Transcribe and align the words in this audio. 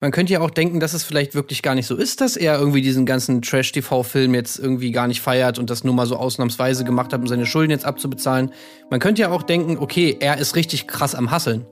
Man 0.00 0.10
könnte 0.10 0.34
ja 0.34 0.40
auch 0.40 0.50
denken, 0.50 0.78
dass 0.78 0.92
es 0.92 1.04
vielleicht 1.04 1.34
wirklich 1.34 1.62
gar 1.62 1.74
nicht 1.74 1.86
so 1.86 1.96
ist, 1.96 2.20
dass 2.20 2.36
er 2.36 2.58
irgendwie 2.58 2.82
diesen 2.82 3.06
ganzen 3.06 3.40
Trash-TV-Film 3.40 4.34
jetzt 4.34 4.58
irgendwie 4.58 4.92
gar 4.92 5.06
nicht 5.06 5.22
feiert 5.22 5.58
und 5.58 5.70
das 5.70 5.84
nur 5.84 5.94
mal 5.94 6.04
so 6.04 6.16
ausnahmsweise 6.16 6.84
gemacht 6.84 7.14
hat, 7.14 7.20
um 7.20 7.26
seine 7.26 7.46
Schulden 7.46 7.70
jetzt 7.70 7.86
abzubezahlen. 7.86 8.50
Man 8.90 9.00
könnte 9.00 9.22
ja 9.22 9.30
auch 9.30 9.42
denken, 9.42 9.78
okay, 9.78 10.14
er 10.20 10.36
ist 10.36 10.54
richtig 10.54 10.86
krass 10.86 11.14
am 11.14 11.30
Hasseln. 11.30 11.64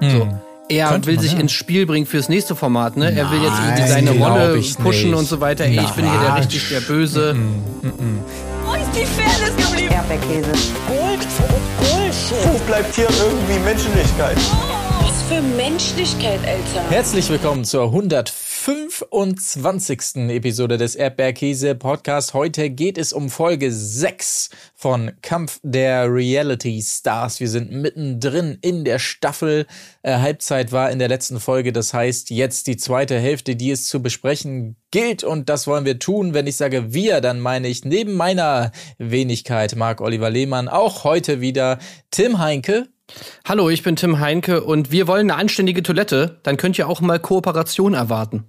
Hm. 0.00 0.10
So. 0.10 0.28
Er 0.70 0.88
Könnte 0.88 1.06
will 1.06 1.16
man, 1.16 1.22
sich 1.22 1.34
ja. 1.34 1.38
ins 1.38 1.52
Spiel 1.52 1.84
bringen 1.84 2.06
fürs 2.06 2.30
nächste 2.30 2.56
Format, 2.56 2.96
ne? 2.96 3.14
er 3.14 3.30
will 3.30 3.42
jetzt 3.42 3.58
irgendwie 3.58 3.82
Nein, 3.82 3.88
seine 3.88 4.10
Rolle 4.12 4.62
pushen 4.82 5.10
nicht. 5.10 5.18
und 5.18 5.26
so 5.26 5.40
weiter. 5.40 5.64
Ey, 5.64 5.78
ich 5.78 5.90
bin 5.90 6.10
hier 6.10 6.20
der 6.20 6.36
richtig 6.38 6.68
der 6.70 6.80
Böse. 6.80 7.36
Wo 8.64 8.72
ist 8.72 8.88
die 8.94 9.04
Fairness 9.04 9.54
geblieben? 9.54 9.92
Erdbeerkäse. 9.92 10.52
Wo 12.42 12.58
bleibt 12.66 12.94
hier 12.94 13.04
irgendwie 13.04 13.58
Menschlichkeit? 13.62 14.38
Was 14.38 14.85
für 15.28 15.42
Menschlichkeit, 15.42 16.40
Alter. 16.46 16.88
Herzlich 16.88 17.28
willkommen 17.28 17.64
zur 17.64 17.86
125. 17.86 20.28
Episode 20.28 20.78
des 20.78 20.94
Erdbeerkäse 20.94 21.74
Podcast. 21.74 22.32
Heute 22.32 22.70
geht 22.70 22.96
es 22.96 23.12
um 23.12 23.28
Folge 23.28 23.72
6 23.72 24.50
von 24.76 25.10
Kampf 25.22 25.58
der 25.64 26.14
Reality 26.14 26.80
Stars. 26.80 27.40
Wir 27.40 27.48
sind 27.48 27.72
mittendrin 27.72 28.56
in 28.60 28.84
der 28.84 29.00
Staffel. 29.00 29.66
Äh, 30.02 30.18
Halbzeit 30.18 30.70
war 30.70 30.92
in 30.92 31.00
der 31.00 31.08
letzten 31.08 31.40
Folge. 31.40 31.72
Das 31.72 31.92
heißt, 31.92 32.30
jetzt 32.30 32.68
die 32.68 32.76
zweite 32.76 33.18
Hälfte, 33.18 33.56
die 33.56 33.72
es 33.72 33.88
zu 33.88 34.00
besprechen 34.00 34.76
gilt. 34.92 35.24
Und 35.24 35.48
das 35.48 35.66
wollen 35.66 35.84
wir 35.84 35.98
tun. 35.98 36.34
Wenn 36.34 36.46
ich 36.46 36.54
sage 36.54 36.94
wir, 36.94 37.20
dann 37.20 37.40
meine 37.40 37.66
ich 37.66 37.84
neben 37.84 38.14
meiner 38.14 38.70
Wenigkeit 38.98 39.74
Marc 39.74 40.00
Oliver 40.00 40.30
Lehmann 40.30 40.68
auch 40.68 41.02
heute 41.02 41.40
wieder 41.40 41.80
Tim 42.12 42.38
Heinke. 42.38 42.86
Hallo, 43.44 43.70
ich 43.70 43.82
bin 43.82 43.96
Tim 43.96 44.18
Heinke 44.20 44.64
und 44.64 44.90
wir 44.90 45.06
wollen 45.06 45.30
eine 45.30 45.40
anständige 45.40 45.82
Toilette. 45.82 46.38
Dann 46.42 46.56
könnt 46.56 46.78
ihr 46.78 46.88
auch 46.88 47.00
mal 47.00 47.18
Kooperation 47.18 47.94
erwarten. 47.94 48.44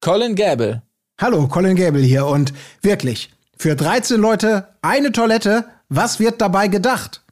Colin 0.00 0.34
Gable. 0.34 0.82
Hallo, 1.20 1.46
Colin 1.48 1.76
Gable 1.76 2.02
hier 2.02 2.26
und 2.26 2.52
wirklich, 2.82 3.30
für 3.56 3.76
13 3.76 4.20
Leute 4.20 4.68
eine 4.82 5.12
Toilette, 5.12 5.64
was 5.88 6.18
wird 6.18 6.40
dabei 6.40 6.68
gedacht? 6.68 7.22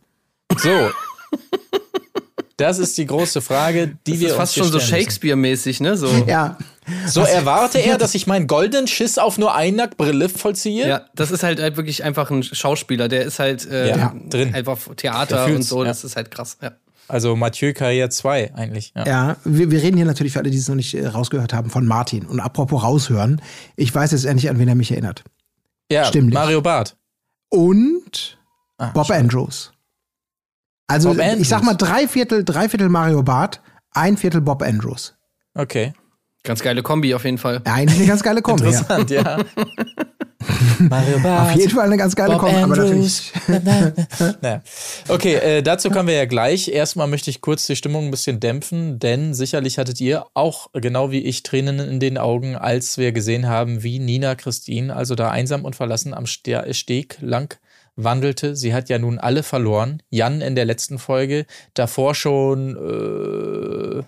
So. 0.56 0.90
Das 2.56 2.78
ist 2.78 2.96
die 2.96 3.06
große 3.06 3.40
Frage, 3.40 3.98
die 4.06 4.12
Das 4.12 4.20
wir 4.20 4.26
ist 4.28 4.32
uns 4.34 4.40
fast 4.40 4.54
schon 4.54 4.70
so. 4.70 4.78
Shakespeare-mäßig, 4.78 5.80
ne? 5.80 5.96
So. 5.96 6.06
Ja, 6.28 6.58
So 7.06 7.20
erwarte 7.22 7.78
er, 7.78 7.98
dass 7.98 8.14
ich 8.14 8.26
meinen 8.26 8.46
goldenen 8.46 8.86
Schiss 8.86 9.18
auf 9.18 9.38
nur 9.38 9.54
eine 9.54 9.88
Brille 9.88 10.28
vollziehe? 10.28 10.88
Ja, 10.88 11.06
das 11.14 11.30
ist 11.30 11.42
halt, 11.42 11.60
halt 11.60 11.76
wirklich 11.76 12.04
einfach 12.04 12.30
ein 12.30 12.42
Schauspieler. 12.42 13.08
Der 13.08 13.22
ist 13.24 13.38
halt 13.38 13.66
äh, 13.68 13.90
Ja, 13.90 14.14
drin. 14.28 14.54
einfach 14.54 14.78
Der 14.86 14.96
Theater 14.96 15.46
und 15.46 15.62
so. 15.62 15.82
ja. 15.82 15.88
Das 15.88 16.04
ist 16.04 16.16
halt 16.16 16.30
krass. 16.30 16.58
Ja. 16.62 16.72
Also 17.08 17.36
Mathieu 17.36 17.70
Carrière 17.70 18.08
2 18.10 18.54
eigentlich. 18.54 18.92
Ja. 18.96 19.06
ja, 19.06 19.36
wir, 19.44 19.70
wir 19.70 19.82
reden 19.82 19.96
hier 19.96 20.06
natürlich 20.06 20.32
für 20.32 20.38
alle, 20.38 20.50
die 20.50 20.56
es 20.58 20.68
noch 20.68 20.76
nicht 20.76 20.94
äh, 20.94 21.06
rausgehört 21.06 21.52
haben, 21.52 21.68
von 21.68 21.84
Martin. 21.86 22.24
Und 22.26 22.40
apropos 22.40 22.82
raushören, 22.82 23.42
ich 23.76 23.94
weiß 23.94 24.12
jetzt 24.12 24.24
endlich, 24.24 24.48
an 24.48 24.58
wen 24.58 24.68
er 24.68 24.74
mich 24.76 24.92
erinnert. 24.92 25.22
ja 25.90 26.04
Stimmlich. 26.04 26.34
Mario 26.34 26.62
Barth. 26.62 26.96
Und 27.48 28.38
Ah, 28.78 28.90
Bob 28.94 29.06
schade. 29.06 29.20
Andrews. 29.20 29.72
Also, 30.86 31.10
Bob 31.10 31.20
Andrews. 31.20 31.40
ich 31.40 31.48
sag 31.48 31.62
mal, 31.62 31.74
drei 31.74 32.08
Viertel, 32.08 32.44
drei 32.44 32.68
Viertel 32.68 32.88
Mario 32.88 33.22
Barth, 33.22 33.60
ein 33.92 34.16
Viertel 34.16 34.40
Bob 34.40 34.62
Andrews. 34.62 35.14
Okay. 35.54 35.92
Ganz 36.44 36.60
geile 36.60 36.82
Kombi 36.82 37.14
auf 37.14 37.24
jeden 37.24 37.38
Fall. 37.38 37.62
Ja, 37.64 37.74
Eigentlich 37.74 37.98
eine 38.00 38.08
ganz 38.08 38.22
geile 38.22 38.42
Kombi. 38.42 38.64
Ja. 38.64 38.68
Interessant, 38.70 39.10
ja. 39.10 39.38
Mario 40.80 41.20
Barth. 41.20 41.50
Auf 41.52 41.56
jeden 41.56 41.70
Fall 41.70 41.86
eine 41.86 41.96
ganz 41.96 42.16
geile 42.16 42.32
Bob 42.32 42.40
Kombi. 42.40 42.56
Aber 42.56 42.76
natürlich. 42.76 43.32
naja. 44.40 44.60
Okay, 45.08 45.34
äh, 45.34 45.62
dazu 45.62 45.88
kommen 45.90 46.08
wir 46.08 46.14
ja 46.16 46.24
gleich. 46.24 46.66
Erstmal 46.68 47.06
möchte 47.06 47.30
ich 47.30 47.40
kurz 47.42 47.66
die 47.66 47.76
Stimmung 47.76 48.06
ein 48.06 48.10
bisschen 48.10 48.40
dämpfen, 48.40 48.98
denn 48.98 49.34
sicherlich 49.34 49.78
hattet 49.78 50.00
ihr 50.00 50.24
auch, 50.34 50.68
genau 50.72 51.12
wie 51.12 51.20
ich, 51.20 51.44
Tränen 51.44 51.78
in 51.78 52.00
den 52.00 52.18
Augen, 52.18 52.56
als 52.56 52.98
wir 52.98 53.12
gesehen 53.12 53.46
haben, 53.48 53.84
wie 53.84 54.00
Nina 54.00 54.34
Christine, 54.34 54.94
also 54.96 55.14
da 55.14 55.30
einsam 55.30 55.64
und 55.64 55.76
verlassen 55.76 56.12
am 56.12 56.26
Ste- 56.26 56.74
Steg 56.74 57.18
lang 57.20 57.56
wandelte. 57.94 58.56
Sie 58.56 58.74
hat 58.74 58.88
ja 58.88 58.98
nun 58.98 59.18
alle 59.20 59.44
verloren. 59.44 60.02
Jan 60.10 60.40
in 60.40 60.56
der 60.56 60.64
letzten 60.64 60.98
Folge, 60.98 61.46
davor 61.74 62.16
schon, 62.16 62.70
äh, 62.76 64.02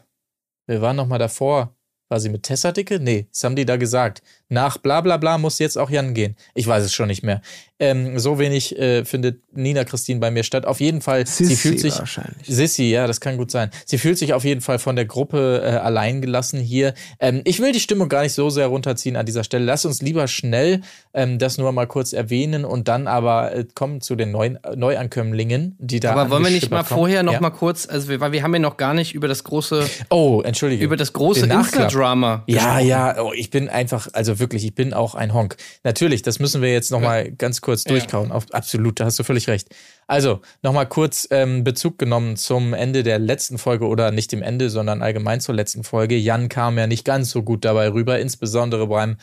wir 0.67 0.81
waren 0.83 0.97
noch 0.97 1.07
mal 1.07 1.19
davor. 1.19 1.77
War 2.09 2.21
sie 2.21 2.29
mit 2.29 2.43
Tessa 2.43 2.71
Dicke? 2.73 3.01
Nee, 3.01 3.27
das 3.33 3.43
haben 3.45 3.57
die 3.57 3.65
da 3.65 3.77
gesagt. 3.77 4.23
Nach 4.51 4.77
bla 4.79 5.01
bla 5.01 5.17
bla 5.17 5.39
muss 5.39 5.59
jetzt 5.59 5.79
auch 5.79 5.89
Jan 5.91 6.13
gehen. 6.15 6.37
Ich 6.55 6.67
weiß 6.67 6.85
es 6.85 6.93
schon 6.93 7.09
nicht 7.09 7.23
mehr. 7.23 7.41
Ähm, 7.81 8.19
so 8.19 8.39
wenig 8.39 8.79
äh, 8.79 9.05
findet 9.05 9.41
Nina 9.57 9.85
Christine 9.85 10.21
bei 10.21 10.31
mir 10.31 10.45
statt. 10.45 10.65
Auf 10.67 10.81
jeden 10.81 11.01
Fall, 11.01 11.27
sie 11.27 11.47
Sissy 11.47 11.57
fühlt 11.57 11.81
sich. 11.81 11.99
wahrscheinlich. 11.99 12.47
Sissy, 12.47 12.85
ja, 12.91 13.07
das 13.07 13.21
kann 13.21 13.37
gut 13.37 13.51
sein. 13.51 13.71
Sie 13.87 13.99
fühlt 13.99 14.17
sich 14.19 14.33
auf 14.35 14.45
jeden 14.45 14.61
Fall 14.61 14.79
von 14.79 14.95
der 14.97 15.07
Gruppe 15.07 15.63
äh, 15.65 15.71
allein 15.71 16.21
gelassen 16.21 16.61
hier. 16.61 16.95
Ähm, 17.19 17.41
ich 17.45 17.59
will 17.61 17.73
die 17.73 17.81
Stimmung 17.81 18.09
gar 18.09 18.23
nicht 18.23 18.35
so 18.35 18.49
sehr 18.51 18.67
runterziehen 18.69 19.17
an 19.17 19.27
dieser 19.27 19.43
Stelle. 19.43 19.65
Lass 19.65 19.85
uns 19.87 20.03
lieber 20.03 20.29
schnell 20.29 20.83
ähm, 21.15 21.39
das 21.39 21.59
nur 21.59 21.73
mal 21.73 21.87
kurz 21.87 22.13
erwähnen 22.13 22.65
und 22.65 22.87
dann 22.87 23.09
aber 23.09 23.53
äh, 23.57 23.65
kommen 23.75 24.01
zu 24.03 24.15
den 24.15 24.31
neuen 24.31 24.59
Neuankömmlingen, 24.77 25.77
die 25.81 26.01
da. 26.01 26.13
Aber 26.13 26.31
wollen 26.31 26.45
wir 26.45 26.51
nicht 26.51 26.71
mal 26.71 26.85
kommen. 26.85 26.99
vorher 27.01 27.23
noch 27.23 27.33
ja. 27.33 27.41
mal 27.41 27.51
kurz, 27.51 27.89
also 27.89 28.09
wir, 28.09 28.21
weil 28.21 28.33
wir 28.33 28.43
haben 28.43 28.53
ja 28.53 28.61
noch 28.61 28.77
gar 28.77 28.95
nicht 28.95 29.15
über 29.15 29.27
das 29.27 29.43
große, 29.43 29.87
Oh, 30.11 30.43
entschuldige. 30.45 30.85
über 30.85 30.97
das 30.97 31.13
große 31.13 31.47
Insta-Drama. 31.95 32.45
Ja, 32.47 32.79
ja, 32.81 33.23
oh, 33.23 33.33
ich 33.33 33.51
bin 33.51 33.69
einfach, 33.69 34.09
also 34.13 34.39
wirklich, 34.39 34.65
ich 34.65 34.75
bin 34.75 34.93
auch 34.93 35.15
ein 35.15 35.33
Honk. 35.33 35.57
Natürlich, 35.85 36.23
das 36.23 36.39
müssen 36.39 36.63
wir 36.63 36.73
jetzt 36.73 36.91
noch 36.91 37.01
mal 37.01 37.31
ganz 37.31 37.61
kurz 37.61 37.85
durchkauen. 37.85 38.33
Auf, 38.33 38.47
absolut, 38.53 39.01
da 39.01 39.05
hast 39.05 39.19
du 39.19 39.23
völlig 39.23 39.49
recht. 39.49 39.69
Also, 40.07 40.41
noch 40.63 40.73
mal 40.73 40.85
kurz 40.85 41.29
ähm, 41.31 41.65
Bezug 41.65 41.99
genommen 41.99 42.37
zum 42.37 42.75
Ende 42.75 43.03
der 43.03 43.19
letzten 43.19 43.59
Folge 43.59 43.87
oder 43.87 44.11
nicht 44.11 44.33
dem 44.33 44.43
Ende, 44.43 44.69
sondern 44.71 45.03
allgemein 45.03 45.41
zur 45.41 45.55
letzten 45.55 45.85
Folge. 45.85 46.17
Jan 46.17 46.49
kam 46.49 46.77
ja 46.77 46.87
nicht 46.87 47.05
ganz 47.05 47.31
so 47.31 47.43
gut 47.43 47.65
dabei 47.65 47.93
rüber, 47.93 48.19
insbesondere 48.19 48.87
beim 48.89 49.17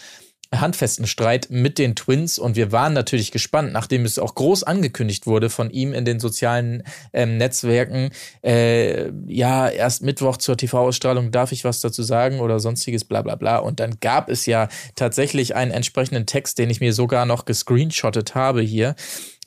handfesten 0.54 1.08
Streit 1.08 1.48
mit 1.50 1.78
den 1.78 1.96
Twins 1.96 2.38
und 2.38 2.56
wir 2.58 2.72
waren 2.72 2.94
natürlich 2.94 3.32
gespannt, 3.32 3.72
nachdem 3.72 4.04
es 4.04 4.20
auch 4.20 4.36
groß 4.36 4.64
angekündigt 4.64 5.26
wurde 5.26 5.50
von 5.50 5.70
ihm 5.70 5.94
in 5.94 6.04
den 6.04 6.20
sozialen 6.20 6.84
ähm, 7.14 7.38
Netzwerken. 7.38 8.10
Äh, 8.44 9.12
ja, 9.28 9.70
erst 9.70 10.04
Mittwoch 10.04 10.38
zur 10.38 10.58
TV-Ausstrahlung 10.58 11.32
darf 11.32 11.54
ich 11.54 11.64
was 11.64 11.80
dazu 11.80 12.04
sagen 12.04 12.42
oder 12.42 12.60
sonstiges 12.60 13.06
bla 13.06 13.22
bla 13.22 13.36
bla. 13.36 13.58
Und 13.58 13.80
dann 13.80 14.00
gab 14.02 14.30
es 14.30 14.46
ja 14.46 14.68
tatsächlich 14.96 15.56
einen 15.56 15.72
entsprechenden 15.72 16.26
Text, 16.26 16.58
den 16.58 16.70
ich 16.70 16.82
mir 16.82 16.94
sogar 16.94 17.26
noch 17.26 17.46
gescreenshottet 17.46 18.36
habe 18.36 18.62
hier, 18.62 18.96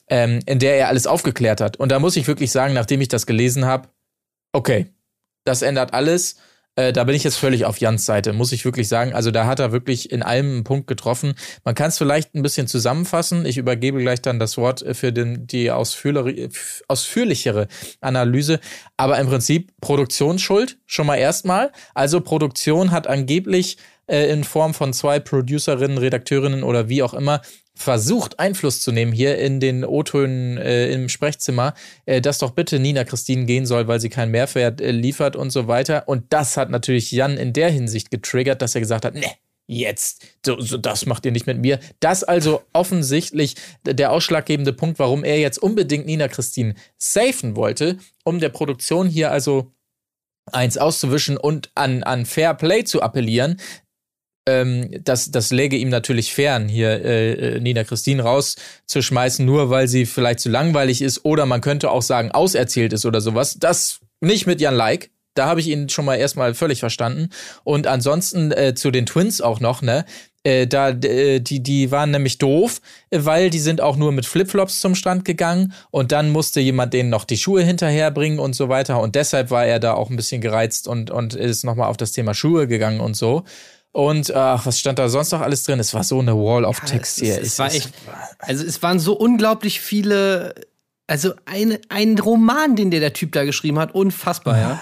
ähm, 0.09 0.39
in 0.47 0.57
der 0.57 0.77
er 0.77 0.87
alles 0.87 1.05
aufgeklärt 1.05 1.61
hat. 1.61 1.77
Und 1.77 1.91
da 1.91 1.99
muss 1.99 2.15
ich 2.15 2.27
wirklich 2.27 2.51
sagen, 2.51 2.73
nachdem 2.73 3.01
ich 3.01 3.09
das 3.09 3.27
gelesen 3.27 3.65
habe, 3.65 3.89
okay, 4.53 4.87
das 5.43 5.61
ändert 5.61 5.93
alles. 5.93 6.37
Äh, 6.75 6.91
da 6.91 7.03
bin 7.05 7.15
ich 7.15 7.23
jetzt 7.23 7.37
völlig 7.37 7.65
auf 7.65 7.79
Jans 7.79 8.05
Seite, 8.05 8.33
muss 8.33 8.51
ich 8.51 8.65
wirklich 8.65 8.87
sagen. 8.87 9.13
Also 9.13 9.31
da 9.31 9.45
hat 9.45 9.59
er 9.59 9.71
wirklich 9.71 10.11
in 10.11 10.21
allem 10.23 10.47
einen 10.47 10.63
Punkt 10.63 10.87
getroffen. 10.87 11.35
Man 11.63 11.75
kann 11.75 11.89
es 11.89 11.97
vielleicht 11.97 12.35
ein 12.35 12.41
bisschen 12.41 12.67
zusammenfassen. 12.67 13.45
Ich 13.45 13.57
übergebe 13.57 14.01
gleich 14.01 14.21
dann 14.21 14.39
das 14.39 14.57
Wort 14.57 14.81
äh, 14.81 14.93
für 14.93 15.13
den, 15.13 15.47
die 15.47 15.71
ausführlichere, 15.71 17.67
Analyse. 18.01 18.59
Aber 18.97 19.17
im 19.19 19.27
Prinzip 19.27 19.71
Produktionsschuld 19.79 20.77
schon 20.85 21.07
mal 21.07 21.15
erstmal. 21.15 21.71
Also 21.93 22.19
Produktion 22.19 22.91
hat 22.91 23.07
angeblich 23.07 23.77
äh, 24.07 24.29
in 24.31 24.43
Form 24.43 24.73
von 24.73 24.91
zwei 24.93 25.19
Producerinnen, 25.19 25.97
Redakteurinnen 25.97 26.63
oder 26.63 26.89
wie 26.89 27.03
auch 27.03 27.13
immer 27.13 27.41
versucht 27.75 28.39
Einfluss 28.39 28.81
zu 28.81 28.91
nehmen 28.91 29.11
hier 29.11 29.37
in 29.37 29.59
den 29.59 29.83
O-Tönen 29.83 30.57
äh, 30.57 30.89
im 30.91 31.09
Sprechzimmer, 31.09 31.73
äh, 32.05 32.21
dass 32.21 32.39
doch 32.39 32.51
bitte 32.51 32.79
Nina 32.79 33.03
Christine 33.03 33.45
gehen 33.45 33.65
soll, 33.65 33.87
weil 33.87 33.99
sie 33.99 34.09
keinen 34.09 34.31
Mehrwert 34.31 34.81
äh, 34.81 34.91
liefert 34.91 35.35
und 35.35 35.49
so 35.51 35.67
weiter. 35.67 36.07
Und 36.07 36.31
das 36.31 36.57
hat 36.57 36.69
natürlich 36.69 37.11
Jan 37.11 37.37
in 37.37 37.53
der 37.53 37.69
Hinsicht 37.69 38.11
getriggert, 38.11 38.61
dass 38.61 38.75
er 38.75 38.81
gesagt 38.81 39.05
hat, 39.05 39.13
ne, 39.13 39.29
jetzt, 39.67 40.25
so, 40.45 40.59
so, 40.59 40.77
das 40.77 41.05
macht 41.05 41.25
ihr 41.25 41.31
nicht 41.31 41.47
mit 41.47 41.59
mir. 41.59 41.79
Das 41.99 42.23
also 42.23 42.61
offensichtlich 42.73 43.55
der 43.83 44.11
ausschlaggebende 44.11 44.73
Punkt, 44.73 44.97
warum 44.99 45.23
er 45.23 45.39
jetzt 45.39 45.57
unbedingt 45.57 46.05
Nina 46.05 46.27
Christine 46.27 46.75
safen 46.97 47.55
wollte, 47.55 47.97
um 48.23 48.39
der 48.39 48.49
Produktion 48.49 49.07
hier 49.07 49.31
also 49.31 49.71
eins 50.51 50.77
auszuwischen 50.77 51.37
und 51.37 51.71
an, 51.75 52.03
an 52.03 52.25
Fair 52.25 52.53
Play 52.53 52.83
zu 52.83 53.01
appellieren, 53.01 53.59
ähm, 54.45 54.91
das, 55.03 55.31
das 55.31 55.51
läge 55.51 55.77
ihm 55.77 55.89
natürlich 55.89 56.33
fern, 56.33 56.67
hier 56.67 57.03
äh, 57.03 57.31
äh, 57.55 57.59
Nina 57.59 57.83
Christine 57.83 58.23
rauszuschmeißen, 58.23 59.45
nur 59.45 59.69
weil 59.69 59.87
sie 59.87 60.05
vielleicht 60.05 60.39
zu 60.39 60.49
langweilig 60.49 61.01
ist 61.01 61.25
oder 61.25 61.45
man 61.45 61.61
könnte 61.61 61.89
auch 61.91 62.03
sagen, 62.03 62.31
auserzählt 62.31 62.93
ist 62.93 63.05
oder 63.05 63.21
sowas. 63.21 63.57
Das 63.59 63.99
nicht 64.21 64.47
mit 64.47 64.61
Jan 64.61 64.75
Like. 64.75 65.11
Da 65.33 65.47
habe 65.47 65.59
ich 65.59 65.67
ihn 65.67 65.89
schon 65.89 66.05
mal 66.05 66.15
erstmal 66.15 66.53
völlig 66.53 66.79
verstanden. 66.79 67.29
Und 67.65 67.87
ansonsten 67.87 68.51
äh, 68.53 68.73
zu 68.73 68.89
den 68.89 69.05
Twins 69.05 69.41
auch 69.41 69.59
noch, 69.59 69.81
ne? 69.81 70.05
Äh, 70.43 70.67
da, 70.67 70.89
äh, 70.89 71.39
die, 71.41 71.61
die 71.61 71.91
waren 71.91 72.11
nämlich 72.11 72.37
doof, 72.37 72.79
weil 73.09 73.49
die 73.49 73.59
sind 73.59 73.81
auch 73.81 73.97
nur 73.97 74.11
mit 74.11 74.27
Flipflops 74.27 74.79
zum 74.79 74.93
Strand 74.93 75.25
gegangen 75.25 75.73
und 75.89 76.11
dann 76.11 76.29
musste 76.29 76.61
jemand 76.61 76.93
denen 76.93 77.09
noch 77.09 77.25
die 77.25 77.37
Schuhe 77.37 77.63
hinterherbringen 77.63 78.37
und 78.37 78.53
so 78.53 78.69
weiter. 78.69 79.01
Und 79.01 79.15
deshalb 79.15 79.49
war 79.49 79.65
er 79.65 79.79
da 79.79 79.95
auch 79.95 80.11
ein 80.11 80.15
bisschen 80.15 80.41
gereizt 80.41 80.87
und, 80.87 81.09
und 81.09 81.33
ist 81.33 81.65
nochmal 81.65 81.89
auf 81.89 81.97
das 81.97 82.11
Thema 82.11 82.35
Schuhe 82.35 82.67
gegangen 82.67 82.99
und 83.01 83.17
so. 83.17 83.43
Und 83.95 84.35
ach, 84.35 84.65
was 84.65 84.77
stand 84.77 84.99
da 84.99 85.07
sonst 85.07 85.31
noch 85.31 85.39
alles 85.39 85.63
drin? 85.63 85.79
Es 85.79 85.93
war 85.93 86.03
so 86.03 86.19
eine 86.19 86.35
Wall 86.35 86.65
of 86.65 86.81
Text 86.81 87.17
es, 87.17 87.23
hier. 87.23 87.37
Es, 87.39 87.47
es 87.53 87.59
war 87.59 87.73
echt, 87.73 87.93
also 88.39 88.65
es 88.65 88.83
waren 88.83 88.99
so 88.99 89.13
unglaublich 89.13 89.79
viele, 89.79 90.53
also 91.07 91.33
ein, 91.45 91.77
ein 91.87 92.19
Roman, 92.19 92.75
den 92.75 92.91
der, 92.91 92.99
der 92.99 93.13
Typ 93.13 93.31
da 93.31 93.45
geschrieben 93.45 93.79
hat, 93.79 93.95
unfassbar, 93.95 94.59
ja. 94.59 94.79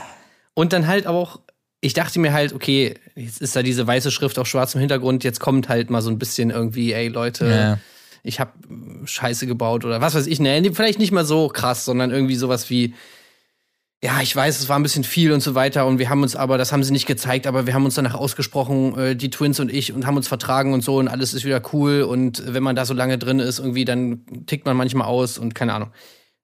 Und 0.56 0.74
dann 0.74 0.88
halt 0.88 1.06
auch 1.06 1.42
ich 1.80 1.94
dachte 1.94 2.18
mir 2.18 2.31
halt, 2.33 2.54
okay, 2.54 2.95
jetzt 3.15 3.42
ist 3.42 3.56
da 3.57 3.62
diese 3.62 3.86
weiße 3.86 4.10
Schrift 4.10 4.39
auf 4.39 4.48
schwarzem 4.48 4.80
Hintergrund, 4.80 5.25
jetzt 5.25 5.42
kommt 5.42 5.68
halt 5.68 5.89
mal 5.89 6.01
so 6.01 6.10
ein 6.10 6.18
bisschen 6.18 6.50
irgendwie, 6.50 6.94
ey 6.94 7.10
Leute, 7.10 7.45
Ja. 7.45 7.80
ich 8.24 8.39
hab 8.39 8.54
Scheiße 9.04 9.45
gebaut 9.45 9.83
oder 9.83 10.00
was 10.00 10.15
weiß 10.15 10.25
ich, 10.27 10.39
ne, 10.39 10.63
vielleicht 10.74 10.98
nicht 10.98 11.12
mal 11.12 11.25
so 11.25 11.50
krass, 11.50 11.83
sondern 11.83 12.10
irgendwie 12.10 12.36
sowas 12.36 12.69
wie, 12.69 12.94
ja, 14.03 14.19
ich 14.21 14.35
weiß, 14.35 14.59
es 14.59 14.67
war 14.67 14.77
ein 14.77 14.83
bisschen 14.83 15.05
viel 15.05 15.31
und 15.31 15.39
so 15.39 15.55
weiter 15.55 15.88
und 15.88 15.97
wir 15.97 16.09
haben 16.09 16.23
uns 16.23 16.35
aber, 16.35 16.57
das 16.57 16.73
haben 16.73 16.83
sie 16.83 16.91
nicht 16.91 17.05
gezeigt, 17.05 17.47
aber 17.47 17.65
wir 17.67 17.73
haben 17.73 17.85
uns 17.85 17.95
danach 17.95 18.15
ausgesprochen, 18.15 19.00
äh, 19.00 19.15
die 19.15 19.29
Twins 19.29 19.61
und 19.61 19.71
ich 19.71 19.94
und 19.94 20.05
haben 20.05 20.17
uns 20.17 20.27
vertragen 20.27 20.73
und 20.73 20.83
so 20.83 20.97
und 20.97 21.07
alles 21.07 21.33
ist 21.33 21.45
wieder 21.45 21.61
cool 21.71 22.01
und 22.01 22.44
wenn 22.45 22.63
man 22.63 22.75
da 22.75 22.83
so 22.83 22.94
lange 22.94 23.17
drin 23.17 23.39
ist, 23.39 23.59
irgendwie, 23.59 23.85
dann 23.85 24.25
tickt 24.45 24.65
man 24.65 24.75
manchmal 24.75 25.07
aus 25.07 25.38
und 25.38 25.55
keine 25.55 25.73
Ahnung. 25.73 25.91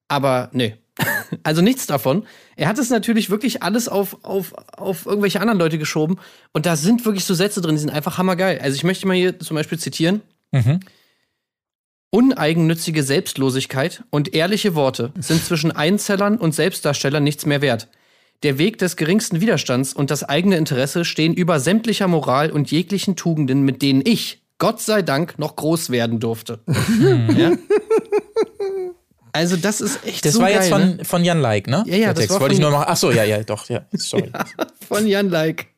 Aber 0.08 0.48
nee. 0.52 0.76
Also 1.44 1.62
nichts 1.62 1.86
davon. 1.86 2.26
Er 2.56 2.66
hat 2.66 2.78
es 2.78 2.90
natürlich 2.90 3.30
wirklich 3.30 3.62
alles 3.62 3.88
auf, 3.88 4.24
auf, 4.24 4.52
auf 4.76 5.06
irgendwelche 5.06 5.40
anderen 5.40 5.60
Leute 5.60 5.78
geschoben. 5.78 6.18
Und 6.52 6.66
da 6.66 6.74
sind 6.74 7.04
wirklich 7.04 7.24
so 7.24 7.34
Sätze 7.34 7.60
drin, 7.60 7.76
die 7.76 7.80
sind 7.80 7.90
einfach 7.90 8.18
hammergeil. 8.18 8.58
Also 8.58 8.74
ich 8.74 8.82
möchte 8.82 9.06
mal 9.06 9.16
hier 9.16 9.38
zum 9.38 9.54
Beispiel 9.54 9.78
zitieren. 9.78 10.22
Mhm. 10.50 10.80
Uneigennützige 12.10 13.02
Selbstlosigkeit 13.04 14.02
und 14.10 14.34
ehrliche 14.34 14.74
Worte 14.74 15.12
sind 15.20 15.44
zwischen 15.44 15.70
Einzellern 15.70 16.38
und 16.38 16.54
Selbstdarstellern 16.54 17.22
nichts 17.22 17.46
mehr 17.46 17.60
wert. 17.62 17.88
Der 18.42 18.58
Weg 18.58 18.78
des 18.78 18.96
geringsten 18.96 19.40
Widerstands 19.40 19.92
und 19.92 20.10
das 20.10 20.24
eigene 20.24 20.56
Interesse 20.56 21.04
stehen 21.04 21.34
über 21.34 21.60
sämtlicher 21.60 22.08
Moral 22.08 22.50
und 22.50 22.70
jeglichen 22.72 23.14
Tugenden, 23.14 23.62
mit 23.62 23.80
denen 23.82 24.02
ich, 24.04 24.42
Gott 24.58 24.80
sei 24.80 25.02
Dank, 25.02 25.38
noch 25.38 25.54
groß 25.56 25.90
werden 25.90 26.18
durfte. 26.20 26.58
ja? 27.36 27.52
Also, 29.32 29.56
das 29.56 29.80
ist 29.80 30.04
echt 30.04 30.24
Das 30.24 30.32
so 30.34 30.40
war 30.40 30.50
geil, 30.50 30.56
jetzt 30.62 30.70
ne? 30.76 30.96
von, 30.96 31.04
von 31.04 31.24
Jan 31.24 31.40
Like, 31.40 31.68
ne? 31.68 31.84
Ja, 31.86 31.94
ja, 31.94 31.98
Der 32.06 32.14
das 32.14 32.16
Text. 32.22 32.30
war 32.34 32.40
Wollte 32.40 32.54
ich 32.54 32.60
von- 32.60 32.70
nur 32.70 32.78
machen. 32.80 32.88
Ach 32.90 32.96
so, 32.96 33.12
ja, 33.12 33.22
ja, 33.22 33.42
doch, 33.44 33.68
ja. 33.68 33.82
Sorry. 33.92 34.30
von 34.88 35.06
Jan 35.06 35.30
Like. 35.30 35.68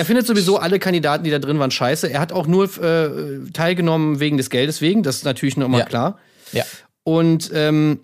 Er 0.00 0.06
findet 0.06 0.26
sowieso 0.26 0.56
alle 0.56 0.78
Kandidaten, 0.78 1.24
die 1.24 1.30
da 1.30 1.38
drin 1.38 1.58
waren, 1.58 1.70
scheiße. 1.70 2.10
Er 2.10 2.20
hat 2.20 2.32
auch 2.32 2.46
nur 2.46 2.64
äh, 2.82 3.50
teilgenommen 3.52 4.18
wegen 4.18 4.38
des 4.38 4.48
Geldes 4.48 4.80
wegen, 4.80 5.02
das 5.02 5.16
ist 5.16 5.24
natürlich 5.24 5.58
noch 5.58 5.68
mal 5.68 5.80
Ja. 5.80 5.84
klar. 5.84 6.18
Ja. 6.52 6.64
Und 7.04 7.50
ähm, 7.52 8.00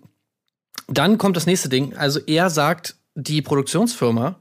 dann 0.88 1.16
kommt 1.16 1.36
das 1.36 1.46
nächste 1.46 1.68
Ding. 1.70 1.96
Also 1.96 2.20
er 2.26 2.50
sagt, 2.50 2.96
die 3.14 3.40
Produktionsfirma 3.40 4.38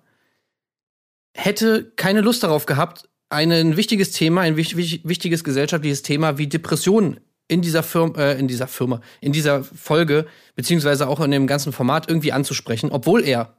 hätte 1.33 1.91
keine 1.95 2.21
Lust 2.21 2.43
darauf 2.43 2.65
gehabt, 2.65 3.07
ein 3.29 3.77
wichtiges 3.77 4.11
Thema, 4.11 4.41
ein 4.41 4.57
wich- 4.57 4.75
wichtiges 5.03 5.43
gesellschaftliches 5.43 6.01
Thema 6.01 6.37
wie 6.37 6.47
Depressionen 6.47 7.19
in 7.47 7.61
dieser 7.61 7.83
Firma, 7.83 8.17
äh, 8.19 8.39
in 8.39 8.47
dieser 8.47 8.67
Firma, 8.67 9.01
in 9.21 9.31
dieser 9.31 9.63
Folge, 9.63 10.25
beziehungsweise 10.55 11.07
auch 11.07 11.19
in 11.21 11.31
dem 11.31 11.47
ganzen 11.47 11.71
Format 11.73 12.09
irgendwie 12.09 12.31
anzusprechen, 12.31 12.91
obwohl 12.91 13.23
er 13.23 13.55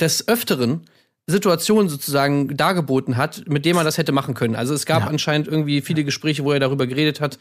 des 0.00 0.28
Öfteren 0.28 0.82
Situationen 1.26 1.88
sozusagen 1.88 2.56
dargeboten 2.56 3.16
hat, 3.16 3.44
mit 3.48 3.64
denen 3.64 3.76
man 3.76 3.84
das 3.84 3.96
hätte 3.98 4.12
machen 4.12 4.34
können. 4.34 4.56
Also 4.56 4.74
es 4.74 4.84
gab 4.86 5.02
Ja. 5.04 5.08
anscheinend 5.08 5.48
irgendwie 5.48 5.80
viele 5.80 6.04
Gespräche, 6.04 6.44
wo 6.44 6.52
er 6.52 6.60
darüber 6.60 6.86
geredet 6.86 7.20
hat. 7.20 7.38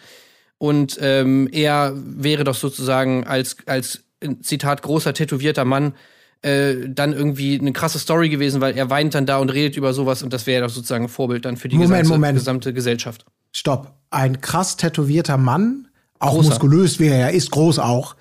Und 0.57 0.97
ähm, 1.01 1.49
er 1.51 1.93
wäre 1.95 2.43
doch 2.45 2.55
sozusagen 2.55 3.25
als, 3.25 3.57
als 3.65 4.03
äh, 4.21 4.35
Zitat 4.41 4.81
großer 4.83 5.13
tätowierter 5.13 5.65
Mann 5.65 5.93
äh, 6.41 6.75
dann 6.87 7.11
irgendwie 7.13 7.59
eine 7.59 7.73
krasse 7.73 7.99
Story 7.99 8.29
gewesen, 8.29 8.61
weil 8.61 8.77
er 8.77 8.89
weint 8.89 9.15
dann 9.15 9.25
da 9.25 9.37
und 9.37 9.49
redet 9.49 9.75
über 9.75 9.93
sowas 9.93 10.23
und 10.23 10.31
das 10.31 10.45
wäre 10.45 10.63
doch 10.65 10.73
sozusagen 10.73 11.05
ein 11.05 11.09
Vorbild 11.09 11.43
dann 11.45 11.57
für 11.57 11.67
die 11.67 11.75
Moment, 11.77 12.03
gesamte, 12.03 12.13
Moment. 12.19 12.37
gesamte 12.37 12.73
Gesellschaft. 12.73 13.25
Stopp. 13.51 13.93
Ein 14.09 14.39
krass 14.41 14.77
tätowierter 14.77 15.37
Mann, 15.37 15.87
auch 16.19 16.35
Großer. 16.35 16.49
muskulös, 16.49 16.99
wie 16.99 17.07
er 17.07 17.17
ja 17.17 17.27
ist, 17.27 17.51
groß 17.51 17.79
auch, 17.79 18.15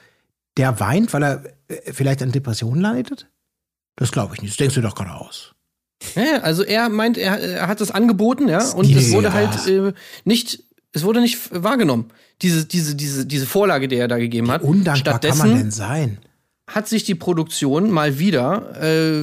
der 0.57 0.81
weint, 0.81 1.13
weil 1.13 1.23
er 1.23 1.45
äh, 1.69 1.93
vielleicht 1.93 2.23
an 2.23 2.33
Depressionen 2.33 2.81
leidet? 2.81 3.29
Das 3.97 4.13
glaube 4.13 4.35
ich 4.35 4.43
nicht. 4.43 4.53
Das 4.53 4.57
denkst 4.59 4.75
du 4.75 4.81
doch 4.81 4.95
gerade 4.95 5.13
aus. 5.13 5.55
Ja, 6.15 6.41
also 6.43 6.65
er 6.65 6.89
meint, 6.89 7.17
er, 7.17 7.39
er 7.39 7.69
hat 7.69 7.81
das 7.81 7.91
angeboten, 7.91 8.49
ja, 8.49 8.71
und 8.73 8.89
Nee, 8.89 8.97
es 8.97 9.13
wurde 9.13 9.33
halt 9.33 9.67
äh, 9.69 9.93
nicht, 10.25 10.65
es 10.93 11.05
wurde 11.05 11.21
nicht 11.21 11.39
wahrgenommen. 11.53 12.11
Diese, 12.43 12.65
diese, 12.65 12.97
diese, 12.97 13.25
diese 13.25 13.47
Vorlage, 13.47 13.87
die 13.87 13.97
er 13.97 14.09
da 14.09 14.19
gegeben 14.19 14.51
hat. 14.51 14.63
Undankbar 14.63 15.21
kann 15.21 15.39
man 15.39 15.49
Stattdessen 15.49 15.59
denn 15.59 15.71
sein? 15.71 16.19
hat 16.75 16.89
sich 16.89 17.05
die 17.05 17.15
Produktion 17.15 17.91
mal 17.91 18.19
wieder, 18.19 18.81
äh, 18.81 19.23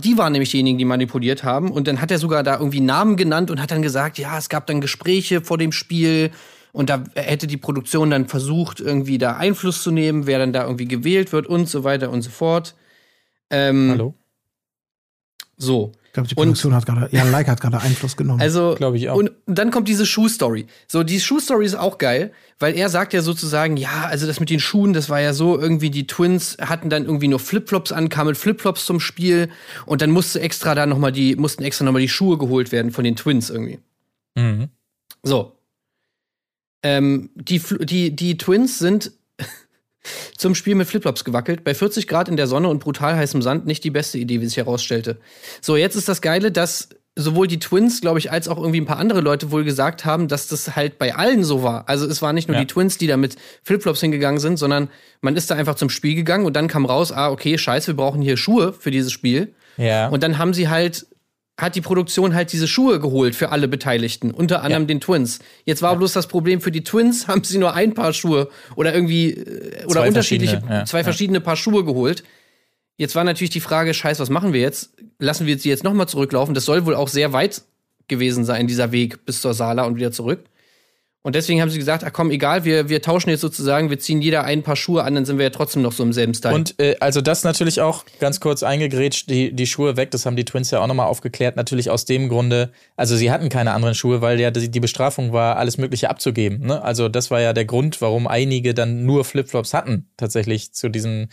die 0.00 0.16
waren 0.16 0.32
nämlich 0.32 0.50
diejenigen, 0.50 0.78
die 0.78 0.84
manipuliert 0.84 1.44
haben. 1.44 1.70
Und 1.70 1.88
dann 1.88 2.00
hat 2.00 2.10
er 2.10 2.18
sogar 2.18 2.42
da 2.42 2.58
irgendwie 2.58 2.80
Namen 2.80 3.16
genannt 3.16 3.50
und 3.50 3.60
hat 3.60 3.70
dann 3.70 3.82
gesagt, 3.82 4.18
ja, 4.18 4.38
es 4.38 4.48
gab 4.48 4.66
dann 4.66 4.80
Gespräche 4.80 5.40
vor 5.40 5.58
dem 5.58 5.72
Spiel. 5.72 6.30
Und 6.72 6.88
da 6.88 7.02
hätte 7.14 7.46
die 7.46 7.56
Produktion 7.56 8.10
dann 8.10 8.28
versucht, 8.28 8.80
irgendwie 8.80 9.18
da 9.18 9.36
Einfluss 9.36 9.82
zu 9.82 9.90
nehmen, 9.90 10.26
wer 10.26 10.38
dann 10.38 10.52
da 10.52 10.64
irgendwie 10.64 10.86
gewählt 10.86 11.32
wird 11.32 11.46
und 11.46 11.68
so 11.68 11.84
weiter 11.84 12.10
und 12.10 12.22
so 12.22 12.30
fort. 12.30 12.74
Ähm, 13.50 13.90
Hallo? 13.90 14.14
So. 15.56 15.92
Ich 16.06 16.12
glaube, 16.12 16.28
die 16.28 16.34
Und- 16.36 16.44
Produktion 16.44 16.74
hat 16.74 16.86
gerade, 16.86 17.08
Jan 17.12 17.30
Like 17.30 17.48
hat 17.48 17.60
gerade 17.60 17.80
Einfluss 17.80 18.16
genommen. 18.16 18.40
Also, 18.40 18.74
Glaub 18.76 18.94
ich 18.94 19.08
auch. 19.10 19.16
Und 19.16 19.30
dann 19.46 19.70
kommt 19.70 19.88
diese 19.88 20.06
Schuhstory. 20.06 20.66
So, 20.86 21.02
die 21.02 21.20
Schuhstory 21.20 21.66
ist 21.66 21.74
auch 21.74 21.98
geil, 21.98 22.32
weil 22.58 22.74
er 22.76 22.88
sagt 22.88 23.12
ja 23.12 23.20
sozusagen, 23.22 23.76
ja, 23.76 24.06
also 24.06 24.26
das 24.26 24.40
mit 24.40 24.50
den 24.50 24.58
Schuhen, 24.58 24.92
das 24.94 25.10
war 25.10 25.20
ja 25.20 25.32
so, 25.34 25.58
irgendwie 25.58 25.90
die 25.90 26.06
Twins 26.06 26.56
hatten 26.60 26.88
dann 26.90 27.04
irgendwie 27.04 27.28
nur 27.28 27.38
Flipflops 27.38 27.92
an, 27.92 28.08
kamen 28.08 28.34
Flipflops 28.34 28.86
zum 28.86 29.00
Spiel 29.00 29.50
und 29.86 30.00
dann 30.00 30.10
musste 30.10 30.40
extra 30.40 30.74
da 30.74 30.86
noch 30.86 30.98
mal 30.98 31.12
die, 31.12 31.36
mussten 31.36 31.62
extra 31.62 31.84
noch 31.84 31.92
mal 31.92 32.00
die 32.00 32.08
Schuhe 32.08 32.38
geholt 32.38 32.72
werden 32.72 32.90
von 32.90 33.04
den 33.04 33.14
Twins 33.14 33.50
irgendwie. 33.50 33.78
Mhm. 34.34 34.68
So. 35.22 35.52
Ähm, 36.82 37.30
die, 37.34 37.60
die, 37.80 38.14
die 38.16 38.38
Twins 38.38 38.78
sind 38.78 39.12
zum 40.36 40.54
Spiel 40.54 40.74
mit 40.74 40.86
Flipflops 40.88 41.24
gewackelt. 41.24 41.64
Bei 41.64 41.74
40 41.74 42.06
Grad 42.06 42.28
in 42.28 42.36
der 42.36 42.46
Sonne 42.46 42.68
und 42.68 42.78
brutal 42.78 43.16
heißem 43.16 43.42
Sand 43.42 43.66
nicht 43.66 43.84
die 43.84 43.90
beste 43.90 44.18
Idee, 44.18 44.40
wie 44.40 44.46
sich 44.46 44.56
herausstellte. 44.56 45.18
So, 45.60 45.76
jetzt 45.76 45.96
ist 45.96 46.08
das 46.08 46.22
Geile, 46.22 46.52
dass 46.52 46.88
sowohl 47.16 47.48
die 47.48 47.58
Twins, 47.58 48.00
glaube 48.00 48.20
ich, 48.20 48.30
als 48.30 48.46
auch 48.46 48.58
irgendwie 48.58 48.80
ein 48.80 48.86
paar 48.86 48.98
andere 48.98 49.20
Leute 49.20 49.50
wohl 49.50 49.64
gesagt 49.64 50.04
haben, 50.04 50.28
dass 50.28 50.46
das 50.46 50.76
halt 50.76 50.98
bei 51.00 51.16
allen 51.16 51.42
so 51.42 51.64
war. 51.64 51.88
Also 51.88 52.06
es 52.06 52.22
waren 52.22 52.36
nicht 52.36 52.46
nur 52.46 52.54
Ja. 52.56 52.60
die 52.60 52.68
Twins, 52.68 52.96
die 52.96 53.08
da 53.08 53.16
mit 53.16 53.34
Flipflops 53.64 54.00
hingegangen 54.00 54.38
sind, 54.38 54.56
sondern 54.56 54.88
man 55.20 55.34
ist 55.36 55.50
da 55.50 55.56
einfach 55.56 55.74
zum 55.74 55.90
Spiel 55.90 56.14
gegangen 56.14 56.46
und 56.46 56.54
dann 56.54 56.68
kam 56.68 56.84
raus, 56.86 57.10
ah, 57.10 57.30
okay, 57.30 57.58
scheiße, 57.58 57.88
wir 57.88 57.96
brauchen 57.96 58.22
hier 58.22 58.36
Schuhe 58.36 58.72
für 58.72 58.92
dieses 58.92 59.10
Spiel. 59.10 59.52
Ja. 59.76 60.08
Und 60.08 60.22
dann 60.22 60.38
haben 60.38 60.54
sie 60.54 60.68
halt, 60.68 61.06
hat 61.58 61.74
die 61.74 61.80
Produktion 61.80 62.34
halt 62.34 62.52
diese 62.52 62.68
Schuhe 62.68 63.00
geholt 63.00 63.34
für 63.34 63.50
alle 63.50 63.66
Beteiligten, 63.66 64.30
unter 64.30 64.62
anderem 64.62 64.86
den 64.86 65.00
Twins. 65.00 65.40
Jetzt 65.64 65.82
war 65.82 65.96
bloß 65.96 66.12
das 66.12 66.28
Problem 66.28 66.60
für 66.60 66.70
die 66.70 66.84
Twins, 66.84 67.26
haben 67.26 67.42
sie 67.42 67.58
nur 67.58 67.74
ein 67.74 67.94
Paar 67.94 68.12
Schuhe 68.12 68.48
oder 68.76 68.94
irgendwie, 68.94 69.32
äh, 69.32 69.84
oder 69.84 70.00
Zwei 70.00 70.08
unterschiedliche, 70.08 70.52
verschiedene, 70.52 70.78
ja, 70.78 70.84
zwei 70.84 70.98
ja. 70.98 71.04
verschiedene 71.04 71.40
Paar 71.40 71.56
Schuhe 71.56 71.84
geholt. 71.84 72.22
Jetzt 72.96 73.16
war 73.16 73.24
natürlich 73.24 73.50
die 73.50 73.60
Frage, 73.60 73.92
scheiß, 73.92 74.20
was 74.20 74.30
machen 74.30 74.52
wir 74.52 74.60
jetzt? 74.60 74.90
Lassen 75.18 75.46
wir 75.46 75.58
sie 75.58 75.68
jetzt 75.68 75.84
nochmal 75.84 76.08
zurücklaufen? 76.08 76.54
Das 76.54 76.64
soll 76.64 76.86
wohl 76.86 76.94
auch 76.94 77.08
sehr 77.08 77.32
weit 77.32 77.62
gewesen 78.06 78.44
sein, 78.44 78.68
dieser 78.68 78.92
Weg 78.92 79.26
bis 79.26 79.40
zur 79.40 79.52
Sala 79.52 79.82
und 79.82 79.96
wieder 79.96 80.12
zurück. 80.12 80.44
Und 81.28 81.34
deswegen 81.34 81.60
haben 81.60 81.68
sie 81.68 81.76
gesagt, 81.76 82.04
ach 82.04 82.12
komm, 82.14 82.30
egal, 82.30 82.64
wir, 82.64 82.88
wir 82.88 83.02
tauschen 83.02 83.28
jetzt 83.28 83.42
sozusagen, 83.42 83.90
wir 83.90 83.98
ziehen 83.98 84.22
jeder 84.22 84.44
ein 84.44 84.62
Paar 84.62 84.76
Schuhe 84.76 85.04
an, 85.04 85.14
dann 85.14 85.26
sind 85.26 85.36
wir 85.36 85.44
ja 85.44 85.50
trotzdem 85.50 85.82
noch 85.82 85.92
so 85.92 86.02
im 86.02 86.14
selben 86.14 86.32
Style. 86.32 86.54
Und 86.54 86.80
äh, 86.80 86.96
also 87.00 87.20
das 87.20 87.44
natürlich 87.44 87.82
auch 87.82 88.06
ganz 88.18 88.40
kurz 88.40 88.62
eingegrätscht, 88.62 89.28
die, 89.28 89.52
die 89.52 89.66
Schuhe 89.66 89.98
weg, 89.98 90.10
das 90.10 90.24
haben 90.24 90.36
die 90.36 90.46
Twins 90.46 90.70
ja 90.70 90.80
auch 90.80 90.86
nochmal 90.86 91.06
aufgeklärt, 91.06 91.54
natürlich 91.54 91.90
aus 91.90 92.06
dem 92.06 92.30
Grunde, 92.30 92.72
also 92.96 93.14
sie 93.14 93.30
hatten 93.30 93.50
keine 93.50 93.72
anderen 93.72 93.94
Schuhe, 93.94 94.22
weil 94.22 94.40
ja 94.40 94.50
die, 94.50 94.80
Bestrafung 94.80 95.34
war, 95.34 95.58
alles 95.58 95.76
Mögliche 95.76 96.08
abzugeben. 96.08 96.60
Ne? 96.60 96.82
Also 96.82 97.10
das 97.10 97.30
war 97.30 97.42
ja 97.42 97.52
der 97.52 97.66
Grund, 97.66 98.00
warum 98.00 98.26
einige 98.26 98.72
dann 98.72 99.04
nur 99.04 99.26
Flipflops 99.26 99.74
hatten, 99.74 100.08
tatsächlich 100.16 100.72
zu 100.72 100.88
diesem 100.88 101.28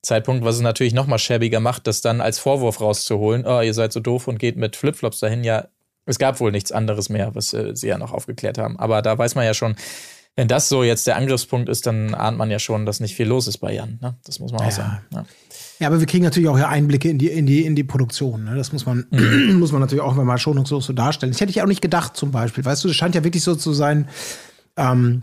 Zeitpunkt, 0.00 0.44
was 0.44 0.54
es 0.54 0.62
natürlich 0.62 0.94
nochmal 0.94 1.18
schäbiger 1.18 1.58
macht, 1.58 1.88
das 1.88 2.02
dann 2.02 2.20
als 2.20 2.38
Vorwurf 2.38 2.80
rauszuholen, 2.80 3.44
oh, 3.44 3.62
ihr 3.62 3.74
seid 3.74 3.92
so 3.92 3.98
doof 3.98 4.28
und 4.28 4.38
geht 4.38 4.56
mit 4.56 4.76
Flipflops 4.76 5.18
dahin, 5.18 5.42
ja, 5.42 5.66
es 6.10 6.18
gab 6.18 6.40
wohl 6.40 6.50
nichts 6.52 6.72
anderes 6.72 7.08
mehr, 7.08 7.34
was 7.34 7.52
äh, 7.52 7.74
sie 7.74 7.88
ja 7.88 7.98
noch 7.98 8.12
aufgeklärt 8.12 8.58
haben. 8.58 8.78
Aber 8.78 9.02
da 9.02 9.16
weiß 9.16 9.34
man 9.34 9.44
ja 9.44 9.54
schon, 9.54 9.76
wenn 10.36 10.48
das 10.48 10.68
so 10.68 10.84
jetzt 10.84 11.06
der 11.06 11.16
Angriffspunkt 11.16 11.68
ist, 11.68 11.86
dann 11.86 12.14
ahnt 12.14 12.38
man 12.38 12.50
ja 12.50 12.58
schon, 12.58 12.86
dass 12.86 13.00
nicht 13.00 13.14
viel 13.14 13.26
los 13.26 13.46
ist 13.48 13.58
bei 13.58 13.72
Jan. 13.74 13.98
Ne? 14.00 14.14
Das 14.24 14.38
muss 14.38 14.52
man 14.52 14.60
auch 14.62 14.66
Ja. 14.66 14.70
sagen. 14.70 14.98
Ja. 15.12 15.24
Ja, 15.80 15.86
aber 15.88 15.98
wir 15.98 16.06
kriegen 16.06 16.24
natürlich 16.24 16.48
auch 16.48 16.56
hier 16.58 16.68
Einblicke 16.68 17.08
in 17.08 17.18
die, 17.18 17.28
in 17.28 17.46
die, 17.46 17.64
in 17.64 17.74
die 17.74 17.84
Produktion. 17.84 18.44
Ne? 18.44 18.54
Das 18.54 18.70
muss 18.72 18.84
man, 18.84 19.06
muss 19.58 19.72
man 19.72 19.80
natürlich 19.80 20.02
auch 20.02 20.14
mal 20.14 20.36
schonungslos 20.38 20.84
so 20.86 20.92
darstellen. 20.92 21.32
Das 21.32 21.40
hätte 21.40 21.50
ich 21.50 21.62
auch 21.62 21.66
nicht 21.66 21.80
gedacht, 21.80 22.16
zum 22.16 22.30
Beispiel. 22.32 22.64
Weißt 22.64 22.84
du, 22.84 22.88
es 22.88 22.96
scheint 22.96 23.14
ja 23.14 23.24
wirklich 23.24 23.42
so 23.42 23.54
zu 23.54 23.72
sein, 23.72 24.06
ähm, 24.76 25.22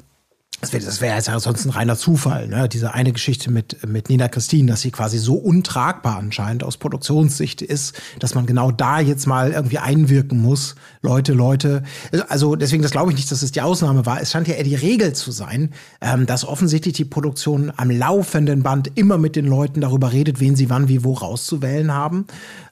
das 0.59 0.73
wäre 0.73 0.83
wär 1.01 1.15
jetzt 1.15 1.27
ja 1.27 1.39
sonst 1.39 1.65
ein 1.65 1.69
reiner 1.69 1.95
Zufall, 1.95 2.47
ne? 2.47 2.67
Diese 2.67 2.95
eine 2.95 3.11
Geschichte 3.11 3.51
mit, 3.51 3.87
mit 3.87 4.09
Nina 4.09 4.27
Christine, 4.27 4.71
dass 4.71 4.81
sie 4.81 4.89
quasi 4.89 5.19
so 5.19 5.35
untragbar 5.35 6.17
anscheinend 6.17 6.63
aus 6.63 6.77
Produktionssicht 6.77 7.61
ist, 7.61 7.93
dass 8.17 8.33
man 8.33 8.47
genau 8.47 8.71
da 8.71 8.99
jetzt 8.99 9.27
mal 9.27 9.51
irgendwie 9.51 9.77
einwirken 9.77 10.41
muss. 10.41 10.73
Leute, 11.03 11.33
Leute. 11.33 11.83
Also 12.27 12.55
deswegen, 12.55 12.81
das 12.81 12.91
glaube 12.91 13.11
ich 13.11 13.17
nicht, 13.17 13.31
dass 13.31 13.43
es 13.43 13.51
die 13.51 13.61
Ausnahme 13.61 14.07
war. 14.07 14.19
Es 14.19 14.31
scheint 14.31 14.47
ja 14.47 14.55
eher 14.55 14.63
die 14.63 14.73
Regel 14.73 15.13
zu 15.13 15.31
sein, 15.31 15.73
ähm, 16.01 16.25
dass 16.25 16.43
offensichtlich 16.43 16.95
die 16.95 17.05
Produktion 17.05 17.71
am 17.77 17.91
laufenden 17.91 18.63
Band 18.63 18.91
immer 18.95 19.19
mit 19.19 19.35
den 19.35 19.45
Leuten 19.45 19.81
darüber 19.81 20.11
redet, 20.11 20.39
wen 20.39 20.55
sie 20.55 20.71
wann 20.71 20.87
wie 20.87 21.03
wo 21.03 21.13
rauszuwählen 21.13 21.93
haben. 21.93 22.25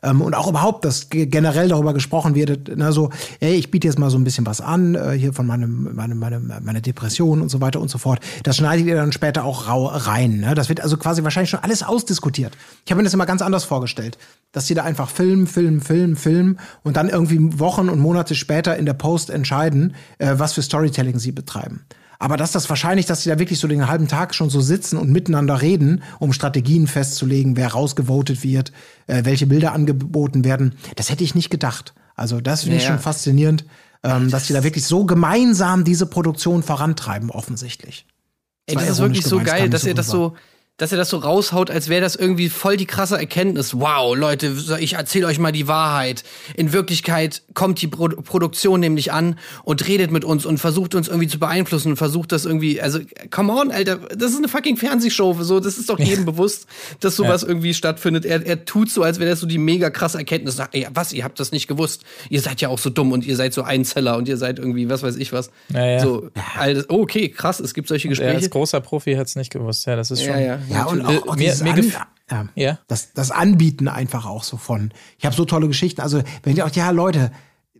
Ähm, 0.05 0.21
und 0.21 0.35
auch 0.35 0.47
überhaupt, 0.47 0.85
dass 0.85 1.09
generell 1.09 1.67
darüber 1.67 1.93
gesprochen 1.93 2.35
wird, 2.35 2.71
na, 2.75 2.91
so, 2.91 3.09
ey, 3.39 3.55
ich 3.55 3.71
biete 3.71 3.87
jetzt 3.87 3.97
mal 3.97 4.09
so 4.09 4.17
ein 4.17 4.23
bisschen 4.23 4.45
was 4.45 4.61
an, 4.61 4.95
äh, 4.95 5.11
hier 5.11 5.33
von 5.33 5.47
meinem, 5.47 5.95
meinem, 5.95 6.19
meinem, 6.19 6.53
meiner 6.61 6.81
Depression 6.81 7.41
und 7.41 7.49
so 7.49 7.59
weiter 7.59 7.81
und 7.81 7.89
so 7.89 7.97
fort. 7.97 8.19
Das 8.43 8.57
schneidet 8.57 8.85
ihr 8.85 8.95
dann 8.95 9.11
später 9.11 9.43
auch 9.43 9.67
rau 9.67 9.87
rein. 9.87 10.39
Ne? 10.39 10.53
Das 10.53 10.69
wird 10.69 10.81
also 10.81 10.97
quasi 10.97 11.23
wahrscheinlich 11.23 11.49
schon 11.49 11.61
alles 11.61 11.81
ausdiskutiert. 11.81 12.55
Ich 12.85 12.91
habe 12.91 12.99
mir 12.99 13.03
das 13.03 13.13
immer 13.13 13.25
ganz 13.25 13.41
anders 13.41 13.63
vorgestellt, 13.63 14.17
dass 14.51 14.67
sie 14.67 14.75
da 14.75 14.83
einfach 14.83 15.09
filmen, 15.09 15.47
filmen, 15.47 15.81
filmen, 15.81 16.15
filmen 16.15 16.59
und 16.83 16.97
dann 16.97 17.09
irgendwie 17.09 17.59
Wochen 17.59 17.89
und 17.89 17.99
Monate 17.99 18.35
später 18.35 18.77
in 18.77 18.85
der 18.85 18.93
Post 18.93 19.29
entscheiden, 19.31 19.95
äh, 20.19 20.35
was 20.37 20.53
für 20.53 20.61
Storytelling 20.61 21.17
sie 21.17 21.31
betreiben. 21.31 21.81
Aber 22.19 22.37
dass 22.37 22.51
das 22.51 22.69
wahrscheinlich, 22.69 23.05
dass 23.05 23.23
sie 23.23 23.29
da 23.29 23.39
wirklich 23.39 23.59
so 23.59 23.67
den 23.67 23.87
halben 23.87 24.07
Tag 24.07 24.33
schon 24.35 24.49
so 24.49 24.61
sitzen 24.61 24.97
und 24.97 25.09
miteinander 25.11 25.61
reden, 25.61 26.03
um 26.19 26.33
Strategien 26.33 26.87
festzulegen, 26.87 27.57
wer 27.57 27.69
rausgevotet 27.69 28.43
wird, 28.43 28.71
äh, 29.07 29.25
welche 29.25 29.47
Bilder 29.47 29.73
angeboten 29.73 30.43
werden, 30.43 30.75
das 30.95 31.09
hätte 31.09 31.23
ich 31.23 31.35
nicht 31.35 31.49
gedacht. 31.49 31.93
Also 32.15 32.41
das 32.41 32.61
finde 32.63 32.77
ich 32.77 32.83
Ja. 32.83 32.89
schon 32.89 32.99
faszinierend, 32.99 33.65
ähm, 34.03 34.29
dass 34.31 34.47
sie 34.47 34.53
da 34.53 34.63
wirklich 34.63 34.85
so 34.85 35.05
gemeinsam 35.05 35.83
diese 35.83 36.05
Produktion 36.05 36.63
vorantreiben, 36.63 37.29
offensichtlich. 37.29 38.05
Ey, 38.67 38.75
das 38.75 38.89
ist 38.89 38.99
wirklich 38.99 39.25
so 39.25 39.39
das 39.39 39.47
geil, 39.47 39.69
dass 39.69 39.81
so 39.81 39.87
ihr 39.89 39.93
das 39.95 40.07
so, 40.07 40.35
dass 40.77 40.91
ihr 40.91 40.97
das 40.97 41.09
so 41.09 41.17
raushaut, 41.17 41.71
als 41.71 41.87
wäre 41.87 42.01
das 42.01 42.15
irgendwie 42.17 42.49
voll 42.49 42.75
die 42.75 42.85
krasse 42.85 43.17
Erkenntnis. 43.17 43.79
Wow, 43.79 44.15
Leute, 44.15 44.53
ich 44.79 44.93
erzähle 44.93 45.27
euch 45.27 45.39
mal 45.39 45.53
die 45.53 45.69
Wahrheit. 45.69 46.23
In 46.55 46.73
Wirklichkeit 46.73 47.43
kommt 47.53 47.81
die 47.81 47.87
Pro 47.87 48.09
Produktion 48.09 48.81
nämlich 48.81 49.13
an 49.13 49.39
und 49.63 49.87
redet 49.87 50.11
mit 50.11 50.25
uns 50.25 50.45
und 50.45 50.57
versucht 50.57 50.93
uns 50.93 51.07
irgendwie 51.07 51.27
zu 51.27 51.39
beeinflussen 51.39 51.91
und 51.91 51.97
versucht 51.97 52.33
das 52.33 52.43
irgendwie, 52.45 52.81
also, 52.81 52.99
come 53.31 53.53
on, 53.53 53.71
Alter, 53.71 53.97
das 54.15 54.31
ist 54.31 54.37
eine 54.37 54.49
fucking 54.49 54.75
Fernsehshow, 54.75 55.41
so, 55.41 55.61
das 55.61 55.77
ist 55.77 55.89
doch 55.89 55.97
jedem 55.97 56.25
bewusst, 56.25 56.67
dass 56.99 57.15
sowas 57.15 57.43
irgendwie 57.43 57.73
stattfindet. 57.73 58.25
Er, 58.25 58.45
er 58.45 58.65
tut 58.65 58.91
so, 58.91 59.01
als 59.01 59.19
wäre 59.19 59.29
das 59.29 59.39
so 59.39 59.47
die 59.47 59.57
mega 59.57 59.89
krasse 59.89 60.17
Erkenntnis. 60.17 60.57
Sagt, 60.57 60.75
ey, 60.75 60.87
was, 60.93 61.13
ihr 61.13 61.23
habt 61.23 61.39
das 61.39 61.51
nicht 61.53 61.67
gewusst? 61.67 62.03
Ihr 62.29 62.41
seid 62.41 62.59
ja 62.59 62.67
auch 62.67 62.79
so 62.79 62.89
dumm 62.89 63.13
und 63.13 63.25
ihr 63.25 63.37
seid 63.37 63.53
so 63.53 63.63
Einzeller 63.63 64.17
und 64.17 64.27
ihr 64.27 64.37
seid 64.37 64.59
irgendwie, 64.59 64.89
was 64.89 65.03
weiß 65.03 65.15
ich 65.15 65.31
was. 65.31 65.51
Ja, 65.73 65.85
ja. 65.85 65.99
So, 66.01 66.29
alles, 66.57 66.89
oh, 66.89 67.01
okay, 67.01 67.29
krass, 67.29 67.61
es 67.61 67.73
gibt 67.73 67.87
solche 67.87 68.07
Er 68.07 68.09
Gespräche. 68.09 68.35
als 68.35 68.49
großer 68.49 68.81
Profi 68.81 69.13
hat 69.13 69.27
es 69.27 69.35
nicht 69.35 69.51
gewusst. 69.51 69.85
Ja, 69.85 69.95
das 69.95 70.11
ist 70.11 70.21
schon. 70.21 70.33
Ja, 70.33 70.39
ja. 70.39 70.59
Ja, 70.69 70.85
und 70.85 71.01
Äh, 71.01 71.03
auch, 71.03 71.27
auch 71.27 71.35
mir- 71.35 71.43
dieses 71.45 71.61
mir 71.63 71.73
An 71.73 71.91
ja, 72.31 72.45
Ja. 72.55 72.79
Das, 72.87 73.13
das 73.13 73.31
Anbieten 73.31 73.87
einfach 73.87 74.25
auch 74.25 74.43
so 74.43 74.57
von. 74.57 74.91
Ich 75.17 75.25
habe 75.25 75.35
so 75.35 75.45
tolle 75.45 75.67
Geschichten. 75.67 76.01
Also, 76.01 76.21
wenn 76.43 76.55
ihr 76.55 76.65
auch, 76.65 76.71
ja, 76.71 76.89
Leute, 76.91 77.31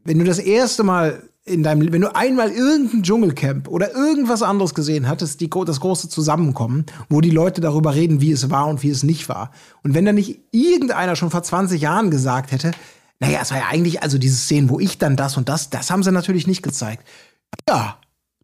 wenn 0.04 0.20
du 0.20 0.26
das 0.26 0.40
erste 0.40 0.84
Mal 0.84 1.24
in 1.46 1.62
deinem, 1.64 1.92
wenn 1.92 2.02
du 2.02 2.16
einmal 2.16 2.50
irgendein 2.52 3.04
Dschungelcamp 3.04 3.68
oder 3.68 3.94
irgendwas 3.94 4.42
anderes 4.42 4.74
gesehen 4.74 5.08
hattest, 5.08 5.42
die, 5.42 5.50
das 5.50 5.80
große 5.80 6.10
Zusammenkommen, 6.10 6.86
wo 7.10 7.22
die 7.22 7.30
Leute 7.30 7.62
darüber 7.62 7.94
reden, 7.94 8.20
wie 8.22 8.32
es 8.32 8.50
war 8.50 8.68
und 8.68 8.82
wie 8.84 8.90
es 8.90 9.04
nicht 9.04 9.30
war. 9.30 9.52
Und 9.84 9.94
wenn 9.94 10.06
da 10.06 10.12
nicht 10.12 10.40
irgendeiner 10.52 11.16
schon 11.16 11.30
vor 11.30 11.44
20 11.44 11.80
Jahren 11.82 12.10
gesagt 12.10 12.52
hätte, 12.52 12.72
naja, 13.20 13.40
es 13.44 13.52
war 13.52 13.60
ja 13.60 13.66
eigentlich, 13.70 14.02
also 14.04 14.18
diese 14.18 14.36
Szenen, 14.38 14.70
wo 14.70 14.80
ich 14.80 14.98
dann 14.98 15.16
das 15.16 15.38
und 15.38 15.48
das, 15.48 15.70
das 15.70 15.90
haben 15.92 16.04
sie 16.04 16.12
natürlich 16.12 16.48
nicht 16.48 16.64
gezeigt. 16.64 17.06
Ja, 17.70 17.98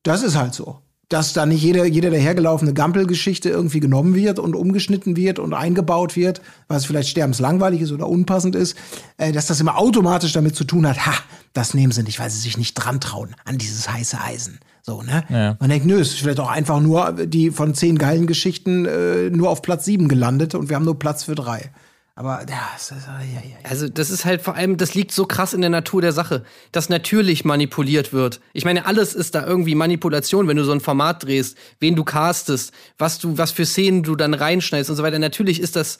das 0.03 0.21
ist 0.23 0.35
halt 0.35 0.53
so. 0.53 0.79
Dass 1.11 1.33
da 1.33 1.45
nicht 1.45 1.61
jede, 1.61 1.85
jede 1.85 2.09
dahergelaufene 2.09 2.73
Gampelgeschichte 2.73 3.49
irgendwie 3.49 3.81
genommen 3.81 4.15
wird 4.15 4.39
und 4.39 4.55
umgeschnitten 4.55 5.17
wird 5.17 5.39
und 5.39 5.53
eingebaut 5.53 6.15
wird, 6.15 6.41
was 6.69 6.85
vielleicht 6.85 7.09
sterbenslangweilig 7.09 7.81
ist 7.81 7.91
oder 7.91 8.07
unpassend 8.07 8.55
ist, 8.55 8.77
äh, 9.17 9.33
dass 9.33 9.47
das 9.47 9.59
immer 9.59 9.77
automatisch 9.77 10.31
damit 10.31 10.55
zu 10.55 10.63
tun 10.63 10.87
hat, 10.87 11.05
ha, 11.05 11.13
das 11.51 11.73
nehmen 11.73 11.91
sie 11.91 12.03
nicht, 12.03 12.19
weil 12.21 12.29
sie 12.29 12.39
sich 12.39 12.57
nicht 12.57 12.75
dran 12.75 13.01
trauen 13.01 13.35
an 13.43 13.57
dieses 13.57 13.91
heiße 13.91 14.21
Eisen. 14.21 14.59
So, 14.83 15.01
ne? 15.01 15.25
Ja. 15.27 15.57
Man 15.59 15.69
denkt, 15.69 15.85
nö, 15.85 15.99
es 15.99 16.13
ist 16.13 16.19
vielleicht 16.19 16.39
auch 16.39 16.49
einfach 16.49 16.79
nur 16.79 17.11
die 17.25 17.51
von 17.51 17.75
zehn 17.75 17.97
geilen 17.97 18.25
Geschichten 18.25 18.85
äh, 18.85 19.29
nur 19.29 19.49
auf 19.49 19.61
Platz 19.61 19.83
sieben 19.83 20.07
gelandet 20.07 20.55
und 20.55 20.69
wir 20.69 20.77
haben 20.77 20.85
nur 20.85 20.97
Platz 20.97 21.23
für 21.23 21.35
drei. 21.35 21.71
Aber 22.15 22.45
ja, 22.49 22.69
es 22.75 22.91
ist, 22.91 23.07
ja, 23.07 23.21
ja, 23.21 23.41
ja. 23.47 23.57
Also, 23.63 23.87
das 23.87 24.09
ist 24.09 24.25
halt 24.25 24.41
vor 24.41 24.55
allem, 24.55 24.75
das 24.75 24.93
liegt 24.93 25.11
so 25.13 25.25
krass 25.25 25.53
in 25.53 25.61
der 25.61 25.69
Natur 25.69 26.01
der 26.01 26.11
Sache, 26.11 26.43
dass 26.71 26.89
natürlich 26.89 27.45
manipuliert 27.45 28.11
wird. 28.11 28.41
Ich 28.53 28.65
meine, 28.65 28.85
alles 28.85 29.13
ist 29.13 29.33
da 29.33 29.45
irgendwie 29.45 29.75
Manipulation, 29.75 30.47
wenn 30.47 30.57
du 30.57 30.65
so 30.65 30.73
ein 30.73 30.81
Format 30.81 31.23
drehst, 31.23 31.57
wen 31.79 31.95
du 31.95 32.03
castest, 32.03 32.73
was 32.97 33.17
du, 33.19 33.37
was 33.37 33.51
für 33.51 33.65
Szenen 33.65 34.03
du 34.03 34.15
dann 34.15 34.33
reinschneidest 34.33 34.89
und 34.89 34.97
so 34.97 35.03
weiter. 35.03 35.19
Natürlich 35.19 35.61
ist 35.61 35.77
das, 35.77 35.99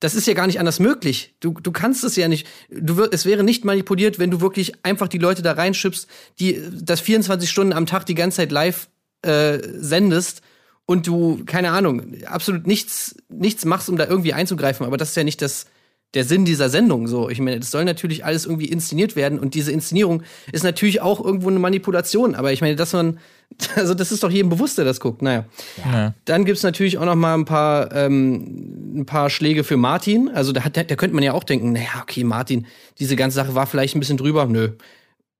das 0.00 0.16
ist 0.16 0.26
ja 0.26 0.34
gar 0.34 0.48
nicht 0.48 0.58
anders 0.58 0.80
möglich. 0.80 1.36
Du, 1.38 1.52
du 1.52 1.70
kannst 1.70 2.02
es 2.02 2.16
ja 2.16 2.26
nicht. 2.26 2.48
Du 2.68 3.04
es 3.04 3.24
wäre 3.24 3.44
nicht 3.44 3.64
manipuliert, 3.64 4.18
wenn 4.18 4.32
du 4.32 4.40
wirklich 4.40 4.84
einfach 4.84 5.06
die 5.06 5.18
Leute 5.18 5.42
da 5.42 5.52
reinschippst, 5.52 6.08
die 6.40 6.60
das 6.72 7.00
24 7.00 7.48
Stunden 7.48 7.72
am 7.72 7.86
Tag 7.86 8.04
die 8.06 8.16
ganze 8.16 8.38
Zeit 8.38 8.50
live 8.50 8.88
äh, 9.22 9.60
sendest 9.78 10.42
und 10.86 11.06
du, 11.06 11.44
keine 11.46 11.70
Ahnung, 11.70 12.02
absolut 12.26 12.66
nichts, 12.66 13.16
nichts 13.28 13.64
machst, 13.64 13.88
um 13.88 13.96
da 13.96 14.06
irgendwie 14.06 14.32
einzugreifen. 14.32 14.86
Aber 14.86 14.96
das 14.96 15.10
ist 15.10 15.16
ja 15.16 15.24
nicht 15.24 15.40
das, 15.40 15.66
der 16.14 16.24
Sinn 16.24 16.44
dieser 16.44 16.68
Sendung. 16.68 17.06
So, 17.06 17.30
ich 17.30 17.40
meine, 17.40 17.60
das 17.60 17.70
soll 17.70 17.84
natürlich 17.84 18.24
alles 18.24 18.44
irgendwie 18.44 18.66
inszeniert 18.66 19.16
werden 19.16 19.38
und 19.38 19.54
diese 19.54 19.72
Inszenierung 19.72 20.22
ist 20.50 20.64
natürlich 20.64 21.00
auch 21.00 21.24
irgendwo 21.24 21.48
eine 21.48 21.58
Manipulation. 21.58 22.34
Aber 22.34 22.52
ich 22.52 22.60
meine, 22.60 22.76
dass 22.76 22.92
man, 22.92 23.18
also 23.76 23.94
das 23.94 24.12
ist 24.12 24.22
doch 24.22 24.30
jedem 24.30 24.50
bewusst, 24.50 24.76
der 24.76 24.84
das 24.84 25.00
guckt. 25.00 25.22
Naja. 25.22 25.46
Ja. 25.84 26.14
Dann 26.24 26.44
gibt's 26.44 26.62
natürlich 26.62 26.98
auch 26.98 27.06
noch 27.06 27.14
mal 27.14 27.34
ein 27.34 27.44
paar, 27.44 27.94
ähm, 27.94 28.98
ein 29.00 29.06
paar 29.06 29.30
Schläge 29.30 29.64
für 29.64 29.76
Martin. 29.76 30.28
Also 30.28 30.52
da, 30.52 30.64
hat, 30.64 30.76
da 30.76 30.82
könnte 30.96 31.14
man 31.14 31.24
ja 31.24 31.32
auch 31.32 31.44
denken, 31.44 31.72
naja, 31.72 32.02
okay, 32.02 32.24
Martin, 32.24 32.66
diese 32.98 33.16
ganze 33.16 33.36
Sache 33.36 33.54
war 33.54 33.66
vielleicht 33.66 33.94
ein 33.96 34.00
bisschen 34.00 34.18
drüber. 34.18 34.46
Nö. 34.46 34.72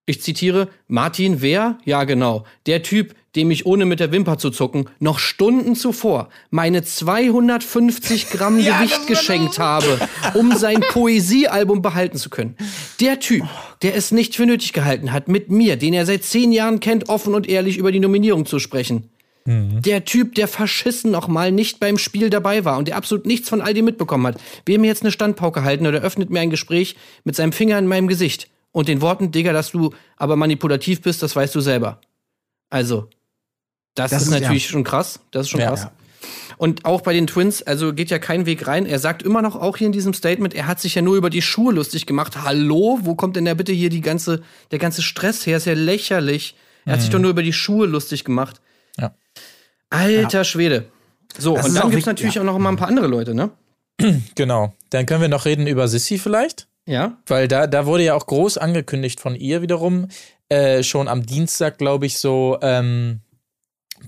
Ich 0.04 0.20
zitiere, 0.20 0.68
Martin, 0.88 1.42
wer? 1.42 1.78
Ja, 1.84 2.02
genau. 2.02 2.44
Der 2.66 2.82
Typ, 2.82 3.14
dem 3.36 3.52
ich 3.52 3.66
ohne 3.66 3.84
mit 3.84 4.00
der 4.00 4.10
Wimper 4.10 4.36
zu 4.36 4.50
zucken 4.50 4.86
noch 4.98 5.20
Stunden 5.20 5.76
zuvor 5.76 6.28
meine 6.50 6.82
250 6.82 8.30
Gramm 8.30 8.56
Gewicht 8.64 9.06
geschenkt 9.06 9.60
habe, 9.60 10.00
um 10.34 10.56
sein 10.56 10.80
Poesiealbum 10.90 11.82
behalten 11.82 12.18
zu 12.18 12.30
können. 12.30 12.56
Der 13.00 13.20
Typ, 13.20 13.44
der 13.82 13.94
es 13.94 14.10
nicht 14.10 14.34
für 14.34 14.44
nötig 14.44 14.72
gehalten 14.72 15.12
hat, 15.12 15.28
mit 15.28 15.50
mir, 15.50 15.76
den 15.76 15.94
er 15.94 16.04
seit 16.04 16.24
zehn 16.24 16.50
Jahren 16.50 16.80
kennt, 16.80 17.08
offen 17.08 17.34
und 17.34 17.48
ehrlich 17.48 17.78
über 17.78 17.92
die 17.92 18.00
Nominierung 18.00 18.44
zu 18.44 18.58
sprechen. 18.58 19.08
Der 19.44 20.04
Typ, 20.04 20.36
der 20.36 20.46
verschissen 20.46 21.10
noch 21.10 21.26
mal 21.26 21.50
nicht 21.50 21.80
beim 21.80 21.98
Spiel 21.98 22.30
dabei 22.30 22.64
war 22.64 22.78
und 22.78 22.86
der 22.86 22.96
absolut 22.96 23.26
nichts 23.26 23.48
von 23.48 23.60
all 23.60 23.74
dem 23.74 23.84
mitbekommen 23.84 24.26
hat, 24.26 24.40
will 24.66 24.78
mir 24.78 24.86
jetzt 24.86 25.02
eine 25.02 25.10
Standpauke 25.10 25.64
halten 25.64 25.86
oder 25.86 26.00
öffnet 26.00 26.30
mir 26.30 26.40
ein 26.40 26.50
Gespräch 26.50 26.94
mit 27.24 27.34
seinem 27.34 27.52
Finger 27.52 27.76
in 27.78 27.88
meinem 27.88 28.06
Gesicht 28.06 28.48
und 28.72 28.88
den 28.88 29.00
Worten, 29.00 29.30
Digga, 29.30 29.52
dass 29.52 29.70
du 29.70 29.90
aber 30.16 30.36
manipulativ 30.36 31.02
bist, 31.02 31.22
das 31.22 31.36
weißt 31.36 31.54
du 31.54 31.60
selber. 31.60 32.00
Also, 32.70 33.08
das, 33.94 34.10
Das 34.10 34.22
ist, 34.22 34.28
ist- 34.28 34.34
natürlich 34.40 34.64
ja. 34.64 34.70
schon 34.70 34.84
krass. 34.84 35.20
Das 35.30 35.42
ist 35.42 35.50
schon 35.50 35.60
Ja. 35.60 35.68
krass. 35.68 35.82
Ja. 35.84 35.92
Und 36.56 36.84
auch 36.84 37.00
bei 37.00 37.12
den 37.12 37.26
Twins, 37.26 37.62
also 37.62 37.92
geht 37.92 38.10
ja 38.10 38.18
kein 38.20 38.46
Weg 38.46 38.66
rein. 38.68 38.86
Er 38.86 38.98
sagt 39.00 39.22
immer 39.24 39.42
noch 39.42 39.56
auch 39.56 39.76
hier 39.76 39.86
in 39.88 39.92
diesem 39.92 40.14
Statement, 40.14 40.54
er 40.54 40.66
hat 40.68 40.80
sich 40.80 40.94
ja 40.94 41.02
nur 41.02 41.16
über 41.16 41.28
die 41.30 41.42
Schuhe 41.42 41.72
lustig 41.72 42.06
gemacht. 42.06 42.42
Hallo, 42.44 43.00
wo 43.02 43.14
kommt 43.16 43.34
denn 43.36 43.44
da 43.44 43.54
bitte 43.54 43.72
hier 43.72 43.90
die 43.90 44.00
ganze, 44.00 44.42
der 44.70 44.78
ganze 44.78 45.02
Stress 45.02 45.44
her? 45.46 45.56
Ist 45.56 45.66
ja 45.66 45.74
lächerlich. 45.74 46.54
Er 46.84 46.94
hat 46.94 47.00
sich 47.00 47.10
doch 47.10 47.18
nur 47.18 47.30
über 47.30 47.42
die 47.42 47.52
Schuhe 47.52 47.86
lustig 47.86 48.24
gemacht. 48.24 48.60
Mhm. 48.96 49.02
Ja. 49.02 49.14
Alter 49.90 50.44
Schwede. 50.44 50.86
So, 51.36 51.54
Das 51.56 51.66
und 51.66 51.74
dann 51.74 51.82
gibt's 51.90 51.96
wichtig, 51.96 52.06
natürlich 52.06 52.38
auch 52.40 52.44
noch 52.44 52.58
mal 52.58 52.68
ein 52.70 52.76
paar 52.76 52.88
andere 52.88 53.06
Leute, 53.08 53.34
ne? 53.34 53.50
Genau. 54.36 54.74
Dann 54.90 55.06
können 55.06 55.20
wir 55.22 55.28
noch 55.28 55.44
reden 55.44 55.66
über 55.66 55.88
Sissy 55.88 56.18
vielleicht. 56.18 56.68
Ja. 56.86 57.18
Weil 57.26 57.48
da, 57.48 57.66
da 57.66 57.86
wurde 57.86 58.04
ja 58.04 58.14
auch 58.14 58.26
groß 58.26 58.58
angekündigt 58.58 59.20
von 59.20 59.34
ihr 59.34 59.62
wiederum, 59.62 60.08
äh, 60.48 60.82
schon 60.82 61.08
am 61.08 61.24
Dienstag, 61.24 61.78
glaube 61.78 62.06
ich, 62.06 62.18
so, 62.18 62.58
ähm, 62.60 63.20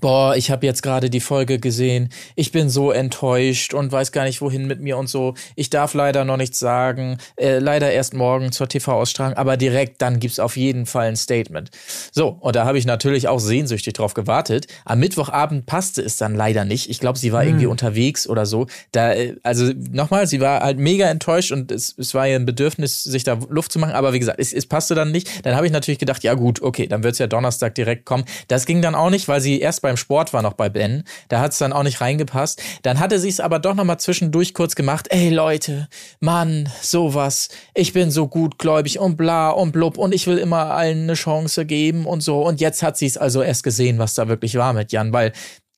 boah, 0.01 0.35
ich 0.35 0.51
habe 0.51 0.65
jetzt 0.65 0.83
gerade 0.83 1.09
die 1.09 1.19
Folge 1.19 1.59
gesehen, 1.59 2.09
ich 2.35 2.51
bin 2.51 2.69
so 2.69 2.91
enttäuscht 2.91 3.73
und 3.73 3.91
weiß 3.91 4.11
gar 4.11 4.23
nicht, 4.23 4.41
wohin 4.41 4.67
mit 4.67 4.81
mir 4.81 4.97
und 4.97 5.07
so. 5.07 5.33
Ich 5.55 5.69
darf 5.69 5.93
leider 5.93 6.25
noch 6.25 6.37
nichts 6.37 6.59
sagen, 6.59 7.17
äh, 7.35 7.59
leider 7.59 7.91
erst 7.91 8.13
morgen 8.13 8.51
zur 8.51 8.67
TV-Ausstrahlung, 8.67 9.37
aber 9.37 9.57
direkt 9.57 10.01
dann 10.01 10.19
gibt's 10.19 10.39
auf 10.39 10.57
jeden 10.57 10.85
Fall 10.85 11.07
ein 11.07 11.15
Statement. 11.15 11.71
So, 12.11 12.37
und 12.39 12.55
da 12.55 12.65
habe 12.65 12.77
ich 12.77 12.85
natürlich 12.85 13.27
auch 13.27 13.39
sehnsüchtig 13.39 13.93
drauf 13.93 14.13
gewartet. 14.13 14.67
Am 14.85 14.99
Mittwochabend 14.99 15.65
passte 15.65 16.01
es 16.01 16.17
dann 16.17 16.35
leider 16.35 16.65
nicht. 16.65 16.89
Ich 16.89 16.99
glaube, 16.99 17.17
sie 17.17 17.31
war 17.31 17.43
irgendwie 17.43 17.67
unterwegs 17.67 18.27
oder 18.27 18.45
so. 18.45 18.67
Da, 18.91 19.13
äh, 19.13 19.35
also 19.43 19.71
nochmal, 19.91 20.27
sie 20.27 20.41
war 20.41 20.61
halt 20.61 20.79
mega 20.79 21.07
enttäuscht 21.07 21.51
und 21.51 21.71
es, 21.71 21.95
es 21.97 22.13
war 22.13 22.27
ihr 22.27 22.35
ein 22.35 22.45
Bedürfnis, 22.45 23.03
sich 23.03 23.23
da 23.23 23.39
Luft 23.49 23.71
zu 23.71 23.79
machen, 23.79 23.93
aber 23.93 24.13
wie 24.13 24.19
gesagt, 24.19 24.39
es, 24.39 24.53
es 24.53 24.65
passte 24.65 24.95
dann 24.95 25.11
nicht. 25.11 25.45
Dann 25.45 25.55
habe 25.55 25.65
ich 25.65 25.71
natürlich 25.71 25.99
gedacht, 25.99 26.23
ja 26.23 26.33
gut, 26.33 26.61
okay, 26.61 26.87
dann 26.87 27.03
wird's 27.03 27.19
ja 27.19 27.27
Donnerstag 27.27 27.75
direkt 27.75 28.05
kommen. 28.05 28.25
Das 28.47 28.65
ging 28.65 28.81
dann 28.81 28.95
auch 28.95 29.09
nicht, 29.09 29.27
weil 29.27 29.41
sie 29.41 29.59
erst 29.59 29.84
beim 29.85 29.97
Sport 29.97 30.33
war 30.33 30.41
noch 30.41 30.53
bei 30.53 30.67
Ben. 30.67 31.03
Da 31.29 31.39
hat's 31.39 31.59
dann 31.59 31.71
auch 31.71 31.83
nicht 31.83 32.01
reingepasst. 32.01 32.59
Dann 32.81 32.99
hatte 32.99 33.19
sie 33.19 33.29
es 33.29 33.39
aber 33.39 33.59
doch 33.59 33.75
nochmal 33.75 33.99
zwischendurch 33.99 34.55
kurz 34.55 34.75
gemacht. 34.75 35.07
Ey 35.11 35.29
Leute, 35.29 35.87
Mann, 36.19 36.69
sowas. 36.81 37.49
Ich 37.75 37.93
bin 37.93 38.09
so 38.09 38.27
gutgläubig 38.27 38.97
und 38.97 39.15
bla 39.15 39.51
und 39.51 39.73
blub 39.73 39.99
und 39.99 40.13
ich 40.13 40.25
will 40.25 40.39
immer 40.39 40.71
allen 40.71 41.03
eine 41.03 41.13
Chance 41.13 41.67
geben 41.67 42.07
und 42.07 42.21
so. 42.21 42.41
Und 42.41 42.61
jetzt 42.61 42.81
hat 42.81 42.97
sie 42.97 43.05
es 43.05 43.15
also 43.15 43.43
erst 43.43 43.63
gesehen, 43.63 43.99
was 43.99 44.15
da 44.15 44.27
wirklich 44.27 44.55
war 44.55 44.73
mit 44.73 44.91
Jan, 44.91 45.13
weil 45.13 45.33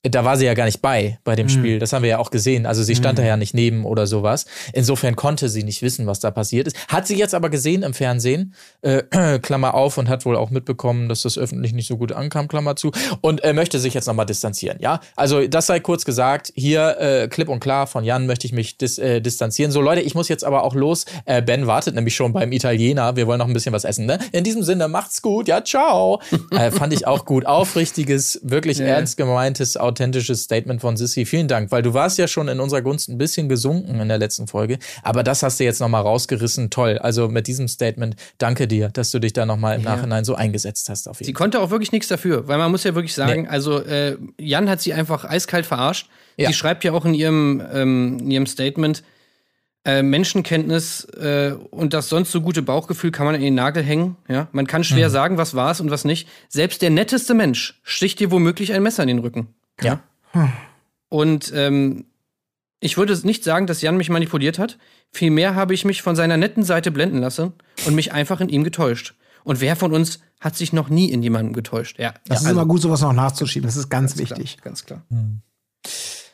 da 0.09 0.25
war 0.25 0.37
sie 0.37 0.45
ja 0.45 0.53
gar 0.53 0.65
nicht 0.65 0.81
bei, 0.81 1.19
bei 1.23 1.35
dem 1.35 1.49
Spiel. 1.49 1.79
Das 1.79 1.93
haben 1.93 2.03
wir 2.03 2.09
ja 2.09 2.17
auch 2.19 2.31
gesehen. 2.31 2.65
Also 2.65 2.83
sie 2.83 2.95
stand 2.95 3.19
da 3.19 3.23
ja 3.23 3.37
nicht 3.37 3.53
neben 3.53 3.85
oder 3.85 4.07
sowas. 4.07 4.45
Insofern 4.73 5.15
konnte 5.15 5.49
sie 5.49 5.63
nicht 5.63 5.81
wissen, 5.81 6.07
was 6.07 6.19
da 6.19 6.31
passiert 6.31 6.67
ist. 6.67 6.77
Hat 6.87 7.07
sie 7.07 7.15
jetzt 7.15 7.33
aber 7.33 7.49
gesehen 7.49 7.83
im 7.83 7.93
Fernsehen, 7.93 8.53
äh, 8.81 9.39
Klammer 9.39 9.73
auf, 9.73 9.97
und 9.97 10.09
hat 10.09 10.25
wohl 10.25 10.35
auch 10.35 10.49
mitbekommen, 10.49 11.09
dass 11.09 11.21
das 11.21 11.37
öffentlich 11.37 11.73
nicht 11.73 11.87
so 11.87 11.97
gut 11.97 12.11
ankam, 12.11 12.47
Klammer 12.47 12.75
zu, 12.75 12.91
und 13.21 13.43
äh, 13.43 13.53
möchte 13.53 13.79
sich 13.79 13.93
jetzt 13.93 14.07
nochmal 14.07 14.25
distanzieren, 14.25 14.77
ja? 14.79 14.99
Also 15.15 15.47
das 15.47 15.67
sei 15.67 15.79
kurz 15.79 16.05
gesagt, 16.05 16.51
hier 16.55 16.97
äh, 16.99 17.27
klipp 17.27 17.49
und 17.49 17.59
klar 17.59 17.87
von 17.87 18.03
Jan 18.03 18.25
möchte 18.25 18.47
ich 18.47 18.53
mich 18.53 18.77
dis 18.77 18.97
äh, 18.97 19.21
distanzieren. 19.21 19.71
So 19.71 19.81
Leute, 19.81 20.01
ich 20.01 20.15
muss 20.15 20.29
jetzt 20.29 20.43
aber 20.43 20.63
auch 20.63 20.75
los. 20.75 21.05
Äh, 21.25 21.41
ben 21.41 21.67
wartet 21.67 21.95
nämlich 21.95 22.15
schon 22.15 22.33
beim 22.33 22.51
Italiener. 22.51 23.15
Wir 23.15 23.27
wollen 23.27 23.39
noch 23.39 23.47
ein 23.47 23.53
bisschen 23.53 23.73
was 23.73 23.83
essen, 23.83 24.05
ne? 24.05 24.19
In 24.31 24.43
diesem 24.43 24.63
Sinne, 24.63 24.87
macht's 24.87 25.21
gut, 25.21 25.47
ja, 25.47 25.63
ciao. 25.63 26.21
äh, 26.51 26.71
fand 26.71 26.93
ich 26.93 27.07
auch 27.07 27.25
gut. 27.25 27.45
Aufrichtiges, 27.45 28.39
wirklich 28.43 28.79
ernst 28.79 29.17
gemeintes, 29.17 29.77
authentisches 29.77 29.96
Statement 29.97 30.81
von 30.81 30.97
Sissy. 30.97 31.25
Vielen 31.25 31.47
Dank, 31.47 31.71
weil 31.71 31.81
du 31.81 31.93
warst 31.93 32.17
ja 32.17 32.27
schon 32.27 32.47
in 32.47 32.59
unserer 32.59 32.81
Gunst 32.81 33.09
ein 33.09 33.17
bisschen 33.17 33.49
gesunken 33.49 33.99
in 33.99 34.07
der 34.07 34.17
letzten 34.17 34.47
Folge, 34.47 34.79
aber 35.03 35.23
das 35.23 35.43
hast 35.43 35.59
du 35.59 35.63
jetzt 35.63 35.79
nochmal 35.79 36.01
rausgerissen. 36.03 36.69
Toll. 36.69 36.97
Also 36.97 37.27
mit 37.27 37.47
diesem 37.47 37.67
Statement, 37.67 38.15
danke 38.37 38.67
dir, 38.67 38.89
dass 38.89 39.11
du 39.11 39.19
dich 39.19 39.33
da 39.33 39.45
nochmal 39.45 39.75
im 39.77 39.83
Nachhinein 39.83 40.23
so 40.25 40.35
eingesetzt 40.35 40.89
hast. 40.89 41.07
Auf 41.07 41.19
jeden 41.19 41.25
Sie 41.27 41.33
Fall. 41.33 41.37
konnte 41.39 41.59
auch 41.59 41.69
wirklich 41.69 41.91
nichts 41.91 42.07
dafür, 42.07 42.47
weil 42.47 42.57
man 42.57 42.71
muss 42.71 42.83
ja 42.83 42.95
wirklich 42.95 43.13
sagen, 43.13 43.43
Nee. 43.43 43.47
also 43.47 43.79
äh, 43.83 44.17
Jan 44.39 44.69
hat 44.69 44.81
sie 44.81 44.93
einfach 44.93 45.25
eiskalt 45.25 45.65
verarscht. 45.65 46.09
Ja. 46.37 46.47
Sie 46.49 46.53
schreibt 46.53 46.83
ja 46.83 46.91
auch 46.93 47.05
in 47.05 47.13
ihrem, 47.13 47.61
ähm, 47.73 48.17
in 48.21 48.31
ihrem 48.31 48.45
Statement, 48.45 49.03
äh, 49.85 50.03
Menschenkenntnis 50.03 51.05
äh, 51.05 51.53
und 51.71 51.93
das 51.93 52.09
sonst 52.09 52.31
so 52.31 52.41
gute 52.41 52.61
Bauchgefühl 52.61 53.11
kann 53.11 53.25
man 53.25 53.35
in 53.35 53.41
den 53.41 53.55
Nagel 53.55 53.83
hängen. 53.83 54.17
Ja? 54.27 54.47
Man 54.51 54.67
kann 54.67 54.81
Mhm. 54.81 54.85
schwer 54.85 55.09
sagen, 55.09 55.37
was 55.37 55.55
war 55.55 55.71
es 55.71 55.79
und 55.79 55.89
was 55.91 56.03
nicht. 56.03 56.27
Selbst 56.49 56.81
der 56.81 56.89
netteste 56.89 57.33
Mensch 57.33 57.79
sticht 57.83 58.19
dir 58.19 58.29
womöglich 58.29 58.73
ein 58.73 58.83
Messer 58.83 59.03
in 59.03 59.07
den 59.07 59.19
Rücken. 59.19 59.47
Ja. 59.81 60.01
Und 61.09 61.51
ähm, 61.55 62.05
ich 62.79 62.97
würde 62.97 63.17
nicht 63.25 63.43
sagen, 63.43 63.67
dass 63.67 63.81
Jan 63.81 63.97
mich 63.97 64.09
manipuliert 64.09 64.59
hat. 64.59 64.77
Vielmehr 65.11 65.55
habe 65.55 65.73
ich 65.73 65.85
mich 65.85 66.01
von 66.01 66.15
seiner 66.15 66.37
netten 66.37 66.63
Seite 66.63 66.91
blenden 66.91 67.19
lassen 67.19 67.53
und 67.85 67.95
mich 67.95 68.11
einfach 68.11 68.39
in 68.39 68.49
ihm 68.49 68.63
getäuscht. 68.63 69.15
Und 69.43 69.61
wer 69.61 69.75
von 69.75 69.93
uns 69.93 70.19
hat 70.39 70.55
sich 70.55 70.73
noch 70.73 70.89
nie 70.89 71.09
in 71.09 71.23
jemandem 71.23 71.53
getäuscht? 71.53 71.97
Ja, 71.99 72.13
Das 72.27 72.41
ja, 72.43 72.49
ist 72.49 72.51
immer 72.51 72.65
gut, 72.65 72.81
sowas 72.81 73.01
noch 73.01 73.13
nachzuschieben. 73.13 73.67
Das 73.67 73.77
ist 73.77 73.89
ganz, 73.89 74.15
ganz 74.15 74.27
klar, 74.27 74.39
wichtig. 74.39 74.61
Ganz 74.61 74.85
klar. 74.85 75.01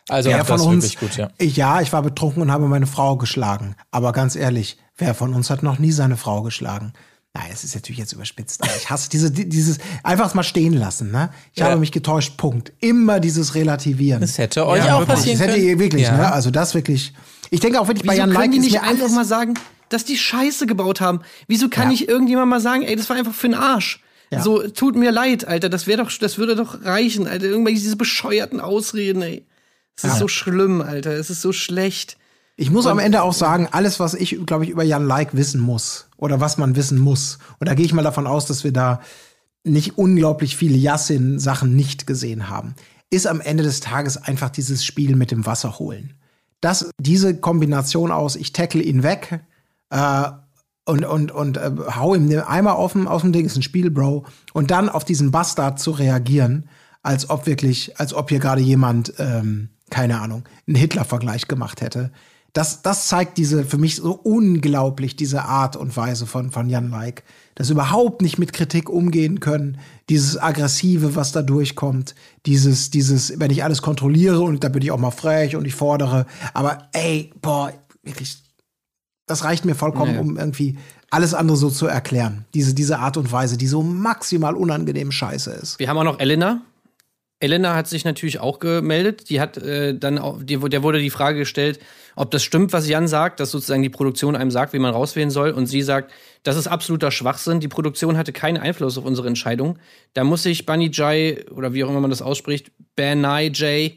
Also 0.09 0.29
Wer 0.29 0.39
das 0.39 0.47
von 0.47 0.61
uns, 0.61 0.83
wirklich 0.83 0.99
gut, 0.99 1.17
ja. 1.17 1.29
Ich, 1.37 1.55
ja, 1.55 1.79
ich 1.79 1.93
war 1.93 2.01
betrunken 2.01 2.41
und 2.41 2.51
habe 2.51 2.67
meine 2.67 2.87
Frau 2.87 3.15
geschlagen. 3.15 3.75
Aber 3.91 4.11
ganz 4.11 4.35
ehrlich, 4.35 4.77
wer 4.97 5.13
von 5.13 5.33
uns 5.33 5.49
hat 5.49 5.63
noch 5.63 5.79
nie 5.79 5.91
seine 5.91 6.17
Frau 6.17 6.41
geschlagen? 6.41 6.93
Nein, 7.35 7.49
es 7.51 7.63
ist 7.63 7.73
natürlich 7.73 7.97
jetzt 7.97 8.13
überspitzt, 8.13 8.61
aber 8.61 8.71
ich 8.77 8.89
hasse 8.91 9.09
diese, 9.09 9.31
die- 9.31 9.49
dieses, 9.49 9.79
einfach 10.03 10.35
mal 10.35 10.43
stehen 10.43 10.73
lassen, 10.73 11.09
ne? 11.11 11.31
Ich 11.53 11.59
Ja. 11.61 11.65
habe 11.65 11.79
mich 11.79 11.91
getäuscht, 11.91 12.37
Punkt. 12.37 12.71
Immer 12.79 13.19
dieses 13.19 13.55
Relativieren. 13.55 14.21
Das 14.21 14.37
hätte 14.37 14.67
euch 14.67 14.85
Ja, 14.85 14.95
auch 14.95 14.99
wirklich. 14.99 15.15
passieren 15.17 15.39
Das 15.39 15.47
hätte 15.47 15.57
können. 15.57 15.67
ihr 15.69 15.79
wirklich, 15.79 16.03
Ja. 16.03 16.15
ne? 16.17 16.31
Also 16.31 16.51
das 16.51 16.75
wirklich. 16.75 17.11
Ich 17.49 17.59
denke 17.59 17.81
auch 17.81 17.87
wirklich 17.87 18.05
bei 18.05 18.13
Wieso 18.13 18.21
Jan 18.21 18.29
können 18.29 18.41
Like 18.41 18.51
die 18.51 18.59
nicht 18.59 18.81
einfach 18.81 19.09
mal 19.09 19.25
sagen, 19.25 19.55
dass 19.89 20.05
die 20.05 20.17
Scheiße 20.17 20.67
gebaut 20.67 21.01
haben? 21.01 21.21
Wieso 21.47 21.69
kann 21.69 21.87
nicht 21.89 22.07
irgendjemand 22.07 22.49
mal 22.51 22.61
sagen, 22.61 22.83
ey, 22.83 22.95
das 22.95 23.09
war 23.09 23.15
einfach 23.17 23.33
für 23.33 23.47
den 23.47 23.55
Arsch? 23.55 23.99
So, 24.41 24.67
tut 24.67 24.95
mir 24.95 25.11
leid, 25.11 25.45
Alter, 25.47 25.69
das 25.69 25.85
wäre 25.85 26.03
doch, 26.03 26.11
das 26.17 26.39
würde 26.39 26.55
doch 26.55 26.83
reichen, 26.83 27.27
Alter. 27.27 27.45
Irgendwelche 27.45 27.79
diese 27.81 27.95
bescheuerten 27.95 28.59
Ausreden, 28.59 29.21
ey. 29.21 29.45
Es 29.95 30.05
ist 30.05 30.17
so 30.17 30.27
schlimm, 30.27 30.81
Alter. 30.81 31.11
Es 31.11 31.29
ist 31.29 31.41
so 31.43 31.51
schlecht. 31.53 32.17
Ich 32.55 32.69
muss 32.69 32.85
am 32.85 32.99
Ende 32.99 33.23
auch 33.23 33.33
sagen, 33.33 33.67
alles, 33.71 33.99
was 33.99 34.13
ich, 34.13 34.37
glaube 34.45 34.63
ich, 34.63 34.69
über 34.69 34.83
Jan 34.83 35.07
Like 35.07 35.35
wissen 35.35 35.59
muss 35.59 36.07
oder 36.17 36.39
was 36.39 36.57
man 36.57 36.75
wissen 36.75 36.99
muss, 36.99 37.39
und 37.59 37.67
da 37.67 37.73
gehe 37.73 37.85
ich 37.85 37.93
mal 37.93 38.03
davon 38.03 38.27
aus, 38.27 38.45
dass 38.45 38.63
wir 38.63 38.71
da 38.71 39.01
nicht 39.63 39.97
unglaublich 39.97 40.55
viele 40.55 40.77
Yassin-Sachen 40.77 41.75
nicht 41.75 42.05
gesehen 42.05 42.49
haben, 42.49 42.75
ist 43.09 43.27
am 43.27 43.41
Ende 43.41 43.63
des 43.63 43.79
Tages 43.79 44.17
einfach 44.17 44.49
dieses 44.49 44.85
Spiel 44.85 45.15
mit 45.15 45.31
dem 45.31 45.45
Wasser 45.45 45.79
holen. 45.79 46.13
Das, 46.61 46.91
diese 46.99 47.35
Kombination 47.35 48.11
aus, 48.11 48.35
ich 48.35 48.53
tackle 48.53 48.81
ihn 48.81 49.03
weg 49.03 49.41
äh, 49.89 50.29
und, 50.85 51.05
und, 51.05 51.31
und 51.31 51.57
äh, 51.57 51.71
hau 51.95 52.13
ihm 52.13 52.29
den 52.29 52.41
Eimer 52.41 52.75
auf 52.75 52.93
dem, 52.93 53.07
aus 53.07 53.21
dem 53.21 53.31
Ding, 53.31 53.45
ist 53.45 53.55
ein 53.55 53.63
Spiel, 53.63 53.89
Bro, 53.89 54.25
und 54.53 54.69
dann 54.71 54.89
auf 54.89 55.05
diesen 55.05 55.31
Bastard 55.31 55.79
zu 55.79 55.91
reagieren, 55.91 56.69
als 57.01 57.29
ob 57.29 57.47
wirklich, 57.47 57.99
als 57.99 58.13
ob 58.13 58.29
hier 58.29 58.39
gerade 58.39 58.61
jemand, 58.61 59.13
ähm, 59.17 59.69
keine 59.89 60.21
Ahnung, 60.21 60.43
einen 60.67 60.75
Hitler-Vergleich 60.75 61.47
gemacht 61.47 61.81
hätte. 61.81 62.11
Das, 62.53 62.83
das 62.83 63.07
zeigt 63.07 63.39
diese, 63.39 63.63
für 63.65 63.79
mich 63.79 63.95
so 63.95 64.13
unglaublich, 64.13 65.15
diese 65.15 65.43
Art 65.45 65.75
und 65.75 65.97
Weise 65.97 66.27
von, 66.27 66.51
von 66.51 66.69
Jan 66.69 66.91
Like. 66.91 67.23
Das 67.55 67.71
überhaupt 67.71 68.21
nicht 68.21 68.37
mit 68.37 68.53
Kritik 68.53 68.89
umgehen 68.89 69.39
können. 69.39 69.79
Dieses 70.09 70.39
Aggressive, 70.39 71.15
was 71.15 71.31
da 71.31 71.41
durchkommt. 71.41 72.13
Dieses, 72.45 72.91
dieses, 72.91 73.39
wenn 73.39 73.49
ich 73.51 73.63
alles 73.63 73.81
kontrolliere 73.81 74.41
und 74.41 74.63
da 74.63 74.69
bin 74.69 74.83
ich 74.83 74.91
auch 74.91 74.99
mal 74.99 75.11
frech 75.11 75.55
und 75.55 75.65
ich 75.65 75.73
fordere. 75.73 76.27
Aber 76.53 76.89
ey, 76.93 77.31
boah, 77.41 77.73
wirklich, 78.03 78.37
das 79.25 79.43
reicht 79.43 79.65
mir 79.65 79.75
vollkommen, 79.75 80.13
Nee. 80.13 80.19
um 80.19 80.37
irgendwie 80.37 80.77
alles 81.09 81.33
andere 81.33 81.57
so 81.57 81.69
zu 81.71 81.87
erklären. 81.87 82.45
Diese, 82.53 82.75
diese 82.75 82.99
Art 82.99 83.17
und 83.17 83.31
Weise, 83.31 83.57
die 83.57 83.67
so 83.67 83.81
maximal 83.81 84.55
unangenehm 84.55 85.11
scheiße 85.11 85.51
ist. 85.51 85.79
Wir 85.79 85.89
haben 85.89 85.97
auch 85.97 86.03
noch 86.03 86.19
Elena. 86.19 86.61
Elena 87.43 87.75
hat 87.75 87.89
sich 87.89 88.05
natürlich 88.05 88.39
auch 88.39 88.59
gemeldet. 88.59 89.29
Die 89.29 89.41
hat 89.41 89.57
äh, 89.57 89.93
dann 89.93 90.17
auch, 90.17 90.41
die, 90.41 90.57
der 90.57 90.81
wurde 90.81 90.99
die 90.99 91.09
Frage 91.09 91.39
gestellt, 91.39 91.77
ob 92.15 92.31
das 92.31 92.41
stimmt, 92.41 92.71
was 92.71 92.87
Jan 92.87 93.09
sagt, 93.09 93.41
dass 93.41 93.51
sozusagen 93.51 93.83
die 93.83 93.89
Produktion 93.89 94.37
einem 94.37 94.49
sagt, 94.49 94.71
wie 94.71 94.79
man 94.79 94.93
rauswählen 94.93 95.29
soll. 95.29 95.51
Und 95.51 95.65
sie 95.65 95.81
sagt, 95.81 96.11
das 96.43 96.55
ist 96.55 96.67
absoluter 96.67 97.11
Schwachsinn. 97.11 97.59
Die 97.59 97.67
Produktion 97.67 98.17
hatte 98.17 98.31
keinen 98.31 98.57
Einfluss 98.57 98.97
auf 98.97 99.03
unsere 99.03 99.27
Entscheidung. 99.27 99.77
Da 100.13 100.23
muss 100.23 100.43
sich 100.43 100.65
Bunny 100.65 100.89
Jai 100.93 101.43
oder 101.51 101.73
wie 101.73 101.83
auch 101.83 101.89
immer 101.89 101.99
man 101.99 102.11
das 102.11 102.21
ausspricht, 102.21 102.71
Banai 102.95 103.47
J 103.47 103.91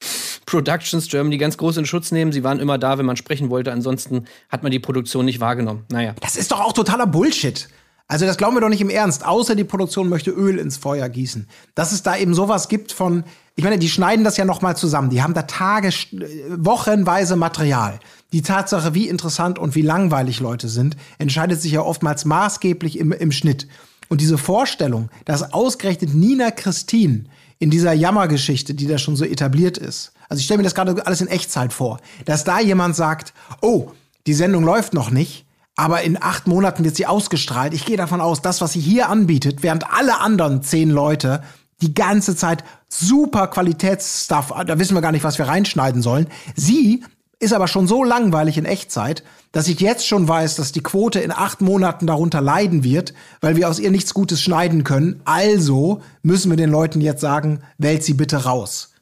Productions 0.46 1.08
Germany 1.08 1.38
ganz 1.38 1.56
groß 1.56 1.78
in 1.78 1.86
Schutz 1.86 2.12
nehmen. 2.12 2.30
Sie 2.30 2.44
waren 2.44 2.60
immer 2.60 2.78
da, 2.78 2.98
wenn 2.98 3.06
man 3.06 3.16
sprechen 3.16 3.50
wollte. 3.50 3.72
Ansonsten 3.72 4.26
hat 4.48 4.62
man 4.62 4.70
die 4.70 4.78
Produktion 4.78 5.24
nicht 5.24 5.40
wahrgenommen. 5.40 5.86
Naja. 5.90 6.14
Das 6.20 6.36
ist 6.36 6.52
doch 6.52 6.60
auch 6.60 6.72
totaler 6.72 7.08
Bullshit. 7.08 7.68
Also 8.06 8.26
das 8.26 8.36
glauben 8.36 8.54
wir 8.54 8.60
doch 8.60 8.68
nicht 8.68 8.82
im 8.82 8.90
Ernst. 8.90 9.24
Außer 9.24 9.54
die 9.54 9.64
Produktion 9.64 10.08
möchte 10.08 10.30
Öl 10.30 10.58
ins 10.58 10.76
Feuer 10.76 11.08
gießen. 11.08 11.48
Dass 11.74 11.92
es 11.92 12.02
da 12.02 12.16
eben 12.16 12.34
sowas 12.34 12.68
gibt 12.68 12.92
von, 12.92 13.24
ich 13.56 13.64
meine, 13.64 13.78
die 13.78 13.88
schneiden 13.88 14.24
das 14.24 14.36
ja 14.36 14.44
noch 14.44 14.60
mal 14.60 14.76
zusammen. 14.76 15.08
Die 15.08 15.22
haben 15.22 15.32
da 15.32 15.42
Tage, 15.42 15.88
äh, 15.88 16.28
wochenweise 16.58 17.36
Material. 17.36 17.98
Die 18.32 18.42
Tatsache, 18.42 18.94
wie 18.94 19.08
interessant 19.08 19.58
und 19.58 19.74
wie 19.74 19.82
langweilig 19.82 20.40
Leute 20.40 20.68
sind, 20.68 20.96
entscheidet 21.18 21.62
sich 21.62 21.72
ja 21.72 21.80
oftmals 21.80 22.24
maßgeblich 22.26 22.98
im, 22.98 23.12
im 23.12 23.32
Schnitt. 23.32 23.68
Und 24.08 24.20
diese 24.20 24.36
Vorstellung, 24.36 25.08
dass 25.24 25.54
ausgerechnet 25.54 26.14
Nina 26.14 26.50
Christine 26.50 27.24
in 27.58 27.70
dieser 27.70 27.94
Jammergeschichte, 27.94 28.74
die 28.74 28.86
da 28.86 28.98
schon 28.98 29.16
so 29.16 29.24
etabliert 29.24 29.78
ist, 29.78 30.12
also 30.28 30.40
ich 30.40 30.44
stelle 30.44 30.58
mir 30.58 30.64
das 30.64 30.74
gerade 30.74 31.06
alles 31.06 31.20
in 31.20 31.28
Echtzeit 31.28 31.72
vor, 31.72 32.00
dass 32.24 32.44
da 32.44 32.60
jemand 32.60 32.96
sagt, 32.96 33.32
oh, 33.62 33.92
die 34.26 34.34
Sendung 34.34 34.64
läuft 34.64 34.94
noch 34.94 35.10
nicht, 35.10 35.46
aber 35.76 36.02
in 36.02 36.22
acht 36.22 36.46
Monaten 36.46 36.84
wird 36.84 36.96
sie 36.96 37.06
ausgestrahlt. 37.06 37.74
Ich 37.74 37.84
gehe 37.84 37.96
davon 37.96 38.20
aus, 38.20 38.42
das, 38.42 38.60
was 38.60 38.72
sie 38.72 38.80
hier 38.80 39.08
anbietet, 39.08 39.62
während 39.62 39.90
alle 39.92 40.20
anderen 40.20 40.62
zehn 40.62 40.90
Leute 40.90 41.42
die 41.82 41.94
ganze 41.94 42.36
Zeit 42.36 42.64
super 42.88 43.48
Qualitätsstuff, 43.48 44.52
da 44.66 44.78
wissen 44.78 44.94
wir 44.94 45.00
gar 45.00 45.12
nicht, 45.12 45.24
was 45.24 45.38
wir 45.38 45.48
reinschneiden 45.48 46.02
sollen. 46.02 46.28
Sie 46.54 47.02
ist 47.40 47.52
aber 47.52 47.68
schon 47.68 47.88
so 47.88 48.04
langweilig 48.04 48.56
in 48.56 48.64
Echtzeit, 48.64 49.24
dass 49.52 49.68
ich 49.68 49.80
jetzt 49.80 50.06
schon 50.06 50.26
weiß, 50.26 50.56
dass 50.56 50.72
die 50.72 50.82
Quote 50.82 51.20
in 51.20 51.32
acht 51.32 51.60
Monaten 51.60 52.06
darunter 52.06 52.40
leiden 52.40 52.84
wird, 52.84 53.12
weil 53.40 53.56
wir 53.56 53.68
aus 53.68 53.78
ihr 53.78 53.90
nichts 53.90 54.14
Gutes 54.14 54.40
schneiden 54.40 54.84
können. 54.84 55.20
Also 55.24 56.00
müssen 56.22 56.50
wir 56.50 56.56
den 56.56 56.70
Leuten 56.70 57.00
jetzt 57.00 57.20
sagen, 57.20 57.60
wählt 57.76 58.04
sie 58.04 58.14
bitte 58.14 58.44
raus. 58.44 58.92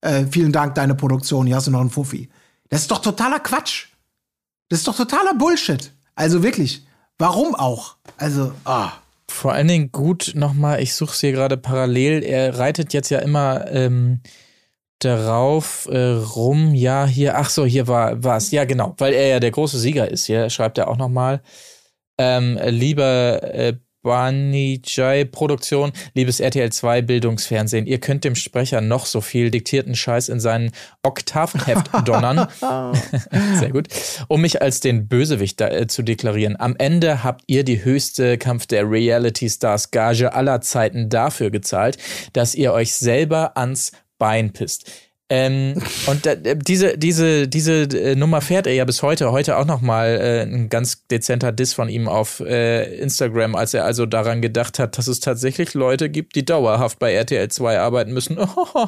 Äh, 0.00 0.26
vielen 0.30 0.52
Dank, 0.52 0.74
deine 0.74 0.94
Produktion, 0.94 1.46
hier 1.46 1.56
hast 1.56 1.68
du 1.68 1.70
noch 1.70 1.80
einen 1.80 1.90
Fuffi. 1.90 2.28
Das 2.68 2.82
ist 2.82 2.90
doch 2.90 3.00
totaler 3.00 3.40
Quatsch. 3.40 3.86
Das 4.68 4.80
ist 4.80 4.88
doch 4.88 4.96
totaler 4.96 5.34
Bullshit. 5.34 5.92
Also 6.18 6.42
wirklich, 6.42 6.82
warum 7.16 7.54
auch? 7.54 7.94
Also, 8.16 8.52
ah. 8.64 8.90
Vor 9.30 9.52
allen 9.52 9.68
Dingen 9.68 9.92
gut 9.92 10.32
nochmal, 10.34 10.82
ich 10.82 10.94
suche 10.94 11.12
es 11.12 11.20
hier 11.20 11.30
gerade 11.30 11.56
parallel. 11.56 12.24
Er 12.24 12.58
reitet 12.58 12.92
jetzt 12.92 13.10
ja 13.10 13.20
immer 13.20 13.70
ähm, 13.70 14.20
darauf 14.98 15.86
äh, 15.86 15.96
rum. 15.96 16.74
Ja, 16.74 17.06
hier, 17.06 17.38
ach 17.38 17.50
so, 17.50 17.64
hier 17.64 17.86
war 17.86 18.24
was. 18.24 18.50
Ja, 18.50 18.64
genau, 18.64 18.94
weil 18.98 19.12
er 19.12 19.28
ja 19.28 19.38
der 19.38 19.52
große 19.52 19.78
Sieger 19.78 20.10
ist. 20.10 20.26
Hier 20.26 20.50
schreibt 20.50 20.78
er 20.78 20.88
auch 20.88 20.96
nochmal. 20.96 21.40
Ähm, 22.18 22.58
lieber 22.64 23.40
äh, 23.44 23.74
Bani 24.08 24.80
Jai 24.82 25.24
Produktion, 25.24 25.92
liebes 26.14 26.40
RTL 26.40 26.72
2 26.72 27.02
Bildungsfernsehen, 27.02 27.86
ihr 27.86 28.00
könnt 28.00 28.24
dem 28.24 28.36
Sprecher 28.36 28.80
noch 28.80 29.04
so 29.04 29.20
viel 29.20 29.50
diktierten 29.50 29.94
Scheiß 29.94 30.30
in 30.30 30.40
seinen 30.40 30.72
Oktavenheft 31.02 31.90
donnern. 32.08 32.48
Sehr 33.58 33.70
gut. 33.70 33.88
Um 34.28 34.40
mich 34.40 34.62
als 34.62 34.80
den 34.80 35.08
Bösewicht 35.08 35.60
da, 35.60 35.68
äh, 35.68 35.88
zu 35.88 36.00
deklarieren. 36.00 36.58
Am 36.58 36.74
Ende 36.78 37.22
habt 37.22 37.42
ihr 37.48 37.64
die 37.64 37.84
höchste 37.84 38.38
Kampf 38.38 38.66
der 38.66 38.90
Reality 38.90 39.50
Stars 39.50 39.90
Gage 39.90 40.32
aller 40.32 40.62
Zeiten 40.62 41.10
dafür 41.10 41.50
gezahlt, 41.50 41.98
dass 42.32 42.54
ihr 42.54 42.72
euch 42.72 42.94
selber 42.94 43.58
ans 43.58 43.92
Bein 44.16 44.54
pisst. 44.54 44.90
Ähm, 45.30 45.74
und 46.06 46.24
da, 46.24 46.34
diese, 46.34 46.96
diese, 46.96 47.48
diese 47.48 47.82
äh, 47.82 48.16
Nummer 48.16 48.40
fährt 48.40 48.66
er 48.66 48.72
ja 48.72 48.86
bis 48.86 49.02
heute. 49.02 49.30
Heute 49.30 49.58
auch 49.58 49.66
nochmal 49.66 50.18
äh, 50.20 50.42
ein 50.42 50.70
ganz 50.70 51.06
dezenter 51.06 51.52
Diss 51.52 51.74
von 51.74 51.90
ihm 51.90 52.08
auf 52.08 52.40
äh, 52.40 52.94
Instagram, 52.96 53.54
als 53.54 53.74
er 53.74 53.84
also 53.84 54.06
daran 54.06 54.40
gedacht 54.40 54.78
hat, 54.78 54.96
dass 54.96 55.06
es 55.06 55.20
tatsächlich 55.20 55.74
Leute 55.74 56.08
gibt, 56.08 56.34
die 56.34 56.46
dauerhaft 56.46 56.98
bei 56.98 57.12
RTL 57.12 57.48
2 57.48 57.78
arbeiten 57.78 58.12
müssen. 58.14 58.38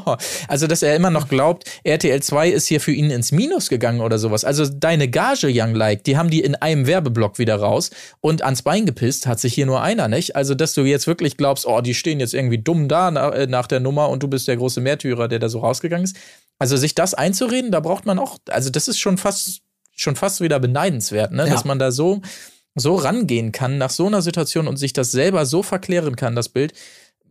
also, 0.48 0.66
dass 0.66 0.82
er 0.82 0.96
immer 0.96 1.10
noch 1.10 1.28
glaubt, 1.28 1.64
RTL 1.84 2.22
2 2.22 2.48
ist 2.48 2.68
hier 2.68 2.80
für 2.80 2.92
ihn 2.92 3.10
ins 3.10 3.32
Minus 3.32 3.68
gegangen 3.68 4.00
oder 4.00 4.18
sowas. 4.18 4.42
Also, 4.46 4.64
deine 4.64 5.08
Gage, 5.08 5.48
Young 5.52 5.74
Like, 5.74 6.04
die 6.04 6.16
haben 6.16 6.30
die 6.30 6.40
in 6.40 6.54
einem 6.54 6.86
Werbeblock 6.86 7.38
wieder 7.38 7.56
raus 7.56 7.90
und 8.22 8.42
ans 8.42 8.62
Bein 8.62 8.86
gepisst 8.86 9.26
hat 9.26 9.40
sich 9.40 9.52
hier 9.52 9.66
nur 9.66 9.82
einer, 9.82 10.08
nicht? 10.08 10.36
Also, 10.36 10.54
dass 10.54 10.72
du 10.72 10.84
jetzt 10.84 11.06
wirklich 11.06 11.36
glaubst, 11.36 11.66
oh, 11.66 11.82
die 11.82 11.92
stehen 11.92 12.18
jetzt 12.18 12.32
irgendwie 12.32 12.58
dumm 12.58 12.88
da 12.88 13.10
nach, 13.10 13.32
äh, 13.32 13.46
nach 13.46 13.66
der 13.66 13.80
Nummer 13.80 14.08
und 14.08 14.22
du 14.22 14.28
bist 14.28 14.48
der 14.48 14.56
große 14.56 14.80
Märtyrer, 14.80 15.28
der 15.28 15.38
da 15.38 15.50
so 15.50 15.58
rausgegangen 15.58 16.04
ist 16.04 16.16
also 16.60 16.76
sich 16.76 16.94
das 16.94 17.14
einzureden, 17.14 17.72
da 17.72 17.80
braucht 17.80 18.06
man 18.06 18.18
auch, 18.18 18.38
also 18.50 18.70
das 18.70 18.86
ist 18.86 19.00
schon 19.00 19.16
fast, 19.18 19.62
schon 19.96 20.14
fast 20.14 20.42
wieder 20.42 20.60
beneidenswert, 20.60 21.32
ne? 21.32 21.46
Ja. 21.46 21.52
dass 21.52 21.64
man 21.64 21.78
da 21.78 21.90
so, 21.90 22.20
so 22.74 22.94
rangehen 22.94 23.50
kann 23.50 23.78
nach 23.78 23.90
so 23.90 24.06
einer 24.06 24.22
Situation 24.22 24.68
und 24.68 24.76
sich 24.76 24.92
das 24.92 25.10
selber 25.10 25.46
so 25.46 25.62
verklären 25.62 26.16
kann, 26.16 26.36
das 26.36 26.50
Bild, 26.50 26.74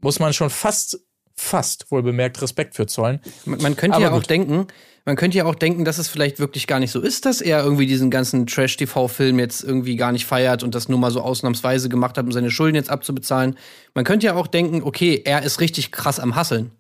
muss 0.02 0.20
man 0.20 0.34
schon 0.34 0.50
fast, 0.50 1.00
fast 1.36 1.92
wohl 1.92 2.02
bemerkt 2.02 2.42
Respekt 2.42 2.76
für 2.76 2.88
zollen. 2.88 3.22
Man, 3.46 3.62
man 3.62 3.76
könnte 3.76 3.98
Aber 3.98 4.06
ja 4.06 4.10
gut. 4.10 4.24
auch 4.24 4.28
denken, 4.28 4.66
man 5.06 5.16
könnte 5.16 5.38
ja 5.38 5.46
auch 5.46 5.56
denken, 5.56 5.86
dass 5.86 6.00
es 6.00 6.08
vielleicht 6.08 6.40
wirklich 6.40 6.66
gar 6.66 6.80
nicht 6.80 6.92
so 6.92 7.00
ist, 7.00 7.26
dass 7.28 7.40
er 7.40 7.64
irgendwie 7.64 7.86
diesen 7.86 8.10
ganzen 8.10 8.48
Trash-TV-Film 8.48 9.38
jetzt 9.38 9.64
irgendwie 9.64 9.96
gar 9.96 10.12
nicht 10.12 10.26
feiert 10.26 10.64
und 10.64 10.74
das 10.74 10.90
nur 10.90 10.98
mal 10.98 11.12
so 11.12 11.22
ausnahmsweise 11.22 11.88
gemacht 11.88 12.18
hat, 12.18 12.26
um 12.26 12.32
seine 12.32 12.50
Schulden 12.50 12.76
jetzt 12.76 12.90
abzubezahlen. 12.90 13.58
Man 13.94 14.06
könnte 14.06 14.26
ja 14.26 14.34
auch 14.34 14.48
denken, 14.48 14.82
okay, 14.82 15.22
er 15.24 15.44
ist 15.44 15.60
richtig 15.60 15.92
krass 15.92 16.20
am 16.20 16.36
Hasseln. 16.36 16.72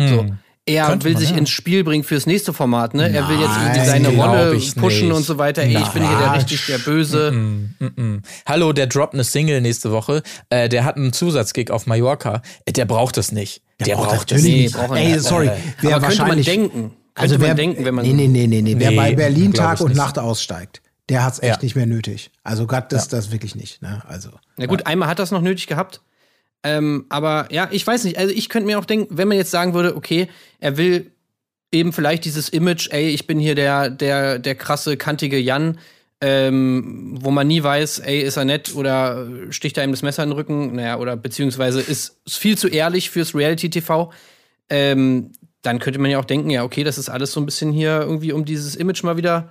Hm. 0.00 0.08
So 0.08 0.26
er 0.64 0.86
Könnte 0.86 1.04
will 1.06 1.12
man, 1.14 1.20
sich 1.20 1.30
ja. 1.30 1.36
ins 1.36 1.50
Spiel 1.50 1.82
bringen 1.82 2.04
fürs 2.04 2.26
nächste 2.26 2.52
Format, 2.52 2.94
ne? 2.94 3.12
er 3.12 3.28
will 3.28 3.40
jetzt 3.40 3.56
irgendwie 3.56 3.84
seine 3.84 4.08
Rolle 4.10 4.60
pushen 4.78 5.08
nicht. 5.08 5.16
und 5.16 5.24
so 5.24 5.36
weiter. 5.36 5.62
Ey, 5.62 5.76
ich 5.76 5.88
bin 5.88 6.06
hier 6.06 6.18
der 6.18 6.34
richtig 6.34 6.66
der 6.66 6.78
Böse. 6.78 7.32
Mm 7.32 7.74
-mm, 7.80 8.00
mm 8.00 8.22
Hallo, 8.46 8.72
der 8.72 8.86
droppt 8.86 9.14
eine 9.14 9.24
Single 9.24 9.60
nächste 9.60 9.90
Woche. 9.90 10.22
Äh, 10.50 10.68
der 10.68 10.84
hat 10.84 10.96
einen 10.96 11.12
Zusatzgig 11.12 11.72
auf 11.72 11.86
Mallorca. 11.86 12.42
Äh, 12.64 12.72
der 12.72 12.84
braucht 12.84 13.16
das 13.16 13.32
nicht. 13.32 13.62
Der, 13.80 13.88
der 13.88 13.96
braucht 13.96 14.30
das 14.30 14.42
nicht. 14.42 14.76
Ey, 14.76 15.18
sorry. 15.18 15.50
Wer 15.80 15.96
Aber 15.96 16.06
könnte 16.06 16.22
man 16.26 16.42
denken? 16.42 16.92
Könnte 17.14 17.34
also 17.34 17.40
wer, 17.40 17.48
man 17.48 17.56
denken, 17.56 17.84
wenn 17.84 17.94
man. 17.94 18.06
Nee, 18.06 18.12
nee, 18.12 18.28
nee, 18.28 18.46
nee, 18.46 18.62
nee. 18.62 18.76
Wer 18.78 18.92
bei 18.92 19.14
Berlin 19.16 19.52
Tag 19.52 19.80
und 19.80 19.96
Nacht 19.96 20.18
aussteigt, 20.18 20.80
der 21.08 21.24
hat 21.24 21.34
es 21.34 21.38
echt 21.40 21.56
ja. 21.56 21.62
nicht 21.62 21.74
mehr 21.74 21.86
nötig. 21.86 22.30
Also 22.44 22.68
Gott, 22.68 22.90
das, 22.90 23.10
ja. 23.10 23.18
das 23.18 23.32
wirklich 23.32 23.56
nicht. 23.56 23.82
Ne? 23.82 24.02
Also. 24.06 24.30
Na 24.56 24.66
gut, 24.66 24.86
einmal 24.86 25.08
hat 25.08 25.18
das 25.18 25.32
noch 25.32 25.42
nötig 25.42 25.66
gehabt. 25.66 26.02
Ähm, 26.64 27.06
aber 27.08 27.48
ja, 27.50 27.68
ich 27.70 27.86
weiß 27.86 28.04
nicht. 28.04 28.18
Also 28.18 28.32
ich 28.32 28.48
könnte 28.48 28.66
mir 28.66 28.78
auch 28.78 28.84
denken, 28.84 29.16
wenn 29.16 29.28
man 29.28 29.36
jetzt 29.36 29.50
sagen 29.50 29.74
würde, 29.74 29.96
okay, 29.96 30.28
er 30.60 30.76
will 30.76 31.10
eben 31.72 31.92
vielleicht 31.92 32.24
dieses 32.24 32.48
Image, 32.48 32.88
ey, 32.90 33.08
ich 33.08 33.26
bin 33.26 33.38
hier 33.38 33.54
der, 33.54 33.90
der, 33.90 34.38
der 34.38 34.54
krasse, 34.54 34.96
kantige 34.96 35.38
Jan, 35.38 35.78
ähm, 36.20 37.16
wo 37.20 37.30
man 37.30 37.48
nie 37.48 37.62
weiß, 37.62 38.00
ey, 38.00 38.20
ist 38.20 38.36
er 38.36 38.44
nett 38.44 38.76
oder 38.76 39.26
sticht 39.50 39.76
er 39.76 39.84
ihm 39.84 39.90
das 39.90 40.02
Messer 40.02 40.22
in 40.22 40.30
den 40.30 40.36
Rücken, 40.36 40.76
naja, 40.76 40.98
oder 40.98 41.16
beziehungsweise 41.16 41.80
ist, 41.80 42.18
ist 42.24 42.38
viel 42.38 42.56
zu 42.56 42.68
ehrlich 42.68 43.10
fürs 43.10 43.34
Reality-TV. 43.34 44.12
Ähm, 44.70 45.32
dann 45.62 45.78
könnte 45.80 45.98
man 45.98 46.10
ja 46.10 46.18
auch 46.18 46.24
denken, 46.24 46.50
ja, 46.50 46.62
okay, 46.62 46.84
das 46.84 46.98
ist 46.98 47.08
alles 47.08 47.32
so 47.32 47.40
ein 47.40 47.46
bisschen 47.46 47.72
hier 47.72 48.00
irgendwie, 48.02 48.32
um 48.32 48.44
dieses 48.44 48.76
Image 48.76 49.02
mal 49.02 49.16
wieder 49.16 49.50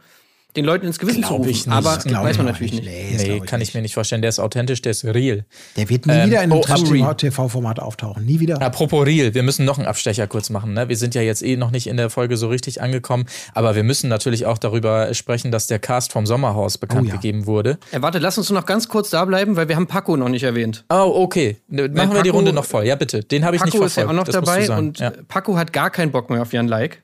den 0.56 0.66
Leuten 0.66 0.86
ins 0.88 1.00
Gewissen 1.00 1.22
glaub 1.22 1.44
zu 1.44 1.50
rufen. 1.50 1.72
Aber 1.72 1.98
weiß 1.98 2.38
man 2.38 2.48
natürlich 2.48 2.74
nicht. 2.74 2.86
Nee, 2.86 3.16
nee 3.18 3.40
kann 3.40 3.62
ich, 3.62 3.70
ich 3.70 3.76
mir 3.76 3.82
nicht 3.82 3.94
vorstellen. 3.94 4.22
Der 4.22 4.30
ist 4.30 4.40
authentisch, 4.40 4.82
der 4.82 4.92
ist 4.92 5.06
real. 5.06 5.46
Der 5.78 5.90
wird 5.90 6.06
nie 6.06 6.14
ähm, 6.14 6.28
wieder 6.28 6.44
in 6.44 6.52
einem 6.52 7.06
oh, 7.08 7.14
TV-Format 7.14 7.80
auftauchen. 7.80 8.26
Nie 8.26 8.40
wieder. 8.40 8.62
Apropos 8.62 9.06
real, 9.06 9.34
wir 9.34 9.44
müssen 9.44 9.66
noch 9.66 9.78
einen 9.78 9.88
Abstecher 9.88 10.28
kurz 10.28 10.50
machen. 10.50 10.74
Ne? 10.74 10.90
Wir 10.90 10.98
sind 10.98 11.16
ja 11.16 11.22
jetzt 11.22 11.44
eh 11.44 11.56
noch 11.56 11.72
nicht 11.72 11.88
in 11.88 11.98
der 11.98 12.10
Folge 12.10 12.38
so 12.38 12.50
richtig 12.50 12.82
angekommen, 12.82 13.26
aber 13.54 13.76
wir 13.76 13.84
müssen 13.84 14.10
natürlich 14.10 14.46
auch 14.46 14.58
darüber 14.58 15.14
sprechen, 15.14 15.52
dass 15.52 15.68
der 15.68 15.80
Cast 15.80 16.12
vom 16.12 16.26
Sommerhaus 16.26 16.78
bekannt 16.78 17.08
oh, 17.08 17.10
ja. 17.10 17.16
gegeben 17.16 17.46
wurde. 17.46 17.78
Ja, 17.92 18.02
warte, 18.02 18.20
lass 18.20 18.38
uns 18.38 18.50
noch 18.50 18.66
ganz 18.66 18.88
kurz 18.88 19.10
da 19.10 19.26
bleiben, 19.26 19.56
weil 19.56 19.68
wir 19.68 19.76
haben 19.76 19.88
Paco 19.88 20.18
noch 20.18 20.30
nicht 20.30 20.44
erwähnt. 20.44 20.86
Oh, 20.90 21.12
okay. 21.16 21.58
Machen 21.68 21.94
Paco, 21.94 22.14
wir 22.14 22.24
die 22.24 22.30
Runde 22.30 22.54
noch 22.54 22.66
voll. 22.66 22.86
Ja, 22.86 22.96
bitte. 22.96 23.24
Den 23.24 23.46
habe 23.46 23.56
ich 23.56 23.62
Paco 23.62 23.78
nicht 23.78 23.94
verfolgt. 23.94 23.96
Paco 23.96 24.02
ist 24.02 24.04
ja 24.04 24.08
auch 24.08 24.14
noch 24.14 24.26
das 24.26 24.36
dabei 24.36 24.78
und 24.78 25.00
ja. 25.00 25.12
Paco 25.28 25.58
hat 25.58 25.74
gar 25.74 25.90
keinen 25.90 26.12
Bock 26.12 26.30
mehr 26.30 26.42
auf 26.42 26.54
Jan 26.54 26.68
Like. 26.68 27.02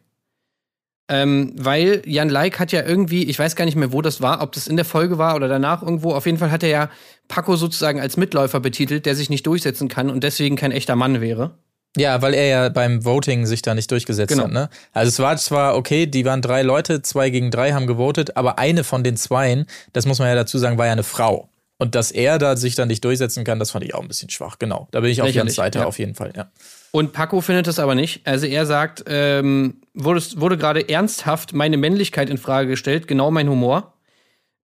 Ähm, 1.10 1.54
weil 1.56 2.02
Jan 2.06 2.30
Like 2.30 2.60
hat 2.60 2.74
ja 2.74 2.84
irgendwie, 2.84 3.24
ich 3.24 3.40
weiß 3.40 3.56
gar 3.56 3.64
nicht 3.64 3.78
mehr, 3.78 3.94
wo 3.94 4.02
das 4.02 4.20
war, 4.22 4.42
ob 4.42 4.52
das 4.52 4.68
in 4.68 4.76
der 4.76 4.86
Folge 4.86 5.18
war 5.18 5.36
oder 5.36 5.48
danach 5.48 5.82
irgendwo, 5.82 6.14
auf 6.14 6.26
jeden 6.26 6.38
Fall 6.38 6.52
hat 6.52 6.64
er 6.64 6.70
ja 6.70 6.90
Paco 7.30 7.56
sozusagen 7.56 8.02
als 8.02 8.18
Mitläufer 8.18 8.60
betitelt, 8.60 9.06
der 9.06 9.16
sich 9.16 9.30
nicht 9.30 9.48
durchsetzen 9.48 9.88
kann 9.88 10.10
und 10.10 10.24
deswegen 10.24 10.58
kein 10.58 10.72
echter 10.72 10.98
Mann 10.98 11.22
wäre. 11.22 11.58
Ja, 11.96 12.22
weil 12.22 12.34
er 12.34 12.46
ja 12.46 12.70
beim 12.70 13.06
Voting 13.06 13.46
sich 13.46 13.62
da 13.62 13.74
nicht 13.74 13.90
durchgesetzt 13.90 14.30
genau. 14.30 14.44
hat, 14.44 14.52
ne? 14.52 14.70
Also 14.92 15.10
es 15.10 15.20
war 15.20 15.38
zwar 15.38 15.76
okay, 15.76 16.06
die 16.06 16.26
waren 16.26 16.42
drei 16.42 16.62
Leute, 16.62 17.02
zwei 17.02 17.30
gegen 17.30 17.52
drei 17.52 17.72
haben 17.72 17.88
gewotet, 17.88 18.36
aber 18.36 18.60
eine 18.60 18.84
von 18.84 19.04
den 19.04 19.18
zweien, 19.18 19.66
das 19.94 20.06
muss 20.06 20.20
man 20.20 20.28
ja 20.28 20.36
dazu 20.36 20.58
sagen, 20.58 20.78
war 20.78 20.86
ja 20.86 20.92
eine 20.92 21.04
Frau. 21.04 21.50
Und 21.80 21.96
dass 21.96 22.12
er 22.12 22.38
da 22.40 22.58
sich 22.58 22.76
dann 22.76 22.88
nicht 22.88 23.04
durchsetzen 23.04 23.44
kann, 23.44 23.60
das 23.60 23.72
fand 23.72 23.86
ich 23.86 23.94
auch 23.94 24.02
ein 24.02 24.08
bisschen 24.08 24.30
schwach, 24.30 24.60
genau. 24.60 24.88
Da 24.92 25.00
bin 25.00 25.12
ich 25.12 25.22
auf 25.22 25.30
Jans 25.30 25.56
Seite 25.56 25.80
ja. 25.80 25.86
auf 25.86 26.00
jeden 26.00 26.16
Fall, 26.16 26.34
ja. 26.36 26.52
Und 26.92 27.14
Paco 27.14 27.42
findet 27.42 27.68
das 27.68 27.80
aber 27.80 27.96
nicht. 27.96 28.26
Also 28.26 28.46
er 28.46 28.66
sagt, 28.66 29.04
ähm, 29.08 29.82
wurde, 29.94 30.22
wurde 30.38 30.58
gerade 30.58 30.88
ernsthaft 30.88 31.54
meine 31.54 31.78
Männlichkeit 31.78 32.30
in 32.30 32.38
Frage 32.38 32.70
gestellt, 32.70 33.08
genau 33.08 33.30
mein 33.30 33.50
Humor. 33.50 33.94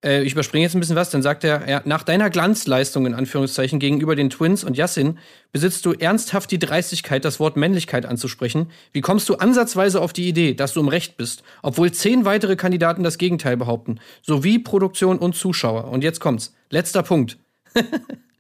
Äh, 0.04 0.24
ich 0.24 0.34
überspringe 0.34 0.64
jetzt 0.64 0.76
ein 0.76 0.80
bisschen 0.80 0.96
was, 0.96 1.10
dann 1.10 1.22
sagt 1.22 1.44
er, 1.44 1.68
ja, 1.70 1.82
nach 1.86 2.04
deiner 2.04 2.30
Glanzleistung 2.30 3.06
in 3.06 3.14
Anführungszeichen 3.14 3.80
gegenüber 3.80 4.16
den 4.16 4.30
Twins 4.30 4.64
und 4.64 4.78
Yassin 4.78 5.18
besitzt 5.52 5.86
du 5.86 5.94
ernsthaft 5.94 6.52
die 6.52 6.60
Dreistigkeit, 6.60 7.26
das 7.26 7.40
Wort 7.40 7.58
Männlichkeit 7.58 8.06
anzusprechen. 8.06 8.70
Wie 8.92 9.02
kommst 9.02 9.30
du 9.30 9.36
ansatzweise 9.36 10.02
auf 10.02 10.14
die 10.14 10.28
Idee, 10.28 10.54
dass 10.54 10.74
du 10.74 10.82
im 10.82 10.88
Recht 10.88 11.18
bist, 11.18 11.44
obwohl 11.62 11.92
zehn 11.92 12.26
weitere 12.26 12.56
Kandidaten 12.56 13.04
das 13.04 13.18
Gegenteil 13.18 13.58
behaupten, 13.58 14.00
sowie 14.22 14.60
Produktion 14.60 15.18
und 15.18 15.36
Zuschauer? 15.36 15.86
Und 15.86 16.04
jetzt 16.04 16.20
kommt's. 16.20 16.56
Letzter 16.70 17.04
Punkt. 17.04 17.38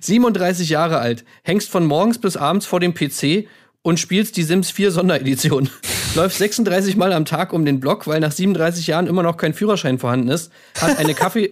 37 0.00 0.68
Jahre 0.68 0.98
alt, 0.98 1.24
hängst 1.42 1.70
von 1.70 1.86
morgens 1.86 2.18
bis 2.18 2.36
abends 2.36 2.66
vor 2.66 2.80
dem 2.80 2.94
PC 2.94 3.46
und 3.82 3.98
spielst 3.98 4.36
die 4.36 4.42
Sims 4.42 4.70
4 4.70 4.90
Sonderedition. 4.90 5.70
Läufst 6.14 6.38
36 6.38 6.96
Mal 6.96 7.12
am 7.12 7.24
Tag 7.24 7.52
um 7.52 7.64
den 7.64 7.78
Block, 7.78 8.06
weil 8.06 8.20
nach 8.20 8.32
37 8.32 8.88
Jahren 8.88 9.06
immer 9.06 9.22
noch 9.22 9.36
kein 9.36 9.54
Führerschein 9.54 9.98
vorhanden 9.98 10.28
ist. 10.28 10.50
Hat 10.80 10.98
eine 10.98 11.14
Kaffee. 11.14 11.50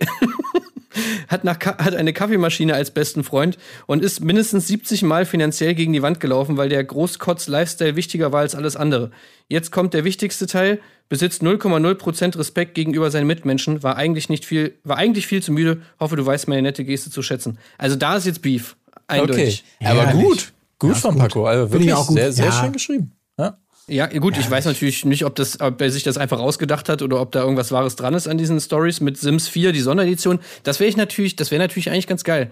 hat, 1.28 1.44
nach, 1.44 1.60
hat 1.60 1.94
eine 1.94 2.12
Kaffeemaschine 2.12 2.74
als 2.74 2.90
besten 2.90 3.22
Freund 3.22 3.56
und 3.86 4.02
ist 4.02 4.20
mindestens 4.20 4.66
70 4.66 5.02
Mal 5.02 5.26
finanziell 5.26 5.74
gegen 5.74 5.92
die 5.92 6.02
Wand 6.02 6.18
gelaufen, 6.18 6.56
weil 6.56 6.68
der 6.68 6.82
Großkotz-Lifestyle 6.82 7.96
wichtiger 7.96 8.32
war 8.32 8.40
als 8.40 8.54
alles 8.54 8.76
andere. 8.76 9.10
Jetzt 9.46 9.70
kommt 9.70 9.94
der 9.94 10.04
wichtigste 10.04 10.46
Teil, 10.46 10.80
besitzt 11.08 11.42
0,0% 11.42 12.38
Respekt 12.38 12.74
gegenüber 12.74 13.10
seinen 13.10 13.26
Mitmenschen, 13.26 13.82
war 13.82 13.96
eigentlich 13.96 14.28
nicht 14.28 14.44
viel, 14.44 14.78
war 14.84 14.96
eigentlich 14.96 15.26
viel 15.26 15.42
zu 15.42 15.52
müde, 15.52 15.82
hoffe, 15.98 16.16
du 16.16 16.24
weißt 16.24 16.48
meine 16.48 16.62
nette 16.62 16.84
Geste 16.84 17.10
zu 17.10 17.22
schätzen. 17.22 17.58
Also 17.78 17.96
da 17.96 18.16
ist 18.16 18.26
jetzt 18.26 18.42
Beef. 18.42 18.76
Eindeutig. 19.06 19.64
Okay. 19.80 19.90
Aber 19.90 20.12
gut. 20.12 20.52
Gut 20.78 20.90
ja, 20.90 20.96
von 20.96 21.16
Paco. 21.16 21.46
Also 21.46 21.72
wirklich 21.72 21.94
sehr, 21.94 22.32
sehr 22.32 22.44
ja. 22.46 22.52
schön 22.52 22.72
geschrieben. 22.72 23.12
Ja. 23.38 23.58
Ja, 23.88 24.06
gut, 24.06 24.34
ja. 24.34 24.40
ich 24.40 24.50
weiß 24.50 24.66
natürlich 24.66 25.06
nicht, 25.06 25.24
ob, 25.24 25.34
das, 25.34 25.60
ob 25.60 25.80
er 25.80 25.90
sich 25.90 26.02
das 26.02 26.18
einfach 26.18 26.38
ausgedacht 26.40 26.90
hat 26.90 27.00
oder 27.00 27.20
ob 27.20 27.32
da 27.32 27.40
irgendwas 27.40 27.72
Wahres 27.72 27.96
dran 27.96 28.12
ist 28.12 28.28
an 28.28 28.36
diesen 28.36 28.60
Stories 28.60 29.00
mit 29.00 29.16
Sims 29.16 29.48
4, 29.48 29.72
die 29.72 29.80
Sonderedition. 29.80 30.40
Das 30.62 30.78
wäre 30.78 30.90
ich 30.90 30.96
natürlich, 30.98 31.36
das 31.36 31.50
wäre 31.50 31.62
natürlich 31.62 31.90
eigentlich 31.90 32.06
ganz 32.06 32.22
geil. 32.22 32.50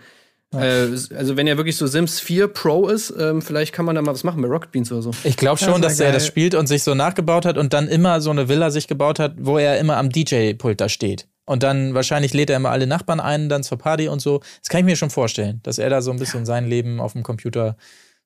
Ja. 0.54 0.64
Äh, 0.64 0.96
also 1.16 1.36
wenn 1.36 1.46
er 1.46 1.56
wirklich 1.56 1.76
so 1.76 1.86
Sims 1.86 2.20
4 2.20 2.48
Pro 2.48 2.88
ist, 2.88 3.12
ähm, 3.18 3.42
vielleicht 3.42 3.72
kann 3.72 3.84
man 3.84 3.94
da 3.96 4.02
mal 4.02 4.12
was 4.12 4.24
machen 4.24 4.42
bei 4.42 4.48
Rocket 4.48 4.72
Beans 4.72 4.92
oder 4.92 5.02
so. 5.02 5.10
Ich 5.24 5.36
glaube 5.36 5.58
schon, 5.58 5.82
das 5.82 5.92
dass 5.92 6.00
er 6.00 6.12
das 6.12 6.26
spielt 6.26 6.54
und 6.54 6.66
sich 6.66 6.82
so 6.82 6.94
nachgebaut 6.94 7.44
hat 7.44 7.58
und 7.58 7.72
dann 7.72 7.88
immer 7.88 8.20
so 8.20 8.30
eine 8.30 8.48
Villa 8.48 8.70
sich 8.70 8.86
gebaut 8.86 9.18
hat, 9.18 9.34
wo 9.38 9.58
er 9.58 9.78
immer 9.78 9.96
am 9.96 10.10
DJ-Pult 10.10 10.80
da 10.80 10.88
steht. 10.88 11.26
Und 11.44 11.62
dann 11.62 11.94
wahrscheinlich 11.94 12.34
lädt 12.34 12.50
er 12.50 12.56
immer 12.56 12.70
alle 12.70 12.86
Nachbarn 12.86 13.20
ein, 13.20 13.48
dann 13.48 13.62
zur 13.62 13.78
Party 13.78 14.08
und 14.08 14.20
so. 14.20 14.40
Das 14.60 14.68
kann 14.68 14.80
ich 14.80 14.86
mir 14.86 14.96
schon 14.96 15.10
vorstellen, 15.10 15.60
dass 15.62 15.78
er 15.78 15.90
da 15.90 16.02
so 16.02 16.10
ein 16.10 16.18
bisschen 16.18 16.40
ja. 16.40 16.46
sein 16.46 16.66
Leben 16.66 17.00
auf 17.00 17.12
dem 17.12 17.22
Computer 17.22 17.76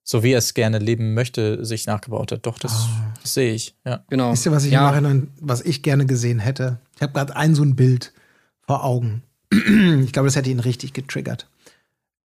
so 0.03 0.23
wie 0.23 0.33
er 0.33 0.39
es 0.39 0.55
gerne 0.55 0.79
leben 0.79 1.15
möchte, 1.15 1.65
sich 1.65 1.87
nachgebaut 1.87 2.33
hat. 2.33 2.47
Doch, 2.47 2.59
das, 2.59 2.73
oh. 2.73 3.21
das 3.23 3.35
sehe 3.35 3.53
ich. 3.53 3.77
Ja. 3.85 4.03
Genau. 4.09 4.33
Wisst 4.33 4.47
ihr, 4.47 4.53
was 4.53 4.65
ich 4.65 4.73
ja. 4.73 4.81
im 4.81 4.87
Nachhinein, 4.87 5.29
was 5.41 5.63
ich 5.63 5.83
gerne 5.83 6.07
gesehen 6.07 6.39
hätte? 6.39 6.79
Ich 6.97 7.03
habe 7.03 7.13
gerade 7.13 7.37
ein 7.37 7.55
so 7.55 7.63
ein 7.63 7.77
Bild 7.77 8.13
vor 8.67 8.85
Augen. 8.85 9.23
ich 9.53 10.13
glaube, 10.13 10.27
das 10.27 10.37
hätte 10.37 10.51
ihn 10.51 10.61
richtig 10.61 10.95
getriggert. 10.95 11.49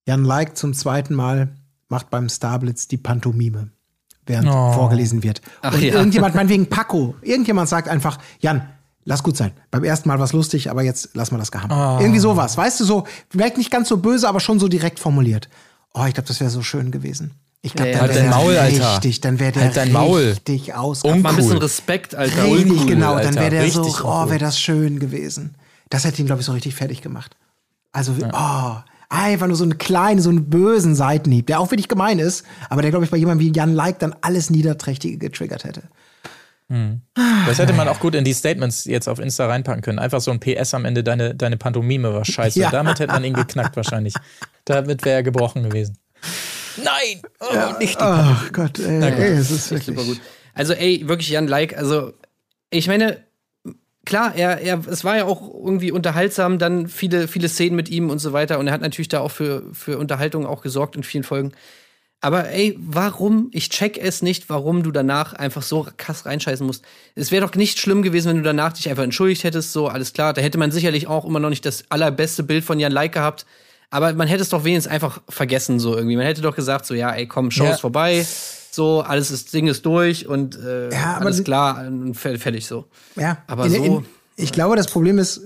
Jan 0.06 0.24
Like 0.24 0.58
zum 0.58 0.74
zweiten 0.74 1.16
Mal 1.16 1.56
macht 1.90 2.10
beim 2.10 2.30
Starblitz 2.30 2.88
die 2.88 2.98
Pantomime, 2.98 3.70
während 4.26 4.48
oh. 4.50 4.74
vorgelesen 4.74 5.24
wird. 5.24 5.42
Ach, 5.62 5.74
Und 5.74 5.82
ja. 5.82 5.94
irgendjemand, 5.94 6.36
meinetwegen 6.36 6.68
Paco, 6.68 7.16
irgendjemand 7.22 7.70
sagt 7.70 7.88
einfach, 7.88 8.20
Jan, 8.40 8.68
lass 9.04 9.24
gut 9.24 9.38
sein. 9.38 9.52
Beim 9.72 9.84
ersten 9.84 10.10
Mal 10.10 10.18
war 10.18 10.26
es 10.26 10.34
lustig, 10.34 10.70
aber 10.70 10.84
jetzt 10.84 11.10
lass 11.14 11.32
mal 11.32 11.38
das 11.38 11.52
gehabt. 11.52 11.72
Oh. 11.72 12.02
Irgendwie 12.02 12.20
sowas. 12.20 12.58
Weißt 12.58 12.80
du, 12.80 12.86
so, 12.86 13.06
vielleicht 13.30 13.58
nicht 13.58 13.72
ganz 13.72 13.90
so 13.90 13.98
böse, 13.98 14.28
aber 14.28 14.40
schon 14.40 14.60
so 14.60 14.68
direkt 14.68 15.00
formuliert. 15.00 15.50
Oh, 15.94 16.06
ich 16.06 16.14
glaube, 16.14 16.28
das 16.28 16.40
wäre 16.40 16.50
so 16.50 16.62
schön 16.62 16.92
gewesen. 16.92 17.32
Ich 17.62 17.74
glaube, 17.74 17.92
ja, 17.92 18.06
dann 18.06 18.16
halt 18.16 18.30
Maul, 18.30 18.58
Alter. 18.58 18.94
Richtig, 18.94 19.22
dann 19.22 19.40
wäre 19.40 19.52
der 19.52 19.64
halt 19.64 19.78
dein 19.78 19.92
Maul. 19.92 20.22
richtig 20.22 20.76
aus. 20.76 21.04
Uncool. 21.04 21.22
Mal 21.22 21.30
ein 21.30 21.36
bisschen 21.38 21.58
Respekt, 21.58 22.14
Alter. 22.14 22.44
Richtig, 22.44 22.72
Uncool, 22.72 22.86
genau. 22.86 23.18
Dann 23.18 23.34
wäre 23.34 23.50
der 23.50 23.64
richtig 23.64 23.92
so, 23.92 24.06
oh, 24.06 24.30
wäre 24.30 24.38
das 24.38 24.60
schön 24.60 25.00
gewesen. 25.00 25.56
Das 25.90 26.04
hätte 26.04 26.22
ihn, 26.22 26.28
glaube 26.28 26.42
ich, 26.42 26.46
so 26.46 26.52
richtig 26.52 26.76
fertig 26.76 27.02
gemacht. 27.02 27.36
Also, 27.92 28.14
ja. 28.20 28.30
oh, 28.34 28.92
einfach 29.10 29.48
nur 29.48 29.56
so 29.56 29.64
einen 29.64 29.78
kleinen, 29.78 30.22
so 30.22 30.30
einen 30.30 30.50
bösen 30.50 30.96
Seitenhieb, 30.96 31.48
der 31.48 31.60
auch 31.60 31.72
wirklich 31.72 31.88
gemein 31.88 32.20
ist, 32.20 32.46
aber 32.70 32.82
der, 32.82 32.92
glaube 32.92 33.06
ich, 33.06 33.12
bei 33.12 33.18
jemandem 33.18 33.46
wie 33.48 33.52
Jan 33.56 33.74
Like 33.74 34.00
dann 34.00 34.16
alles 34.22 34.50
Niederträchtige 34.50 35.18
getriggert 35.18 35.64
hätte. 35.64 35.84
Das 36.68 37.60
hätte 37.60 37.74
man 37.74 37.88
auch 37.88 38.00
gut 38.00 38.16
in 38.16 38.24
die 38.24 38.34
Statements 38.34 38.86
jetzt 38.86 39.08
auf 39.08 39.20
Insta 39.20 39.46
reinpacken 39.46 39.84
können. 39.84 40.00
Einfach 40.00 40.20
so 40.20 40.32
ein 40.32 40.40
PS 40.40 40.74
am 40.74 40.86
Ende, 40.86 41.04
deine, 41.04 41.36
deine 41.36 41.58
Pantomime 41.58 42.12
war 42.12 42.26
scheiße. 42.26 42.60
Ja. 42.60 42.72
Damit 42.72 43.00
hätte 43.00 43.14
man 43.14 43.24
ihn 43.24 43.34
geknackt 43.34 43.76
wahrscheinlich. 43.76 44.16
Damit 44.66 45.06
wäre 45.06 45.18
er 45.18 45.24
gebrochen 45.24 45.64
gewesen. 45.64 45.98
Nein! 46.78 47.22
Oh, 47.40 47.78
nicht 47.80 48.00
die 48.00 48.04
Ach 48.04 48.52
Gott, 48.52 48.80
ey, 48.80 48.98
Na 49.00 49.12
gut. 49.12 49.20
ey 49.20 49.34
es 49.34 49.52
ist 49.52 49.70
wirklich. 49.70 49.96
Super 49.96 50.08
gut. 50.08 50.20
Also, 50.56 50.74
ey, 50.74 51.08
wirklich 51.08 51.30
Jan 51.30 51.48
Like, 51.48 51.78
also 51.78 52.14
ich 52.72 52.88
meine, 52.88 53.25
klar, 54.06 54.36
er, 54.36 54.62
er, 54.62 54.82
es 54.88 55.04
war 55.04 55.18
ja 55.18 55.26
auch 55.26 55.42
irgendwie 55.54 55.92
unterhaltsam, 55.92 56.60
dann 56.60 56.88
viele, 56.88 57.28
viele 57.28 57.50
Szenen 57.50 57.76
mit 57.76 57.90
ihm 57.90 58.10
und 58.10 58.20
so 58.20 58.34
weiter. 58.34 58.60
Und 58.60 58.68
er 58.68 58.74
hat 58.74 58.82
natürlich 58.82 59.10
da 59.10 59.20
auch 59.20 59.32
für, 59.32 59.64
für 59.74 59.98
Unterhaltung 59.98 60.46
auch 60.46 60.62
gesorgt 60.62 60.96
in 60.96 61.04
vielen 61.04 61.24
Folgen. 61.24 61.52
Aber 62.22 62.50
ey, 62.50 62.76
warum? 62.80 63.50
Ich 63.52 63.70
check 63.70 63.98
es 63.98 64.22
nicht, 64.22 64.50
warum 64.50 64.82
du 64.82 64.92
danach 64.92 65.34
einfach 65.34 65.62
so 65.62 65.88
krass 65.98 66.26
reinscheißen 66.26 66.66
musst. 66.66 66.84
Es 67.14 67.32
wäre 67.32 67.46
doch 67.46 67.54
nicht 67.56 67.78
schlimm 67.80 68.02
gewesen, 68.02 68.30
wenn 68.30 68.38
du 68.38 68.44
danach 68.44 68.74
dich 68.74 68.90
einfach 68.90 69.04
entschuldigt 69.04 69.44
hättest, 69.44 69.74
so, 69.74 69.88
alles 69.88 70.14
klar. 70.14 70.34
Da 70.34 70.42
hätte 70.42 70.58
man 70.58 70.72
sicherlich 70.72 71.08
auch 71.08 71.26
immer 71.26 71.40
noch 71.40 71.50
nicht 71.50 71.66
das 71.66 71.84
allerbeste 71.90 72.42
Bild 72.44 72.64
von 72.64 72.80
Jan 72.80 72.92
Like 72.92 73.14
gehabt. 73.14 73.46
Aber 73.92 74.12
man 74.14 74.28
hätte 74.28 74.42
es 74.42 74.50
doch 74.50 74.64
wenigstens 74.64 74.92
einfach 74.92 75.22
vergessen, 75.30 75.80
so 75.80 75.96
irgendwie. 75.96 76.16
Man 76.16 76.26
hätte 76.26 76.42
doch 76.42 76.56
gesagt, 76.56 76.86
so, 76.88 76.96
ja, 76.96 77.12
ey, 77.12 77.28
komm, 77.28 77.52
Show 77.52 77.66
Ja. 77.66 77.72
ist 77.72 77.82
vorbei. 77.82 78.26
So, 78.76 79.02
alles 79.02 79.32
ist, 79.32 79.54
Ding 79.54 79.68
ist 79.68 79.86
durch 79.86 80.28
und 80.28 80.60
äh, 80.60 80.92
Ja, 80.92 81.18
alles 81.18 81.44
klar 81.44 81.86
und 81.88 82.16
fer- 82.16 82.38
fertig 82.38 82.68
so. 82.68 82.86
Ja, 83.16 83.38
Aber 83.48 83.66
in, 83.66 83.72
so- 83.72 83.84
In, 83.84 84.06
ich 84.36 84.52
glaube, 84.52 84.76
das 84.76 84.88
Problem 84.88 85.18
ist 85.18 85.42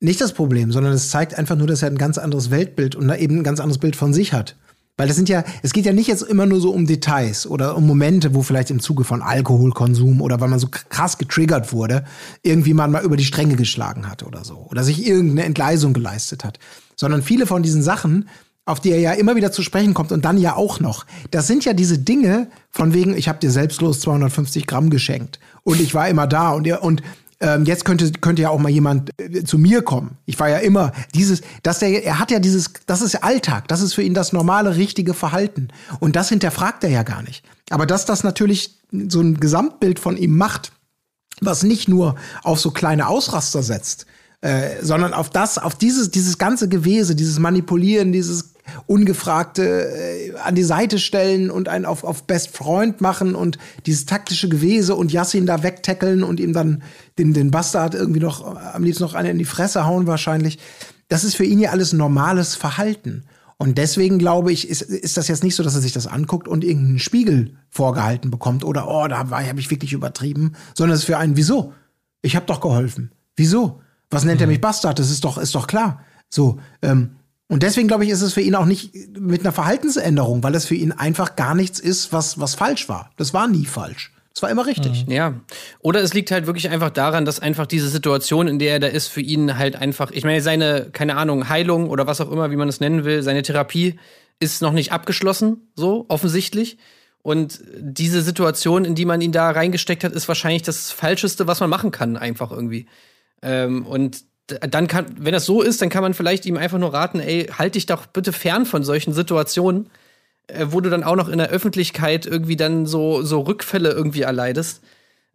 nicht 0.00 0.20
das 0.20 0.32
Problem, 0.32 0.70
sondern 0.70 0.92
es 0.92 1.10
zeigt 1.10 1.36
einfach 1.38 1.56
nur, 1.56 1.66
dass 1.66 1.82
er 1.82 1.88
ein 1.90 1.98
ganz 1.98 2.18
anderes 2.18 2.50
Weltbild 2.50 2.94
und 2.94 3.10
eben 3.10 3.38
ein 3.38 3.42
ganz 3.42 3.58
anderes 3.58 3.78
Bild 3.78 3.96
von 3.96 4.12
sich 4.14 4.32
hat. 4.32 4.54
Weil 4.98 5.06
das 5.08 5.16
sind 5.16 5.28
ja, 5.28 5.44
es 5.62 5.72
geht 5.72 5.86
ja 5.86 5.92
nicht 5.92 6.08
jetzt 6.08 6.22
immer 6.22 6.44
nur 6.44 6.60
so 6.60 6.70
um 6.72 6.84
Details 6.86 7.46
oder 7.46 7.76
um 7.76 7.86
Momente, 7.86 8.34
wo 8.34 8.42
vielleicht 8.42 8.70
im 8.70 8.80
Zuge 8.80 9.04
von 9.04 9.22
Alkoholkonsum 9.22 10.20
oder 10.20 10.40
weil 10.40 10.48
man 10.48 10.58
so 10.58 10.68
krass 10.70 11.18
getriggert 11.18 11.72
wurde, 11.72 12.04
irgendwie 12.42 12.74
man 12.74 12.90
mal 12.90 13.04
über 13.04 13.16
die 13.16 13.24
Stränge 13.24 13.56
geschlagen 13.56 14.08
hat 14.10 14.22
oder 14.24 14.44
so. 14.44 14.66
Oder 14.70 14.82
sich 14.84 15.06
irgendeine 15.06 15.44
Entgleisung 15.44 15.92
geleistet 15.94 16.44
hat. 16.44 16.58
Sondern 16.96 17.22
viele 17.22 17.46
von 17.46 17.62
diesen 17.62 17.82
Sachen, 17.82 18.28
auf 18.68 18.80
die 18.80 18.90
er 18.90 19.00
ja 19.00 19.12
immer 19.12 19.34
wieder 19.34 19.50
zu 19.50 19.62
sprechen 19.62 19.94
kommt 19.94 20.12
und 20.12 20.24
dann 20.24 20.36
ja 20.36 20.54
auch 20.54 20.78
noch. 20.78 21.06
Das 21.30 21.46
sind 21.46 21.64
ja 21.64 21.72
diese 21.72 21.98
Dinge 21.98 22.48
von 22.70 22.92
wegen, 22.92 23.16
ich 23.16 23.28
habe 23.28 23.38
dir 23.38 23.50
selbstlos 23.50 24.00
250 24.00 24.66
Gramm 24.66 24.90
geschenkt 24.90 25.40
und 25.62 25.80
ich 25.80 25.94
war 25.94 26.08
immer 26.08 26.26
da 26.26 26.50
und 26.50 26.70
und 26.82 27.02
ähm, 27.40 27.64
jetzt 27.64 27.84
könnte 27.84 28.12
könnte 28.12 28.42
ja 28.42 28.50
auch 28.50 28.58
mal 28.58 28.68
jemand 28.68 29.10
äh, 29.18 29.44
zu 29.44 29.58
mir 29.58 29.80
kommen. 29.82 30.18
Ich 30.26 30.38
war 30.38 30.50
ja 30.50 30.58
immer 30.58 30.92
dieses, 31.14 31.40
dass 31.62 31.78
der 31.78 32.04
er 32.04 32.18
hat 32.18 32.30
ja 32.30 32.40
dieses, 32.40 32.72
das 32.86 33.00
ist 33.00 33.14
Alltag, 33.22 33.68
das 33.68 33.80
ist 33.80 33.94
für 33.94 34.02
ihn 34.02 34.12
das 34.12 34.32
normale 34.32 34.76
richtige 34.76 35.14
Verhalten 35.14 35.68
und 36.00 36.14
das 36.14 36.28
hinterfragt 36.28 36.84
er 36.84 36.90
ja 36.90 37.04
gar 37.04 37.22
nicht. 37.22 37.44
Aber 37.70 37.86
dass 37.86 38.04
das 38.04 38.22
natürlich 38.22 38.76
so 38.90 39.20
ein 39.20 39.40
Gesamtbild 39.40 39.98
von 39.98 40.16
ihm 40.16 40.36
macht, 40.36 40.72
was 41.40 41.62
nicht 41.62 41.88
nur 41.88 42.16
auf 42.42 42.60
so 42.60 42.70
kleine 42.70 43.06
Ausraster 43.06 43.62
setzt, 43.62 44.06
äh, 44.40 44.82
sondern 44.82 45.14
auf 45.14 45.30
das, 45.30 45.58
auf 45.58 45.74
dieses, 45.74 46.10
dieses 46.10 46.38
ganze 46.38 46.68
Gewese, 46.68 47.14
dieses 47.14 47.38
Manipulieren, 47.38 48.12
dieses 48.12 48.54
ungefragte 48.86 49.62
äh, 49.62 50.34
an 50.44 50.54
die 50.54 50.62
Seite 50.62 50.98
stellen 50.98 51.50
und 51.50 51.68
einen 51.68 51.84
auf, 51.84 52.04
auf 52.04 52.24
Best 52.24 52.56
Freund 52.56 53.00
machen 53.00 53.34
und 53.34 53.58
dieses 53.86 54.06
taktische 54.06 54.48
Gewese 54.48 54.94
und 54.94 55.12
Yassin 55.12 55.46
da 55.46 55.62
wegtackeln 55.62 56.22
und 56.22 56.40
ihm 56.40 56.52
dann 56.52 56.82
den, 57.18 57.32
den 57.32 57.50
Bastard 57.50 57.94
irgendwie 57.94 58.20
noch 58.20 58.42
äh, 58.42 58.58
am 58.72 58.84
liebsten 58.84 59.04
noch 59.04 59.14
eine 59.14 59.30
in 59.30 59.38
die 59.38 59.44
Fresse 59.44 59.86
hauen 59.86 60.06
wahrscheinlich. 60.06 60.58
Das 61.08 61.24
ist 61.24 61.36
für 61.36 61.44
ihn 61.44 61.58
ja 61.58 61.70
alles 61.70 61.92
normales 61.92 62.54
Verhalten. 62.54 63.24
Und 63.56 63.76
deswegen 63.76 64.18
glaube 64.18 64.52
ich, 64.52 64.68
ist, 64.68 64.82
ist 64.82 65.16
das 65.16 65.26
jetzt 65.26 65.42
nicht 65.42 65.56
so, 65.56 65.64
dass 65.64 65.74
er 65.74 65.80
sich 65.80 65.92
das 65.92 66.06
anguckt 66.06 66.46
und 66.46 66.62
irgendeinen 66.62 67.00
Spiegel 67.00 67.56
vorgehalten 67.70 68.30
bekommt 68.30 68.64
oder 68.64 68.88
oh, 68.88 69.08
da 69.08 69.28
habe 69.28 69.60
ich 69.60 69.70
wirklich 69.70 69.92
übertrieben, 69.92 70.52
sondern 70.74 70.94
es 70.94 71.00
ist 71.00 71.06
für 71.06 71.18
einen, 71.18 71.36
wieso? 71.36 71.72
Ich 72.22 72.36
habe 72.36 72.46
doch 72.46 72.60
geholfen. 72.60 73.10
Wieso? 73.34 73.80
Was 74.10 74.24
nennt 74.24 74.40
er 74.40 74.46
mich 74.46 74.60
Bastard? 74.60 74.98
Das 74.98 75.10
ist 75.10 75.24
doch, 75.24 75.38
ist 75.38 75.54
doch 75.54 75.66
klar. 75.66 76.00
So, 76.30 76.60
ähm, 76.82 77.16
und 77.48 77.62
deswegen 77.62 77.88
glaube 77.88 78.04
ich, 78.04 78.10
ist 78.10 78.20
es 78.20 78.34
für 78.34 78.42
ihn 78.42 78.54
auch 78.54 78.66
nicht 78.66 78.94
mit 79.18 79.40
einer 79.40 79.52
Verhaltensänderung, 79.52 80.42
weil 80.42 80.54
es 80.54 80.66
für 80.66 80.74
ihn 80.74 80.92
einfach 80.92 81.34
gar 81.34 81.54
nichts 81.54 81.80
ist, 81.80 82.12
was, 82.12 82.38
was 82.38 82.54
falsch 82.54 82.88
war. 82.88 83.10
Das 83.16 83.32
war 83.32 83.48
nie 83.48 83.64
falsch. 83.64 84.12
Das 84.34 84.42
war 84.42 84.50
immer 84.50 84.66
richtig. 84.66 85.06
Ja. 85.08 85.34
Oder 85.80 86.00
es 86.00 86.14
liegt 86.14 86.30
halt 86.30 86.46
wirklich 86.46 86.68
einfach 86.68 86.90
daran, 86.90 87.24
dass 87.24 87.40
einfach 87.40 87.66
diese 87.66 87.88
Situation, 87.88 88.46
in 88.46 88.58
der 88.58 88.74
er 88.74 88.80
da 88.80 88.86
ist, 88.86 89.08
für 89.08 89.22
ihn 89.22 89.58
halt 89.58 89.74
einfach, 89.74 90.10
ich 90.12 90.24
meine, 90.24 90.42
seine, 90.42 90.90
keine 90.92 91.16
Ahnung, 91.16 91.48
Heilung 91.48 91.88
oder 91.88 92.06
was 92.06 92.20
auch 92.20 92.30
immer, 92.30 92.50
wie 92.50 92.56
man 92.56 92.68
es 92.68 92.78
nennen 92.78 93.04
will, 93.04 93.22
seine 93.22 93.42
Therapie 93.42 93.98
ist 94.38 94.62
noch 94.62 94.72
nicht 94.72 94.92
abgeschlossen, 94.92 95.72
so 95.74 96.04
offensichtlich. 96.08 96.78
Und 97.22 97.60
diese 97.78 98.22
Situation, 98.22 98.84
in 98.84 98.94
die 98.94 99.06
man 99.06 99.20
ihn 99.20 99.32
da 99.32 99.50
reingesteckt 99.50 100.04
hat, 100.04 100.12
ist 100.12 100.28
wahrscheinlich 100.28 100.62
das 100.62 100.92
Falscheste, 100.92 101.46
was 101.46 101.60
man 101.60 101.70
machen 101.70 101.90
kann, 101.90 102.16
einfach 102.16 102.52
irgendwie. 102.52 102.86
Ähm, 103.42 103.84
und 103.86 104.22
dann 104.48 104.86
kann, 104.86 105.06
wenn 105.18 105.32
das 105.32 105.44
so 105.44 105.62
ist, 105.62 105.82
dann 105.82 105.88
kann 105.88 106.02
man 106.02 106.14
vielleicht 106.14 106.46
ihm 106.46 106.56
einfach 106.56 106.78
nur 106.78 106.92
raten, 106.92 107.20
ey, 107.20 107.46
halt 107.56 107.74
dich 107.74 107.86
doch 107.86 108.06
bitte 108.06 108.32
fern 108.32 108.66
von 108.66 108.82
solchen 108.82 109.12
Situationen, 109.12 109.90
äh, 110.46 110.66
wo 110.70 110.80
du 110.80 110.90
dann 110.90 111.04
auch 111.04 111.16
noch 111.16 111.28
in 111.28 111.38
der 111.38 111.50
Öffentlichkeit 111.50 112.26
irgendwie 112.26 112.56
dann 112.56 112.86
so, 112.86 113.22
so 113.22 113.40
Rückfälle 113.40 113.90
irgendwie 113.90 114.22
erleidest. 114.22 114.82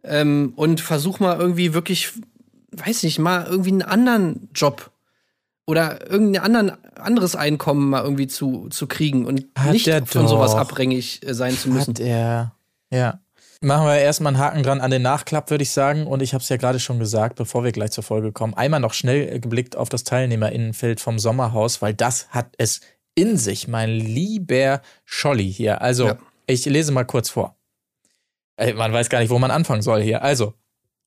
Ähm, 0.02 0.52
und 0.56 0.80
versuch 0.80 1.20
mal 1.20 1.38
irgendwie 1.38 1.72
wirklich, 1.72 2.12
weiß 2.72 3.04
nicht, 3.04 3.18
mal 3.18 3.46
irgendwie 3.48 3.70
einen 3.70 3.82
anderen 3.82 4.50
Job 4.54 4.90
oder 5.66 6.10
irgendein 6.10 6.42
anderen, 6.42 6.72
anderes 6.96 7.36
Einkommen 7.36 7.88
mal 7.88 8.02
irgendwie 8.02 8.26
zu, 8.26 8.68
zu 8.68 8.86
kriegen 8.86 9.24
und 9.24 9.46
Hat 9.56 9.72
nicht 9.72 9.88
von 10.06 10.28
sowas 10.28 10.52
doch. 10.52 10.58
abhängig 10.58 11.26
äh, 11.26 11.32
sein 11.34 11.56
zu 11.56 11.70
müssen. 11.70 11.94
Hat 11.94 12.00
er. 12.00 12.54
Ja. 12.90 13.20
Machen 13.64 13.86
wir 13.86 13.98
erstmal 13.98 14.34
einen 14.34 14.42
Haken 14.42 14.62
dran 14.62 14.80
an 14.82 14.90
den 14.90 15.00
Nachklapp, 15.00 15.50
würde 15.50 15.62
ich 15.62 15.70
sagen. 15.70 16.06
Und 16.06 16.20
ich 16.20 16.34
habe 16.34 16.42
es 16.42 16.50
ja 16.50 16.58
gerade 16.58 16.78
schon 16.78 16.98
gesagt, 16.98 17.36
bevor 17.36 17.64
wir 17.64 17.72
gleich 17.72 17.92
zur 17.92 18.04
Folge 18.04 18.30
kommen. 18.30 18.52
Einmal 18.52 18.80
noch 18.80 18.92
schnell 18.92 19.40
geblickt 19.40 19.74
auf 19.74 19.88
das 19.88 20.04
Teilnehmerinnenfeld 20.04 21.00
vom 21.00 21.18
Sommerhaus, 21.18 21.80
weil 21.80 21.94
das 21.94 22.28
hat 22.28 22.54
es 22.58 22.82
in 23.14 23.38
sich, 23.38 23.66
mein 23.66 23.88
lieber 23.90 24.82
Scholli 25.06 25.50
hier. 25.50 25.80
Also, 25.80 26.08
Ja. 26.08 26.18
ich 26.46 26.66
lese 26.66 26.92
mal 26.92 27.04
kurz 27.04 27.30
vor. 27.30 27.56
Man 28.58 28.92
weiß 28.92 29.08
gar 29.08 29.20
nicht, 29.20 29.30
wo 29.30 29.38
man 29.38 29.50
anfangen 29.50 29.82
soll 29.82 30.02
hier. 30.02 30.22
Also, 30.22 30.52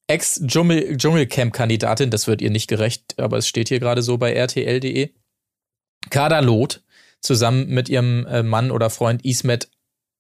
Ex-Dschungelcamp-Kandidatin, 0.08 2.10
das 2.10 2.28
wird 2.28 2.42
ihr 2.42 2.50
nicht 2.50 2.68
gerecht, 2.68 3.20
aber 3.20 3.38
es 3.38 3.48
steht 3.48 3.70
hier 3.70 3.80
gerade 3.80 4.02
so 4.02 4.18
bei 4.18 4.34
rtl.de. 4.34 5.14
Kader 6.10 6.42
Loth 6.42 6.84
zusammen 7.22 7.70
mit 7.70 7.88
ihrem 7.88 8.26
äh, 8.26 8.42
Mann 8.42 8.72
oder 8.72 8.90
Freund 8.90 9.24
Ismet 9.24 9.70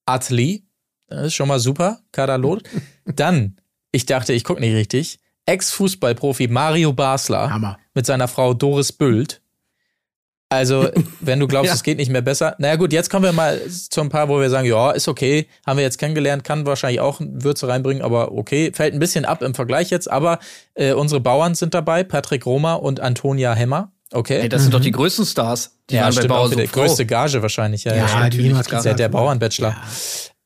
Atli. 0.06 0.66
Das 1.08 1.28
ist 1.28 1.36
schon 1.36 1.48
mal 1.48 1.60
super, 1.60 2.00
Kader 2.12 2.38
Loth. 2.38 2.63
Dann, 3.06 3.58
ich 3.91 4.06
dachte, 4.06 4.34
ich 4.34 4.43
gucke 4.43 4.60
nicht 4.60 4.74
richtig, 4.76 5.20
Ex-Fußballprofi 5.46 6.48
Mario 6.50 6.91
Basler 6.93 7.50
Hammer. 7.50 7.78
mit 7.93 8.06
seiner 8.06 8.28
Frau 8.28 8.54
Doris 8.54 8.91
Bült. 8.91 9.41
Also, 10.50 10.89
wenn 11.20 11.39
du 11.39 11.48
glaubst, 11.48 11.70
Ja. 11.70 11.74
es 11.76 11.84
geht 11.84 11.98
nicht 11.98 12.12
mehr 12.12 12.22
besser. 12.22 12.56
Naja, 12.58 12.76
gut, 12.76 12.93
jetzt 12.93 13.10
kommen 13.10 13.24
wir 13.26 13.32
mal 13.34 13.60
zu 13.67 14.02
ein 14.02 14.10
paar, 14.10 14.30
wo 14.30 14.39
wir 14.39 14.50
sagen, 14.50 14.67
ja, 14.67 14.91
ist 14.91 15.08
okay, 15.08 15.48
haben 15.65 15.78
wir 15.78 15.84
jetzt 15.84 15.98
kennengelernt, 15.98 16.43
kann 16.43 16.65
wahrscheinlich 16.65 17.00
auch 17.00 17.20
Würze 17.22 17.67
reinbringen, 17.67 18.02
aber 18.04 18.32
okay, 18.32 18.72
fällt 18.74 18.93
ein 18.93 19.00
bisschen 19.00 19.26
ab 19.26 19.41
im 19.41 19.54
Vergleich 19.54 19.89
jetzt, 19.89 20.10
aber 20.10 20.39
äh, 20.76 20.93
unsere 20.93 21.20
Bauern 21.22 21.56
sind 21.56 21.74
dabei, 21.74 22.04
Patrick 22.04 22.46
Roma 22.46 22.76
und 22.76 23.00
Antonia 23.00 23.54
Hemmer. 23.54 23.91
Okay. 24.13 24.39
Ey, 24.39 24.50
das 24.50 24.62
sind 24.62 24.74
doch 24.74 24.80
die 24.80 24.91
größten 24.91 25.26
Stars. 25.26 25.78
Die 25.89 25.96
ja, 25.96 26.04
waren 26.04 26.08
bei 26.15 26.22
stimmt 26.22 26.32
auch 26.32 26.38
Bauer 26.38 26.50
so 26.50 26.58
Frau. 26.67 26.82
Größte 26.82 27.06
Gage 27.06 27.41
wahrscheinlich, 27.41 27.84
ja. 27.84 27.93
Ja, 27.93 28.08
ja, 28.08 28.30
die 28.30 28.54
klar. 28.63 28.82
Der, 28.82 28.93
der. 28.93 29.10
Bauernbachelor. 29.10 29.76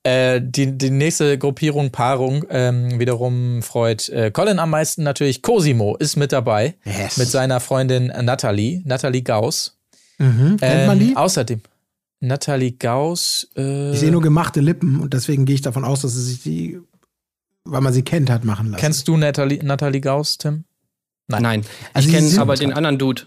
Äh, 0.03 0.41
die, 0.43 0.77
die 0.77 0.89
nächste 0.89 1.37
Gruppierung, 1.37 1.91
Paarung, 1.91 2.43
ähm, 2.49 2.99
wiederum 2.99 3.61
freut 3.61 4.09
äh, 4.09 4.31
Colin 4.31 4.57
am 4.57 4.71
meisten 4.71 5.03
natürlich. 5.03 5.41
Cosimo 5.43 5.95
ist 5.97 6.15
mit 6.15 6.31
dabei. 6.31 6.73
Yes. 6.85 7.17
Mit 7.17 7.27
seiner 7.27 7.59
Freundin 7.59 8.07
Nathalie, 8.07 8.81
Nathalie 8.83 9.21
Gauss. 9.21 9.77
Mhm. 10.17 10.57
Kennt 10.59 10.87
man 10.87 10.99
Ähm, 10.99 11.07
die? 11.09 11.15
Außerdem, 11.15 11.61
Nathalie 12.19 12.71
Gauss. 12.71 13.47
Äh, 13.55 13.91
Ich 13.91 13.99
sehe 13.99 14.11
nur 14.11 14.21
gemachte 14.21 14.59
Lippen 14.59 14.99
und 14.99 15.13
deswegen 15.13 15.45
gehe 15.45 15.55
ich 15.55 15.61
davon 15.61 15.85
aus, 15.85 16.01
dass 16.01 16.13
sie 16.15 16.23
sich 16.23 16.41
die, 16.41 16.79
weil 17.63 17.81
man 17.81 17.93
sie 17.93 18.01
kennt, 18.03 18.31
hat 18.31 18.43
machen 18.43 18.67
lassen. 18.71 18.81
kennst 18.81 19.07
du 19.07 19.17
Nathalie, 19.17 19.63
Nathalie 19.63 20.01
Gauss, 20.01 20.37
Tim? 20.39 20.63
Nein. 21.27 21.63
Also 21.93 22.09
ich 22.09 22.15
kenne 22.15 22.41
aber 22.41 22.55
den 22.55 22.73
anderen 22.73 22.97
Dude. 22.97 23.21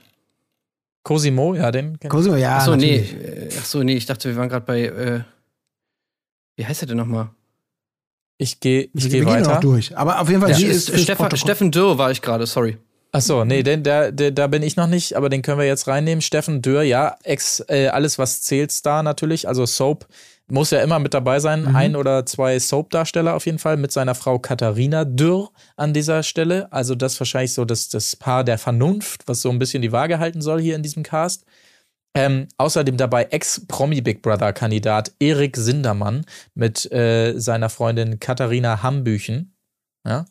Cosimo, 1.04 1.54
ja, 1.54 1.70
den 1.70 1.98
Cosimo, 2.00 2.34
ja. 2.36 2.58
Achso, 2.58 2.74
nee. 2.76 2.98
natürlich. 3.00 3.58
Achso, 3.58 3.82
nee, 3.84 3.94
ich 3.94 4.06
dachte, 4.06 4.28
wir 4.28 4.36
waren 4.36 4.48
gerade 4.48 4.64
bei. 4.66 4.82
Äh, 4.86 5.20
wie 6.56 6.66
heißt 6.66 6.82
er 6.82 6.88
denn 6.88 6.96
nochmal? 6.96 7.30
ich. 8.38 8.60
gehe 8.60 8.82
ich 8.82 8.90
geh 9.04 9.08
gehen 9.08 9.26
weiter. 9.26 9.56
auch 9.56 9.60
durch. 9.60 9.96
Aber 9.96 10.20
auf 10.20 10.28
jeden 10.28 10.40
Fall, 10.40 10.50
Ja, 10.50 10.56
sie 10.56 10.66
ist, 10.66 10.88
ist 10.88 11.02
Stefan, 11.02 11.28
Protokoll. 11.28 11.38
Steffen 11.38 11.70
Dürr 11.70 11.98
war 11.98 12.10
ich 12.10 12.22
gerade, 12.22 12.46
sorry. 12.46 12.78
Achso, 13.12 13.44
nee, 13.44 13.62
den, 13.62 13.84
der, 13.84 14.10
der, 14.10 14.32
da 14.32 14.48
bin 14.48 14.64
ich 14.64 14.74
noch 14.74 14.88
nicht, 14.88 15.16
aber 15.16 15.28
den 15.28 15.42
können 15.42 15.58
wir 15.58 15.66
jetzt 15.66 15.86
reinnehmen. 15.86 16.20
Steffen 16.20 16.62
Dürr, 16.62 16.82
ja, 16.82 17.16
ex, 17.22 17.64
äh, 17.68 17.86
alles 17.86 18.18
was 18.18 18.42
zählt 18.42 18.72
Star 18.72 19.04
natürlich, 19.04 19.46
also 19.46 19.66
Soap 19.66 20.08
muss 20.48 20.70
ja 20.70 20.82
immer 20.82 20.98
mit 20.98 21.14
dabei 21.14 21.40
sein. 21.40 21.62
Mhm. 21.62 21.76
Ein 21.76 21.96
oder 21.96 22.26
zwei 22.26 22.58
Soap-Darsteller 22.58 23.34
auf 23.34 23.46
jeden 23.46 23.58
Fall 23.58 23.76
mit 23.76 23.92
seiner 23.92 24.14
Frau 24.14 24.38
Katharina 24.38 25.04
Dürr 25.04 25.50
an 25.76 25.94
dieser 25.94 26.22
Stelle. 26.22 26.70
Also 26.70 26.94
das 26.94 27.18
wahrscheinlich 27.18 27.54
so 27.54 27.64
das, 27.64 27.88
das 27.88 28.16
Paar 28.16 28.44
der 28.44 28.58
Vernunft, 28.58 29.22
was 29.26 29.40
so 29.40 29.50
ein 29.50 29.58
bisschen 29.58 29.80
die 29.80 29.92
Waage 29.92 30.18
halten 30.18 30.42
soll 30.42 30.60
hier 30.60 30.76
in 30.76 30.82
diesem 30.82 31.02
Cast. 31.02 31.44
Ähm, 32.16 32.46
außerdem 32.58 32.96
dabei 32.96 33.24
Ex-Promi-Big 33.24 34.22
Brother-Kandidat 34.22 35.12
Erik 35.18 35.56
Sindermann 35.56 36.24
mit 36.54 36.90
äh, 36.92 37.34
seiner 37.38 37.68
Freundin 37.70 38.20
Katharina 38.20 38.82
Hambüchen. 38.82 39.56
Ja. 40.06 40.26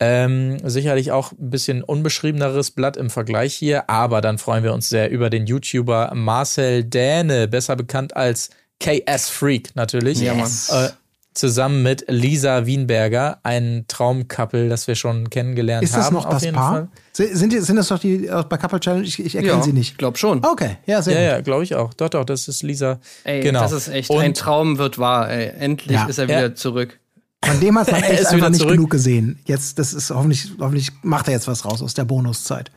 Ähm, 0.00 0.58
sicherlich 0.68 1.10
auch 1.10 1.32
ein 1.32 1.50
bisschen 1.50 1.82
unbeschriebeneres 1.82 2.70
Blatt 2.70 2.96
im 2.96 3.10
Vergleich 3.10 3.54
hier, 3.54 3.90
aber 3.90 4.20
dann 4.20 4.38
freuen 4.38 4.62
wir 4.62 4.72
uns 4.72 4.88
sehr 4.88 5.10
über 5.10 5.28
den 5.28 5.46
YouTuber 5.46 6.12
Marcel 6.14 6.84
Däne, 6.84 7.48
besser 7.48 7.74
bekannt 7.74 8.16
als 8.16 8.50
KS 8.78 9.28
Freak 9.28 9.74
natürlich. 9.74 10.20
Mann. 10.68 10.86
Äh, 10.86 10.90
zusammen 11.38 11.82
mit 11.82 12.04
Lisa 12.08 12.66
Wienberger, 12.66 13.38
ein 13.42 13.84
Traumcouple, 13.88 14.68
das 14.68 14.86
wir 14.88 14.94
schon 14.94 15.30
kennengelernt 15.30 15.82
Ist 15.84 15.96
das 15.96 16.06
haben. 16.06 16.14
noch 16.14 16.26
auf 16.26 16.34
das 16.34 16.44
jeden 16.44 16.54
Paar? 16.56 16.72
Fall. 16.72 16.88
Si- 17.12 17.34
Sind, 17.34 17.52
die, 17.52 17.60
sind 17.60 17.76
das 17.76 17.88
doch 17.88 17.98
die 17.98 18.28
bei 18.48 18.56
Couple 18.56 18.80
Challenge? 18.80 19.04
Ich, 19.06 19.18
ich 19.18 19.34
erkenne 19.36 19.62
sie 19.62 19.72
nicht. 19.72 19.92
Ich 19.92 19.98
glaube 19.98 20.18
schon. 20.18 20.44
Okay, 20.44 20.76
ja, 20.86 21.00
sehr 21.02 21.14
Ja, 21.20 21.28
gut. 21.28 21.36
ja, 21.36 21.40
glaube 21.42 21.64
ich 21.64 21.74
auch. 21.74 21.94
Doch, 21.94 22.08
doch, 22.10 22.24
das 22.24 22.48
ist 22.48 22.62
Lisa. 22.62 23.00
Ey, 23.24 23.40
genau. 23.40 23.60
das 23.60 23.72
ist 23.72 23.88
echt 23.88 24.10
Und- 24.10 24.20
ein 24.20 24.34
Traum 24.34 24.78
wird 24.78 24.98
wahr. 24.98 25.30
Ey. 25.30 25.52
Endlich 25.58 25.96
Ja. 25.96 26.06
ist 26.06 26.18
er 26.18 26.28
Ja. 26.28 26.38
wieder 26.38 26.54
zurück. 26.54 26.98
Von 27.44 27.60
dem 27.60 27.78
hat 27.78 27.90
man 27.90 28.02
Er 28.02 28.10
echt 28.10 28.20
ist 28.20 28.26
einfach 28.26 28.36
wieder 28.38 28.50
nicht 28.50 28.60
zurück. 28.60 28.72
genug 28.74 28.90
gesehen. 28.90 29.38
Jetzt, 29.46 29.78
das 29.78 29.94
ist 29.94 30.10
hoffentlich, 30.10 30.50
hoffentlich 30.58 30.90
macht 31.02 31.28
er 31.28 31.34
jetzt 31.34 31.46
was 31.48 31.64
raus 31.64 31.82
aus 31.82 31.94
der 31.94 32.04
Bonuszeit. 32.04 32.70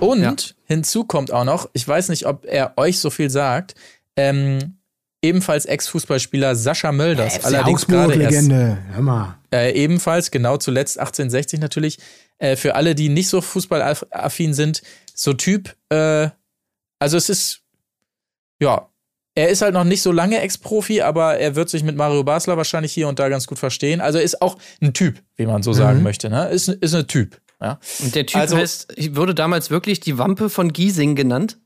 Und 0.00 0.20
Ja. 0.22 0.34
hinzu 0.66 1.04
kommt 1.04 1.32
auch 1.32 1.44
noch, 1.44 1.68
ich 1.72 1.86
weiß 1.86 2.08
nicht, 2.10 2.26
ob 2.26 2.44
er 2.44 2.72
euch 2.76 2.98
so 2.98 3.08
viel 3.10 3.30
sagt, 3.30 3.74
ähm, 4.16 4.74
ebenfalls 5.22 5.64
Ex-Fußballspieler 5.66 6.54
Sascha 6.56 6.92
Mölders. 6.92 7.36
FC 7.36 7.44
allerdings 7.46 7.86
gerade 7.86 8.14
erst 8.14 8.36
Augsburg-Legende. 8.36 8.78
Hör 8.92 9.02
mal. 9.02 9.38
äh, 9.52 9.72
ebenfalls, 9.72 10.30
genau 10.30 10.56
zuletzt 10.56 10.98
1860 10.98 11.60
natürlich. 11.60 11.98
Äh, 12.38 12.56
für 12.56 12.74
alle, 12.76 12.94
die 12.94 13.08
nicht 13.08 13.28
so 13.28 13.40
fußballaffin 13.40 14.54
sind, 14.54 14.82
so 15.14 15.32
Typ, 15.32 15.74
äh, 15.88 16.28
also 17.00 17.16
es 17.16 17.28
ist, 17.28 17.60
ja, 18.60 18.88
er 19.34 19.48
ist 19.48 19.62
halt 19.62 19.74
noch 19.74 19.84
nicht 19.84 20.02
so 20.02 20.10
lange 20.12 20.40
Ex-Profi, 20.40 21.00
aber 21.02 21.38
er 21.38 21.54
wird 21.54 21.68
sich 21.68 21.82
mit 21.84 21.96
Mario 21.96 22.24
Basler 22.24 22.56
wahrscheinlich 22.56 22.92
hier 22.92 23.06
und 23.08 23.18
da 23.20 23.28
ganz 23.28 23.46
gut 23.46 23.58
verstehen. 23.58 24.00
Also 24.00 24.18
er 24.18 24.24
ist 24.24 24.42
auch 24.42 24.58
ein 24.80 24.92
Typ, 24.94 25.20
wie 25.36 25.46
man 25.46 25.62
so 25.62 25.72
sagen 25.72 26.02
möchte. 26.02 26.28
Ne? 26.30 26.48
Ist, 26.48 26.68
ist 26.68 26.94
ein 26.94 27.06
Typ. 27.06 27.40
Ja. 27.60 27.78
Und 28.00 28.14
der 28.14 28.26
Typ 28.26 28.40
Also- 28.40 28.56
heißt, 28.56 28.94
wurde 29.16 29.34
damals 29.34 29.70
wirklich 29.70 30.00
die 30.00 30.18
Wampe 30.18 30.48
von 30.50 30.72
Giesing 30.72 31.14
genannt. 31.16 31.58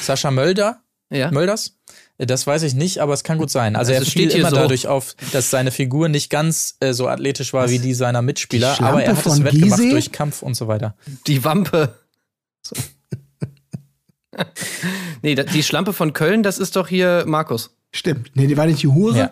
Sascha 0.00 0.30
Mölder, 0.30 0.80
Ja. 1.10 1.30
Mölders? 1.30 1.76
Das 2.18 2.46
weiß 2.46 2.62
ich 2.64 2.74
nicht, 2.74 2.98
aber 2.98 3.12
es 3.12 3.22
kann 3.22 3.38
gut 3.38 3.50
sein. 3.50 3.76
Also, 3.76 3.92
Also 3.92 4.04
er 4.04 4.10
steht 4.10 4.32
hier 4.32 4.40
immer 4.40 4.50
so. 4.50 4.56
dadurch 4.56 4.88
auf, 4.88 5.14
dass 5.32 5.50
seine 5.50 5.70
Figur 5.70 6.08
nicht 6.08 6.30
ganz 6.30 6.76
äh, 6.80 6.92
so 6.92 7.06
athletisch 7.08 7.52
war 7.52 7.68
wie 7.70 7.78
die 7.78 7.94
seiner 7.94 8.22
Mitspieler, 8.22 8.70
Die 8.70 8.76
Schlampe 8.76 8.92
aber 8.94 9.02
er 9.04 9.10
hat 9.16 9.18
es 9.26 9.32
von 9.34 9.44
wettgemacht 9.44 9.70
Giesing? 9.78 9.90
durch 9.90 10.10
Kampf 10.12 10.42
und 10.42 10.54
so 10.54 10.66
weiter. 10.66 10.96
Die 11.26 11.44
Wampe. 11.44 11.94
nee, 15.22 15.34
da- 15.34 15.44
die 15.44 15.62
Schlampe 15.62 15.92
von 15.92 16.12
Köln, 16.12 16.42
das 16.42 16.58
ist 16.58 16.76
doch 16.76 16.88
hier 16.88 17.24
Markus. 17.26 17.70
Stimmt. 17.92 18.30
Nee, 18.34 18.46
die 18.46 18.56
war 18.56 18.66
nicht 18.66 18.82
die 18.82 18.88
Hure. 18.88 19.16
Ja. 19.16 19.30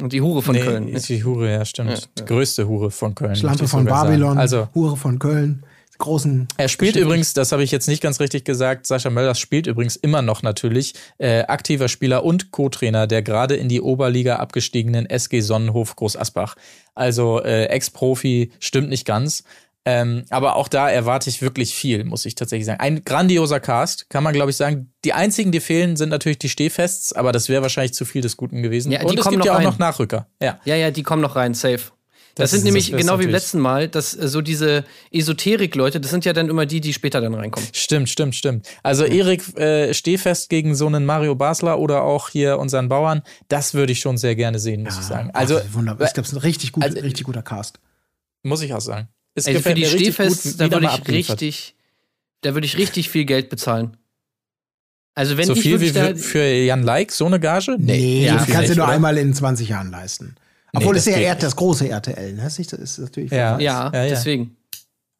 Und 0.00 0.12
die 0.12 0.20
Hure 0.20 0.42
von 0.42 0.54
nee, 0.54 0.62
Köln. 0.62 0.88
ist 0.88 1.08
die 1.08 1.22
Hure, 1.24 1.50
ja, 1.52 1.64
stimmt. 1.64 1.90
Ja, 1.90 1.96
Die 2.18 2.24
größte 2.24 2.66
Hure 2.68 2.90
von 2.90 3.14
Köln. 3.14 3.36
Schlampe 3.36 3.66
von 3.68 3.84
sagen. 3.86 4.08
Babylon, 4.08 4.38
Also, 4.38 4.68
Hure 4.74 4.96
von 4.96 5.18
Köln. 5.18 5.64
Großen. 6.02 6.48
er 6.56 6.68
spielt 6.68 6.96
übrigens, 6.96 7.32
das 7.32 7.52
habe 7.52 7.62
ich 7.62 7.70
jetzt 7.70 7.88
nicht 7.88 8.02
ganz 8.02 8.20
richtig 8.20 8.44
gesagt, 8.44 8.86
Sascha 8.86 9.08
Mölders 9.08 9.38
spielt 9.38 9.66
übrigens 9.66 9.96
immer 9.96 10.20
noch 10.20 10.42
natürlich 10.42 10.94
äh, 11.18 11.42
aktiver 11.44 11.88
Spieler 11.88 12.24
und 12.24 12.50
Co-Trainer 12.50 13.06
der 13.06 13.22
gerade 13.22 13.54
in 13.54 13.68
die 13.68 13.80
Oberliga 13.80 14.36
abgestiegenen 14.36 15.06
SG 15.06 15.40
Sonnenhof 15.40 15.96
Groß 15.96 16.16
Asbach. 16.16 16.56
Also 16.94 17.42
äh, 17.42 17.66
Ex-Profi 17.66 18.52
stimmt 18.58 18.88
nicht 18.88 19.06
ganz. 19.06 19.44
Ähm, 19.84 20.24
aber 20.30 20.56
auch 20.56 20.68
da 20.68 20.88
erwarte 20.90 21.28
ich 21.28 21.42
wirklich 21.42 21.74
viel, 21.74 22.04
muss 22.04 22.24
ich 22.24 22.34
tatsächlich 22.36 22.66
sagen. 22.66 22.80
Ein 22.80 23.04
grandioser 23.04 23.58
Cast, 23.58 24.08
kann 24.10 24.22
man 24.22 24.32
glaube 24.32 24.50
ich 24.50 24.56
sagen. 24.56 24.92
Die 25.04 25.12
einzigen, 25.12 25.50
die 25.50 25.60
fehlen, 25.60 25.96
sind 25.96 26.10
natürlich 26.10 26.38
die 26.38 26.48
Stehfests, 26.48 27.12
aber 27.12 27.32
das 27.32 27.48
wäre 27.48 27.62
wahrscheinlich 27.62 27.94
zu 27.94 28.04
viel 28.04 28.22
des 28.22 28.36
Guten 28.36 28.62
gewesen. 28.62 28.92
Ja, 28.92 29.00
die 29.00 29.06
und 29.06 29.18
es 29.18 29.24
kommen 29.24 29.36
gibt 29.36 29.46
ja 29.46 29.52
auch 29.52 29.58
rein. 29.58 29.64
noch 29.64 29.78
Nachrücker. 29.78 30.28
Ja. 30.40 30.60
Ja, 30.64 30.76
ja, 30.76 30.90
die 30.90 31.02
kommen 31.02 31.22
noch 31.22 31.34
rein, 31.34 31.54
safe. 31.54 31.92
Das, 32.34 32.50
Das 32.50 32.50
sind 32.52 32.64
nämlich 32.64 32.90
das 32.90 32.98
genau 33.00 33.18
wie 33.18 33.24
beim 33.24 33.32
letzten 33.32 33.58
Mal, 33.60 33.88
dass 33.88 34.16
äh, 34.16 34.26
so 34.26 34.40
diese 34.40 34.84
Esoterik-Leute, 35.10 36.00
das 36.00 36.10
sind 36.10 36.24
ja 36.24 36.32
dann 36.32 36.48
immer 36.48 36.64
die, 36.64 36.80
die 36.80 36.92
später 36.94 37.20
dann 37.20 37.34
reinkommen. 37.34 37.68
Stimmt, 37.72 38.08
stimmt, 38.08 38.34
stimmt. 38.34 38.66
Also 38.82 39.04
Erik 39.04 39.56
äh, 39.58 39.92
Stehfest 39.92 40.48
gegen 40.48 40.74
so 40.74 40.86
einen 40.86 41.04
Mario 41.04 41.34
Basler 41.34 41.78
oder 41.78 42.02
auch 42.04 42.30
hier 42.30 42.58
unseren 42.58 42.88
Bauern, 42.88 43.22
das 43.48 43.74
würde 43.74 43.92
ich 43.92 44.00
schon 44.00 44.16
sehr 44.16 44.34
gerne 44.34 44.58
sehen, 44.58 44.82
muss 44.82 44.98
ich 44.98 45.04
sagen. 45.04 45.30
Also 45.34 45.58
Ach, 45.58 45.74
wunderbar. 45.74 46.06
Ich 46.06 46.14
glaube, 46.14 46.24
es 46.26 46.32
ist 46.32 46.38
ein 46.38 46.42
richtig, 46.42 46.72
gut, 46.72 46.82
Also- 46.84 46.98
richtig 47.00 47.24
guter 47.24 47.42
Cast. 47.42 47.80
muss 48.42 48.62
ich 48.62 48.72
auch 48.72 48.80
sagen. 48.80 49.08
Es 49.34 49.46
Also 49.46 49.60
für 49.60 49.74
die 49.74 49.82
gut, 49.82 49.90
da 50.58 50.70
würde 50.70 50.86
ich 50.86 51.08
richtig, 51.08 51.74
da 52.42 52.54
würde 52.54 52.66
ich 52.66 52.76
richtig 52.78 53.08
viel 53.10 53.24
Geld 53.24 53.48
bezahlen. 53.50 53.96
Also 55.14 55.36
wenn 55.36 55.46
So 55.46 55.52
ich 55.54 55.60
viel 55.60 55.80
wie 55.80 55.90
für, 55.90 56.16
für 56.16 56.44
Jan 56.44 56.82
Like, 56.82 57.12
so 57.12 57.26
eine 57.26 57.38
Gage? 57.38 57.76
Nee, 57.78 58.24
ja, 58.24 58.36
das 58.36 58.46
kannst 58.46 58.70
du 58.70 58.76
nur 58.76 58.84
oder? 58.84 58.94
einmal 58.94 59.18
in 59.18 59.34
20 59.34 59.68
Jahren 59.68 59.90
leisten. 59.90 60.36
Obwohl 60.74 60.94
Nee, 60.94 60.98
es 61.00 61.06
ja 61.06 61.34
das 61.34 61.56
große 61.56 61.88
RTL, 61.88 62.32
ne? 62.34 62.42
Das 62.42 62.58
ist 62.58 62.72
das 62.72 62.80
ist 62.80 62.98
natürlich 62.98 63.30
Ja. 63.30 63.58
ja, 63.58 63.90
Ja, 63.92 64.02
ja. 64.04 64.08
deswegen. 64.08 64.56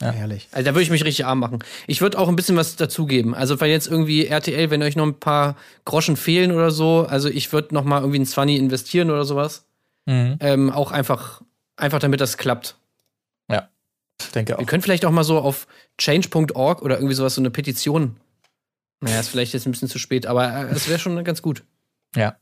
herrlich. 0.01 0.49
Also 0.53 0.65
da 0.65 0.75
würde 0.75 0.83
ich 0.83 0.91
mich 0.91 1.05
richtig 1.05 1.27
arm 1.27 1.38
machen. 1.41 1.59
Ich 1.87 2.01
würde 2.01 2.19
auch 2.19 2.29
ein 2.29 2.37
bisschen 2.37 2.57
was 2.57 2.77
dazugeben. 2.77 3.35
Also 3.35 3.61
weil 3.61 3.71
jetzt 3.71 3.87
irgendwie 3.87 4.27
RTL, 4.27 4.71
wenn 4.71 4.83
euch 4.83 4.97
noch 4.97 5.07
ein 5.07 5.21
paar 5.21 5.57
Groschen 5.85 6.17
fehlen 6.17 6.53
oder 6.53 6.71
so, 6.71 7.07
also 7.09 7.29
ich 7.29 7.53
würde 7.53 7.75
noch 7.75 7.85
mal 7.85 8.01
irgendwie 8.01 8.19
ein 8.21 8.27
20 8.27 8.57
investieren 8.59 9.11
oder 9.11 9.25
sowas. 9.25 9.65
Mhm. 10.07 10.38
Ähm, 10.41 10.71
auch 10.71 10.91
einfach, 10.91 11.43
einfach 11.77 11.99
damit 12.01 12.21
das 12.21 12.37
klappt. 12.38 12.77
Ja, 13.51 13.69
ich 14.21 14.29
denke 14.33 14.53
Wir 14.55 14.59
auch. 14.59 14.67
können 14.67 14.83
vielleicht 14.83 15.05
auch 15.05 15.11
mal 15.12 15.23
so 15.25 15.38
auf 15.38 15.67
change.org 15.99 16.83
oder 16.83 16.97
irgendwie 16.97 17.15
sowas, 17.15 17.35
so 17.37 17.41
eine 17.43 17.51
Petition. 17.51 18.17
Naja, 19.01 19.21
ist 19.21 19.29
vielleicht 19.29 19.53
jetzt 19.53 19.67
ein 19.67 19.73
bisschen 19.73 19.88
zu 19.88 19.99
spät, 19.99 20.27
aber 20.27 20.49
äh, 20.71 20.73
es 20.73 20.88
wäre 20.88 20.99
schon 20.99 21.23
ganz 21.25 21.43
gut. 21.43 21.62
Ja. 22.17 22.37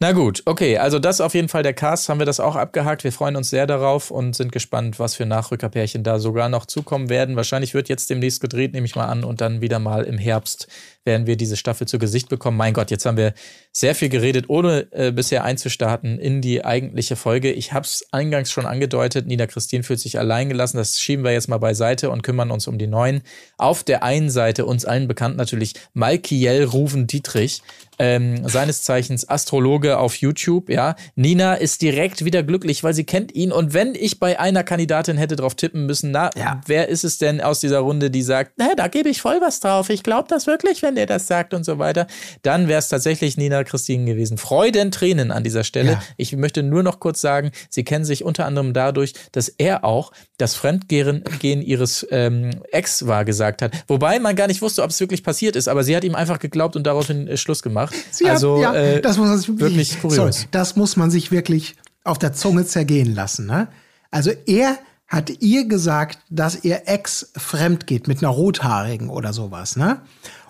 Na 0.00 0.12
gut, 0.12 0.42
okay, 0.44 0.78
also 0.78 1.00
das 1.00 1.20
auf 1.20 1.34
jeden 1.34 1.48
Fall 1.48 1.64
der 1.64 1.74
Cast, 1.74 2.08
haben 2.08 2.20
wir 2.20 2.26
das 2.26 2.38
auch 2.38 2.54
abgehakt. 2.54 3.02
Wir 3.02 3.10
freuen 3.10 3.34
uns 3.34 3.50
sehr 3.50 3.66
darauf 3.66 4.12
und 4.12 4.36
sind 4.36 4.52
gespannt, 4.52 5.00
was 5.00 5.16
für 5.16 5.26
Nachrückerpärchen 5.26 6.04
da 6.04 6.20
sogar 6.20 6.48
noch 6.48 6.66
zukommen 6.66 7.08
werden. 7.08 7.34
Wahrscheinlich 7.34 7.74
wird 7.74 7.88
jetzt 7.88 8.08
demnächst 8.08 8.40
gedreht, 8.40 8.74
nehme 8.74 8.86
ich 8.86 8.94
mal 8.94 9.06
an, 9.06 9.24
und 9.24 9.40
dann 9.40 9.60
wieder 9.60 9.80
mal 9.80 10.04
im 10.04 10.16
Herbst 10.16 10.68
werden 11.08 11.26
wir 11.26 11.36
diese 11.36 11.56
Staffel 11.56 11.88
zu 11.88 11.98
Gesicht 11.98 12.28
bekommen. 12.28 12.56
Mein 12.56 12.74
Gott, 12.74 12.92
jetzt 12.92 13.04
haben 13.06 13.16
wir 13.16 13.32
sehr 13.72 13.96
viel 13.96 14.10
geredet, 14.10 14.44
ohne 14.48 14.86
äh, 14.92 15.10
bisher 15.10 15.42
einzustarten 15.42 16.18
in 16.20 16.40
die 16.40 16.64
eigentliche 16.64 17.16
Folge. 17.16 17.50
Ich 17.50 17.72
habe 17.72 17.84
es 17.86 18.06
eingangs 18.12 18.52
schon 18.52 18.66
angedeutet, 18.66 19.26
Nina 19.26 19.46
Christine 19.46 19.82
fühlt 19.82 19.98
sich 19.98 20.18
allein 20.18 20.48
gelassen. 20.48 20.76
Das 20.76 21.00
schieben 21.00 21.24
wir 21.24 21.32
jetzt 21.32 21.48
mal 21.48 21.58
beiseite 21.58 22.10
und 22.10 22.22
kümmern 22.22 22.50
uns 22.50 22.68
um 22.68 22.78
die 22.78 22.86
Neuen. 22.86 23.22
Auf 23.56 23.82
der 23.82 24.02
einen 24.04 24.30
Seite 24.30 24.66
uns 24.66 24.84
allen 24.84 25.08
bekannt 25.08 25.36
natürlich 25.36 25.72
Malkiel 25.94 26.64
Ruven 26.64 27.06
Dietrich, 27.06 27.62
ähm, 27.98 28.46
seines 28.48 28.82
Zeichens 28.82 29.28
Astrologe 29.28 29.98
auf 29.98 30.14
YouTube. 30.16 30.68
Ja, 30.70 30.94
Nina 31.16 31.54
ist 31.54 31.82
direkt 31.82 32.24
wieder 32.24 32.42
glücklich, 32.42 32.84
weil 32.84 32.94
sie 32.94 33.04
kennt 33.04 33.34
ihn. 33.34 33.50
Und 33.50 33.72
wenn 33.74 33.94
ich 33.94 34.20
bei 34.20 34.38
einer 34.38 34.62
Kandidatin 34.62 35.16
hätte 35.16 35.36
drauf 35.36 35.54
tippen 35.54 35.86
müssen, 35.86 36.10
na, 36.10 36.30
Ja. 36.36 36.60
wer 36.66 36.88
ist 36.88 37.04
es 37.04 37.18
denn 37.18 37.40
aus 37.40 37.60
dieser 37.60 37.78
Runde, 37.80 38.10
die 38.10 38.22
sagt, 38.22 38.52
na, 38.56 38.74
da 38.76 38.88
gebe 38.88 39.08
ich 39.08 39.20
voll 39.22 39.38
was 39.40 39.60
drauf. 39.60 39.88
Ich 39.90 40.02
glaube 40.02 40.28
das 40.28 40.46
wirklich, 40.46 40.82
wenn 40.82 40.96
der 40.98 41.06
das 41.06 41.28
sagt 41.28 41.54
und 41.54 41.64
so 41.64 41.78
weiter. 41.78 42.06
Dann 42.42 42.66
wäre 42.68 42.80
es 42.80 42.88
tatsächlich 42.88 43.36
Nina 43.36 43.62
Christine 43.62 44.04
gewesen. 44.04 44.36
Freudentränen 44.36 45.30
an 45.30 45.44
dieser 45.44 45.62
Stelle. 45.62 45.92
Ja. 45.92 46.02
Ich 46.16 46.36
möchte 46.36 46.62
nur 46.62 46.82
noch 46.82 46.98
kurz 46.98 47.20
sagen, 47.20 47.52
sie 47.70 47.84
kennen 47.84 48.04
sich 48.04 48.24
unter 48.24 48.46
anderem 48.46 48.72
dadurch, 48.72 49.14
dass 49.32 49.48
er 49.48 49.84
auch 49.84 50.12
das 50.38 50.54
Fremdgehen 50.54 51.22
Gehen 51.38 51.62
ihres 51.62 52.06
ähm, 52.10 52.50
Ex 52.72 53.06
war 53.06 53.24
gesagt 53.24 53.62
hat. 53.62 53.72
Wobei 53.86 54.18
man 54.18 54.34
gar 54.34 54.48
nicht 54.48 54.60
wusste, 54.60 54.82
ob 54.82 54.90
es 54.90 54.98
wirklich 54.98 55.22
passiert 55.22 55.54
ist, 55.54 55.68
aber 55.68 55.84
sie 55.84 55.94
hat 55.96 56.02
ihm 56.02 56.16
einfach 56.16 56.40
geglaubt 56.40 56.74
und 56.74 56.84
daraufhin 56.84 57.28
äh, 57.28 57.36
Schluss 57.36 57.62
gemacht. 57.62 57.94
Sie 58.10 58.28
also 58.28 58.56
hat, 58.56 58.74
ja, 58.74 58.74
äh, 58.74 59.00
das 59.00 59.16
muss 59.16 59.28
man 59.28 59.38
sich 59.38 59.48
wirklich, 59.48 60.02
wirklich. 60.02 60.14
Sorry, 60.14 60.32
das 60.50 60.76
muss 60.76 60.96
man 60.96 61.10
sich 61.10 61.30
wirklich 61.30 61.76
auf 62.02 62.18
der 62.18 62.32
Zunge 62.32 62.66
zergehen 62.66 63.14
lassen. 63.14 63.46
Ne? 63.46 63.68
Also 64.10 64.32
er 64.46 64.78
hat 65.06 65.30
ihr 65.40 65.66
gesagt, 65.66 66.18
dass 66.28 66.64
ihr 66.64 66.82
Ex 66.86 67.32
fremd 67.36 67.86
geht 67.86 68.08
mit 68.08 68.18
einer 68.22 68.28
Rothaarigen 68.28 69.08
oder 69.08 69.32
sowas. 69.32 69.76
Ne? 69.76 70.02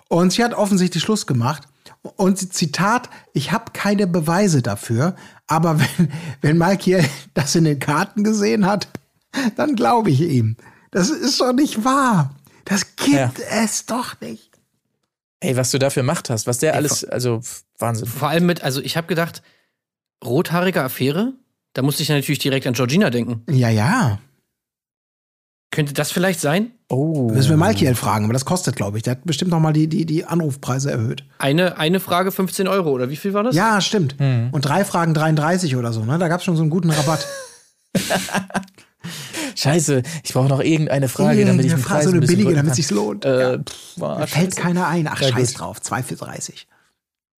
Und 0.09 0.33
sie 0.33 0.43
hat 0.43 0.53
offensichtlich 0.53 1.01
Schluss 1.03 1.25
gemacht. 1.25 1.63
Und 2.17 2.37
sie- 2.37 2.49
Zitat, 2.49 3.09
ich 3.33 3.51
habe 3.53 3.71
keine 3.71 4.05
Beweise 4.07 4.61
dafür, 4.61 5.15
aber 5.47 5.79
wenn, 5.97 6.11
wenn 6.41 6.57
Malkiel 6.57 7.03
das 7.33 7.55
in 7.55 7.63
den 7.63 7.79
Karten 7.79 8.23
gesehen 8.23 8.65
hat, 8.65 8.89
dann 9.55 9.75
glaube 9.75 10.09
ich 10.11 10.19
ihm. 10.21 10.57
Das 10.91 11.09
ist 11.09 11.39
doch 11.39 11.53
nicht 11.53 11.85
wahr. 11.85 12.35
Das 12.65 12.95
gibt 12.97 13.09
Ja. 13.15 13.31
es 13.51 13.85
doch 13.85 14.19
nicht. 14.21 14.49
ey, 15.39 15.55
was 15.55 15.71
du 15.71 15.79
dafür 15.79 16.03
Macht 16.03 16.29
hast, 16.29 16.47
was 16.47 16.57
der 16.57 16.75
alles, 16.75 17.05
also 17.05 17.41
Wahnsinn. 17.77 18.07
Vor 18.07 18.27
allem 18.29 18.45
mit, 18.45 18.61
also 18.63 18.81
ich 18.81 18.97
habe 18.97 19.07
gedacht, 19.07 19.41
rothaarige 20.25 20.81
Affäre, 20.83 21.33
da 21.73 21.81
musste 21.81 22.03
ich 22.03 22.09
natürlich 22.09 22.39
direkt 22.39 22.67
an 22.67 22.73
Georgina 22.73 23.09
denken. 23.09 23.43
Ja, 23.49 23.69
ja. 23.69 24.19
Könnte 25.71 25.93
das 25.93 26.11
vielleicht 26.11 26.39
sein? 26.41 26.71
Oh. 26.91 27.29
Müssen 27.29 27.49
wir 27.51 27.57
Malkiel 27.57 27.93
fragen, 27.93 28.25
aber 28.25 28.33
das 28.33 28.45
kostet, 28.45 28.75
glaube 28.75 28.97
ich. 28.97 29.03
Der 29.03 29.11
hat 29.11 29.23
bestimmt 29.23 29.51
noch 29.51 29.59
mal 29.59 29.73
die, 29.73 29.87
die, 29.87 30.05
die 30.07 30.25
Anrufpreise 30.25 30.89
erhöht. 30.91 31.23
Eine, 31.37 31.77
eine 31.77 31.99
Frage 31.99 32.31
15 32.31 32.67
Euro, 32.67 32.89
oder 32.89 33.09
wie 33.11 33.15
viel 33.15 33.33
war 33.33 33.43
das? 33.43 33.55
Ja, 33.55 33.79
stimmt. 33.79 34.15
Hm. 34.17 34.49
Und 34.51 34.65
drei 34.65 34.83
Fragen 34.83 35.13
33 35.13 35.75
oder 35.75 35.93
so, 35.93 36.03
ne? 36.03 36.17
Da 36.17 36.27
gab 36.27 36.39
es 36.39 36.45
schon 36.45 36.55
so 36.55 36.63
einen 36.63 36.71
guten 36.71 36.89
Rabatt. 36.89 37.27
Scheiße, 39.55 40.03
ich 40.23 40.33
brauche 40.33 40.47
noch 40.47 40.61
irgendeine 40.61 41.09
Frage, 41.09 41.45
damit 41.45 41.65
ich 41.65 41.71
Irgendeine 41.71 41.75
den 41.75 41.83
Frage, 41.83 41.95
Preis 41.95 42.03
so 42.05 42.09
ein 42.09 42.13
eine 42.13 42.19
bisschen 42.21 42.35
billige, 42.37 42.55
damit 42.55 42.69
kann. 42.69 42.75
sich's 42.75 42.91
lohnt. 42.91 43.25
Äh, 43.25 43.51
ja. 43.53 43.57
pff, 43.59 43.97
Mir 43.97 44.27
fällt 44.27 44.55
keiner 44.55 44.87
ein. 44.87 45.07
Ach, 45.07 45.21
Ja, 45.21 45.29
scheiß 45.29 45.53
gut. 45.53 45.61
drauf. 45.61 45.81
2 45.81 46.03
für 46.03 46.15
30. 46.15 46.67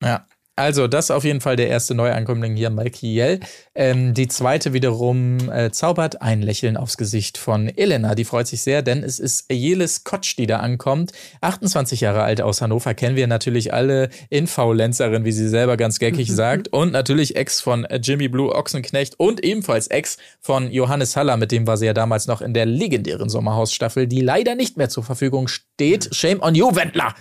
Ja. 0.04 0.26
Also, 0.62 0.88
das 0.88 1.06
ist 1.06 1.12
auf 1.12 1.24
jeden 1.24 1.42
Fall 1.42 1.56
der 1.56 1.70
erste 1.70 1.96
Neuankömmling 1.96 2.56
hier, 2.56 2.70
Malkiel. 2.70 3.40
Ähm, 3.74 4.14
die 4.14 4.28
zweite 4.28 4.74
wiederum 4.74 5.52
äh, 5.52 5.72
zaubert 5.72 6.22
ein 6.22 6.44
Lächeln 6.44 6.78
aufs 6.78 6.98
Gesicht 6.98 7.40
von 7.40 7.68
Elena. 7.68 8.14
Die 8.14 8.26
freut 8.26 8.46
sich 8.46 8.62
sehr, 8.62 8.84
denn 8.84 9.02
es 9.02 9.18
ist 9.18 9.52
Jelis 9.52 10.04
Kotsch, 10.04 10.38
die 10.38 10.46
da 10.46 10.58
ankommt. 10.58 11.14
28 11.42 12.02
Jahre 12.02 12.22
alt 12.22 12.42
aus 12.42 12.62
Hannover, 12.62 12.94
kennen 12.94 13.16
wir 13.16 13.26
natürlich 13.26 13.74
alle. 13.74 14.10
Influencerin, 14.30 15.26
wie 15.26 15.32
sie 15.32 15.50
selber 15.50 15.78
ganz 15.78 15.98
geckig 15.98 16.32
sagt. 16.32 16.68
Und 16.68 16.92
natürlich 16.92 17.36
Ex 17.36 17.60
von 17.60 17.88
Jimmy 18.00 18.28
Blue 18.28 18.54
Ochsenknecht 18.54 19.20
und 19.20 19.44
ebenfalls 19.44 19.88
Ex 19.88 20.18
von 20.40 20.72
Johannes 20.72 21.16
Haller, 21.16 21.38
mit 21.38 21.52
dem 21.52 21.66
war 21.66 21.78
sie 21.78 21.88
ja 21.88 21.96
damals 21.96 22.28
noch 22.28 22.40
in 22.40 22.54
der 22.54 22.68
legendären 22.68 23.30
Sommerhausstaffel, 23.30 24.06
die 24.06 24.22
leider 24.22 24.54
nicht 24.54 24.78
mehr 24.78 24.90
zur 24.90 25.04
Verfügung 25.04 25.48
steht. 25.48 26.14
Shame 26.14 26.40
on 26.40 26.54
you, 26.54 26.76
Wendler! 26.76 27.16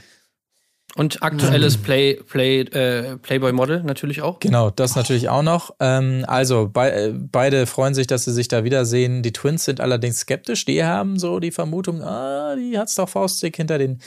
Und 0.97 1.23
aktuelles 1.23 1.77
Play, 1.77 2.15
Play, 2.15 2.63
äh, 2.63 3.17
Playboy-Model 3.17 3.85
natürlich 3.85 4.23
auch. 4.23 4.41
Genau, 4.41 4.71
das 4.71 4.97
natürlich 4.97 5.29
auch 5.29 5.43
noch. 5.43 5.75
Ähm, 5.79 6.25
also 6.27 6.69
be 6.69 6.93
äh, 6.93 7.13
beide 7.15 7.67
freuen 7.67 7.95
sich, 7.95 8.09
dass 8.09 8.25
sie 8.25 8.33
sich 8.33 8.49
da 8.49 8.65
wiedersehen. 8.65 9.23
Die 9.23 9.33
Twins 9.33 9.65
sind 9.65 9.81
allerdings 9.81 10.21
skeptisch. 10.21 10.65
Die 10.65 10.83
haben 10.85 11.19
so 11.19 11.39
die 11.39 11.53
Vermutung, 11.53 12.03
ah, 12.03 12.57
die 12.57 12.77
hat's 12.77 12.97
doch 12.97 13.09
faustig 13.09 13.57
hinter 13.57 13.79
den 13.79 14.01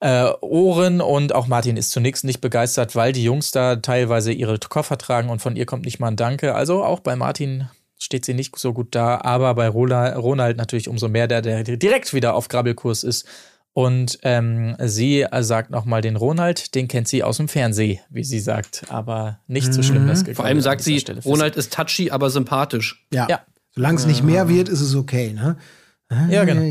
äh, 0.00 0.30
Ohren. 0.40 1.00
Und 1.00 1.32
auch 1.32 1.46
Martin 1.46 1.76
ist 1.76 1.90
zunächst 1.90 2.24
nicht 2.24 2.40
begeistert, 2.40 2.96
weil 2.96 3.12
die 3.12 3.22
Jungs 3.22 3.52
da 3.52 3.76
teilweise 3.76 4.32
ihre 4.32 4.58
Koffer 4.58 4.98
tragen 4.98 5.30
und 5.30 5.40
von 5.40 5.54
ihr 5.54 5.66
kommt 5.66 5.84
nicht 5.84 6.00
mal 6.00 6.08
ein 6.08 6.16
Danke. 6.16 6.56
Also 6.56 6.82
auch 6.82 7.00
bei 7.00 7.14
Martin 7.14 7.68
steht 8.00 8.24
sie 8.24 8.34
nicht 8.34 8.58
so 8.58 8.72
gut 8.72 8.96
da, 8.96 9.20
aber 9.22 9.54
bei 9.54 9.68
Ronald 9.68 10.56
natürlich 10.56 10.88
umso 10.88 11.08
mehr, 11.08 11.28
der, 11.28 11.42
der 11.42 11.62
direkt 11.62 12.12
wieder 12.14 12.34
auf 12.34 12.48
Grabbelkurs 12.48 13.04
ist 13.04 13.28
und 13.72 14.18
ähm, 14.22 14.76
sie 14.80 15.26
sagt 15.40 15.70
nochmal 15.70 16.00
den 16.02 16.16
Ronald, 16.16 16.74
den 16.74 16.88
kennt 16.88 17.08
sie 17.08 17.22
aus 17.22 17.36
dem 17.36 17.48
Fernsehen, 17.48 18.00
wie 18.10 18.24
sie 18.24 18.40
sagt. 18.40 18.84
Aber 18.88 19.38
nicht 19.46 19.72
so 19.72 19.82
schlimm, 19.82 20.08
das 20.08 20.26
mhm. 20.26 20.34
Vor 20.34 20.44
allem 20.44 20.60
sagt 20.60 20.82
sie, 20.82 20.98
Stelle 20.98 21.22
Ronald 21.22 21.56
ist 21.56 21.72
touchy, 21.72 22.10
aber 22.10 22.30
sympathisch. 22.30 23.06
Ja. 23.12 23.28
ja. 23.28 23.40
Solange 23.72 23.98
es 23.98 24.06
nicht 24.06 24.24
mehr 24.24 24.48
wird, 24.48 24.68
ist 24.68 24.80
es 24.80 24.94
okay, 24.96 25.32
ne? 25.32 25.56
Ja, 26.28 26.44
genau. 26.44 26.62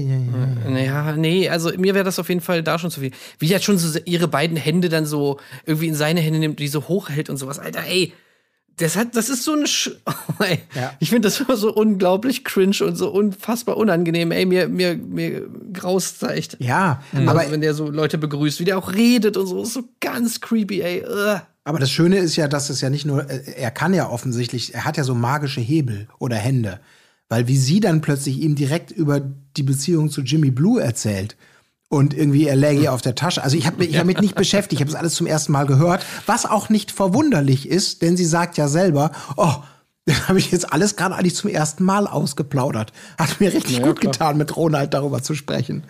Naja, 0.69 1.13
nee, 1.15 1.47
also 1.47 1.71
mir 1.77 1.95
wäre 1.95 2.03
das 2.03 2.19
auf 2.19 2.27
jeden 2.27 2.41
Fall 2.41 2.61
da 2.61 2.77
schon 2.77 2.91
zu 2.91 2.99
viel. 2.99 3.11
Wie 3.37 3.47
jetzt 3.47 3.63
schon 3.63 3.77
so 3.77 3.97
ihre 4.03 4.27
beiden 4.27 4.57
Hände 4.57 4.89
dann 4.89 5.05
so 5.05 5.39
irgendwie 5.65 5.87
in 5.87 5.95
seine 5.95 6.19
Hände 6.19 6.39
nimmt, 6.39 6.59
die 6.59 6.67
so 6.67 6.89
hochhält 6.89 7.29
und 7.29 7.37
sowas. 7.37 7.57
Alter, 7.57 7.85
ey, 7.87 8.11
das 8.79 8.95
hat, 8.95 9.15
das 9.15 9.29
ist 9.29 9.43
so 9.43 9.53
ein, 9.53 9.67
Sch 9.67 9.91
oh, 10.05 10.43
ja. 10.75 10.93
ich 10.99 11.09
finde 11.09 11.27
das 11.27 11.39
immer 11.39 11.57
so 11.57 11.73
unglaublich 11.73 12.43
cringe 12.43 12.77
und 12.81 12.95
so 12.95 13.09
unfassbar 13.09 13.77
unangenehm. 13.77 14.31
Ey, 14.31 14.45
mir, 14.45 14.67
mir, 14.67 14.95
mir 14.95 15.47
graust 15.73 16.23
echt. 16.23 16.57
Ja, 16.59 17.01
also, 17.13 17.29
aber 17.29 17.51
wenn 17.51 17.61
der 17.61 17.73
so 17.73 17.89
Leute 17.89 18.17
begrüßt, 18.17 18.59
wie 18.59 18.65
der 18.65 18.77
auch 18.77 18.93
redet 18.93 19.37
und 19.37 19.47
so, 19.47 19.61
ist 19.61 19.73
so 19.73 19.83
ganz 19.99 20.41
creepy, 20.41 20.81
ey. 20.81 21.03
Ugh. 21.05 21.41
Aber 21.65 21.79
das 21.79 21.91
Schöne 21.91 22.17
ist 22.17 22.35
ja, 22.35 22.47
dass 22.47 22.69
es 22.69 22.81
ja 22.81 22.89
nicht 22.89 23.05
nur, 23.05 23.29
äh, 23.29 23.53
er 23.57 23.71
kann 23.71 23.93
ja 23.93 24.09
offensichtlich, 24.09 24.73
er 24.73 24.85
hat 24.85 24.97
ja 24.97 25.03
so 25.03 25.13
magische 25.13 25.61
Hebel 25.61 26.07
oder 26.17 26.37
Hände. 26.37 26.79
Weil 27.27 27.47
wie 27.47 27.57
sie 27.57 27.79
dann 27.79 28.01
plötzlich 28.01 28.39
ihm 28.39 28.55
direkt 28.55 28.89
über 28.89 29.21
die 29.55 29.63
Beziehung 29.63 30.09
zu 30.09 30.21
Jimmy 30.21 30.49
Blue 30.49 30.81
erzählt 30.81 31.35
und 31.89 32.13
irgendwie 32.13 32.45
er 32.47 32.55
läge 32.55 32.91
auf 32.91 33.01
der 33.01 33.15
Tasche. 33.15 33.43
Also 33.43 33.57
ich 33.57 33.65
habe 33.65 33.77
mich 33.77 33.91
damit 33.91 34.21
nicht 34.21 34.35
beschäftigt, 34.35 34.79
ich 34.79 34.81
habe 34.81 34.91
das 34.91 34.99
alles 34.99 35.15
zum 35.15 35.27
ersten 35.27 35.51
Mal 35.51 35.65
gehört, 35.65 36.05
was 36.25 36.45
auch 36.45 36.69
nicht 36.69 36.91
verwunderlich 36.91 37.67
ist, 37.67 38.01
denn 38.01 38.15
sie 38.15 38.25
sagt 38.25 38.57
ja 38.57 38.67
selber, 38.67 39.11
oh, 39.35 39.55
das 40.05 40.27
habe 40.27 40.39
ich 40.39 40.51
jetzt 40.51 40.71
alles 40.71 40.95
gerade 40.95 41.15
eigentlich 41.15 41.35
zum 41.35 41.49
ersten 41.49 41.83
Mal 41.83 42.07
ausgeplaudert. 42.07 42.93
Hat 43.17 43.39
mir 43.39 43.53
richtig 43.53 43.77
ja, 43.77 43.85
gut 43.85 43.99
klar. 43.99 44.11
getan, 44.11 44.37
mit 44.37 44.55
Ronald 44.55 44.93
darüber 44.93 45.21
zu 45.21 45.35
sprechen. 45.35 45.83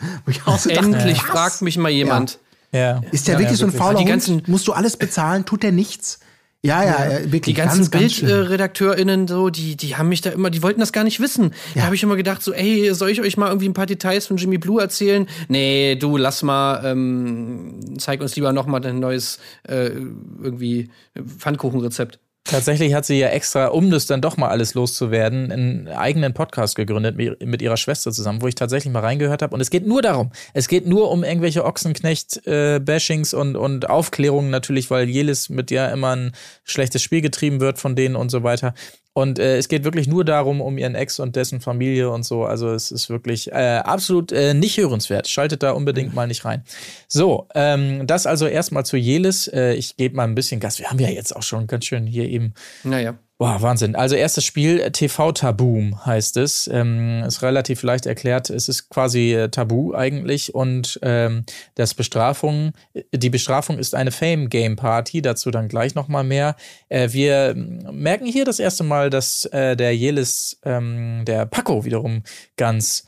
So 0.57 0.69
Endlich 0.69 1.19
dachte, 1.19 1.31
fragt 1.31 1.61
mich 1.61 1.77
mal 1.77 1.91
jemand. 1.91 2.33
Ja. 2.33 2.39
Ja. 2.71 3.01
Ist 3.11 3.27
der 3.27 3.39
wirklich 3.39 3.57
so 3.57 3.65
ein 3.65 3.71
fauler 3.71 3.99
Hund? 3.99 4.47
Musst 4.47 4.67
du 4.67 4.73
alles 4.73 4.97
bezahlen? 4.97 5.45
Tut 5.45 5.63
der 5.63 5.71
nichts? 5.71 6.19
Ja, 6.61 6.83
ja, 6.83 7.09
ja, 7.09 7.19
wirklich. 7.31 7.43
Die 7.43 7.53
ganzen 7.53 7.89
BildredakteurInnen, 7.89 9.29
so, 9.29 9.49
die, 9.49 9.77
die 9.77 9.95
haben 9.95 10.09
mich 10.09 10.19
da 10.19 10.31
immer, 10.31 10.49
die 10.49 10.61
wollten 10.61 10.81
das 10.81 10.91
gar 10.91 11.05
nicht 11.05 11.21
wissen. 11.21 11.53
Ja. 11.73 11.75
Da 11.75 11.81
habe 11.83 11.95
ich 11.95 12.03
immer 12.03 12.17
gedacht, 12.17 12.43
so, 12.43 12.51
ey, 12.51 12.93
soll 12.93 13.09
ich 13.09 13.21
euch 13.21 13.37
mal 13.37 13.47
irgendwie 13.47 13.69
ein 13.69 13.73
paar 13.73 13.85
Details 13.85 14.27
von 14.27 14.35
Jimmy 14.35 14.57
Blue 14.57 14.81
erzählen? 14.81 15.25
Nee, 15.47 15.95
du, 15.95 16.17
lass 16.17 16.43
mal, 16.43 16.83
ähm, 16.83 17.97
zeig 17.97 18.19
uns 18.19 18.35
lieber 18.35 18.51
noch 18.51 18.65
mal 18.65 18.81
dein 18.81 18.99
neues 18.99 19.39
äh, 19.67 19.87
irgendwie 19.87 20.89
Pfannkuchenrezept. 21.15 22.19
Tatsächlich 22.49 22.95
hat 22.95 23.05
sie 23.05 23.19
ja 23.19 23.27
extra, 23.27 23.67
um 23.67 23.91
das 23.91 24.07
dann 24.07 24.21
doch 24.21 24.35
mal 24.35 24.49
alles 24.49 24.73
loszuwerden, 24.73 25.51
einen 25.51 25.87
eigenen 25.87 26.33
Podcast 26.33 26.75
gegründet 26.75 27.15
mit 27.15 27.61
ihrer 27.61 27.77
Schwester 27.77 28.11
zusammen, 28.11 28.41
wo 28.41 28.47
ich 28.47 28.55
tatsächlich 28.55 28.91
mal 28.91 29.01
reingehört 29.01 29.43
habe. 29.43 29.53
Und 29.53 29.61
es 29.61 29.69
geht 29.69 29.85
nur 29.85 30.01
darum. 30.01 30.31
Es 30.55 30.67
geht 30.67 30.87
nur 30.87 31.11
um 31.11 31.23
irgendwelche 31.23 31.63
Ochsenknecht-Bashings 31.63 33.33
äh, 33.33 33.35
und, 33.35 33.55
und 33.55 33.87
Aufklärungen 33.87 34.49
natürlich, 34.49 34.89
weil 34.89 35.07
Jelis 35.07 35.49
mit 35.49 35.69
ja 35.69 35.89
immer 35.89 36.15
ein 36.15 36.31
schlechtes 36.63 37.03
Spiel 37.03 37.21
getrieben 37.21 37.59
wird 37.59 37.77
von 37.77 37.95
denen 37.95 38.15
und 38.15 38.29
so 38.31 38.41
weiter. 38.41 38.73
Und 39.13 39.39
äh, 39.39 39.57
es 39.57 39.67
geht 39.67 39.83
wirklich 39.83 40.07
nur 40.07 40.23
darum, 40.23 40.61
um 40.61 40.77
ihren 40.77 40.95
Ex 40.95 41.19
und 41.19 41.35
dessen 41.35 41.61
Familie 41.61 42.09
und 42.09 42.23
so. 42.23 42.45
Also 42.45 42.71
es 42.71 42.91
ist 42.91 43.09
wirklich 43.09 43.51
äh, 43.51 43.81
absolut 43.83 44.31
äh, 44.31 44.53
nicht 44.53 44.77
hörenswert. 44.77 45.27
Schaltet 45.27 45.63
da 45.63 45.71
unbedingt 45.71 46.13
mal 46.13 46.27
nicht 46.27 46.45
rein. 46.45 46.63
So, 47.07 47.47
ähm, 47.55 48.05
das 48.07 48.27
also 48.27 48.47
erstmal 48.47 48.85
zu 48.85 48.97
Jelis. 48.97 49.47
Äh, 49.47 49.73
ich 49.73 49.97
gebe 49.97 50.15
mal 50.15 50.23
ein 50.23 50.35
bisschen 50.35 50.59
Gas. 50.59 50.79
Wir 50.79 50.89
haben 50.89 50.99
ja 50.99 51.09
jetzt 51.09 51.35
auch 51.35 51.43
schon 51.43 51.67
ganz 51.67 51.85
schön 51.85 52.05
hier 52.05 52.25
eben 52.29 52.53
naja. 52.83 53.17
Boah, 53.39 53.61
Wahnsinn. 53.61 53.95
Also 53.95 54.15
erstes 54.15 54.43
Spiel, 54.43 54.81
äh, 54.81 54.91
TV-Taboom 54.91 56.05
heißt 56.05 56.35
es. 56.35 56.67
Ähm, 56.67 57.23
ist 57.25 57.41
relativ 57.41 57.83
leicht 57.83 58.05
erklärt. 58.05 58.49
Es 58.49 58.67
ist 58.67 58.89
quasi 58.89 59.33
äh, 59.33 59.47
Tabu 59.47 59.93
eigentlich 59.93 60.53
und 60.53 60.99
ähm, 61.03 61.45
das 61.75 61.93
Bestrafung, 61.93 62.73
äh, 62.93 63.03
die 63.13 63.29
Bestrafung 63.29 63.79
ist 63.79 63.95
eine 63.95 64.11
Fame-Game-Party, 64.11 65.21
dazu 65.21 65.51
dann 65.51 65.69
gleich 65.69 65.95
nochmal 65.95 66.25
mehr. 66.25 66.57
Äh, 66.89 67.13
wir 67.13 67.53
merken 67.55 68.25
hier 68.25 68.43
das 68.43 68.59
erste 68.59 68.83
Mal, 68.83 69.09
dass 69.09 69.45
äh, 69.45 69.77
der 69.77 69.95
Jelis, 69.95 70.59
ähm, 70.65 71.23
der 71.23 71.45
Paco 71.45 71.85
wiederum 71.85 72.23
ganz 72.57 73.07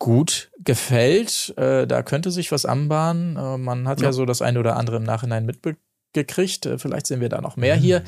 gut 0.00 0.50
gefällt. 0.58 1.54
Äh, 1.56 1.86
da 1.86 2.02
könnte 2.02 2.32
sich 2.32 2.50
was 2.50 2.64
anbahnen. 2.64 3.34
Man 3.62 3.86
hat 3.86 4.00
ja. 4.00 4.06
ja. 4.06 4.12
so 4.12 4.26
das 4.26 4.42
eine 4.42 4.58
oder 4.58 4.74
andere 4.74 4.96
im 4.96 5.04
Nachhinein 5.04 5.46
mitgekriegt. 5.46 6.66
Äh, 6.66 6.78
vielleicht 6.78 7.06
sehen 7.06 7.20
wir 7.20 7.28
da 7.28 7.40
noch 7.40 7.56
mehr 7.56 7.76
mhm. 7.76 7.80
hier. 7.80 8.02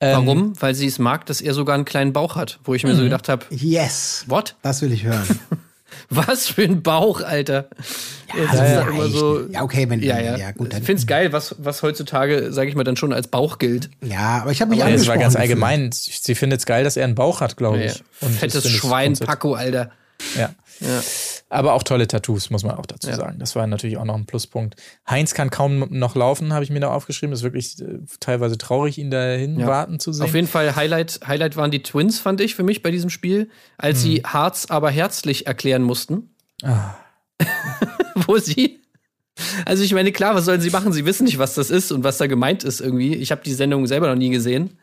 Ähm, 0.00 0.26
Warum? 0.26 0.60
Weil 0.60 0.74
sie 0.74 0.86
es 0.86 0.98
mag, 0.98 1.26
dass 1.26 1.40
er 1.40 1.54
sogar 1.54 1.74
einen 1.74 1.84
kleinen 1.84 2.12
Bauch 2.12 2.36
hat, 2.36 2.58
wo 2.64 2.74
ich 2.74 2.84
mir 2.84 2.94
so 2.94 3.00
mhm. 3.00 3.06
gedacht 3.06 3.28
habe. 3.28 3.46
Yes. 3.50 4.24
What? 4.26 4.56
Das 4.62 4.82
will 4.82 4.92
ich 4.92 5.04
hören. 5.04 5.26
was 6.10 6.48
für 6.48 6.62
ein 6.62 6.82
Bauch, 6.82 7.20
Alter. 7.20 7.68
Ja, 8.36 8.50
also 8.50 8.62
ja, 8.62 8.88
immer 8.88 9.08
so, 9.08 9.46
ja 9.48 9.62
okay, 9.62 9.88
wenn 9.88 10.02
ja, 10.02 10.18
ja. 10.18 10.36
ja 10.36 10.50
gut. 10.52 10.72
Dann, 10.72 10.80
ich 10.80 10.86
find's 10.86 11.06
geil, 11.06 11.32
was, 11.32 11.54
was 11.58 11.82
heutzutage, 11.82 12.52
sage 12.52 12.68
ich 12.68 12.74
mal, 12.74 12.84
dann 12.84 12.96
schon 12.96 13.12
als 13.12 13.28
Bauch 13.28 13.58
gilt. 13.58 13.90
Ja, 14.02 14.42
aber 14.42 14.50
ich 14.50 14.60
habe 14.60 14.70
mich 14.70 14.80
aber 14.80 14.90
angesprochen. 14.90 15.16
Es 15.16 15.22
war 15.22 15.24
ganz 15.24 15.36
allgemein. 15.36 15.90
Sie 15.92 16.34
findet 16.34 16.60
es 16.60 16.66
geil, 16.66 16.84
dass 16.84 16.96
er 16.96 17.04
einen 17.04 17.14
Bauch 17.14 17.40
hat, 17.40 17.56
glaube 17.56 17.84
ich. 17.84 18.02
Fettes 18.20 18.68
Schwein, 18.68 19.14
Paco, 19.14 19.54
Alter. 19.54 19.90
Ja. 20.36 20.50
ja. 20.80 21.00
Aber 21.50 21.74
auch 21.74 21.82
tolle 21.82 22.08
Tattoos, 22.08 22.50
muss 22.50 22.64
man 22.64 22.76
auch 22.76 22.86
dazu 22.86 23.10
ja. 23.10 23.16
sagen. 23.16 23.38
Das 23.38 23.54
war 23.54 23.66
natürlich 23.66 23.96
auch 23.96 24.04
noch 24.04 24.16
ein 24.16 24.26
Pluspunkt. 24.26 24.76
Heinz 25.08 25.34
kann 25.34 25.50
kaum 25.50 25.86
noch 25.90 26.14
laufen, 26.14 26.52
habe 26.52 26.64
ich 26.64 26.70
mir 26.70 26.80
da 26.80 26.90
aufgeschrieben. 26.90 27.30
Das 27.30 27.40
ist 27.40 27.44
wirklich 27.44 27.80
äh, 27.80 28.00
teilweise 28.18 28.58
traurig, 28.58 28.98
ihn 28.98 29.10
dahin 29.10 29.60
ja. 29.60 29.66
warten 29.66 30.00
zu 30.00 30.12
sehen. 30.12 30.24
Auf 30.24 30.34
jeden 30.34 30.48
Fall 30.48 30.74
Highlight, 30.74 31.20
Highlight 31.26 31.56
waren 31.56 31.70
die 31.70 31.82
Twins, 31.82 32.18
fand 32.18 32.40
ich 32.40 32.54
für 32.54 32.62
mich 32.62 32.82
bei 32.82 32.90
diesem 32.90 33.10
Spiel, 33.10 33.50
als 33.78 33.98
hm. 33.98 34.02
sie 34.02 34.22
Harz 34.24 34.66
aber 34.68 34.90
herzlich 34.90 35.46
erklären 35.46 35.82
mussten. 35.82 36.34
Ah. 36.62 36.94
Wo 38.14 38.38
sie 38.38 38.80
also 39.64 39.82
ich 39.82 39.92
meine, 39.92 40.12
klar, 40.12 40.34
was 40.34 40.44
sollen 40.44 40.60
sie 40.60 40.70
machen? 40.70 40.92
Sie 40.92 41.06
wissen 41.06 41.24
nicht, 41.24 41.38
was 41.38 41.54
das 41.54 41.70
ist 41.70 41.90
und 41.90 42.04
was 42.04 42.18
da 42.18 42.26
gemeint 42.26 42.62
ist 42.62 42.80
irgendwie. 42.80 43.14
Ich 43.14 43.32
habe 43.32 43.42
die 43.44 43.52
Sendung 43.52 43.86
selber 43.86 44.08
noch 44.08 44.14
nie 44.14 44.30
gesehen. 44.30 44.78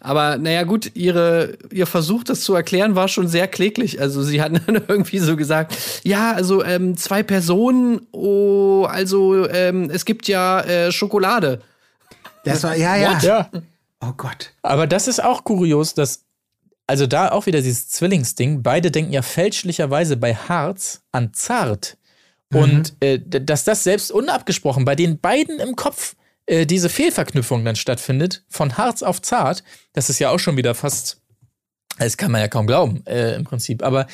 Aber 0.00 0.38
naja, 0.38 0.64
gut, 0.64 0.92
ihre, 0.94 1.58
ihr 1.70 1.86
Versuch, 1.86 2.24
das 2.24 2.42
zu 2.42 2.54
erklären, 2.54 2.94
war 2.94 3.08
schon 3.08 3.28
sehr 3.28 3.48
kläglich. 3.48 4.00
Also 4.00 4.22
sie 4.22 4.42
hatten 4.42 4.60
dann 4.66 4.82
irgendwie 4.88 5.18
so 5.18 5.36
gesagt, 5.36 5.76
ja, 6.04 6.32
also 6.32 6.64
ähm, 6.64 6.96
zwei 6.96 7.22
Personen, 7.22 8.06
oh, 8.12 8.84
also 8.88 9.48
ähm, 9.48 9.90
es 9.90 10.04
gibt 10.04 10.28
ja 10.28 10.60
äh, 10.60 10.92
Schokolade. 10.92 11.60
Das 12.44 12.64
war, 12.64 12.76
ja, 12.76 12.96
ja. 12.96 13.18
ja. 13.22 13.50
Oh 14.00 14.12
Gott. 14.16 14.52
Aber 14.62 14.86
das 14.86 15.06
ist 15.06 15.22
auch 15.22 15.44
kurios, 15.44 15.94
dass, 15.94 16.24
also 16.86 17.06
da 17.06 17.30
auch 17.30 17.46
wieder 17.46 17.62
dieses 17.62 17.88
Zwillingsding, 17.88 18.62
beide 18.62 18.90
denken 18.90 19.12
ja 19.12 19.22
fälschlicherweise 19.22 20.16
bei 20.16 20.34
Harz 20.34 21.02
an 21.12 21.32
Zart. 21.32 21.96
Mhm. 22.50 22.58
Und 22.58 22.96
äh, 23.00 23.20
dass 23.20 23.64
das 23.64 23.84
selbst 23.84 24.10
unabgesprochen 24.10 24.84
bei 24.84 24.96
den 24.96 25.20
beiden 25.20 25.60
im 25.60 25.76
Kopf 25.76 26.16
äh, 26.46 26.66
diese 26.66 26.88
Fehlverknüpfung 26.88 27.64
dann 27.64 27.76
stattfindet, 27.76 28.44
von 28.48 28.76
Harz 28.76 29.02
auf 29.02 29.22
Zart, 29.22 29.62
das 29.92 30.10
ist 30.10 30.18
ja 30.18 30.30
auch 30.30 30.38
schon 30.38 30.56
wieder 30.56 30.74
fast, 30.74 31.20
das 31.98 32.16
kann 32.16 32.32
man 32.32 32.40
ja 32.40 32.48
kaum 32.48 32.66
glauben, 32.66 33.04
äh, 33.06 33.34
im 33.34 33.44
Prinzip. 33.44 33.82
Aber 33.82 34.06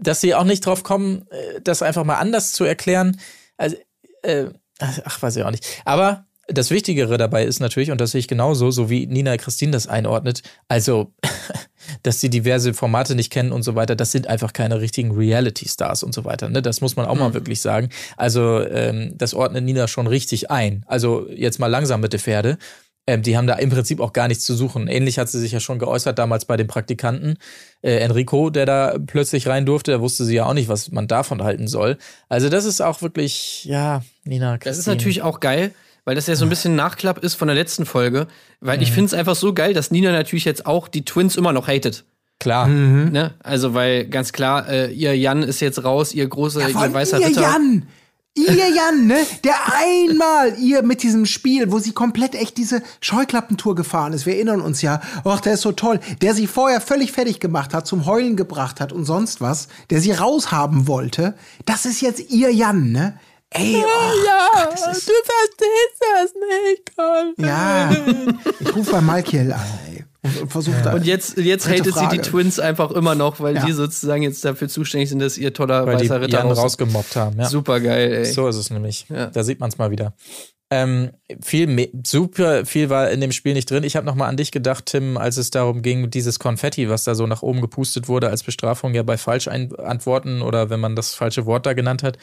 dass 0.00 0.20
sie 0.20 0.34
auch 0.34 0.44
nicht 0.44 0.64
drauf 0.66 0.82
kommen, 0.82 1.26
äh, 1.30 1.60
das 1.62 1.82
einfach 1.82 2.04
mal 2.04 2.16
anders 2.16 2.52
zu 2.52 2.64
erklären, 2.64 3.20
also, 3.56 3.76
äh, 4.22 4.46
ach, 4.78 5.22
weiß 5.22 5.36
ich 5.36 5.44
auch 5.44 5.50
nicht. 5.50 5.66
Aber 5.84 6.26
das 6.48 6.70
Wichtigere 6.70 7.16
dabei 7.18 7.44
ist 7.44 7.60
natürlich, 7.60 7.90
und 7.90 8.00
das 8.00 8.10
sehe 8.12 8.18
ich 8.18 8.28
genauso, 8.28 8.70
so 8.70 8.90
wie 8.90 9.06
Nina 9.06 9.36
Christine 9.36 9.72
das 9.72 9.86
einordnet, 9.86 10.42
also, 10.68 11.12
dass 12.02 12.20
sie 12.20 12.30
diverse 12.30 12.74
Formate 12.74 13.14
nicht 13.14 13.32
kennen 13.32 13.52
und 13.52 13.62
so 13.62 13.74
weiter, 13.74 13.96
das 13.96 14.12
sind 14.12 14.26
einfach 14.26 14.52
keine 14.52 14.80
richtigen 14.80 15.12
Reality-Stars 15.12 16.02
und 16.02 16.14
so 16.14 16.24
weiter. 16.24 16.48
Ne? 16.48 16.62
Das 16.62 16.80
muss 16.80 16.96
man 16.96 17.06
auch 17.06 17.14
mhm. 17.14 17.20
mal 17.20 17.34
wirklich 17.34 17.60
sagen. 17.60 17.88
Also, 18.16 18.60
ähm, 18.66 19.12
das 19.16 19.34
ordnet 19.34 19.64
Nina 19.64 19.88
schon 19.88 20.06
richtig 20.06 20.50
ein. 20.50 20.84
Also, 20.86 21.28
jetzt 21.30 21.58
mal 21.58 21.68
langsam 21.68 22.00
mit 22.00 22.12
der 22.12 22.20
Pferde. 22.20 22.58
Ähm, 23.06 23.22
die 23.22 23.36
haben 23.36 23.46
da 23.46 23.54
im 23.54 23.68
Prinzip 23.68 24.00
auch 24.00 24.14
gar 24.14 24.28
nichts 24.28 24.44
zu 24.44 24.54
suchen. 24.54 24.88
Ähnlich 24.88 25.18
hat 25.18 25.28
sie 25.28 25.38
sich 25.38 25.52
ja 25.52 25.60
schon 25.60 25.78
geäußert 25.78 26.18
damals 26.18 26.46
bei 26.46 26.56
dem 26.56 26.66
Praktikanten 26.66 27.36
äh, 27.82 27.98
Enrico, 27.98 28.48
der 28.48 28.64
da 28.64 28.96
plötzlich 29.06 29.46
rein 29.46 29.66
durfte. 29.66 29.92
Da 29.92 30.00
wusste 30.00 30.24
sie 30.24 30.36
ja 30.36 30.46
auch 30.46 30.54
nicht, 30.54 30.68
was 30.68 30.90
man 30.90 31.06
davon 31.06 31.42
halten 31.42 31.68
soll. 31.68 31.98
Also 32.30 32.48
das 32.48 32.64
ist 32.64 32.80
auch 32.80 33.02
wirklich, 33.02 33.64
ja, 33.66 34.02
Nina. 34.24 34.56
Das 34.56 34.78
ist 34.78 34.86
natürlich 34.86 35.20
auch 35.20 35.40
geil, 35.40 35.74
weil 36.04 36.14
das 36.14 36.26
ja 36.26 36.36
so 36.36 36.44
ein 36.44 36.48
bisschen 36.48 36.76
Nachklapp 36.76 37.18
ist 37.18 37.34
von 37.34 37.48
der 37.48 37.54
letzten 37.54 37.86
Folge. 37.86 38.26
Weil 38.60 38.82
ich 38.82 38.92
finde 38.92 39.06
es 39.06 39.14
einfach 39.14 39.34
so 39.34 39.52
geil, 39.54 39.74
dass 39.74 39.90
Nina 39.90 40.12
natürlich 40.12 40.44
jetzt 40.44 40.66
auch 40.66 40.88
die 40.88 41.04
Twins 41.04 41.36
immer 41.36 41.52
noch 41.52 41.68
hatet. 41.68 42.04
Klar. 42.40 42.68
Ne? 42.68 43.34
Also, 43.42 43.74
weil 43.74 44.06
ganz 44.06 44.32
klar, 44.32 44.68
äh, 44.68 44.92
ihr 44.92 45.16
Jan 45.16 45.42
ist 45.42 45.60
jetzt 45.60 45.84
raus, 45.84 46.12
ihr 46.12 46.26
große, 46.26 46.60
Ja, 46.60 46.68
ihr 46.68 46.92
weißer 46.92 47.20
ihr 47.20 47.28
Ritter. 47.28 47.42
Jan! 47.42 47.86
Ihr 48.36 48.68
Jan, 48.74 49.06
ne? 49.06 49.18
Der 49.44 49.54
einmal 49.78 50.58
ihr 50.58 50.82
mit 50.82 51.02
diesem 51.02 51.24
Spiel, 51.24 51.70
wo 51.70 51.78
sie 51.78 51.92
komplett 51.92 52.34
echt 52.34 52.56
diese 52.58 52.82
Scheuklappentour 53.00 53.76
gefahren 53.76 54.12
ist. 54.12 54.26
Wir 54.26 54.34
erinnern 54.34 54.60
uns 54.60 54.82
ja. 54.82 55.00
Och, 55.24 55.40
der 55.40 55.54
ist 55.54 55.62
so 55.62 55.72
toll. 55.72 56.00
Der 56.20 56.34
sie 56.34 56.48
vorher 56.48 56.80
völlig 56.80 57.12
fertig 57.12 57.38
gemacht 57.38 57.72
hat, 57.72 57.86
zum 57.86 58.06
Heulen 58.06 58.36
gebracht 58.36 58.80
hat 58.80 58.92
und 58.92 59.04
sonst 59.04 59.40
was. 59.40 59.68
Der 59.90 60.00
sie 60.00 60.10
raushaben 60.12 60.88
wollte. 60.88 61.34
Das 61.64 61.86
ist 61.86 62.00
jetzt 62.00 62.30
ihr 62.30 62.52
Jan, 62.52 62.90
ne? 62.90 63.18
Ey, 63.56 63.76
oh, 63.76 64.26
Ja, 64.26 64.64
Gott, 64.64 64.72
das 64.72 64.98
ist- 64.98 65.08
du 65.08 65.12
verstehst 65.24 66.00
das 66.00 66.34
nicht, 66.34 66.96
Colin. 66.96 67.34
ja. 67.38 67.90
Ich 68.60 68.74
rufe 68.76 68.92
bei 68.92 69.00
Malkiel 69.00 69.52
an, 69.52 69.60
ey. 69.90 70.04
Und, 70.22 70.40
und 70.42 70.52
versuche 70.52 70.80
da. 70.82 70.94
Und 70.94 71.04
jetzt, 71.06 71.36
jetzt 71.36 71.68
hatet 71.68 71.94
sie 71.94 72.08
die. 72.08 72.18
Twins 72.18 72.58
einfach 72.58 72.90
immer 72.92 73.14
noch, 73.14 73.40
weil 73.40 73.54
Ja. 73.56 73.64
die 73.64 73.72
sozusagen 73.72 74.22
jetzt 74.22 74.44
dafür 74.44 74.68
zuständig 74.68 75.10
sind, 75.10 75.18
dass 75.20 75.36
ihr 75.38 75.52
toller 75.52 75.86
Weil 75.86 75.98
die 75.98 76.04
weißer 76.04 76.20
Ritter 76.22 76.38
Jan 76.38 76.48
raus 76.48 76.58
rausgemobbt 76.58 77.14
haben. 77.14 77.38
Ja. 77.38 77.48
Super 77.48 77.78
geil, 77.80 78.12
ey. 78.12 78.24
So 78.24 78.48
ist 78.48 78.56
es 78.56 78.70
nämlich. 78.70 79.06
Ja. 79.10 79.26
Da 79.26 79.44
sieht 79.44 79.60
man 79.60 79.68
es 79.68 79.76
mal 79.78 79.90
wieder. 79.90 80.14
Ähm, 80.70 81.10
viel 81.42 81.90
super 82.06 82.64
viel 82.64 82.88
war 82.88 83.10
in 83.10 83.20
dem 83.20 83.32
Spiel 83.32 83.52
nicht 83.52 83.70
drin. 83.70 83.84
Ich 83.84 83.96
habe 83.96 84.06
noch 84.06 84.14
mal 84.14 84.26
an 84.26 84.38
dich 84.38 84.50
gedacht, 84.50 84.86
Tim, 84.86 85.18
als 85.18 85.36
es 85.36 85.50
darum 85.50 85.82
ging, 85.82 86.10
dieses 86.10 86.38
Konfetti, 86.38 86.88
was 86.88 87.04
da 87.04 87.14
so 87.14 87.26
nach 87.26 87.42
oben 87.42 87.60
gepustet 87.60 88.08
wurde 88.08 88.30
als 88.30 88.42
Bestrafung 88.42 88.94
ja 88.94 89.02
bei 89.02 89.18
Falschantworten 89.18 90.40
oder 90.42 90.70
wenn 90.70 90.80
man 90.80 90.96
das 90.96 91.14
falsche 91.14 91.44
Wort 91.46 91.66
da 91.66 91.74
genannt 91.74 92.02
hat, 92.02 92.16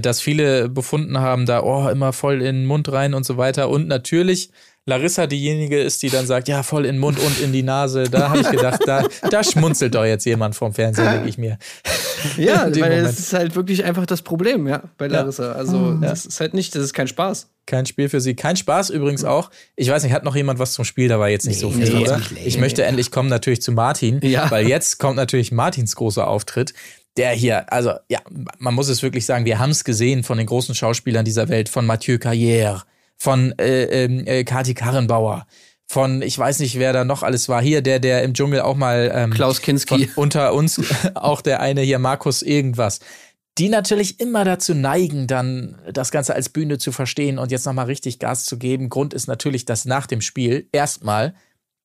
dass 0.00 0.20
viele 0.20 0.68
befunden 0.68 1.18
haben, 1.18 1.46
da 1.46 1.62
oh 1.62 1.88
immer 1.88 2.12
voll 2.12 2.36
in 2.42 2.56
den 2.56 2.66
Mund 2.66 2.90
rein 2.92 3.14
und 3.14 3.24
so 3.24 3.36
weiter. 3.36 3.68
Und 3.68 3.88
natürlich 3.88 4.50
Larissa 4.86 5.26
diejenige 5.26 5.80
ist, 5.80 6.02
die 6.02 6.10
dann 6.10 6.26
sagt, 6.26 6.46
ja 6.46 6.62
voll 6.62 6.84
in 6.84 6.96
den 6.96 7.00
Mund 7.00 7.18
und 7.18 7.40
in 7.40 7.52
die 7.52 7.62
Nase. 7.62 8.04
Da 8.10 8.28
habe 8.28 8.40
ich 8.40 8.50
gedacht, 8.50 8.80
da, 8.86 9.06
da 9.30 9.42
schmunzelt 9.42 9.94
doch 9.94 10.04
jetzt 10.04 10.26
jemand 10.26 10.54
vom 10.56 10.74
Fernseher, 10.74 11.12
denke 11.12 11.28
ich 11.30 11.38
mir. 11.38 11.58
Ja, 12.36 12.64
weil 12.74 12.80
Moment. 12.80 13.06
es 13.08 13.18
ist 13.18 13.32
halt 13.32 13.56
wirklich 13.56 13.82
einfach 13.84 14.04
das 14.04 14.20
Problem, 14.20 14.66
ja, 14.66 14.82
bei 14.98 15.06
Larissa. 15.06 15.52
Also, 15.52 15.94
das 15.94 16.26
ist 16.26 16.38
halt 16.38 16.52
nicht, 16.52 16.74
das 16.74 16.82
ist 16.82 16.92
kein 16.92 17.08
Spaß. 17.08 17.48
Kein 17.64 17.86
Spiel 17.86 18.10
für 18.10 18.20
sie. 18.20 18.34
Kein 18.34 18.56
Spaß 18.56 18.90
übrigens 18.90 19.24
auch. 19.24 19.50
Ich 19.74 19.88
weiß 19.88 20.02
nicht, 20.02 20.12
hat 20.12 20.22
noch 20.22 20.36
jemand 20.36 20.58
was 20.58 20.74
zum 20.74 20.84
Spiel? 20.84 21.08
Da 21.08 21.18
war 21.18 21.30
jetzt 21.30 21.46
nicht 21.46 21.60
so 21.60 21.70
viel, 21.70 21.88
nee, 21.88 22.02
oder? 22.02 22.20
Ich 22.44 22.58
möchte 22.58 22.84
endlich 22.84 23.10
kommen 23.10 23.30
natürlich 23.30 23.62
zu 23.62 23.72
Martin, 23.72 24.20
Ja. 24.22 24.50
weil 24.50 24.68
jetzt 24.68 24.98
kommt 24.98 25.16
natürlich 25.16 25.50
Martins 25.50 25.96
großer 25.96 26.26
Auftritt. 26.26 26.74
Der 27.16 27.30
hier, 27.30 27.72
also 27.72 27.92
ja, 28.08 28.20
man 28.58 28.74
muss 28.74 28.88
es 28.88 29.02
wirklich 29.02 29.24
sagen, 29.24 29.44
wir 29.44 29.58
haben 29.58 29.70
es 29.70 29.84
gesehen 29.84 30.24
von 30.24 30.36
den 30.36 30.46
großen 30.46 30.74
Schauspielern 30.74 31.24
dieser 31.24 31.48
Welt, 31.48 31.68
von 31.68 31.86
Mathieu 31.86 32.16
Carrière, 32.16 32.82
von 33.16 33.56
äh, 33.58 34.04
ähm, 34.04 34.26
äh, 34.26 34.42
Kati 34.42 34.74
Karrenbauer, 34.74 35.46
von, 35.86 36.22
ich 36.22 36.36
weiß 36.36 36.60
nicht, 36.60 36.78
wer 36.78 36.92
da 36.92 37.04
noch 37.04 37.22
alles 37.22 37.48
war. 37.48 37.62
Hier, 37.62 37.82
der, 37.82 38.00
der 38.00 38.22
im 38.22 38.34
Dschungel 38.34 38.62
auch 38.62 38.74
mal 38.74 39.12
ähm, 39.14 39.30
Klaus 39.30 39.60
Kinski. 39.60 40.10
unter 40.16 40.54
uns, 40.54 40.80
auch 41.14 41.40
der 41.40 41.60
eine 41.60 41.82
hier, 41.82 41.98
Markus 41.98 42.42
irgendwas, 42.42 43.00
die 43.58 43.68
natürlich 43.68 44.18
immer 44.18 44.44
dazu 44.44 44.74
neigen, 44.74 45.26
dann 45.26 45.80
das 45.92 46.10
Ganze 46.10 46.34
als 46.34 46.48
Bühne 46.48 46.78
zu 46.78 46.90
verstehen 46.90 47.38
und 47.38 47.52
jetzt 47.52 47.66
nochmal 47.66 47.86
richtig 47.86 48.18
Gas 48.18 48.44
zu 48.44 48.58
geben. 48.58 48.88
Grund 48.88 49.14
ist 49.14 49.28
natürlich, 49.28 49.64
dass 49.64 49.84
nach 49.84 50.06
dem 50.06 50.20
Spiel 50.20 50.68
erstmal 50.72 51.34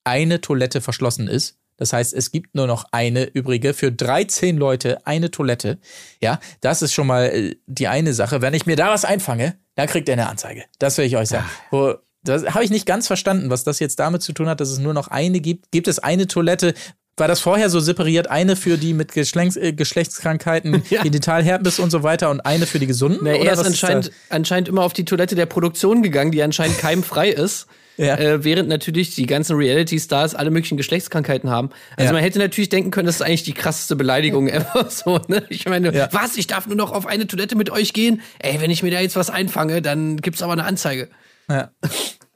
eine 0.03 0.41
Toilette 0.41 0.82
verschlossen 0.82 1.27
ist. 1.27 1.59
Das 1.80 1.93
heißt, 1.93 2.13
es 2.13 2.32
gibt 2.32 2.53
nur 2.55 2.67
noch 2.67 2.86
eine 2.91 3.23
übrige 3.23 3.73
für 3.73 3.91
13 3.91 4.57
Leute 4.57 5.05
eine 5.07 5.32
Toilette. 5.32 5.80
Ja, 6.21 6.39
das 6.61 6.82
ist 6.82 6.93
schon 6.93 7.07
mal 7.07 7.25
äh, 7.27 7.55
die 7.67 7.88
eine 7.88 8.13
Sache. 8.13 8.41
Wenn 8.41 8.53
ich 8.53 8.65
mir 8.65 8.75
da 8.75 8.89
was 8.91 9.05
einfange, 9.05 9.55
dann 9.75 9.88
kriegt 9.88 10.09
er 10.09 10.13
eine 10.13 10.27
Anzeige. 10.27 10.65
Das 10.77 10.97
will 10.97 11.05
ich 11.05 11.15
euch 11.15 11.30
sagen. 11.30 11.49
Wo, 11.71 11.95
das 12.21 12.43
habe 12.53 12.65
ich 12.65 12.69
nicht 12.69 12.86
ganz 12.86 13.07
verstanden, 13.07 13.49
was 13.49 13.63
das 13.63 13.80
jetzt 13.80 13.97
damit 13.99 14.21
zu 14.21 14.34
tun 14.34 14.49
hat, 14.49 14.59
dass 14.59 14.69
es 14.69 14.80
nur 14.80 14.93
noch 14.93 15.07
eine 15.07 15.39
gibt. 15.39 15.71
Gibt 15.71 15.88
es 15.88 15.99
eine 15.99 16.27
Toilette? 16.27 16.73
War 17.15 17.30
das 17.30 17.39
vorher 17.39 17.69
so 17.69 17.80
separiert? 17.80 18.30
Eine 18.30 18.55
für 18.57 18.77
die 18.77 18.93
mit 18.93 19.13
Geschlechts 19.13 19.55
äh, 19.55 19.71
Geschlechtskrankheiten, 19.71 20.84
Ja. 20.89 21.01
Genitalherpes 21.03 21.80
und 21.80 21.91
so 21.91 22.03
weiter 22.03 22.30
und 22.30 22.41
eine 22.41 22.65
für 22.65 22.80
die 22.80 22.88
Gesunden? 22.88 23.19
Na, 23.23 23.32
Oder 23.36 23.45
er 23.45 23.53
ist 23.53 23.65
anscheinend, 23.65 24.07
da? 24.07 24.36
anscheinend 24.36 24.67
immer 24.67 24.84
auf 24.84 24.91
die 24.93 25.05
Toilette 25.05 25.36
der 25.36 25.45
Produktion 25.45 26.03
gegangen, 26.03 26.32
die 26.32 26.43
anscheinend 26.43 26.77
keimfrei 26.77 27.30
ist. 27.30 27.67
Ja. 28.02 28.16
Äh, 28.16 28.43
während 28.45 28.70
natürlich 28.70 29.14
die 29.14 29.26
ganzen 29.26 29.58
Reality-Stars 29.58 30.34
alle 30.34 30.52
möglichen 30.52 30.78
Geschlechtskrankheiten 30.78 31.50
haben. 31.50 31.70
Also 31.97 32.08
Ja. 32.08 32.14
man 32.14 32.22
hätte 32.24 32.39
natürlich 32.39 32.70
denken 32.70 32.91
können, 32.91 33.08
das 33.08 33.16
ist 33.18 33.22
eigentlich 33.22 33.43
die 33.43 33.54
krasseste 33.54 33.97
Beleidigung 33.97 34.47
ever. 34.50 34.88
So, 34.89 35.20
ne? 35.28 35.43
Ich 35.50 35.68
meine, 35.68 35.93
Ja. 35.93 36.08
was? 36.14 36.38
Ich 36.38 36.47
darf 36.47 36.66
nur 36.66 36.78
noch 36.78 36.93
auf 36.93 37.06
eine 37.06 37.28
Toilette 37.28 37.58
mit 37.58 37.70
euch 37.70 37.91
gehen? 37.91 38.22
Ey, 38.39 38.62
wenn 38.62 38.72
ich 38.72 38.84
mir 38.84 38.91
da 38.91 39.02
jetzt 39.02 39.18
was 39.18 39.30
einfange, 39.30 39.82
dann 39.82 40.16
gibt's 40.18 40.41
aber 40.41 40.54
eine 40.54 40.64
Anzeige. 40.64 41.10
Ja. 41.50 41.72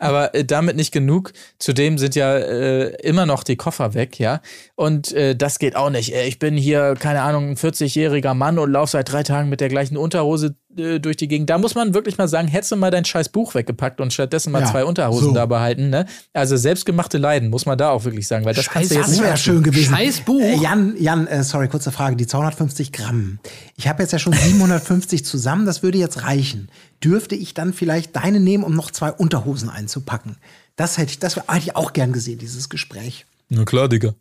Aber 0.03 0.35
äh, 0.35 0.45
damit 0.45 0.75
nicht 0.75 0.91
genug. 0.91 1.33
Zudem 1.59 1.97
sind 1.97 2.15
ja 2.15 2.35
äh, 2.37 2.89
immer 3.01 3.25
noch 3.25 3.43
die 3.43 3.55
Koffer 3.55 3.93
weg, 3.93 4.19
ja. 4.19 4.41
Und 4.75 5.11
äh, 5.13 5.35
das 5.35 5.59
geht 5.59 5.75
auch 5.75 5.89
nicht. 5.89 6.13
Äh, 6.13 6.27
Ich 6.27 6.39
bin 6.39 6.55
hier, 6.57 6.95
keine 6.99 7.21
Ahnung, 7.21 7.49
ein 7.51 7.55
40-jähriger 7.57 8.33
Mann 8.33 8.59
und 8.59 8.71
laufe 8.71 8.91
seit 8.91 9.11
drei 9.11 9.23
Tagen 9.23 9.49
mit 9.49 9.61
der 9.61 9.69
gleichen 9.69 9.97
Unterhose 9.97 10.55
äh, 10.77 10.99
durch 10.99 11.17
die 11.17 11.27
Gegend. 11.27 11.49
Da 11.49 11.57
muss 11.57 11.75
man 11.75 11.93
wirklich 11.93 12.17
mal 12.17 12.27
sagen, 12.27 12.47
hättest 12.47 12.71
du 12.71 12.75
mal 12.75 12.91
dein 12.91 13.05
scheiß 13.05 13.29
Buch 13.29 13.53
weggepackt 13.55 14.01
und 14.01 14.11
stattdessen 14.13 14.51
mal 14.51 14.61
Ja, 14.61 14.67
zwei 14.71 14.85
Unterhosen 14.85 15.29
so. 15.29 15.33
da 15.33 15.45
behalten, 15.45 15.89
ne? 15.89 16.05
Also 16.33 16.57
selbstgemachte 16.57 17.17
Leiden, 17.17 17.49
muss 17.49 17.65
man 17.65 17.77
da 17.77 17.89
auch 17.91 18.03
wirklich 18.03 18.27
sagen, 18.27 18.45
weil 18.45 18.53
das 18.53 18.69
kannst 18.69 18.91
du 18.91 18.95
Scheiße, 18.95 18.99
jetzt 18.99 19.09
Das 19.09 19.17
nicht 19.19 19.25
wäre 19.27 19.37
schön 19.37 19.63
gewesen. 19.63 19.95
Scheiß 19.95 20.21
Buch. 20.21 20.41
Äh, 20.41 20.55
Jan, 20.57 20.95
Jan, 20.99 21.27
äh, 21.27 21.43
sorry, 21.43 21.67
kurze 21.67 21.91
Frage. 21.91 22.15
Die 22.15 22.27
250 22.27 22.91
Gramm. 22.91 23.39
Ich 23.77 23.87
habe 23.87 24.01
jetzt 24.03 24.11
ja 24.11 24.19
schon 24.19 24.33
750 24.33 25.23
zusammen. 25.25 25.65
Das 25.65 25.83
würde 25.83 25.97
jetzt 25.97 26.23
reichen. 26.23 26.69
Dürfte 27.03 27.35
ich 27.35 27.53
dann 27.53 27.73
vielleicht 27.73 28.15
deine 28.15 28.39
nehmen, 28.39 28.63
um 28.63 28.75
noch 28.75 28.91
zwei 28.91 29.11
Unterhosen 29.11 29.69
einzupacken? 29.69 30.37
Das 30.75 30.97
hätte 30.97 31.11
ich, 31.11 31.19
das 31.19 31.35
hätte 31.35 31.57
ich 31.57 31.75
auch 31.75 31.93
gern 31.93 32.13
gesehen, 32.13 32.39
dieses 32.39 32.69
Gespräch. 32.69 33.25
Na 33.49 33.65
klar, 33.65 33.89
Digga. 33.89 34.15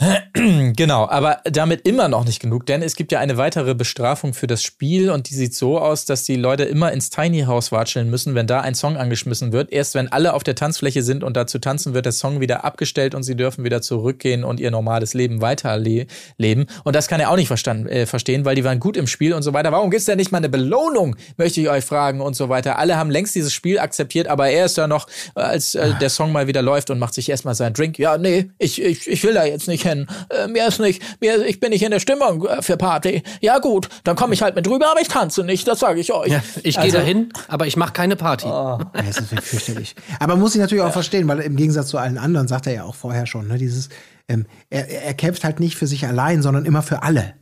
Genau, 0.76 1.08
aber 1.08 1.40
damit 1.44 1.86
immer 1.86 2.08
noch 2.08 2.24
nicht 2.24 2.40
genug, 2.40 2.66
denn 2.66 2.82
es 2.82 2.96
gibt 2.96 3.12
ja 3.12 3.20
eine 3.20 3.36
weitere 3.36 3.74
Bestrafung 3.74 4.34
für 4.34 4.48
das 4.48 4.62
Spiel 4.62 5.10
und 5.10 5.30
die 5.30 5.34
sieht 5.34 5.54
so 5.54 5.78
aus, 5.78 6.04
dass 6.04 6.24
die 6.24 6.34
Leute 6.34 6.64
immer 6.64 6.92
ins 6.92 7.10
Tiny 7.10 7.42
House 7.42 7.70
watscheln 7.70 8.10
müssen, 8.10 8.34
wenn 8.34 8.48
da 8.48 8.60
ein 8.60 8.74
Song 8.74 8.96
angeschmissen 8.96 9.52
wird. 9.52 9.72
Erst 9.72 9.94
wenn 9.94 10.10
alle 10.10 10.34
auf 10.34 10.42
der 10.42 10.56
Tanzfläche 10.56 11.02
sind 11.02 11.22
und 11.22 11.36
dazu 11.36 11.60
tanzen, 11.60 11.94
wird 11.94 12.06
der 12.06 12.12
Song 12.12 12.40
wieder 12.40 12.64
abgestellt 12.64 13.14
und 13.14 13.22
sie 13.22 13.36
dürfen 13.36 13.64
wieder 13.64 13.80
zurückgehen 13.80 14.42
und 14.42 14.58
ihr 14.58 14.72
normales 14.72 15.14
Leben 15.14 15.40
weiterleben. 15.40 16.66
Und 16.82 16.96
das 16.96 17.06
kann 17.06 17.20
er 17.20 17.30
auch 17.30 17.36
nicht 17.36 17.50
äh, 17.50 18.06
verstehen, 18.06 18.44
weil 18.44 18.56
die 18.56 18.64
waren 18.64 18.80
gut 18.80 18.96
im 18.96 19.06
Spiel 19.06 19.34
und 19.34 19.42
so 19.42 19.52
weiter. 19.52 19.70
Warum 19.70 19.90
gibt's 19.90 20.06
denn 20.06 20.16
nicht 20.16 20.32
mal 20.32 20.38
eine 20.38 20.48
Belohnung, 20.48 21.14
möchte 21.36 21.60
ich 21.60 21.68
euch 21.68 21.84
fragen 21.84 22.20
und 22.20 22.34
so 22.34 22.48
weiter. 22.48 22.78
Alle 22.78 22.96
haben 22.96 23.10
längst 23.10 23.34
dieses 23.36 23.52
Spiel 23.52 23.78
akzeptiert, 23.78 24.26
aber 24.26 24.48
er 24.48 24.66
ist 24.66 24.76
da 24.76 24.88
noch, 24.88 25.06
äh, 25.36 25.40
als 25.40 25.76
äh, 25.76 25.92
der 26.00 26.10
Song 26.10 26.32
mal 26.32 26.48
wieder 26.48 26.62
läuft 26.62 26.90
und 26.90 26.98
macht 26.98 27.14
sich 27.14 27.28
erstmal 27.28 27.54
seinen 27.54 27.74
Drink. 27.74 27.98
Ja, 27.98 28.18
nee, 28.18 28.50
ich, 28.58 28.82
ich, 28.82 29.06
ich 29.06 29.22
will 29.22 29.34
da 29.34 29.44
jetzt 29.44 29.68
nicht 29.68 29.83
hin. 29.84 30.08
Äh, 30.30 30.48
mir 30.48 30.66
ist 30.66 30.80
nicht, 30.80 31.00
mir, 31.20 31.46
ich 31.46 31.60
bin 31.60 31.70
nicht 31.70 31.82
in 31.84 31.92
der 31.92 32.00
Stimmung 32.00 32.44
äh, 32.46 32.60
für 32.62 32.76
Party. 32.76 33.22
Ja 33.40 33.58
gut, 33.60 33.88
dann 34.02 34.16
komme 34.16 34.34
ich 34.34 34.42
halt 34.42 34.56
mit 34.56 34.68
rüber, 34.68 34.90
aber 34.90 35.00
ich 35.00 35.08
tanze 35.08 35.44
nicht, 35.44 35.68
das 35.68 35.78
sage 35.78 36.00
ich 36.00 36.12
euch. 36.12 36.32
Ja, 36.32 36.42
ich 36.64 36.74
gehe 36.74 36.84
Also- 36.84 36.98
dahin, 36.98 37.32
aber 37.46 37.66
ich 37.68 37.76
mache 37.76 37.92
keine 37.92 38.16
Party. 38.16 38.48
Ja, 38.48 38.78
das 38.92 39.18
ist 39.18 39.30
wirklich 39.30 39.48
fürchterlich. 39.48 39.94
Aber 40.18 40.34
muss 40.36 40.54
ich 40.56 40.60
natürlich 40.60 40.82
auch 40.82 40.92
verstehen, 40.92 41.28
weil 41.28 41.38
im 41.40 41.54
Gegensatz 41.56 41.88
zu 41.88 41.98
allen 41.98 42.18
anderen, 42.18 42.48
sagt 42.48 42.66
er 42.66 42.74
ja 42.74 42.82
auch 42.84 42.96
vorher 42.96 43.26
schon, 43.26 43.46
ne, 43.46 43.58
dieses, 43.58 43.90
ähm, 44.28 44.46
er, 44.70 44.88
er 45.04 45.14
kämpft 45.14 45.44
halt 45.44 45.60
nicht 45.60 45.76
für 45.76 45.86
sich 45.86 46.06
allein, 46.06 46.42
sondern 46.42 46.64
immer 46.64 46.82
für 46.82 47.02
alle. 47.02 47.34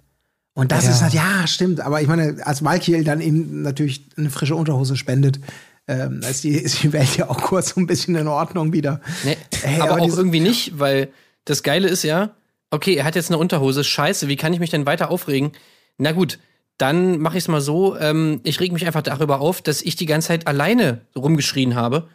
Und 0.54 0.70
das 0.70 0.84
Ja. 0.84 0.90
ist 0.90 1.02
halt, 1.02 1.14
ja, 1.14 1.46
stimmt. 1.46 1.80
Aber 1.80 2.02
ich 2.02 2.08
meine, 2.08 2.36
als 2.44 2.60
Malkiel 2.60 3.04
dann 3.04 3.22
eben 3.22 3.62
natürlich 3.62 4.08
eine 4.18 4.28
frische 4.28 4.54
Unterhose 4.54 4.96
spendet, 4.96 5.40
ähm, 5.88 6.20
ist 6.28 6.44
die, 6.44 6.50
ist 6.50 6.82
die 6.82 6.92
Welt 6.92 7.16
ja 7.16 7.30
auch 7.30 7.40
kurz 7.40 7.70
so 7.70 7.80
ein 7.80 7.86
bisschen 7.86 8.14
in 8.16 8.28
Ordnung 8.28 8.72
wieder. 8.72 9.00
Nee, 9.24 9.36
Hey, 9.62 9.80
aber, 9.80 9.92
aber 9.94 10.02
auch 10.02 10.16
irgendwie 10.16 10.40
nicht, 10.40 10.78
weil 10.78 11.08
das 11.44 11.62
Geile 11.62 11.88
ist 11.88 12.02
ja, 12.02 12.30
okay, 12.70 12.94
er 12.94 13.04
hat 13.04 13.14
jetzt 13.16 13.30
eine 13.30 13.38
Unterhose, 13.38 13.84
scheiße, 13.84 14.28
wie 14.28 14.36
kann 14.36 14.52
ich 14.52 14.60
mich 14.60 14.70
denn 14.70 14.86
weiter 14.86 15.10
aufregen? 15.10 15.52
Na 15.98 16.12
gut, 16.12 16.38
dann 16.78 17.18
mache 17.18 17.36
ich 17.36 17.44
es 17.44 17.48
mal 17.48 17.60
so, 17.60 17.96
ähm, 17.98 18.40
ich 18.44 18.58
reg 18.60 18.72
mich 18.72 18.86
einfach 18.86 19.02
darüber 19.02 19.40
auf, 19.40 19.60
dass 19.62 19.82
ich 19.82 19.96
die 19.96 20.06
ganze 20.06 20.28
Zeit 20.28 20.46
alleine 20.46 21.02
rumgeschrien 21.14 21.74
habe 21.74 22.08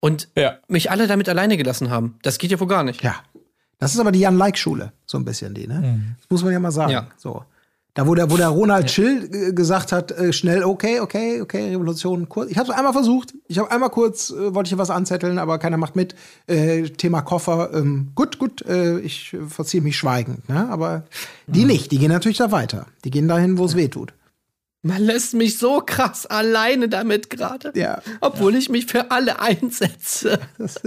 und 0.00 0.28
Ja. 0.36 0.58
mich 0.68 0.90
alle 0.90 1.06
damit 1.06 1.28
alleine 1.28 1.56
gelassen 1.56 1.90
haben. 1.90 2.18
Das 2.22 2.38
geht 2.38 2.50
ja 2.50 2.60
wohl 2.60 2.68
gar 2.68 2.84
nicht. 2.84 3.02
Ja. 3.02 3.16
Das 3.78 3.94
ist 3.94 4.00
aber 4.00 4.12
die 4.12 4.20
Jan-Like-Schule, 4.20 4.92
so 5.06 5.18
ein 5.18 5.24
bisschen 5.24 5.54
die, 5.54 5.66
ne? 5.68 6.14
Das 6.18 6.30
muss 6.30 6.42
man 6.42 6.52
ja 6.52 6.58
mal 6.60 6.72
sagen. 6.72 6.92
Ja. 6.92 7.08
So. 7.16 7.44
Da, 7.98 8.06
wo 8.06 8.14
der, 8.14 8.30
wo 8.30 8.36
der 8.36 8.50
Ronald 8.50 8.86
Chill 8.86 9.28
äh, 9.32 9.52
gesagt 9.52 9.90
hat, 9.90 10.12
äh, 10.12 10.32
schnell, 10.32 10.62
okay, 10.62 11.00
okay, 11.00 11.40
okay, 11.40 11.70
Revolution, 11.70 12.28
kurz. 12.28 12.48
Ich 12.48 12.56
habe 12.56 12.70
es 12.70 12.76
einmal 12.76 12.92
versucht. 12.92 13.34
Ich 13.48 13.58
habe 13.58 13.72
einmal 13.72 13.90
kurz, 13.90 14.30
äh, 14.30 14.54
wollte 14.54 14.68
ich 14.68 14.70
hier 14.70 14.78
was 14.78 14.90
anzetteln, 14.90 15.36
aber 15.36 15.58
keiner 15.58 15.78
macht 15.78 15.96
mit. 15.96 16.14
Äh, 16.46 16.90
Thema 16.90 17.22
Koffer, 17.22 17.70
ähm, 17.74 18.12
gut, 18.14 18.38
gut, 18.38 18.64
äh, 18.66 19.00
ich 19.00 19.36
verziehe 19.48 19.82
mich 19.82 19.96
schweigend. 19.96 20.48
Ne? 20.48 20.68
Aber 20.70 21.02
die 21.48 21.64
nicht, 21.64 21.90
die 21.90 21.98
gehen 21.98 22.12
natürlich 22.12 22.38
da 22.38 22.52
weiter. 22.52 22.86
Die 23.04 23.10
gehen 23.10 23.26
dahin, 23.26 23.58
wo 23.58 23.64
es 23.64 23.74
weh 23.74 23.88
tut. 23.88 24.12
Man 24.82 25.02
lässt 25.02 25.34
mich 25.34 25.58
so 25.58 25.80
krass 25.80 26.24
alleine 26.26 26.88
damit 26.88 27.30
gerade. 27.30 27.72
Ja. 27.74 28.00
Obwohl 28.20 28.54
ich 28.54 28.68
mich 28.68 28.86
für 28.86 29.10
alle 29.10 29.40
einsetze. 29.40 30.38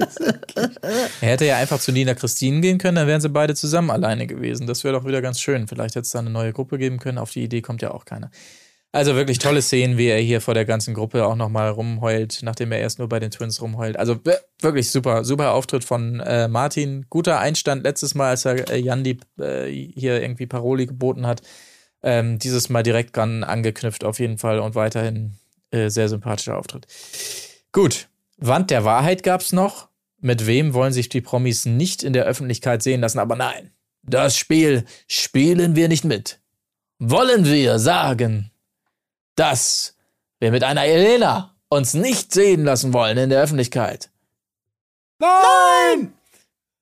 Er 1.21 1.29
hätte 1.29 1.45
ja 1.45 1.57
einfach 1.57 1.79
zu 1.79 1.91
Nina 1.91 2.13
Christine 2.13 2.61
gehen 2.61 2.77
können, 2.77 2.95
dann 2.95 3.07
wären 3.07 3.21
sie 3.21 3.29
beide 3.29 3.53
zusammen 3.53 3.91
alleine 3.91 4.27
gewesen. 4.27 4.65
Das 4.65 4.83
wäre 4.83 4.93
doch 4.93 5.05
wieder 5.05 5.21
ganz 5.21 5.39
schön. 5.39 5.67
Vielleicht 5.67 5.95
hätte 5.95 6.05
es 6.05 6.11
da 6.11 6.19
eine 6.19 6.29
neue 6.29 6.53
Gruppe 6.53 6.77
geben 6.77 6.99
können. 6.99 7.17
Auf 7.17 7.31
die 7.31 7.43
Idee 7.43 7.61
kommt 7.61 7.81
ja 7.81 7.91
auch 7.91 8.05
keiner. 8.05 8.31
Also 8.93 9.15
wirklich 9.15 9.39
tolle 9.39 9.61
Szenen, 9.61 9.97
wie 9.97 10.07
er 10.07 10.19
hier 10.19 10.41
vor 10.41 10.53
der 10.53 10.65
ganzen 10.65 10.93
Gruppe 10.93 11.25
auch 11.25 11.35
nochmal 11.35 11.69
rumheult, 11.69 12.39
nachdem 12.43 12.73
er 12.73 12.79
erst 12.79 12.99
nur 12.99 13.07
bei 13.07 13.19
den 13.19 13.31
Twins 13.31 13.61
rumheult. 13.61 13.97
Also 13.97 14.19
wirklich 14.61 14.91
super, 14.91 15.23
super 15.23 15.53
Auftritt 15.53 15.85
von 15.85 16.19
äh, 16.19 16.49
Martin. 16.49 17.05
Guter 17.09 17.39
Einstand 17.39 17.83
letztes 17.83 18.15
Mal, 18.15 18.31
als 18.31 18.43
er 18.43 18.69
äh, 18.69 18.77
Jandi 18.77 19.19
äh, 19.39 19.67
hier 19.67 20.21
irgendwie 20.21 20.45
Paroli 20.45 20.87
geboten 20.87 21.25
hat. 21.25 21.41
Ähm, 22.03 22.39
dieses 22.39 22.69
Mal 22.69 22.83
direkt 22.83 23.15
dran 23.15 23.43
angeknüpft 23.43 24.03
auf 24.03 24.19
jeden 24.19 24.37
Fall 24.37 24.59
und 24.59 24.75
weiterhin 24.75 25.37
äh, 25.71 25.89
sehr 25.89 26.09
sympathischer 26.09 26.57
Auftritt. 26.57 26.87
Gut, 27.71 28.07
Wand 28.37 28.71
der 28.71 28.83
Wahrheit 28.83 29.23
gab's 29.23 29.51
noch. 29.53 29.89
Mit 30.19 30.45
wem 30.45 30.73
wollen 30.73 30.93
sich 30.93 31.09
die 31.09 31.21
Promis 31.21 31.65
nicht 31.65 32.03
in 32.03 32.13
der 32.13 32.25
Öffentlichkeit 32.25 32.83
sehen 32.83 33.01
lassen? 33.01 33.19
Aber 33.19 33.35
nein, 33.35 33.71
das 34.03 34.37
Spiel 34.37 34.85
spielen 35.07 35.75
wir 35.75 35.87
nicht 35.87 36.03
mit. 36.03 36.39
Wollen 36.99 37.45
wir 37.45 37.79
sagen, 37.79 38.51
dass 39.35 39.95
wir 40.39 40.51
mit 40.51 40.63
einer 40.63 40.85
Elena 40.85 41.55
uns 41.69 41.93
nicht 41.93 42.33
sehen 42.33 42.63
lassen 42.63 42.93
wollen 42.93 43.17
in 43.17 43.29
der 43.29 43.41
Öffentlichkeit? 43.41 44.11
Nein! 45.19 46.13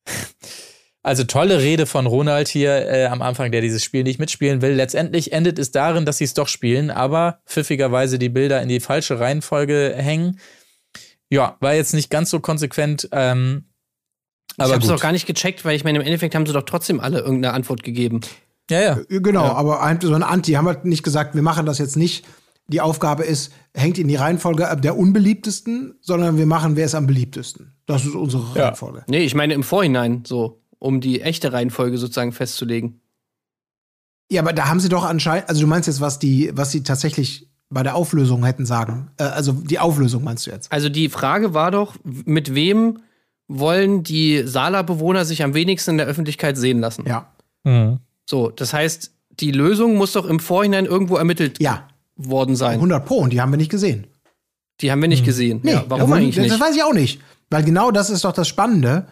Also 1.09 1.23
tolle 1.23 1.57
Rede 1.57 1.87
von 1.87 2.05
Ronald 2.05 2.49
hier 2.49 2.87
äh, 2.87 3.07
am 3.07 3.23
Anfang, 3.23 3.51
der 3.51 3.61
dieses 3.61 3.83
Spiel 3.83 4.03
nicht 4.03 4.19
mitspielen 4.19 4.61
will. 4.61 4.73
Letztendlich 4.73 5.33
endet 5.33 5.57
es 5.57 5.71
darin, 5.71 6.05
dass 6.05 6.19
sie 6.19 6.23
es 6.25 6.35
doch 6.35 6.47
spielen, 6.47 6.91
aber 6.91 7.39
pfiffigerweise 7.47 8.19
die 8.19 8.29
Bilder 8.29 8.61
in 8.61 8.69
die 8.69 8.79
falsche 8.79 9.19
Reihenfolge 9.19 9.95
hängen. 9.97 10.39
Ja, 11.31 11.57
war 11.61 11.73
jetzt 11.73 11.95
nicht 11.95 12.11
ganz 12.11 12.29
so 12.29 12.39
konsequent. 12.39 13.09
Ähm, 13.11 13.63
ich 14.51 14.63
aber 14.63 14.73
hab's 14.75 14.85
gut. 14.85 14.97
doch 14.97 15.01
gar 15.01 15.11
nicht 15.11 15.25
gecheckt, 15.25 15.65
weil 15.65 15.75
ich 15.75 15.83
meine, 15.83 15.97
im 15.97 16.05
Endeffekt 16.05 16.35
haben 16.35 16.45
sie 16.45 16.53
doch 16.53 16.61
trotzdem 16.61 16.99
alle 16.99 17.21
irgendeine 17.21 17.55
Antwort 17.55 17.81
gegeben. 17.81 18.21
ja, 18.69 18.79
ja. 18.79 18.99
Genau, 19.09 19.45
aber 19.45 19.81
ein, 19.81 19.99
so 19.99 20.13
ein 20.13 20.21
Anti 20.21 20.51
haben 20.51 20.67
halt 20.67 20.85
nicht 20.85 21.01
gesagt, 21.01 21.33
wir 21.33 21.41
machen 21.41 21.65
das 21.65 21.79
jetzt 21.79 21.97
nicht. 21.97 22.23
Die 22.67 22.81
Aufgabe 22.81 23.23
ist, 23.23 23.51
hängt 23.73 23.97
in 23.97 24.07
die 24.07 24.15
Reihenfolge 24.15 24.77
der 24.79 24.95
unbeliebtesten, 24.95 25.95
sondern 26.01 26.37
wir 26.37 26.45
machen, 26.45 26.75
wer 26.75 26.85
ist 26.85 26.93
am 26.93 27.07
beliebtesten. 27.07 27.73
Das 27.87 28.05
ist 28.05 28.13
unsere 28.13 28.43
Ja. 28.55 28.65
Reihenfolge. 28.65 29.05
Nee, 29.07 29.23
ich 29.23 29.33
meine 29.33 29.55
im 29.55 29.63
Vorhinein 29.63 30.23
so, 30.23 30.61
um 30.79 31.01
die 31.01 31.21
echte 31.21 31.51
Reihenfolge 31.53 31.97
sozusagen 31.97 32.31
festzulegen. 32.31 33.01
Ja, 34.31 34.41
aber 34.41 34.53
da 34.53 34.67
haben 34.67 34.79
sie 34.79 34.89
doch 34.89 35.03
anscheinend, 35.05 35.49
also 35.49 35.61
du 35.61 35.67
meinst 35.67 35.87
jetzt, 35.87 36.01
was 36.01 36.19
die, 36.19 36.51
was 36.53 36.71
sie 36.71 36.83
tatsächlich 36.83 37.47
bei 37.69 37.83
der 37.83 37.95
Auflösung 37.95 38.43
hätten 38.45 38.65
sagen. 38.65 39.11
Äh, 39.17 39.23
also 39.23 39.53
die 39.53 39.79
Auflösung 39.79 40.23
meinst 40.23 40.45
du 40.47 40.51
jetzt? 40.51 40.71
Also 40.71 40.89
die 40.89 41.09
Frage 41.09 41.53
war 41.53 41.71
doch, 41.71 41.95
mit 42.03 42.53
wem 42.55 42.99
wollen 43.47 44.03
die 44.03 44.43
Sala-Bewohner 44.45 45.25
sich 45.25 45.43
am 45.43 45.53
wenigsten 45.55 45.91
in 45.91 45.97
der 45.97 46.07
Öffentlichkeit 46.07 46.57
sehen 46.57 46.79
lassen? 46.79 47.05
Ja. 47.07 47.31
Mhm. 47.63 47.99
So, 48.29 48.49
das 48.49 48.73
heißt, 48.73 49.11
die 49.39 49.51
Lösung 49.51 49.95
muss 49.97 50.13
doch 50.13 50.25
im 50.25 50.39
Vorhinein 50.39 50.85
irgendwo 50.85 51.15
ermittelt 51.17 51.59
Ja. 51.61 51.87
worden 52.15 52.55
sein. 52.55 52.75
100 52.75 53.05
Pro 53.05 53.17
und 53.17 53.31
die 53.33 53.41
haben 53.41 53.51
wir 53.51 53.57
nicht 53.57 53.71
gesehen. 53.71 54.05
Die 54.81 54.91
haben 54.91 55.01
wir 55.01 55.07
nicht 55.09 55.25
gesehen. 55.25 55.59
Nee, 55.63 55.71
ja, 55.73 55.85
warum 55.87 56.01
davon- 56.11 56.17
eigentlich 56.19 56.37
nicht? 56.37 56.51
Das 56.51 56.59
weiß 56.59 56.75
ich 56.75 56.83
auch 56.83 56.93
nicht. 56.93 57.19
Weil 57.49 57.63
genau 57.63 57.89
das 57.91 58.09
ist 58.11 58.23
doch 58.23 58.31
das 58.33 58.47
Spannende. 58.47 59.07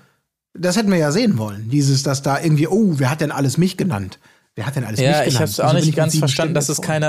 Das 0.60 0.76
hätten 0.78 0.92
wir 0.92 0.98
ja 0.98 1.12
sehen 1.12 1.38
wollen. 1.38 1.70
Dieses, 1.70 2.04
dass 2.04 2.22
da 2.22 2.40
irgendwie, 2.42 2.68
oh, 2.68 2.94
wer 2.98 3.10
hat 3.10 3.22
denn 3.22 3.32
alles 3.32 3.58
mich 3.58 3.78
genannt? 3.78 4.20
Wer 4.56 4.66
hat 4.66 4.76
denn 4.76 4.84
alles 4.84 5.00
mich 5.00 5.06
Ja, 5.06 5.12
genannt? 5.24 5.28
ich 5.32 5.36
habe 5.36 5.50
es 5.52 5.60
auch 5.60 5.74
nicht 5.74 5.88
ich 5.90 5.96
ganz 5.96 6.18
verstanden, 6.18 6.54
dass 6.56 6.68
es 6.70 6.82
keine, 6.82 7.06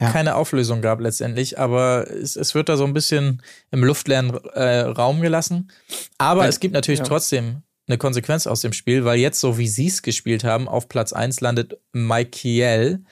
Ja. 0.00 0.10
keine 0.10 0.36
Auflösung 0.36 0.82
gab 0.82 1.00
letztendlich, 1.00 1.58
aber 1.58 2.08
es, 2.10 2.36
es 2.36 2.54
wird 2.54 2.68
da 2.68 2.76
so 2.76 2.84
ein 2.84 2.92
bisschen 2.94 3.42
im 3.72 3.82
luftleeren 3.82 4.30
äh, 4.54 4.80
Raum 4.80 5.20
gelassen. 5.20 5.70
Aber 6.18 6.42
Ja, 6.44 6.48
es 6.48 6.60
gibt 6.60 6.74
natürlich 6.74 7.00
ja. 7.00 7.04
trotzdem 7.06 7.62
eine 7.88 7.98
Konsequenz 7.98 8.46
aus 8.46 8.60
dem 8.60 8.72
Spiel, 8.72 9.04
weil 9.04 9.18
jetzt, 9.18 9.40
so 9.40 9.58
wie 9.58 9.66
sie 9.66 9.88
es 9.88 10.02
gespielt 10.02 10.44
haben, 10.44 10.68
auf 10.68 10.88
Platz 10.88 11.12
1 11.12 11.40
landet 11.40 11.76
Michael 11.92 13.02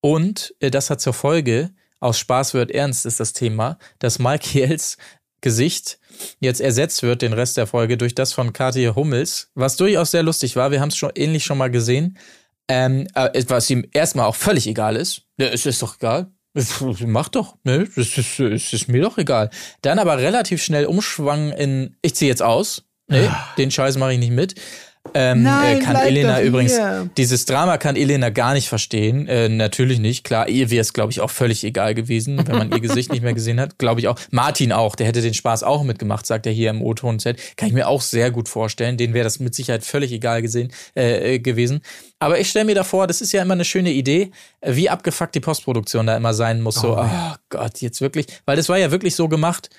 und 0.00 0.54
äh, 0.60 0.70
das 0.70 0.88
hat 0.90 1.00
zur 1.00 1.12
Folge, 1.12 1.70
aus 2.00 2.18
Spaß 2.18 2.54
wird 2.54 2.70
ernst 2.70 3.04
ist 3.06 3.20
das 3.20 3.32
Thema, 3.34 3.78
dass 3.98 4.18
Michaels 4.18 4.96
Gesicht 5.42 5.98
jetzt 6.40 6.60
ersetzt 6.60 7.02
wird, 7.02 7.22
den 7.22 7.32
Rest 7.32 7.56
der 7.56 7.66
Folge, 7.66 7.96
durch 7.96 8.14
das 8.14 8.32
von 8.32 8.52
Kathi 8.52 8.92
Hummels, 8.94 9.50
was 9.54 9.76
durchaus 9.76 10.10
sehr 10.10 10.22
lustig 10.22 10.56
war. 10.56 10.70
Wir 10.70 10.80
haben 10.80 10.88
es 10.88 10.96
schon 10.96 11.12
ähnlich 11.14 11.44
schon 11.44 11.58
mal 11.58 11.70
gesehen. 11.70 12.18
Ähm, 12.68 13.06
äh, 13.14 13.44
was 13.48 13.70
ihm 13.70 13.86
erstmal 13.92 14.26
auch 14.26 14.34
völlig 14.34 14.66
egal 14.66 14.96
ist. 14.96 15.22
Ja, 15.38 15.46
es 15.46 15.66
ist 15.66 15.82
doch 15.82 15.96
egal. 15.96 16.32
Mach 17.06 17.28
doch, 17.28 17.56
ne? 17.64 17.86
Es 17.96 18.18
ist, 18.18 18.40
es 18.40 18.72
ist 18.72 18.88
mir 18.88 19.02
doch 19.02 19.18
egal. 19.18 19.50
Dann 19.82 19.98
aber 19.98 20.18
relativ 20.18 20.62
schnell 20.62 20.86
umschwang 20.86 21.52
in, 21.52 21.96
ich 22.02 22.14
ziehe 22.14 22.30
jetzt 22.30 22.42
aus. 22.42 22.84
Nee, 23.08 23.30
den 23.56 23.70
Scheiß 23.70 23.98
mache 23.98 24.14
ich 24.14 24.18
nicht 24.18 24.32
mit. 24.32 24.56
Ähm, 25.14 25.42
Nein, 25.42 25.78
äh, 25.78 25.80
kann 25.80 25.96
Elena 25.96 26.38
doch 26.38 26.44
übrigens, 26.44 26.76
hier. 26.76 27.08
dieses 27.16 27.44
Drama 27.46 27.78
kann 27.78 27.96
Elena 27.96 28.30
gar 28.30 28.54
nicht 28.54 28.68
verstehen. 28.68 29.26
Äh, 29.28 29.48
natürlich 29.48 29.98
nicht. 29.98 30.24
Klar, 30.24 30.48
ihr 30.48 30.70
wäre 30.70 30.80
es, 30.80 30.92
glaube 30.92 31.12
ich, 31.12 31.20
auch 31.20 31.30
völlig 31.30 31.64
egal 31.64 31.94
gewesen, 31.94 32.46
wenn 32.46 32.56
man 32.56 32.72
ihr 32.72 32.80
Gesicht 32.80 33.12
nicht 33.12 33.22
mehr 33.22 33.34
gesehen 33.34 33.60
hat. 33.60 33.78
Glaube 33.78 34.00
ich 34.00 34.08
auch. 34.08 34.18
Martin 34.30 34.72
auch, 34.72 34.96
der 34.96 35.06
hätte 35.06 35.22
den 35.22 35.34
Spaß 35.34 35.62
auch 35.62 35.82
mitgemacht, 35.82 36.26
sagt 36.26 36.46
er 36.46 36.52
hier 36.52 36.70
im 36.70 36.82
O-Ton-Set. 36.82 37.56
Kann 37.56 37.68
ich 37.68 37.74
mir 37.74 37.88
auch 37.88 38.00
sehr 38.00 38.30
gut 38.30 38.48
vorstellen. 38.48 38.96
Den 38.96 39.14
wäre 39.14 39.24
das 39.24 39.40
mit 39.40 39.54
Sicherheit 39.54 39.84
völlig 39.84 40.12
egal 40.12 40.42
gesehen, 40.42 40.72
äh, 40.94 41.34
äh, 41.34 41.38
gewesen. 41.38 41.80
Aber 42.18 42.38
ich 42.38 42.48
stelle 42.48 42.64
mir 42.64 42.74
da 42.74 42.84
vor, 42.84 43.06
das 43.06 43.20
ist 43.20 43.32
ja 43.32 43.42
immer 43.42 43.54
eine 43.54 43.64
schöne 43.64 43.92
Idee, 43.92 44.30
äh, 44.60 44.74
wie 44.74 44.88
abgefuckt 44.88 45.34
die 45.34 45.40
Postproduktion 45.40 46.06
da 46.06 46.16
immer 46.16 46.34
sein 46.34 46.60
muss. 46.60 46.76
So, 46.76 46.98
oh, 46.98 47.34
Gott, 47.50 47.80
jetzt 47.80 48.00
wirklich. 48.00 48.26
Weil 48.44 48.56
das 48.56 48.68
war 48.68 48.78
ja 48.78 48.90
wirklich 48.90 49.14
so 49.14 49.28
gemacht. 49.28 49.70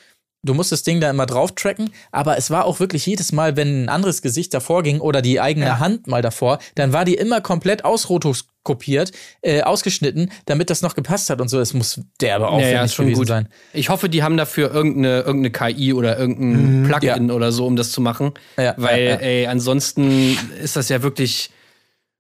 Du 0.48 0.54
musst 0.54 0.72
das 0.72 0.84
Ding 0.84 1.00
da 1.00 1.10
immer 1.10 1.26
drauf 1.26 1.54
tracken, 1.54 1.91
aber 2.12 2.38
es 2.38 2.50
war 2.50 2.66
auch 2.66 2.80
wirklich 2.80 3.06
jedes 3.06 3.32
Mal, 3.32 3.56
wenn 3.56 3.84
ein 3.84 3.89
anderes 3.89 4.22
Gesicht 4.22 4.54
davor 4.54 4.84
ging 4.84 5.00
oder 5.00 5.22
die 5.22 5.39
eigene 5.39 5.80
Hand 5.80 6.08
mal 6.08 6.22
davor, 6.22 6.60
dann 6.76 6.93
war 6.93 7.06
die 7.06 7.16
immer 7.16 7.41
komplett 7.41 7.86
ausrotoskopiert, 7.86 9.12
äh, 9.41 9.62
ausgeschnitten, 9.62 10.32
damit 10.45 10.70
das 10.70 10.82
noch 10.82 10.95
gepasst 10.95 11.30
hat 11.30 11.41
und 11.41 11.50
so. 11.50 11.60
Es 11.60 11.74
muss 11.74 12.02
derbe 12.22 12.48
aufwendig 12.48 12.74
ja, 12.74 12.84
ist 12.84 12.95
schon 12.95 13.06
gewesen 13.06 13.20
gut. 13.20 13.28
sein. 13.28 13.50
Ich 13.74 13.89
hoffe, 13.89 14.10
die 14.10 14.24
haben 14.24 14.38
dafür 14.38 14.74
irgendeine, 14.74 15.22
irgendeine 15.22 15.52
KI 15.52 15.93
oder 15.93 16.18
irgendein 16.18 16.84
Plugin 16.84 17.32
oder 17.32 17.52
so, 17.52 17.66
um 17.66 17.76
das 17.76 17.91
zu 17.91 18.02
machen. 18.02 18.32
Ja, 18.58 18.74
Weil, 18.78 19.04
ja, 19.04 19.12
ja. 19.12 19.16
ey, 19.18 19.48
ansonsten 19.48 20.38
ist 20.62 20.76
das 20.76 20.89
ja 20.89 21.04
wirklich. 21.04 21.52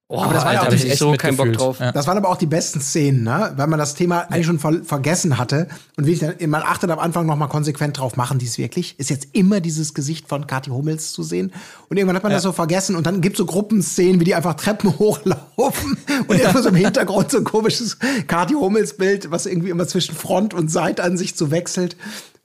Oh, 0.09 0.21
Aber 0.21 0.33
das 0.33 0.45
war 0.45 0.53
ja 0.53 0.59
Alter, 0.61 0.71
auch 0.71 0.75
ich 0.75 0.89
echt 0.89 0.99
so 0.99 1.11
keinen 1.13 1.35
Bock 1.35 1.51
drauf. 1.51 1.79
Ja. 1.81 1.91
Das 1.91 2.07
waren 2.07 2.17
aber 2.17 2.29
auch 2.29 2.37
die 2.37 2.45
besten 2.45 2.79
Szenen, 2.79 3.23
ne? 3.23 3.51
weil 3.57 3.67
man 3.67 3.77
das 3.77 3.93
Thema 3.93 4.21
eigentlich 4.31 4.45
schon 4.45 4.57
ver 4.57 4.81
vergessen 4.85 5.37
hatte. 5.37 5.67
Und 5.97 6.05
wie 6.05 6.13
ich 6.13 6.19
dann, 6.19 6.35
man 6.49 6.61
achtet 6.61 6.89
am 6.91 6.99
Anfang 6.99 7.25
noch 7.25 7.35
mal 7.35 7.47
konsequent 7.47 7.99
drauf, 7.99 8.15
machen 8.15 8.39
die 8.39 8.45
es 8.45 8.57
wirklich? 8.57 8.97
Ist 8.99 9.09
jetzt 9.09 9.27
immer 9.33 9.59
dieses 9.59 9.93
Gesicht 9.93 10.29
von 10.29 10.47
Kathi 10.47 10.69
Hummels 10.69 11.11
zu 11.11 11.23
sehen? 11.23 11.51
Und 11.89 11.97
irgendwann 11.97 12.15
hat 12.15 12.23
man 12.23 12.31
das 12.31 12.43
so 12.43 12.53
vergessen 12.53 12.95
und 12.95 13.05
dann 13.05 13.19
gibt 13.19 13.35
es 13.35 13.39
so 13.39 13.45
Gruppenszenen, 13.45 14.21
wie 14.21 14.23
die 14.23 14.33
einfach 14.33 14.53
Treppen 14.53 14.97
hochlaufen 14.99 15.97
und 16.29 16.39
irgendwo 16.39 16.61
so 16.61 16.69
im 16.69 16.75
Hintergrund 16.75 17.29
so 17.29 17.39
ein 17.39 17.43
komisches 17.43 17.97
Kathi 18.27 18.53
Hummels-Bild, 18.53 19.29
was 19.29 19.45
irgendwie 19.45 19.71
immer 19.71 19.87
zwischen 19.87 20.15
Front 20.15 20.53
und 20.53 20.71
Seitenansicht 20.71 21.37
so 21.37 21.51
wechselt. 21.51 21.97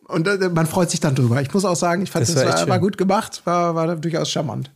Und 0.09 0.27
äh, 0.27 0.51
man 0.53 0.67
freut 0.67 0.91
sich 0.91 0.99
dann 0.99 1.15
drüber. 1.15 1.41
Ich 1.41 1.55
muss 1.55 1.65
auch 1.65 1.77
sagen, 1.77 2.03
ich 2.03 2.11
fand, 2.11 2.27
Das 2.27 2.35
das, 2.35 2.45
war 2.45 2.61
war, 2.61 2.69
war 2.69 2.79
gut 2.81 2.99
gemacht, 2.99 3.43
war, 3.45 3.77
war 3.77 3.95
durchaus 3.95 4.33
charmant. 4.33 4.73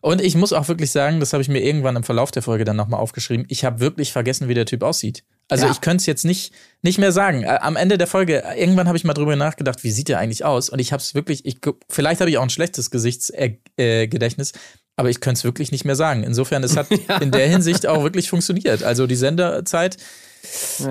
Und 0.00 0.20
ich 0.20 0.34
muss 0.36 0.52
auch 0.52 0.68
wirklich 0.68 0.90
sagen, 0.90 1.20
das 1.20 1.32
habe 1.32 1.42
ich 1.42 1.48
mir 1.48 1.60
irgendwann 1.60 1.96
im 1.96 2.02
Verlauf 2.04 2.30
der 2.30 2.42
Folge 2.42 2.64
dann 2.64 2.76
nochmal 2.76 3.00
aufgeschrieben, 3.00 3.46
ich 3.48 3.64
habe 3.64 3.80
wirklich 3.80 4.12
vergessen, 4.12 4.48
wie 4.48 4.54
der 4.54 4.66
Typ 4.66 4.82
aussieht. 4.82 5.24
Also 5.48 5.66
Ja. 5.66 5.72
ich 5.72 5.80
könnte 5.80 6.02
es 6.02 6.06
jetzt 6.06 6.24
nicht, 6.24 6.52
nicht 6.82 6.98
mehr 6.98 7.10
sagen. 7.10 7.42
Äh, 7.42 7.58
Am 7.60 7.76
Ende 7.76 7.98
der 7.98 8.06
Folge, 8.06 8.44
irgendwann 8.56 8.86
habe 8.86 8.96
ich 8.98 9.04
mal 9.04 9.14
drüber 9.14 9.34
nachgedacht, 9.34 9.82
wie 9.82 9.90
sieht 9.90 10.08
der 10.08 10.18
eigentlich 10.18 10.44
aus? 10.44 10.68
Und 10.70 10.78
ich 10.78 10.92
habe 10.92 11.00
es 11.02 11.14
wirklich, 11.14 11.44
ich, 11.46 11.58
vielleicht 11.88 12.20
habe 12.20 12.30
ich 12.30 12.38
auch 12.38 12.42
ein 12.42 12.50
schlechtes 12.50 12.90
Gesichtsgedächtnis, 12.90 14.52
äh, 14.52 14.58
aber 14.96 15.10
ich 15.10 15.20
könnte 15.20 15.38
es 15.38 15.44
wirklich 15.44 15.72
nicht 15.72 15.84
mehr 15.84 15.96
sagen. 15.96 16.22
Insofern, 16.22 16.62
es 16.64 16.76
hat 16.76 16.88
in 17.20 17.30
der 17.30 17.48
Hinsicht 17.48 17.86
auch 17.86 18.02
wirklich 18.02 18.28
funktioniert. 18.28 18.82
Also 18.82 19.06
die 19.06 19.16
Senderzeit, 19.16 19.96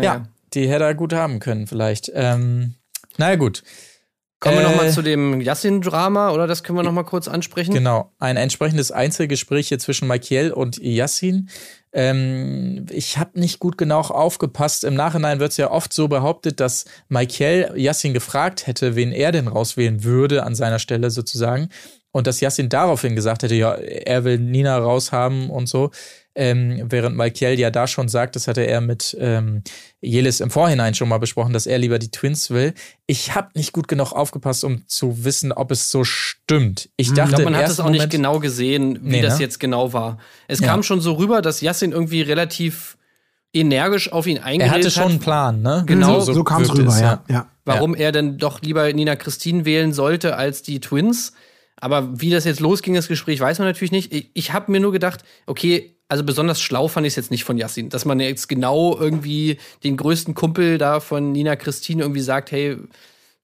ja, 0.01 0.27
die 0.53 0.67
hätte 0.69 0.85
er 0.85 0.95
gut 0.95 1.13
haben 1.13 1.39
können 1.39 1.67
vielleicht. 1.67 2.11
Ähm, 2.13 2.75
naja 3.17 3.35
gut. 3.35 3.63
Kommen 4.39 4.57
wir 4.57 4.63
noch 4.63 4.73
Äh, 4.73 4.77
mal 4.77 4.91
zu 4.91 5.01
dem 5.01 5.41
Yassin-Drama, 5.41 6.31
oder 6.31 6.45
das 6.45 6.63
können 6.63 6.77
wir 6.77 6.83
noch 6.83 6.91
mal 6.91 7.03
kurz 7.03 7.27
ansprechen? 7.27 7.73
Genau, 7.73 8.11
ein 8.19 8.37
entsprechendes 8.37 8.91
Einzelgespräch 8.91 9.69
hier 9.69 9.79
zwischen 9.79 10.07
Michael 10.07 10.51
und 10.51 10.77
Yassin. 10.77 11.49
Ähm, 11.91 12.85
ich 12.91 13.17
habe 13.17 13.39
nicht 13.39 13.59
gut 13.59 13.77
genau 13.77 14.01
aufgepasst. 14.01 14.83
Im 14.83 14.93
Nachhinein 14.93 15.39
wird 15.39 15.51
es 15.51 15.57
ja 15.57 15.71
oft 15.71 15.91
so 15.91 16.07
behauptet, 16.07 16.59
dass 16.59 16.85
Michael 17.09 17.71
Yassin 17.75 18.13
gefragt 18.13 18.67
hätte, 18.67 18.95
wen 18.95 19.11
er 19.11 19.31
denn 19.31 19.47
rauswählen 19.47 20.03
würde 20.03 20.43
an 20.43 20.53
seiner 20.53 20.77
Stelle 20.79 21.09
sozusagen. 21.09 21.69
Und 22.11 22.27
dass 22.27 22.39
Yassin 22.39 22.69
daraufhin 22.69 23.15
gesagt 23.15 23.43
hätte, 23.43 23.55
ja, 23.55 23.73
er 23.73 24.23
will 24.23 24.37
Nina 24.37 24.77
raushaben 24.77 25.49
und 25.49 25.67
so. 25.67 25.91
Ähm, 26.39 26.83
während 26.89 27.17
Michael 27.17 27.57
ja 27.59 27.71
da 27.71 27.87
schon 27.87 28.09
sagt, 28.09 28.35
das 28.35 28.47
hatte 28.47 28.61
er 28.61 28.79
mit 28.79 29.17
ähm, 29.19 29.63
Jelis 30.01 30.39
im 30.39 30.51
Vorhinein 30.51 30.93
schon 30.93 31.09
mal 31.09 31.17
besprochen, 31.17 31.51
dass 31.51 31.65
er 31.65 31.79
lieber 31.79 31.97
die 31.97 32.11
Twins 32.11 32.51
will. 32.51 32.75
Ich 33.07 33.33
habe 33.33 33.49
nicht 33.55 33.73
gut 33.73 33.87
genug 33.87 34.11
aufgepasst, 34.13 34.63
um 34.63 34.87
zu 34.87 35.25
wissen, 35.25 35.51
ob 35.51 35.71
es 35.71 35.89
so 35.89 36.03
stimmt. 36.03 36.89
Ich 36.95 37.07
dachte, 37.13 37.31
Ich 37.31 37.35
glaube, 37.37 37.43
man 37.51 37.55
hat 37.55 37.69
es 37.71 37.79
auch 37.79 37.85
nicht 37.89 38.01
Moment- 38.01 38.11
genau 38.11 38.39
gesehen, 38.39 38.99
wie 39.01 39.09
Nee, 39.13 39.21
das 39.23 39.37
ne? 39.39 39.45
jetzt 39.45 39.59
genau 39.59 39.93
war. 39.93 40.19
Es 40.47 40.59
Ja. 40.59 40.67
kam 40.67 40.83
schon 40.83 41.01
so 41.01 41.13
rüber, 41.13 41.41
dass 41.41 41.61
Yassin 41.61 41.91
irgendwie 41.91 42.21
relativ 42.21 42.97
energisch 43.53 44.11
auf 44.11 44.27
ihn 44.27 44.37
Er 44.37 44.45
eingeredet 44.45 44.75
hatte 44.75 44.91
schon 44.91 45.03
einen 45.05 45.13
hat, 45.15 45.21
Plan, 45.21 45.61
ne? 45.63 45.83
Genau, 45.87 46.19
so, 46.19 46.33
so 46.33 46.43
kam 46.43 46.61
es 46.61 46.71
rüber, 46.77 46.99
ja. 46.99 47.23
ja. 47.29 47.47
warum 47.65 47.95
er 47.95 48.11
denn 48.11 48.37
doch 48.37 48.61
lieber 48.61 48.91
Nina 48.93 49.15
Christine 49.15 49.65
wählen 49.65 49.93
sollte 49.93 50.35
als 50.35 50.61
die 50.61 50.79
Twins. 50.79 51.33
Aber 51.79 52.19
wie 52.21 52.29
das 52.29 52.43
jetzt 52.45 52.59
losging, 52.59 52.93
das 52.95 53.07
Gespräch, 53.07 53.39
weiß 53.39 53.59
man 53.59 53.67
natürlich 53.67 53.91
nicht. 53.91 54.13
Ich, 54.13 54.29
ich 54.33 54.53
habe 54.53 54.71
mir 54.71 54.79
nur 54.79 54.91
gedacht, 54.91 55.23
okay, 55.45 55.93
also 56.09 56.23
besonders 56.23 56.61
schlau 56.61 56.87
fand 56.87 57.05
ich 57.05 57.11
es 57.11 57.17
jetzt 57.17 57.31
nicht 57.31 57.43
von 57.43 57.57
Yassin, 57.57 57.89
dass 57.89 58.05
man 58.05 58.19
jetzt 58.19 58.47
genau 58.47 58.97
irgendwie 58.97 59.57
den 59.83 59.97
größten 59.97 60.33
Kumpel 60.35 60.77
da 60.77 60.99
von 60.99 61.31
Nina 61.31 61.55
Christine 61.55 62.01
irgendwie 62.01 62.21
sagt, 62.21 62.51
hey, 62.51 62.77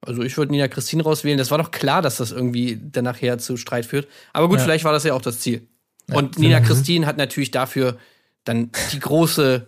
also 0.02 0.22
ich 0.24 0.38
würde 0.38 0.52
Nina 0.52 0.68
Christine 0.68 1.04
rauswählen. 1.04 1.38
Das 1.38 1.52
war 1.52 1.58
doch 1.58 1.72
klar, 1.72 2.02
dass 2.02 2.18
das 2.18 2.32
irgendwie 2.32 2.80
dann 2.92 3.04
nachher 3.06 3.38
zu 3.38 3.58
Streit 3.58 3.86
führt. 3.86 4.08
Aber 4.34 4.48
gut, 4.50 4.60
Ja. 4.60 4.64
vielleicht 4.64 4.84
war 4.86 4.94
das 4.94 5.04
ja 5.04 5.14
auch 5.14 5.22
das 5.22 5.40
Ziel. 5.40 5.68
Und 6.12 6.38
Nina 6.40 6.60
Christine 6.62 7.06
hat 7.06 7.18
natürlich 7.18 7.52
dafür 7.52 7.98
dann 8.44 8.72
die 8.92 9.00
große 9.00 9.68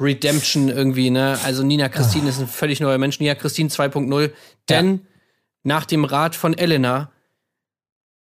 Redemption 0.00 0.68
irgendwie, 0.70 1.10
ne? 1.10 1.38
Also 1.44 1.62
Nina 1.62 1.88
Christine 1.90 2.28
ist 2.28 2.40
ein 2.40 2.46
völlig 2.48 2.80
neuer 2.80 2.98
Mensch. 2.98 3.20
Nina 3.20 3.34
Christine 3.34 3.68
2.0. 3.68 4.30
Denn 4.68 5.06
nach 5.62 5.84
dem 5.84 6.04
Rat 6.04 6.34
von 6.36 6.56
Elena 6.56 7.10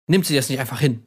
nimmt 0.08 0.26
sie 0.26 0.36
das 0.36 0.50
nicht 0.50 0.60
einfach 0.60 0.80
hin 0.80 1.04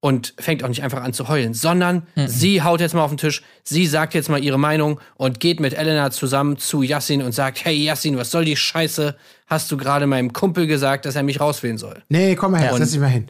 und 0.00 0.34
fängt 0.38 0.62
auch 0.62 0.68
nicht 0.68 0.82
einfach 0.82 1.02
an 1.02 1.12
zu 1.12 1.28
heulen, 1.28 1.54
sondern 1.54 2.06
sie 2.26 2.62
haut 2.62 2.80
jetzt 2.80 2.94
mal 2.94 3.02
auf 3.02 3.10
den 3.10 3.18
Tisch, 3.18 3.42
sie 3.64 3.86
sagt 3.86 4.14
jetzt 4.14 4.28
mal 4.28 4.42
ihre 4.42 4.58
Meinung 4.58 5.00
und 5.16 5.40
geht 5.40 5.58
mit 5.58 5.74
Elena 5.74 6.10
zusammen 6.12 6.56
zu 6.56 6.82
Yassin 6.82 7.20
und 7.22 7.32
sagt, 7.32 7.64
hey 7.64 7.74
Yassin, 7.76 8.16
was 8.16 8.30
soll 8.30 8.44
die 8.44 8.56
Scheiße? 8.56 9.16
Hast 9.48 9.70
du 9.72 9.76
gerade 9.76 10.06
meinem 10.06 10.32
Kumpel 10.32 10.66
gesagt, 10.68 11.04
dass 11.04 11.16
er 11.16 11.22
mich 11.24 11.40
rauswählen 11.40 11.78
soll? 11.78 12.02
Nee, 12.08 12.36
komm 12.36 12.52
mal 12.52 12.60
her, 12.60 12.72
Und- 12.72 12.78
setz 12.78 12.92
dich 12.92 13.00
mal 13.00 13.08
hin. 13.08 13.26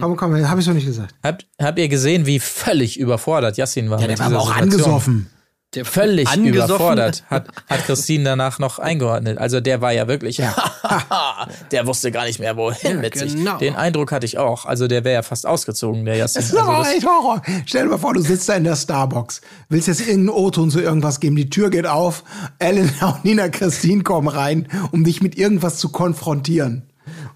Komm, 0.00 0.16
komm, 0.16 0.48
hab 0.48 0.58
ich 0.58 0.64
so 0.64 0.72
nicht 0.72 0.86
gesagt. 0.86 1.14
Habt, 1.22 1.46
habt 1.60 1.78
ihr 1.78 1.88
gesehen, 1.88 2.24
wie 2.24 2.38
völlig 2.40 2.98
überfordert 2.98 3.58
Yassin 3.58 3.90
war? 3.90 4.00
Ja, 4.00 4.06
der 4.06 4.18
war 4.18 4.26
aber 4.26 4.38
auch 4.40 4.46
Situation? 4.46 4.72
angesoffen. 4.72 5.30
Der 5.74 5.86
Völlig 5.86 6.28
überfordert, 6.36 7.24
hat, 7.30 7.46
hat 7.68 7.84
Christine 7.86 8.24
danach 8.24 8.58
noch 8.58 8.78
eingeordnet. 8.78 9.38
Also 9.38 9.60
der 9.60 9.80
war 9.80 9.90
ja 9.92 10.06
wirklich, 10.06 10.36
der 11.72 11.86
wusste 11.86 12.10
gar 12.12 12.24
nicht 12.26 12.38
mehr, 12.40 12.56
wohin 12.56 12.96
Ja, 12.96 13.00
mit 13.00 13.14
sich. 13.16 13.34
genau. 13.34 13.56
Den 13.56 13.74
Eindruck 13.74 14.12
hatte 14.12 14.26
ich 14.26 14.36
auch. 14.36 14.66
Also 14.66 14.86
der 14.86 15.04
wäre 15.04 15.14
ja 15.14 15.22
fast 15.22 15.46
ausgezogen, 15.46 16.04
der 16.04 16.16
Yassin. 16.16 16.42
Das 16.42 16.50
ist 16.50 16.56
aber 16.58 16.78
Also 16.78 16.90
echt 16.90 17.06
Horror. 17.06 17.42
Stell 17.64 17.84
dir 17.84 17.90
mal 17.90 17.98
vor, 17.98 18.12
du 18.12 18.20
sitzt 18.20 18.48
da 18.50 18.54
in 18.54 18.64
der 18.64 18.76
Starbucks, 18.76 19.40
willst 19.70 19.88
jetzt 19.88 20.00
irgendeinen 20.00 20.28
O-Ton 20.30 20.70
zu 20.70 20.80
irgendwas 20.80 21.20
geben, 21.20 21.36
die 21.36 21.48
Tür 21.48 21.70
geht 21.70 21.86
auf, 21.86 22.22
Elena 22.58 23.08
und 23.16 23.24
Nina 23.24 23.48
Christine 23.48 24.02
kommen 24.02 24.28
rein, 24.28 24.68
um 24.90 25.04
dich 25.04 25.22
mit 25.22 25.36
irgendwas 25.38 25.78
zu 25.78 25.88
konfrontieren. 25.88 26.82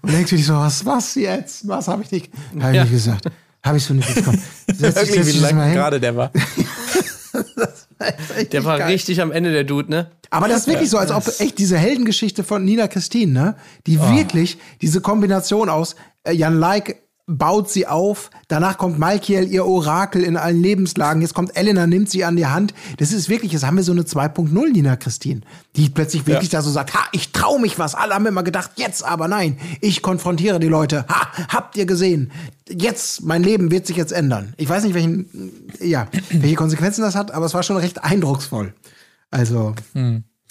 Und 0.03 0.11
denkst 0.13 0.29
du 0.29 0.35
dich 0.35 0.45
so, 0.45 0.53
was, 0.53 0.85
was 0.85 1.15
jetzt? 1.15 1.67
Was 1.67 1.87
habe 1.87 2.03
ich 2.03 2.11
nicht, 2.11 2.31
hab 2.59 2.69
ich 2.69 2.75
Ja. 2.75 2.83
nicht 2.83 2.93
gesagt? 2.93 3.25
Habe 3.63 3.77
ich 3.79 3.83
so 3.83 3.93
nicht 3.95 4.07
dich, 4.15 4.25
wirklich, 4.77 5.25
wie 5.25 5.31
hin. 5.65 5.73
gerade 5.73 5.99
der 5.99 6.15
war. 6.15 6.31
Der 8.51 8.63
war 8.63 8.79
geil. 8.79 8.91
richtig 8.91 9.21
am 9.21 9.31
Ende 9.31 9.51
der 9.51 9.63
Dude, 9.63 9.89
ne? 9.89 10.11
Aber 10.29 10.47
das 10.47 10.59
ist 10.61 10.67
wirklich 10.67 10.89
so, 10.89 10.97
als 10.97 11.11
ob 11.11 11.23
echt 11.39 11.57
diese 11.57 11.77
Heldengeschichte 11.77 12.43
von 12.43 12.63
Nina 12.65 12.87
Christine, 12.87 13.31
ne, 13.31 13.55
die 13.85 13.99
wirklich 13.99 14.57
diese 14.81 15.01
Kombination 15.01 15.69
aus 15.69 15.95
äh, 16.23 16.33
Jan 16.33 16.59
Like 16.59 17.01
baut 17.27 17.69
sie 17.69 17.85
auf, 17.85 18.29
danach 18.47 18.77
kommt 18.77 18.97
Malkiel, 18.97 19.47
ihr 19.49 19.65
Orakel 19.65 20.23
in 20.23 20.37
allen 20.37 20.61
Lebenslagen, 20.61 21.21
jetzt 21.21 21.33
kommt 21.33 21.55
Elena, 21.57 21.85
nimmt 21.85 22.09
sie 22.09 22.23
an 22.23 22.37
die 22.37 22.45
Hand. 22.45 22.73
Das 22.97 23.11
ist 23.11 23.27
wirklich, 23.27 23.51
jetzt 23.51 23.65
haben 23.65 23.75
wir 23.75 23.83
so 23.83 23.91
eine 23.91 24.03
2.0 24.03 24.49
Nina 24.71 24.95
Christine, 24.95 25.41
die 25.75 25.89
plötzlich 25.89 26.25
wirklich 26.25 26.49
da 26.49 26.61
so 26.61 26.71
sagt, 26.71 26.93
ha, 26.93 27.05
ich 27.11 27.33
trau 27.33 27.59
mich 27.59 27.77
was. 27.77 27.95
Alle 27.95 28.13
haben 28.15 28.25
immer 28.25 28.43
gedacht, 28.43 28.71
jetzt 28.77 29.03
aber 29.03 29.27
nein, 29.27 29.59
ich 29.81 30.01
konfrontiere 30.01 30.59
die 30.59 30.69
Leute. 30.69 31.05
Ha, 31.09 31.27
habt 31.49 31.75
ihr 31.75 31.85
gesehen? 31.85 32.31
Jetzt, 32.69 33.23
mein 33.23 33.43
Leben 33.43 33.71
wird 33.71 33.87
sich 33.87 33.97
jetzt 33.97 34.13
ändern. 34.13 34.53
Ich 34.55 34.69
weiß 34.69 34.85
nicht, 34.85 34.93
welchen, 34.93 35.61
ja, 35.81 36.07
welche 36.31 36.55
Konsequenzen 36.55 37.01
das 37.01 37.15
hat, 37.15 37.31
aber 37.31 37.45
es 37.45 37.53
war 37.53 37.63
schon 37.63 37.77
recht 37.77 38.03
eindrucksvoll. 38.05 38.73
Also, 39.31 39.75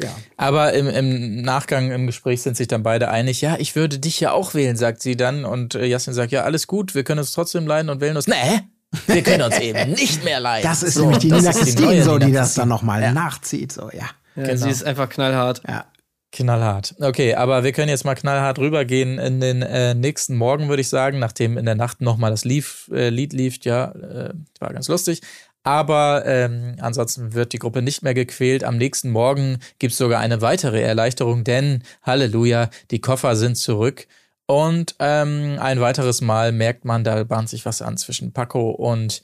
ja. 0.00 0.10
Aber 0.36 0.72
im, 0.74 0.88
im 0.88 1.42
Nachgang 1.42 1.90
im 1.90 2.06
Gespräch 2.06 2.42
sind 2.42 2.56
sich 2.56 2.68
dann 2.68 2.82
beide 2.82 3.08
einig, 3.10 3.40
ja, 3.40 3.56
ich 3.58 3.74
würde 3.76 3.98
dich 3.98 4.20
ja 4.20 4.32
auch 4.32 4.54
wählen, 4.54 4.76
sagt 4.76 5.02
sie 5.02 5.16
dann. 5.16 5.44
Und 5.44 5.74
äh, 5.74 5.86
Yassin 5.86 6.12
sagt, 6.14 6.32
ja, 6.32 6.42
alles 6.44 6.66
gut, 6.66 6.94
wir 6.94 7.04
können 7.04 7.20
uns 7.20 7.32
trotzdem 7.32 7.66
leiden 7.66 7.88
und 7.90 8.00
wählen 8.00 8.16
uns. 8.16 8.26
Nee, 8.26 8.60
wir 9.06 9.22
können 9.22 9.42
uns 9.42 9.58
eben 9.58 9.90
nicht 9.94 10.24
mehr 10.24 10.40
leiden. 10.40 10.68
Das 10.68 10.82
ist 10.82 10.94
So, 10.94 11.02
nämlich 11.02 11.18
die 11.18 11.30
Nina 11.32 11.52
Christine, 11.52 12.02
so, 12.02 12.18
die 12.18 12.32
das 12.32 12.54
dann 12.54 12.68
nochmal 12.68 13.02
Ja. 13.02 13.12
nachzieht. 13.12 13.72
So, 13.72 13.90
ja. 13.92 14.10
Ja, 14.36 14.42
Genau. 14.44 14.56
Sie 14.64 14.70
ist 14.70 14.84
einfach 14.84 15.08
knallhart. 15.08 15.62
ja. 15.66 15.86
Knallhart. 16.32 16.94
Okay, 17.00 17.34
aber 17.34 17.64
wir 17.64 17.72
können 17.72 17.88
jetzt 17.88 18.04
mal 18.04 18.14
knallhart 18.14 18.58
rübergehen 18.58 19.18
in 19.18 19.40
den 19.40 19.62
äh, 19.62 19.94
nächsten 19.94 20.36
Morgen, 20.36 20.68
würde 20.68 20.82
ich 20.82 20.88
sagen, 20.90 21.18
nachdem 21.18 21.56
in 21.56 21.64
der 21.64 21.76
Nacht 21.76 22.02
nochmal 22.02 22.30
das 22.30 22.44
lief, 22.44 22.90
äh, 22.92 23.08
Lied 23.08 23.32
lief. 23.32 23.56
Ja, 23.64 23.92
äh, 23.92 24.34
war 24.60 24.72
ganz 24.74 24.88
lustig. 24.88 25.22
Aber 25.66 26.22
ähm, 26.26 26.76
ansonsten 26.78 27.34
wird 27.34 27.52
die 27.52 27.58
Gruppe 27.58 27.82
nicht 27.82 28.00
mehr 28.02 28.14
gequält. 28.14 28.62
Am 28.62 28.76
nächsten 28.76 29.10
Morgen 29.10 29.58
gibt's 29.80 29.98
sogar 29.98 30.20
eine 30.20 30.40
weitere 30.40 30.80
Erleichterung, 30.80 31.42
denn 31.42 31.82
Halleluja, 32.02 32.70
die 32.92 33.00
Koffer 33.00 33.34
sind 33.34 33.56
zurück. 33.56 34.06
Und 34.46 34.94
ähm, 35.00 35.58
ein 35.58 35.80
weiteres 35.80 36.20
Mal 36.20 36.52
merkt 36.52 36.84
man, 36.84 37.02
da 37.02 37.24
bahnt 37.24 37.48
sich 37.48 37.66
was 37.66 37.82
an 37.82 37.96
zwischen 37.96 38.32
Paco 38.32 38.70
und 38.70 39.22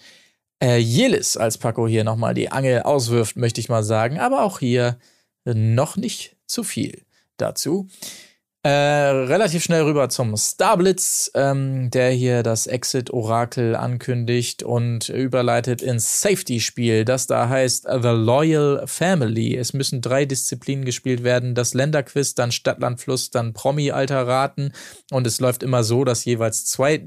äh, 0.61 0.79
Jelis, 0.79 1.37
als 1.37 1.59
Paco 1.59 1.87
hier 1.87 2.03
nochmal 2.03 2.35
die 2.35 2.51
Angel 2.51 2.83
auswirft, 2.83 3.37
möchte 3.37 3.61
ich 3.61 3.69
mal 3.69 3.85
sagen. 3.85 4.19
Aber 4.19 4.43
auch 4.43 4.59
hier 4.59 4.99
noch 5.45 5.97
nicht 5.97 6.35
zu 6.47 6.65
viel 6.65 7.03
dazu. 7.37 7.87
Äh, 8.65 8.71
relativ 8.71 9.65
schnell 9.65 9.83
rüber 9.83 10.09
zum 10.09 10.37
Starblitz, 10.37 11.33
ähm, 11.35 11.91
der 11.91 12.13
hier 12.13 12.45
das 12.45 12.69
Exit-Orakel 12.69 13.75
ankündigt 13.75 14.63
und 14.63 15.09
überleitet 15.09 15.83
ins 15.83 16.21
Safety-Spiel, 16.21 17.05
das 17.05 17.27
da 17.27 17.49
heißt 17.49 17.89
The 17.91 18.11
Loyal 18.11 18.85
Family. 18.87 19.57
Es 19.57 19.73
müssen 19.73 20.01
drei 20.01 20.27
Disziplinen 20.27 20.85
gespielt 20.85 21.25
werden, 21.25 21.57
das 21.57 21.75
Länderquiz, 21.75 22.37
dann 22.37 22.53
Stadtlandfluss, 22.53 23.31
dann 23.31 23.53
Promi-Alter 23.53 24.29
raten 24.29 24.71
und 25.11 25.27
es 25.27 25.41
läuft 25.41 25.65
immer 25.65 25.83
so, 25.83 26.05
dass 26.05 26.25
jeweils 26.25 26.65
zwei 26.65 26.99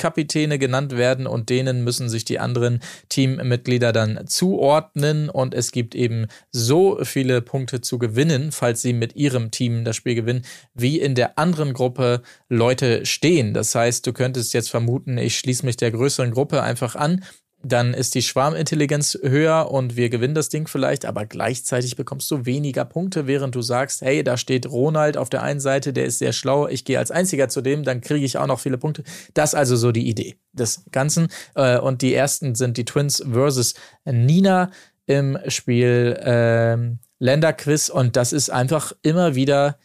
Teamkapitäne 0.00 0.58
genannt 0.58 0.96
werden 0.96 1.26
und 1.26 1.50
denen 1.50 1.84
müssen 1.84 2.08
sich 2.08 2.24
die 2.24 2.38
anderen 2.38 2.80
Teammitglieder 3.10 3.92
dann 3.92 4.26
zuordnen 4.26 5.28
und 5.28 5.52
es 5.54 5.72
gibt 5.72 5.94
eben 5.94 6.26
so 6.50 6.98
viele 7.04 7.42
Punkte 7.42 7.82
zu 7.82 7.98
gewinnen, 7.98 8.50
falls 8.50 8.80
sie 8.80 8.94
mit 8.94 9.14
ihrem 9.16 9.50
Team 9.50 9.84
das 9.84 9.96
Spiel 9.96 10.14
gewinnen, 10.14 10.42
wie 10.74 10.98
in 10.98 11.14
der 11.14 11.38
anderen 11.38 11.74
Gruppe 11.74 12.22
Leute 12.48 13.04
stehen. 13.04 13.52
Das 13.52 13.74
heißt, 13.74 14.06
du 14.06 14.12
könntest 14.12 14.54
jetzt 14.54 14.70
vermuten, 14.70 15.18
ich 15.18 15.36
schließe 15.36 15.66
mich 15.66 15.76
der 15.76 15.90
größeren 15.90 16.30
Gruppe 16.30 16.62
einfach 16.62 16.96
an. 16.96 17.22
Dann 17.62 17.92
ist 17.92 18.14
die 18.14 18.22
Schwarmintelligenz 18.22 19.18
höher 19.22 19.70
und 19.70 19.94
wir 19.96 20.08
gewinnen 20.08 20.34
das 20.34 20.48
Ding 20.48 20.66
vielleicht, 20.66 21.04
aber 21.04 21.26
gleichzeitig 21.26 21.94
bekommst 21.94 22.30
du 22.30 22.46
weniger 22.46 22.86
Punkte, 22.86 23.26
während 23.26 23.54
du 23.54 23.60
sagst, 23.60 24.00
hey, 24.00 24.24
da 24.24 24.38
steht 24.38 24.66
Ronald 24.66 25.18
auf 25.18 25.28
der 25.28 25.42
einen 25.42 25.60
Seite, 25.60 25.92
der 25.92 26.06
ist 26.06 26.20
sehr 26.20 26.32
schlau, 26.32 26.68
ich 26.68 26.86
gehe 26.86 26.98
als 26.98 27.10
einziger 27.10 27.50
zu 27.50 27.60
dem, 27.60 27.84
dann 27.84 28.00
kriege 28.00 28.24
ich 28.24 28.38
auch 28.38 28.46
noch 28.46 28.60
viele 28.60 28.78
Punkte. 28.78 29.04
Das 29.34 29.50
ist 29.50 29.54
also 29.58 29.76
so 29.76 29.92
die 29.92 30.08
Idee 30.08 30.36
des 30.52 30.84
Ganzen. 30.90 31.28
Äh, 31.54 31.78
Und 31.78 32.00
die 32.00 32.14
ersten 32.14 32.54
sind 32.54 32.78
die 32.78 32.86
Twins 32.86 33.22
versus 33.30 33.74
Nina 34.04 34.70
im 35.06 35.38
Spiel 35.48 36.18
ähm, 36.22 36.98
Länderquiz 37.18 37.90
und 37.90 38.16
das 38.16 38.32
ist 38.32 38.48
einfach 38.50 38.92
immer 39.02 39.34
wieder 39.34 39.76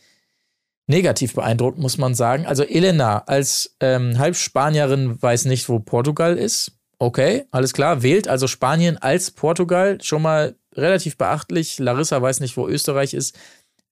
negativ 0.87 1.33
beeindruckend, 1.33 1.81
muss 1.81 1.97
man 1.97 2.15
sagen. 2.15 2.45
Also 2.45 2.63
Elena 2.63 3.23
als 3.25 3.75
ähm, 3.79 4.17
Halbspanierin 4.17 5.21
weiß 5.21 5.45
nicht, 5.45 5.67
wo 5.67 5.79
Portugal 5.79 6.37
ist. 6.37 6.71
Okay, 7.05 7.45
alles 7.51 7.71
klar. 7.73 8.01
Wählt 8.01 8.27
also 8.27 8.47
Spanien 8.47 8.97
als 8.97 9.29
Portugal. 9.29 9.99
Schon 10.01 10.23
mal 10.23 10.55
relativ 10.75 11.17
beachtlich. 11.17 11.77
Larissa 11.77 12.19
weiß 12.19 12.39
nicht, 12.39 12.57
wo 12.57 12.67
Österreich 12.67 13.13
ist. 13.13 13.37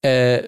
Äh, 0.01 0.45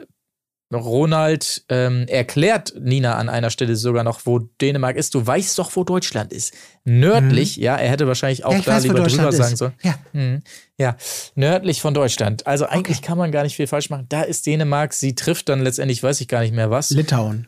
Ronald 0.74 1.64
ähm, 1.70 2.08
erklärt 2.08 2.74
Nina 2.80 3.18
an 3.18 3.30
einer 3.30 3.52
Stelle 3.52 3.76
sogar 3.76 4.04
noch, 4.04 4.22
wo 4.26 4.40
Dänemark 4.40 4.96
ist. 4.96 5.14
Du 5.14 5.26
weißt 5.26 5.60
doch, 5.60 5.76
wo 5.76 5.84
Deutschland 5.84 6.34
ist. 6.34 6.56
Nördlich, 6.86 7.56
ja, 7.58 7.76
er 7.76 7.88
hätte 7.92 8.08
wahrscheinlich 8.08 8.46
auch 8.46 8.52
Mhm. 8.52 8.58
Ja, 8.58 8.64
da 8.66 8.72
weiß, 8.74 8.84
lieber 8.84 8.94
drüber 8.96 9.08
Deutschland 9.10 9.34
sagen 9.36 9.54
ist. 9.54 9.60
sollen. 9.60 9.74
Ja. 9.84 9.96
Mhm. 10.14 10.42
Ja, 10.80 10.98
nördlich 11.36 11.82
von 11.82 11.94
Deutschland. 11.94 12.48
Also 12.48 12.66
eigentlich 12.66 13.04
kann 13.04 13.20
man 13.20 13.32
gar 13.32 13.44
nicht 13.44 13.56
viel 13.56 13.68
falsch 13.68 13.92
machen. 13.92 14.08
Da 14.10 14.24
ist 14.24 14.48
Dänemark. 14.48 14.94
Sie 14.94 15.14
trifft 15.14 15.50
dann 15.50 15.62
letztendlich, 15.62 16.02
weiß 16.02 16.20
ich 16.20 16.28
gar 16.28 16.42
nicht 16.42 16.56
mehr 16.56 16.72
was. 16.72 16.90
Litauen. 16.90 17.48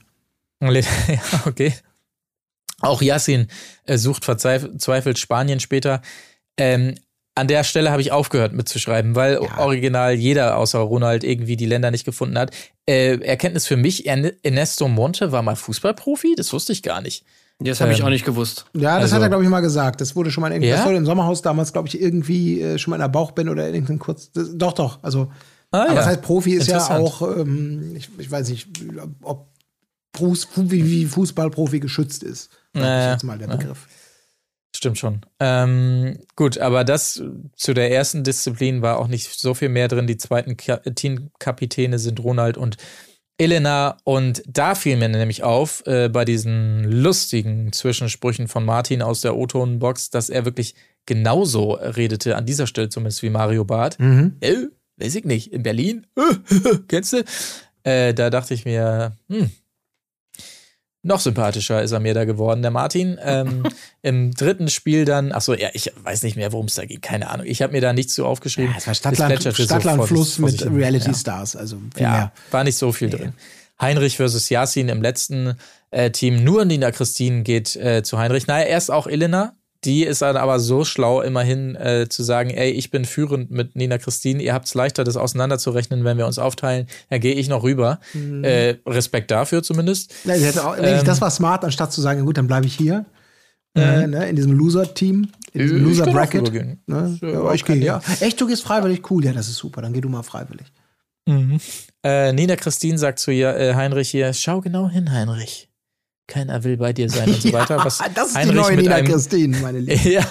Ja, 0.62 0.84
okay. 1.48 1.74
Auch 2.82 3.02
Yassin 3.02 3.48
äh, 3.86 3.98
sucht 3.98 4.26
verzweifelt 4.26 5.18
Spanien 5.18 5.60
später. 5.60 6.02
Ähm, 6.58 6.96
an 7.36 7.48
der 7.48 7.64
Stelle 7.64 7.92
habe 7.92 8.02
ich 8.02 8.12
aufgehört 8.12 8.54
mitzuschreiben, 8.54 9.16
weil 9.16 9.38
original 9.58 10.14
jeder 10.16 10.58
außer 10.58 10.80
Ronald 10.80 11.24
irgendwie 11.24 11.56
die 11.56 11.68
Länder 11.68 11.92
nicht 11.92 12.06
gefunden 12.06 12.38
hat. 12.38 12.52
Äh, 12.88 13.20
Erkenntnis 13.20 13.68
für 13.68 13.78
mich, 13.78 14.08
Ern- 14.08 14.32
Ernesto 14.44 14.88
Monte 14.88 15.32
war 15.32 15.44
mal 15.44 15.56
Fußballprofi? 15.56 16.34
Das 16.36 16.52
wusste 16.54 16.74
ich 16.74 16.82
gar 16.82 17.02
nicht. 17.02 17.26
Das 17.60 17.82
habe 17.82 17.92
ich 17.92 18.00
Ähm, 18.00 18.06
auch 18.06 18.10
nicht 18.10 18.26
gewusst. 18.26 18.66
Ja, 18.76 18.96
das 18.96 19.04
Also- 19.06 19.16
hat 19.16 19.22
er, 19.24 19.30
glaube 19.30 19.44
ich, 19.44 19.50
mal 19.50 19.62
gesagt. 19.62 20.02
Das 20.02 20.16
wurde 20.16 20.30
schon 20.32 20.42
mal 20.42 20.52
in, 20.52 20.62
Ja? 20.64 20.78
das 20.78 20.86
wurde 20.86 20.98
im 20.98 21.06
Sommerhaus 21.06 21.42
damals, 21.42 21.74
glaube 21.74 21.88
ich, 21.88 22.00
irgendwie 22.00 22.62
äh, 22.62 22.78
schon 22.78 22.92
mal 22.92 22.98
in 22.98 23.02
der 23.02 23.08
Bauchbinde 23.10 23.52
oder 23.52 23.68
irgendein 23.68 24.00
kurz. 24.00 24.32
Das, 24.32 24.50
doch, 24.56 24.74
doch. 24.74 25.00
Also, 25.04 25.32
Ah, 25.72 25.82
aber 25.82 25.90
ja. 25.90 25.96
das 25.96 26.06
heißt, 26.06 26.22
Profi 26.22 26.54
ist 26.54 26.68
ja 26.70 26.88
auch, 26.98 27.22
ähm, 27.38 27.96
ich, 27.96 28.10
ich 28.18 28.32
weiß 28.32 28.50
nicht, 28.50 28.68
ob 29.22 29.48
Fuß, 30.16 30.48
wie, 30.56 30.86
wie 30.86 31.06
Fußballprofi 31.06 31.80
geschützt 31.80 32.24
ist. 32.24 32.50
Naja, 32.82 33.12
jetzt 33.14 33.24
mal 33.24 33.38
der 33.38 33.48
Begriff. 33.48 33.88
Stimmt 34.76 35.00
schon. 35.00 35.22
Ähm, 35.40 36.20
gut, 36.36 36.60
aber 36.60 36.84
das 36.84 37.24
zu 37.56 37.74
der 37.74 37.92
ersten 37.92 38.24
Disziplin 38.24 38.82
war 38.82 39.00
auch 39.00 39.08
nicht 39.08 39.40
so 39.40 39.54
viel 39.54 39.70
mehr 39.70 39.88
drin. 39.88 40.08
Die 40.08 40.18
zweiten 40.18 40.56
Ka 40.56 40.78
Teamkapitäne 40.78 41.98
sind 41.98 42.20
Ronald 42.20 42.58
und 42.58 42.78
Elena. 43.38 43.98
Und 44.04 44.44
da 44.48 44.76
fiel 44.76 44.98
mir 44.98 45.10
nämlich 45.10 45.44
auf, 45.44 45.86
äh, 45.86 46.10
bei 46.10 46.26
diesen 46.26 46.84
lustigen 46.84 47.72
Zwischensprüchen 47.72 48.48
von 48.48 48.66
Martin 48.66 49.02
aus 49.02 49.22
der 49.22 49.36
O-Ton-Box, 49.36 50.10
dass 50.10 50.30
er 50.30 50.46
wirklich 50.46 50.76
genauso 51.06 51.74
redete, 51.74 52.36
an 52.36 52.46
dieser 52.46 52.68
Stelle 52.68 52.90
zumindest 52.90 53.24
wie 53.24 53.30
Mario 53.30 53.64
Barth. 53.64 54.00
Mhm. 54.00 54.38
Äh, 54.42 54.68
weiß 54.98 55.16
ich 55.16 55.26
nicht, 55.26 55.54
in 55.54 55.64
Berlin? 55.64 56.08
Kennst 56.88 57.14
du? 57.14 57.24
Äh, 57.84 58.14
da 58.14 58.30
dachte 58.30 58.54
ich 58.54 58.66
mir, 58.66 59.18
hm, 59.30 59.50
noch 61.04 61.20
sympathischer 61.20 61.82
ist 61.82 61.92
er 61.92 62.00
mir 62.00 62.14
da 62.14 62.26
geworden, 62.26 62.62
der 62.62 62.72
Martin. 62.72 63.18
Ähm, 63.24 63.64
Im 64.02 64.34
dritten 64.34 64.68
Spiel 64.68 65.06
dann, 65.06 65.32
achso, 65.32 65.54
ja, 65.54 65.70
ich 65.74 65.92
weiß 66.04 66.24
nicht 66.24 66.36
mehr, 66.36 66.52
worum 66.52 66.66
es 66.66 66.76
da 66.76 66.86
ging, 66.86 67.02
keine 67.02 67.30
Ahnung. 67.30 67.46
Ich 67.46 67.62
habe 67.62 67.74
mir 67.74 67.82
da 67.82 67.94
nichts 67.94 68.14
zu 68.14 68.26
aufgeschrieben. 68.26 68.72
Ja, 68.72 68.78
es 68.78 68.88
war 68.88 68.96
Stadtland, 68.96 69.42
so 69.42 69.52
Fluss 70.08 70.40
mit. 70.40 70.66
Reality 70.66 71.08
Ja. 71.08 71.14
Stars. 71.14 71.56
Also 71.56 71.78
Ja, 71.98 72.12
mehr. 72.12 72.32
war 72.52 72.64
nicht 72.64 72.78
so 72.78 72.92
viel 72.92 73.10
drin. 73.10 73.34
Heinrich 73.80 74.18
versus 74.18 74.50
Yasin 74.50 74.90
im 74.90 75.02
letzten 75.02 75.56
äh, 75.92 76.10
Team. 76.12 76.44
Nur 76.44 76.66
Nina 76.66 76.92
Christine 76.92 77.44
geht 77.44 77.76
äh, 77.76 78.02
zu 78.04 78.18
Heinrich. 78.18 78.48
Naja, 78.48 78.66
erst 78.66 78.92
auch 78.92 79.08
Elena. 79.08 79.56
Die 79.88 80.04
ist 80.04 80.22
dann 80.22 80.38
aber 80.38 80.60
so 80.60 80.84
schlau, 80.86 81.22
immerhin 81.22 81.76
äh, 81.76 82.08
zu 82.10 82.22
sagen, 82.22 82.52
ey, 82.52 82.70
ich 82.72 82.92
bin 82.92 83.06
führend 83.06 83.50
mit 83.50 83.76
Nina 83.76 83.98
Christine. 83.98 84.44
Ihr 84.44 84.54
habt 84.54 84.68
es 84.68 84.76
leichter, 84.76 85.04
das 85.04 85.18
auseinanderzurechnen, 85.18 86.04
wenn 86.04 86.18
wir 86.20 86.28
uns 86.28 86.38
aufteilen. 86.38 86.86
Dann 87.10 87.22
gehe 87.22 87.34
ich 87.34 87.48
noch 87.48 87.64
rüber. 87.64 88.00
Mhm. 88.14 88.44
Äh, 88.44 88.76
Respekt 88.86 89.32
dafür 89.32 89.64
zumindest. 89.64 90.14
Ja, 90.26 90.36
auch, 90.64 90.78
Ähm. 90.78 91.04
das 91.06 91.22
war 91.22 91.32
smart, 91.32 91.64
anstatt 91.66 91.92
zu 91.94 92.02
sagen, 92.02 92.26
gut, 92.26 92.38
dann 92.38 92.48
bleibe 92.48 92.68
ich 92.68 92.76
hier. 92.76 93.06
Äh, 93.76 94.08
ne, 94.08 94.28
in 94.28 94.36
diesem 94.36 94.52
Loser-Team, 94.54 95.30
in 95.54 95.62
diesem 95.62 95.78
Mhm. 95.80 95.86
Loser-Bracket. 95.86 96.52
Ne? 96.88 97.18
Ja, 97.22 97.54
ich 97.54 97.64
gehe, 97.64 97.76
ja. 97.78 98.02
Echt, 98.20 98.42
du 98.42 98.48
gehst 98.48 98.64
freiwillig? 98.64 99.10
Cool, 99.10 99.24
ja, 99.24 99.34
das 99.34 99.48
ist 99.48 99.58
super. 99.58 99.82
Dann 99.82 99.94
geh 99.94 100.02
du 100.02 100.10
mal 100.10 100.24
freiwillig. 100.24 100.68
Äh, 102.04 102.34
Nina 102.34 102.56
Christine 102.56 102.98
sagt 102.98 103.20
zu 103.20 103.32
ihr, 103.32 103.56
äh, 103.56 103.76
Heinrich 103.76 104.10
hier, 104.10 104.34
schau 104.34 104.62
genau 104.62 104.90
hin, 104.90 105.12
Heinrich. 105.12 105.67
Keiner 106.28 106.64
will 106.64 106.78
bei 106.78 106.94
dir 106.94 107.10
sein 107.10 107.30
und 107.30 107.42
so 107.42 107.54
weiter. 107.54 107.78
Was 107.84 108.02
das 108.14 108.30
ist 108.30 108.36
Heinrich 108.36 108.52
die 108.52 108.62
neue 108.62 108.78
Nina 108.78 108.96
einem, 108.96 109.08
Christine, 109.08 109.58
meine 109.58 109.80
Liebe. 109.82 110.10
ja, 110.10 110.28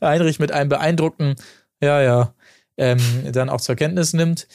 Heinrich 0.00 0.38
mit 0.38 0.50
einem 0.50 0.68
beeindruckten, 0.68 1.36
ja, 1.80 2.00
ja, 2.02 2.34
ähm, 2.76 3.00
dann 3.32 3.50
auch 3.50 3.60
zur 3.60 3.76
Kenntnis 3.76 4.12
nimmt. 4.12 4.48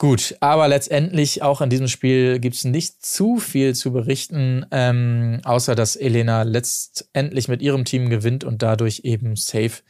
Gut, 0.00 0.36
aber 0.38 0.68
letztendlich 0.68 1.42
auch 1.42 1.60
in 1.60 1.70
diesem 1.70 1.88
Spiel 1.88 2.38
gibt 2.38 2.54
es 2.54 2.62
nicht 2.62 3.04
zu 3.04 3.38
viel 3.38 3.74
zu 3.74 3.92
berichten, 3.92 4.64
ähm, 4.70 5.40
außer 5.42 5.74
dass 5.74 5.96
Elena 5.96 6.42
letztendlich 6.42 7.48
mit 7.48 7.62
ihrem 7.62 7.84
Team 7.84 8.08
gewinnt 8.08 8.44
und 8.44 8.62
dadurch 8.62 9.00
eben 9.02 9.34
safe 9.34 9.82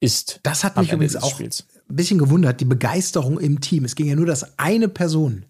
ist. 0.00 0.40
Das 0.42 0.64
hat 0.64 0.76
mich 0.76 0.90
Ende 0.90 1.06
übrigens 1.06 1.16
auch 1.16 1.30
Spiels. 1.30 1.66
ein 1.88 1.96
bisschen 1.96 2.18
gewundert, 2.18 2.60
die 2.60 2.66
Begeisterung 2.66 3.40
im 3.40 3.60
Team. 3.60 3.86
Es 3.86 3.94
ging 3.94 4.06
ja 4.06 4.16
nur, 4.16 4.26
dass 4.26 4.58
eine 4.58 4.88
Person 4.88 5.46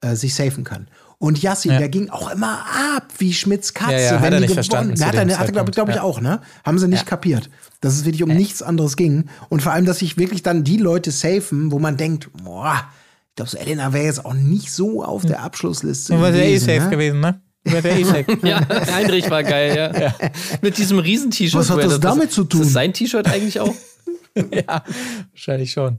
äh, 0.00 0.16
sich 0.16 0.34
safen 0.34 0.64
kann. 0.64 0.88
Und 1.22 1.42
Yassin, 1.42 1.72
Ja. 1.72 1.78
der 1.78 1.90
ging 1.90 2.08
auch 2.08 2.30
immer 2.32 2.60
ab 2.96 3.08
wie 3.18 3.34
Schmitz 3.34 3.74
Katze, 3.74 3.92
Ja, 3.92 3.98
ja, 4.00 4.10
hat 4.12 4.22
wenn 4.22 4.32
er 4.32 4.40
die 4.40 4.46
nicht 4.46 4.54
gewonnen. 4.70 4.96
verstanden 4.96 5.04
Hat 5.04 5.14
er, 5.14 5.38
hat 5.38 5.46
er 5.48 5.52
glaube 5.52 5.70
glaub 5.70 5.88
ich, 5.90 5.96
ja. 5.96 6.02
auch, 6.02 6.22
ne? 6.22 6.40
Haben 6.64 6.78
sie 6.78 6.88
nicht 6.88 7.00
Ja. 7.02 7.04
kapiert. 7.08 7.50
Dass 7.82 7.92
es 7.94 8.06
wirklich 8.06 8.22
um 8.22 8.30
nichts 8.30 8.62
anderes 8.62 8.96
ging. 8.96 9.26
Und 9.50 9.60
vor 9.62 9.72
allem, 9.72 9.84
dass 9.84 9.98
sich 9.98 10.16
wirklich 10.16 10.42
dann 10.42 10.64
die 10.64 10.78
Leute 10.78 11.10
safen, 11.10 11.72
wo 11.72 11.78
man 11.78 11.98
denkt, 11.98 12.30
boah, 12.42 12.84
ich 13.28 13.34
glaube, 13.36 13.50
so 13.50 13.58
Elena 13.58 13.92
wäre 13.92 14.06
jetzt 14.06 14.24
auch 14.24 14.32
nicht 14.32 14.72
so 14.72 15.04
auf 15.04 15.26
der 15.26 15.42
Abschlussliste. 15.42 16.14
gewesen, 16.14 16.66
ne? 16.66 16.88
gewesen, 16.90 17.20
ne? 17.20 17.40
War 17.64 17.82
der 17.82 17.98
eh 17.98 18.04
safe. 18.04 18.38
Ja, 18.42 18.66
Heinrich 18.94 19.28
war 19.28 19.42
geil, 19.42 19.92
ja. 20.00 20.14
Mit 20.62 20.78
diesem 20.78 20.98
Riesen-T-Shirt. 20.98 21.60
Was 21.60 21.68
hat 21.68 21.80
er 21.80 21.88
das 21.88 22.00
damit 22.00 22.32
zu 22.32 22.44
tun? 22.44 22.62
Ist 22.62 22.68
das 22.68 22.72
sein 22.72 22.94
T-Shirt 22.94 23.26
eigentlich 23.28 23.60
auch? 23.60 23.74
ja, 24.50 24.82
wahrscheinlich 25.32 25.70
schon. 25.72 25.98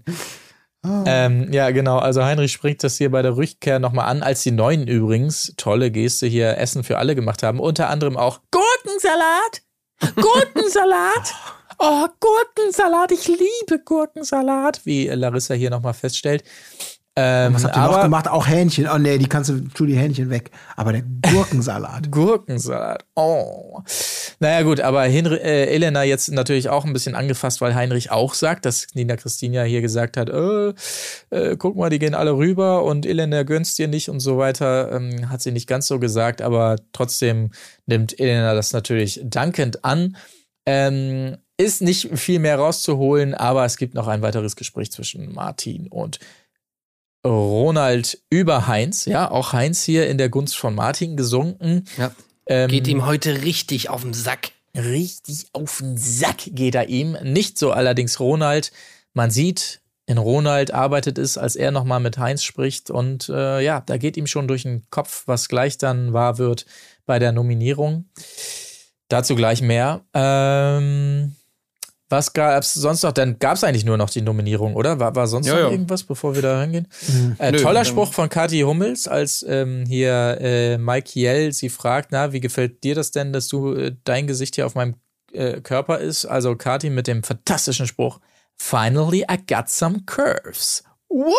Ah. 0.83 1.03
Ähm, 1.05 1.53
ja, 1.53 1.69
genau. 1.71 1.99
Also 1.99 2.23
Heinrich 2.23 2.51
spricht 2.51 2.83
das 2.83 2.97
hier 2.97 3.11
bei 3.11 3.21
der 3.21 3.37
Rückkehr 3.37 3.79
nochmal 3.79 4.07
an, 4.07 4.23
als 4.23 4.41
die 4.41 4.51
Neuen 4.51 4.87
übrigens, 4.87 5.53
tolle 5.57 5.91
Geste 5.91 6.25
hier, 6.25 6.57
Essen 6.57 6.83
für 6.83 6.97
alle 6.97 7.15
gemacht 7.15 7.43
haben. 7.43 7.59
Unter 7.59 7.89
anderem 7.89 8.17
auch 8.17 8.39
Gurkensalat. 8.51 9.61
Gurkensalat. 10.15 11.33
Oh, 11.83 12.05
Gurkensalat. 12.19 13.11
Ich 13.11 13.27
liebe 13.27 13.83
Gurkensalat, 13.83 14.81
wie 14.85 15.07
Larissa 15.07 15.55
hier 15.55 15.71
nochmal 15.71 15.95
feststellt. 15.95 16.43
Ähm, 17.23 17.53
Was 17.53 17.63
habt 17.63 17.75
ihr 17.75 17.81
noch 17.83 17.93
aber- 17.93 18.03
gemacht? 18.03 18.27
Auch 18.27 18.47
Hähnchen. 18.47 18.87
Oh 18.87 18.97
nee, 18.97 19.17
die 19.17 19.27
kannst 19.27 19.49
du, 19.49 19.61
tu 19.73 19.85
die 19.85 19.95
Hähnchen 19.95 20.29
weg. 20.29 20.49
Aber 20.75 20.91
der 20.91 21.03
Gurkensalat. 21.31 22.11
Gurkensalat. 22.11 23.05
Oh. 23.15 23.81
Naja, 24.39 24.63
gut, 24.63 24.79
aber 24.81 25.03
Henry, 25.03 25.35
äh, 25.35 25.65
Elena 25.67 26.03
jetzt 26.03 26.31
natürlich 26.31 26.69
auch 26.69 26.83
ein 26.85 26.93
bisschen 26.93 27.13
angefasst, 27.15 27.61
weil 27.61 27.75
Heinrich 27.75 28.11
auch 28.11 28.33
sagt, 28.33 28.65
dass 28.65 28.87
Nina 28.95 29.15
Christina 29.15 29.63
hier 29.63 29.81
gesagt 29.81 30.17
hat, 30.17 30.29
äh, 30.29 30.73
äh, 31.29 31.55
guck 31.57 31.75
mal, 31.75 31.89
die 31.89 31.99
gehen 31.99 32.15
alle 32.15 32.35
rüber 32.35 32.83
und 32.83 33.05
Elena 33.05 33.43
gönnst 33.43 33.77
dir 33.77 33.87
nicht 33.87 34.09
und 34.09 34.19
so 34.19 34.37
weiter. 34.37 34.91
Ähm, 34.91 35.29
hat 35.29 35.41
sie 35.41 35.51
nicht 35.51 35.67
ganz 35.67 35.87
so 35.87 35.99
gesagt, 35.99 36.41
aber 36.41 36.77
trotzdem 36.91 37.51
nimmt 37.85 38.19
Elena 38.19 38.55
das 38.55 38.73
natürlich 38.73 39.21
dankend 39.23 39.85
an. 39.85 40.17
Ähm, 40.65 41.37
ist 41.57 41.81
nicht 41.81 42.17
viel 42.17 42.39
mehr 42.39 42.57
rauszuholen, 42.57 43.35
aber 43.35 43.65
es 43.65 43.77
gibt 43.77 43.93
noch 43.93 44.07
ein 44.07 44.23
weiteres 44.23 44.55
Gespräch 44.55 44.91
zwischen 44.91 45.31
Martin 45.33 45.87
und 45.87 46.19
Ronald 47.25 48.17
über 48.29 48.67
Heinz. 48.67 49.05
Ja, 49.05 49.29
auch 49.29 49.53
Heinz 49.53 49.83
hier 49.83 50.07
in 50.09 50.17
der 50.17 50.29
Gunst 50.29 50.57
von 50.57 50.73
Martin 50.75 51.17
gesunken. 51.17 51.85
Ja. 51.97 52.11
Ähm, 52.47 52.69
Geht 52.69 52.87
ihm 52.87 53.05
heute 53.05 53.43
richtig 53.43 53.89
auf 53.89 54.01
den 54.01 54.13
Sack. 54.13 54.51
richtig 54.75 55.47
auf 55.53 55.77
den 55.79 55.97
Sack 55.97 56.37
geht 56.47 56.75
er 56.75 56.89
ihm. 56.89 57.17
Nicht 57.23 57.57
so 57.59 57.71
allerdings 57.71 58.19
Ronald. 58.19 58.71
Man 59.13 59.29
sieht, 59.29 59.81
in 60.07 60.17
Ronald 60.17 60.73
arbeitet 60.73 61.17
es, 61.17 61.37
als 61.37 61.55
er 61.55 61.71
nochmal 61.71 61.99
mit 61.99 62.17
Heinz 62.17 62.43
spricht. 62.43 62.89
Und 62.89 63.29
äh, 63.29 63.61
ja, 63.61 63.81
da 63.81 63.97
geht 63.97 64.17
ihm 64.17 64.27
schon 64.27 64.47
durch 64.47 64.63
den 64.63 64.83
Kopf, 64.89 65.23
was 65.27 65.47
gleich 65.47 65.77
dann 65.77 66.13
wahr 66.13 66.37
wird 66.37 66.65
bei 67.05 67.19
der 67.19 67.31
Nominierung. 67.31 68.09
Dazu 69.09 69.35
gleich 69.35 69.61
mehr. 69.61 70.01
Ähm, 70.13 71.35
was 72.11 72.33
gab 72.33 72.61
es 72.61 72.73
sonst 72.73 73.03
noch? 73.03 73.11
Dann 73.13 73.39
gab 73.39 73.55
es 73.55 73.63
eigentlich 73.63 73.85
nur 73.85 73.97
noch 73.97 74.09
die 74.09 74.21
Nominierung, 74.21 74.75
oder? 74.75 74.99
War, 74.99 75.15
war 75.15 75.27
sonst 75.27 75.47
Ja, 75.47 75.53
noch 75.53 75.59
ja. 75.61 75.69
irgendwas, 75.71 76.03
bevor 76.03 76.35
wir 76.35 76.41
da 76.41 76.61
hingehen? 76.61 76.87
Äh, 77.39 77.51
Nö, 77.51 77.57
toller 77.61 77.85
Spruch 77.85 78.11
von 78.13 78.29
Kathi 78.29 78.59
Hummels, 78.61 79.07
als 79.07 79.45
ähm, 79.47 79.85
hier 79.87 80.37
äh, 80.41 80.77
Mike 80.77 81.17
Yell 81.19 81.53
sie 81.53 81.69
fragt, 81.69 82.11
na, 82.11 82.33
wie 82.33 82.39
gefällt 82.41 82.83
dir 82.83 82.95
das 82.95 83.11
denn, 83.11 83.31
dass 83.33 83.47
du 83.47 83.73
äh, 83.73 83.95
dein 84.03 84.27
Gesicht 84.27 84.55
hier 84.55 84.65
auf 84.65 84.75
meinem 84.75 84.95
äh, 85.31 85.61
Körper 85.61 85.99
ist? 85.99 86.25
Also 86.25 86.55
Kathi 86.55 86.89
mit 86.89 87.07
dem 87.07 87.23
fantastischen 87.23 87.87
Spruch, 87.87 88.19
Finally 88.57 89.25
I 89.31 89.37
got 89.47 89.69
some 89.69 90.01
curves. 90.05 90.83
What? 91.07 91.35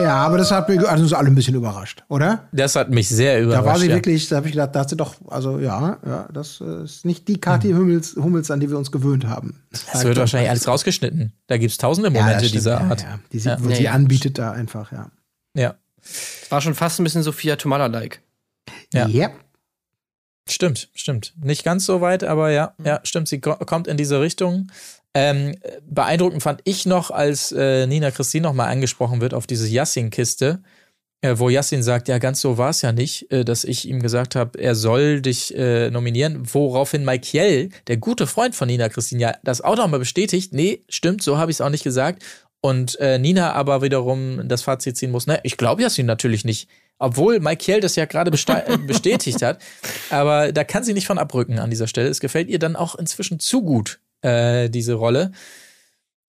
Ja, 0.00 0.16
aber 0.16 0.38
das 0.38 0.50
hat 0.50 0.68
mich 0.68 0.80
also 0.88 1.04
uns 1.04 1.12
alle 1.12 1.28
ein 1.28 1.34
bisschen 1.36 1.54
überrascht, 1.54 2.02
oder? 2.08 2.48
Das 2.52 2.74
hat 2.74 2.90
mich 2.90 3.08
sehr 3.08 3.40
überrascht. 3.40 3.64
Da 3.64 3.70
war 3.70 3.78
sie 3.78 3.88
ja. 3.88 3.94
wirklich, 3.94 4.28
da 4.28 4.36
habe 4.36 4.46
ich 4.48 4.52
gedacht, 4.52 4.74
da 4.74 4.80
hat 4.80 4.90
sie 4.90 4.96
doch, 4.96 5.14
also 5.28 5.60
ja, 5.60 5.98
ja, 6.04 6.28
das 6.32 6.60
äh, 6.60 6.82
ist 6.82 7.04
nicht 7.04 7.28
die 7.28 7.40
Kathi 7.40 7.70
Hummels, 7.72 8.16
Hummels, 8.16 8.50
an 8.50 8.58
die 8.58 8.68
wir 8.68 8.76
uns 8.76 8.90
gewöhnt 8.90 9.26
haben. 9.26 9.62
Das 9.92 10.04
wird 10.04 10.16
wahrscheinlich 10.18 10.50
alles 10.50 10.66
rausgeschnitten. 10.66 11.32
Da 11.46 11.58
gibt 11.58 11.70
es 11.70 11.78
tausende 11.78 12.10
ja, 12.10 12.14
Momente 12.14 12.40
das 12.40 12.48
stimmt, 12.48 12.54
dieser 12.54 12.80
ja, 12.80 12.90
Art. 12.90 13.02
Ja, 13.02 13.18
die 13.32 13.38
sie, 13.38 13.48
Ja. 13.48 13.56
wo 13.60 13.68
Ja, 13.68 13.76
sie 13.76 13.82
ja. 13.84 13.92
anbietet 13.92 14.38
da 14.38 14.50
einfach, 14.50 14.90
ja. 14.90 15.10
ja. 15.54 15.74
War 16.48 16.60
schon 16.60 16.74
fast 16.74 16.98
ein 16.98 17.04
bisschen 17.04 17.22
Sophia 17.22 17.54
Tomala-like. 17.56 18.20
Ja. 18.92 19.06
Yep. 19.06 19.32
Stimmt, 20.48 20.90
stimmt. 20.94 21.34
Nicht 21.40 21.64
ganz 21.64 21.86
so 21.86 22.00
weit, 22.00 22.22
aber 22.24 22.50
ja, 22.50 22.74
ja, 22.84 23.00
stimmt. 23.04 23.28
Sie 23.28 23.40
ko 23.40 23.54
kommt 23.56 23.86
in 23.86 23.96
diese 23.96 24.20
Richtung. 24.20 24.68
Ähm, 25.14 25.54
beeindruckend 25.88 26.42
fand 26.42 26.60
ich 26.64 26.86
noch, 26.86 27.10
als 27.10 27.52
äh, 27.52 27.86
Nina 27.86 28.10
Christine 28.10 28.42
nochmal 28.42 28.68
angesprochen 28.70 29.20
wird 29.20 29.32
auf 29.32 29.46
diese 29.46 29.68
Yassin-Kiste, 29.68 30.60
äh, 31.20 31.38
wo 31.38 31.48
Yassin 31.48 31.84
sagt, 31.84 32.08
ja, 32.08 32.18
ganz 32.18 32.40
so 32.40 32.58
war 32.58 32.70
es 32.70 32.82
ja 32.82 32.90
nicht, 32.90 33.30
äh, 33.30 33.44
dass 33.44 33.62
ich 33.62 33.88
ihm 33.88 34.02
gesagt 34.02 34.34
habe, 34.34 34.58
er 34.58 34.74
soll 34.74 35.22
dich 35.22 35.56
äh, 35.56 35.90
nominieren, 35.90 36.42
woraufhin 36.52 37.04
Mike 37.04 37.28
Yell, 37.32 37.68
der 37.86 37.96
gute 37.96 38.26
Freund 38.26 38.56
von 38.56 38.66
Nina 38.66 38.88
Christine, 38.88 39.22
ja 39.22 39.34
das 39.44 39.60
auch 39.60 39.76
nochmal 39.76 40.00
bestätigt, 40.00 40.52
nee, 40.52 40.84
stimmt, 40.88 41.22
so 41.22 41.38
habe 41.38 41.50
ich 41.50 41.56
es 41.56 41.60
auch 41.60 41.70
nicht 41.70 41.84
gesagt. 41.84 42.24
Und 42.60 42.98
äh, 42.98 43.18
Nina 43.18 43.52
aber 43.52 43.82
wiederum 43.82 44.48
das 44.48 44.62
Fazit 44.62 44.96
ziehen 44.96 45.12
muss, 45.12 45.26
ne, 45.26 45.38
ich 45.44 45.56
glaube 45.56 45.82
Yassin 45.82 46.06
natürlich 46.06 46.44
nicht. 46.44 46.68
Obwohl 46.98 47.40
Mike 47.40 47.70
Yell 47.70 47.80
das 47.80 47.96
ja 47.96 48.04
gerade 48.04 48.30
äh, 48.30 48.78
bestätigt 48.78 49.42
hat. 49.42 49.60
Aber 50.10 50.52
da 50.52 50.62
kann 50.62 50.84
sie 50.84 50.94
nicht 50.94 51.08
von 51.08 51.18
abrücken 51.18 51.58
an 51.58 51.68
dieser 51.68 51.88
Stelle. 51.88 52.08
Es 52.08 52.20
gefällt 52.20 52.48
ihr 52.48 52.60
dann 52.60 52.76
auch 52.76 52.94
inzwischen 52.94 53.40
zu 53.40 53.62
gut, 53.62 53.98
äh, 54.24 54.68
diese 54.70 54.94
Rolle. 54.94 55.30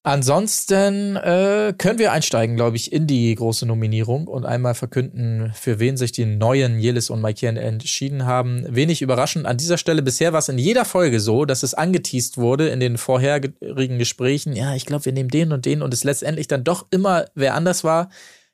Ansonsten 0.04 1.16
äh, 1.16 1.74
können 1.76 1.98
wir 1.98 2.12
einsteigen, 2.12 2.56
glaube 2.56 2.76
ich, 2.78 2.94
in 2.94 3.08
die 3.08 3.34
große 3.34 3.66
Nominierung 3.66 4.28
und 4.28 4.46
einmal 4.46 4.76
verkünden, 4.76 5.52
für 5.56 5.80
wen 5.80 5.98
sich 5.98 6.12
die 6.12 6.28
neuen 6.28 6.78
Jelis 6.78 7.10
und 7.10 7.22
Maikien 7.22 7.58
entschieden 7.58 8.28
haben. 8.28 8.68
Wenig 8.70 9.02
überraschend 9.02 9.48
an 9.48 9.58
dieser 9.58 9.80
Stelle. 9.80 10.04
Bisher 10.04 10.32
war 10.32 10.40
es 10.40 10.50
in 10.50 10.60
jeder 10.60 10.86
Folge 10.86 11.20
so, 11.20 11.46
dass 11.46 11.64
es 11.64 11.74
angeteased 11.74 12.38
wurde 12.38 12.68
in 12.70 12.80
den 12.80 13.00
vorherigen 13.00 13.98
Gesprächen. 13.98 14.54
Ja, 14.54 14.76
ich 14.76 14.86
glaube, 14.86 15.06
wir 15.06 15.12
nehmen 15.12 15.30
den 15.30 15.52
und 15.52 15.66
den 15.66 15.82
und 15.82 15.92
es 15.92 16.04
letztendlich 16.04 16.48
dann 16.48 16.64
doch 16.64 16.86
immer 16.92 17.26
wer 17.34 17.56
anders 17.56 17.84
war. 17.84 18.10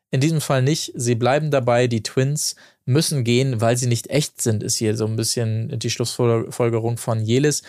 In 0.09 0.21
diesem 0.21 0.39
Fall 0.39 0.61
nicht. 0.61 0.93
Sie 0.95 1.15
bleiben 1.15 1.51
dabei. 1.51 1.87
Die 1.87 2.03
Twins 2.03 2.55
müssen 2.85 3.25
gehen, 3.25 3.59
weil 3.59 3.75
sie 3.75 3.87
nicht 3.87 4.09
echt 4.09 4.41
sind, 4.41 4.63
ist 4.63 4.77
hier 4.77 4.95
so 4.95 5.05
ein 5.05 5.17
bisschen 5.17 5.77
die 5.79 5.89
Schlussfolgerung 5.89 6.95
von 6.95 7.19
Jelis. 7.19 7.61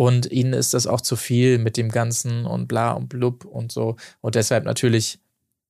Und 0.00 0.32
ihnen 0.32 0.54
ist 0.54 0.72
das 0.72 0.86
auch 0.86 1.02
zu 1.02 1.14
viel 1.14 1.58
mit 1.58 1.76
dem 1.76 1.90
Ganzen 1.90 2.46
und 2.46 2.68
bla 2.68 2.92
und 2.92 3.10
blub 3.10 3.44
und 3.44 3.70
so. 3.70 3.96
Und 4.22 4.34
deshalb 4.34 4.64
natürlich, 4.64 5.18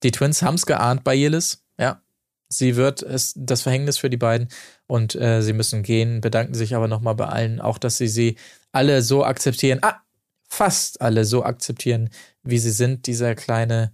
die 0.04 0.12
Twins 0.12 0.40
haben 0.40 0.54
es 0.54 0.66
geahnt 0.66 1.02
bei 1.02 1.16
Jelis. 1.16 1.64
Ja, 1.80 2.00
sie 2.48 2.76
wird 2.76 3.02
es 3.02 3.34
das 3.36 3.62
Verhängnis 3.62 3.98
für 3.98 4.08
die 4.08 4.16
beiden 4.16 4.46
und 4.86 5.16
äh, 5.16 5.42
sie 5.42 5.52
müssen 5.52 5.82
gehen, 5.82 6.20
bedanken 6.20 6.54
sich 6.54 6.76
aber 6.76 6.86
nochmal 6.86 7.16
bei 7.16 7.26
allen, 7.26 7.60
auch 7.60 7.76
dass 7.76 7.96
sie 7.96 8.06
sie 8.06 8.36
alle 8.70 9.02
so 9.02 9.24
akzeptieren. 9.24 9.80
Ah, 9.82 9.96
fast 10.48 11.00
alle 11.00 11.24
so 11.24 11.42
akzeptieren, 11.42 12.08
wie 12.44 12.58
sie 12.58 12.70
sind. 12.70 13.08
Dieser 13.08 13.34
kleine 13.34 13.92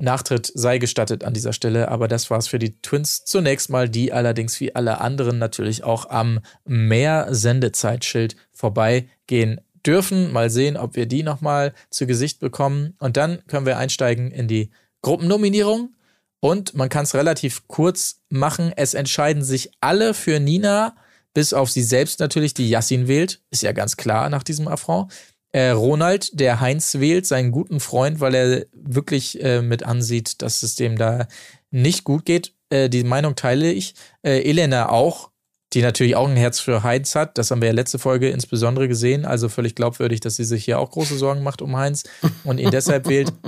Nachtritt 0.00 0.50
sei 0.54 0.78
gestattet 0.78 1.24
an 1.24 1.34
dieser 1.34 1.52
Stelle, 1.52 1.88
aber 1.88 2.08
das 2.08 2.30
war's 2.30 2.48
für 2.48 2.58
die 2.58 2.80
Twins 2.80 3.24
zunächst 3.24 3.70
mal, 3.70 3.88
die 3.88 4.12
allerdings 4.12 4.58
wie 4.60 4.74
alle 4.74 5.00
anderen 5.00 5.38
natürlich 5.38 5.84
auch 5.84 6.08
am 6.08 6.40
Mehr-Sendezeitschild 6.64 8.36
vorbeigehen 8.52 9.60
dürfen. 9.86 10.32
Mal 10.32 10.50
sehen, 10.50 10.76
ob 10.76 10.96
wir 10.96 11.06
die 11.06 11.22
nochmal 11.22 11.72
zu 11.90 12.06
Gesicht 12.06 12.40
bekommen. 12.40 12.94
Und 12.98 13.16
dann 13.16 13.42
können 13.46 13.66
wir 13.66 13.78
einsteigen 13.78 14.30
in 14.30 14.48
die 14.48 14.70
Gruppennominierung. 15.02 15.94
Und 16.40 16.74
man 16.74 16.88
kann 16.88 17.04
es 17.04 17.14
relativ 17.14 17.68
kurz 17.68 18.22
machen. 18.28 18.72
Es 18.74 18.94
entscheiden 18.94 19.42
sich 19.42 19.70
alle 19.80 20.14
für 20.14 20.40
Nina, 20.40 20.94
bis 21.34 21.52
auf 21.52 21.70
sie 21.70 21.82
selbst 21.82 22.20
natürlich, 22.20 22.54
die 22.54 22.68
Yassin 22.68 23.08
wählt. 23.08 23.40
Ist 23.50 23.62
ja 23.62 23.72
ganz 23.72 23.96
klar 23.96 24.30
nach 24.30 24.42
diesem 24.42 24.66
Affront 24.66 25.12
äh, 25.52 25.70
Ronald, 25.70 26.38
der 26.38 26.60
Heinz 26.60 26.96
wählt, 26.98 27.26
seinen 27.26 27.50
guten 27.50 27.80
Freund, 27.80 28.20
weil 28.20 28.34
er 28.34 28.66
wirklich 28.72 29.42
äh, 29.42 29.62
mit 29.62 29.82
ansieht, 29.82 30.42
dass 30.42 30.62
es 30.62 30.76
dem 30.76 30.96
da 30.96 31.26
nicht 31.70 32.04
gut 32.04 32.24
geht. 32.24 32.54
Äh, 32.70 32.88
die 32.88 33.04
Meinung 33.04 33.34
teile 33.34 33.72
ich. 33.72 33.94
Äh, 34.22 34.42
Elena 34.48 34.88
auch, 34.88 35.30
die 35.72 35.82
natürlich 35.82 36.16
auch 36.16 36.28
ein 36.28 36.36
Herz 36.36 36.60
für 36.60 36.82
Heinz 36.82 37.14
hat. 37.14 37.38
Das 37.38 37.50
haben 37.50 37.60
wir 37.60 37.68
ja 37.68 37.74
letzte 37.74 37.98
Folge 37.98 38.30
insbesondere 38.30 38.88
gesehen. 38.88 39.24
Also 39.24 39.48
völlig 39.48 39.74
glaubwürdig, 39.74 40.20
dass 40.20 40.36
sie 40.36 40.44
sich 40.44 40.64
hier 40.64 40.78
auch 40.78 40.90
große 40.90 41.16
Sorgen 41.16 41.42
macht 41.42 41.62
um 41.62 41.76
Heinz 41.76 42.04
und 42.44 42.58
ihn 42.58 42.70
deshalb 42.70 43.08
wählt. 43.08 43.32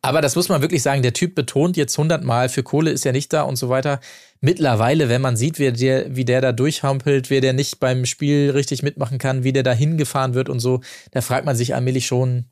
Aber 0.00 0.20
das 0.20 0.36
muss 0.36 0.48
man 0.48 0.62
wirklich 0.62 0.82
sagen, 0.82 1.02
der 1.02 1.12
Typ 1.12 1.34
betont 1.34 1.76
jetzt 1.76 1.98
hundertmal, 1.98 2.48
für 2.48 2.62
Kohle 2.62 2.90
ist 2.90 3.04
er 3.04 3.12
nicht 3.12 3.32
da 3.32 3.42
und 3.42 3.56
so 3.56 3.68
weiter. 3.68 4.00
Mittlerweile, 4.40 5.08
wenn 5.08 5.20
man 5.20 5.36
sieht, 5.36 5.58
wie 5.58 5.72
der, 5.72 6.14
wie 6.14 6.24
der 6.24 6.40
da 6.40 6.52
durchhampelt, 6.52 7.30
wie 7.30 7.40
der 7.40 7.52
nicht 7.52 7.80
beim 7.80 8.06
Spiel 8.06 8.50
richtig 8.50 8.82
mitmachen 8.82 9.18
kann, 9.18 9.42
wie 9.42 9.52
der 9.52 9.64
da 9.64 9.72
hingefahren 9.72 10.34
wird 10.34 10.48
und 10.48 10.60
so, 10.60 10.80
da 11.10 11.20
fragt 11.20 11.44
man 11.44 11.56
sich 11.56 11.74
allmählich 11.74 12.06
schon, 12.06 12.44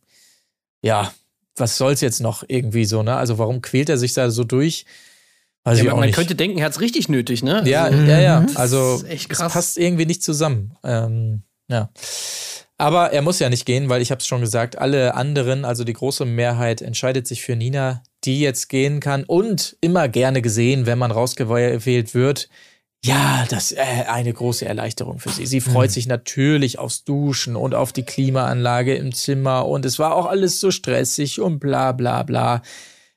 ja, 0.82 1.12
was 1.54 1.76
soll's 1.78 2.00
jetzt 2.00 2.20
noch 2.20 2.44
irgendwie 2.48 2.84
so, 2.84 3.02
ne? 3.02 3.16
Also 3.16 3.38
warum 3.38 3.62
quält 3.62 3.88
er 3.88 3.98
sich 3.98 4.12
da 4.12 4.30
so 4.30 4.44
durch? 4.44 4.84
Weiß 5.64 5.78
ja, 5.78 5.84
ich 5.84 5.90
auch 5.90 5.96
man 5.96 6.06
nicht. 6.06 6.14
könnte 6.14 6.34
denken, 6.34 6.58
er 6.58 6.66
hat's 6.66 6.80
richtig 6.80 7.08
nötig, 7.08 7.42
ne? 7.42 7.62
Ja, 7.66 7.84
also, 7.84 7.98
ja, 7.98 8.20
ja. 8.20 8.46
Also, 8.54 9.02
es 9.08 9.26
passt 9.26 9.78
irgendwie 9.78 10.06
nicht 10.06 10.22
zusammen. 10.22 10.76
Ähm, 10.84 11.42
ja. 11.68 11.90
Aber 12.78 13.12
er 13.12 13.22
muss 13.22 13.38
ja 13.38 13.48
nicht 13.48 13.64
gehen, 13.64 13.88
weil 13.88 14.02
ich 14.02 14.10
habe 14.10 14.20
es 14.20 14.26
schon 14.26 14.40
gesagt, 14.40 14.78
alle 14.78 15.14
anderen, 15.14 15.64
also 15.64 15.82
die 15.82 15.94
große 15.94 16.24
Mehrheit 16.24 16.82
entscheidet 16.82 17.26
sich 17.26 17.42
für 17.42 17.56
Nina, 17.56 18.02
die 18.26 18.40
jetzt 18.40 18.68
gehen 18.68 19.00
kann 19.00 19.24
und 19.24 19.76
immer 19.80 20.08
gerne 20.08 20.42
gesehen, 20.42 20.86
wenn 20.86 20.98
man 20.98 21.10
rausgewählt 21.10 22.14
wird. 22.14 22.48
Ja, 23.04 23.46
das 23.48 23.72
ist 23.72 23.78
äh, 23.78 24.04
eine 24.08 24.32
große 24.32 24.66
Erleichterung 24.66 25.20
für 25.20 25.28
sie. 25.28 25.46
Sie 25.46 25.60
freut 25.60 25.90
mhm. 25.90 25.94
sich 25.94 26.06
natürlich 26.06 26.78
aufs 26.78 27.04
Duschen 27.04 27.54
und 27.54 27.74
auf 27.74 27.92
die 27.92 28.02
Klimaanlage 28.02 28.96
im 28.96 29.14
Zimmer 29.14 29.66
und 29.66 29.84
es 29.84 29.98
war 29.98 30.14
auch 30.14 30.26
alles 30.26 30.58
so 30.58 30.70
stressig 30.70 31.40
und 31.40 31.60
bla 31.60 31.92
bla 31.92 32.24
bla. 32.24 32.62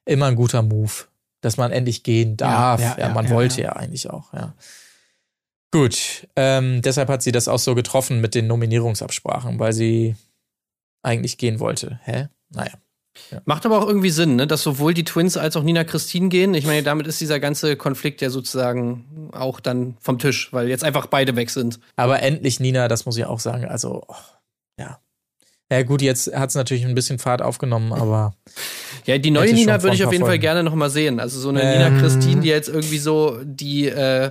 Immer 0.05 0.27
ein 0.27 0.35
guter 0.35 0.61
Move, 0.61 0.91
dass 1.41 1.57
man 1.57 1.71
endlich 1.71 2.03
gehen 2.03 2.37
darf. 2.37 2.81
Ja, 2.81 2.95
ja, 2.97 3.07
ja 3.07 3.13
man 3.13 3.25
ja, 3.25 3.31
wollte 3.31 3.61
ja. 3.61 3.73
eigentlich 3.73 4.09
auch, 4.09 4.33
ja. 4.33 4.53
Gut, 5.71 6.27
ähm, 6.35 6.81
deshalb 6.81 7.09
hat 7.09 7.21
sie 7.21 7.31
das 7.31 7.47
auch 7.47 7.59
so 7.59 7.75
getroffen 7.75 8.21
mit 8.21 8.33
den 8.33 8.47
Nominierungsabsprachen, 8.47 9.59
weil 9.59 9.73
sie 9.73 10.15
eigentlich 11.03 11.37
gehen 11.37 11.59
wollte. 11.59 11.99
Hä? 12.03 12.27
Naja. 12.49 12.73
Ja. 13.31 13.41
Macht 13.45 13.65
aber 13.65 13.81
auch 13.81 13.87
irgendwie 13.87 14.09
Sinn, 14.09 14.35
ne? 14.35 14.47
dass 14.47 14.63
sowohl 14.63 14.93
die 14.93 15.03
Twins 15.03 15.37
als 15.37 15.55
auch 15.55 15.63
Nina 15.63 15.83
Christine 15.83 16.29
gehen. 16.29 16.53
Ich 16.53 16.65
meine, 16.65 16.83
damit 16.83 17.07
ist 17.07 17.21
dieser 17.21 17.39
ganze 17.39 17.75
Konflikt 17.75 18.21
ja 18.21 18.29
sozusagen 18.29 19.29
auch 19.33 19.59
dann 19.59 19.97
vom 19.99 20.19
Tisch, 20.19 20.51
weil 20.51 20.67
jetzt 20.67 20.83
einfach 20.83 21.07
beide 21.07 21.35
weg 21.35 21.49
sind. 21.49 21.79
Aber 21.95 22.21
endlich 22.21 22.59
Nina, 22.59 22.87
das 22.87 23.05
muss 23.05 23.17
ich 23.17 23.25
auch 23.25 23.39
sagen. 23.39 23.65
Also, 23.65 24.03
oh, 24.07 24.15
ja. 24.79 24.99
Ja, 25.71 25.83
gut, 25.83 26.01
jetzt 26.01 26.33
hat 26.35 26.49
es 26.49 26.55
natürlich 26.55 26.83
ein 26.83 26.95
bisschen 26.95 27.19
Fahrt 27.19 27.41
aufgenommen, 27.41 27.93
aber. 27.93 28.33
Ja, 29.05 29.17
die 29.17 29.31
neue 29.31 29.53
Nina 29.53 29.81
würde 29.81 29.95
ich 29.95 30.05
auf 30.05 30.11
jeden 30.11 30.25
Fall 30.25 30.37
gerne 30.37 30.61
noch 30.61 30.75
mal 30.75 30.89
sehen. 30.89 31.19
Also 31.19 31.39
so 31.39 31.49
eine 31.49 31.63
ähm. 31.63 31.91
Nina 31.91 31.99
Christine, 32.01 32.41
die 32.41 32.49
jetzt 32.49 32.69
irgendwie 32.69 32.99
so 32.99 33.39
die 33.43 33.87
äh, 33.87 34.29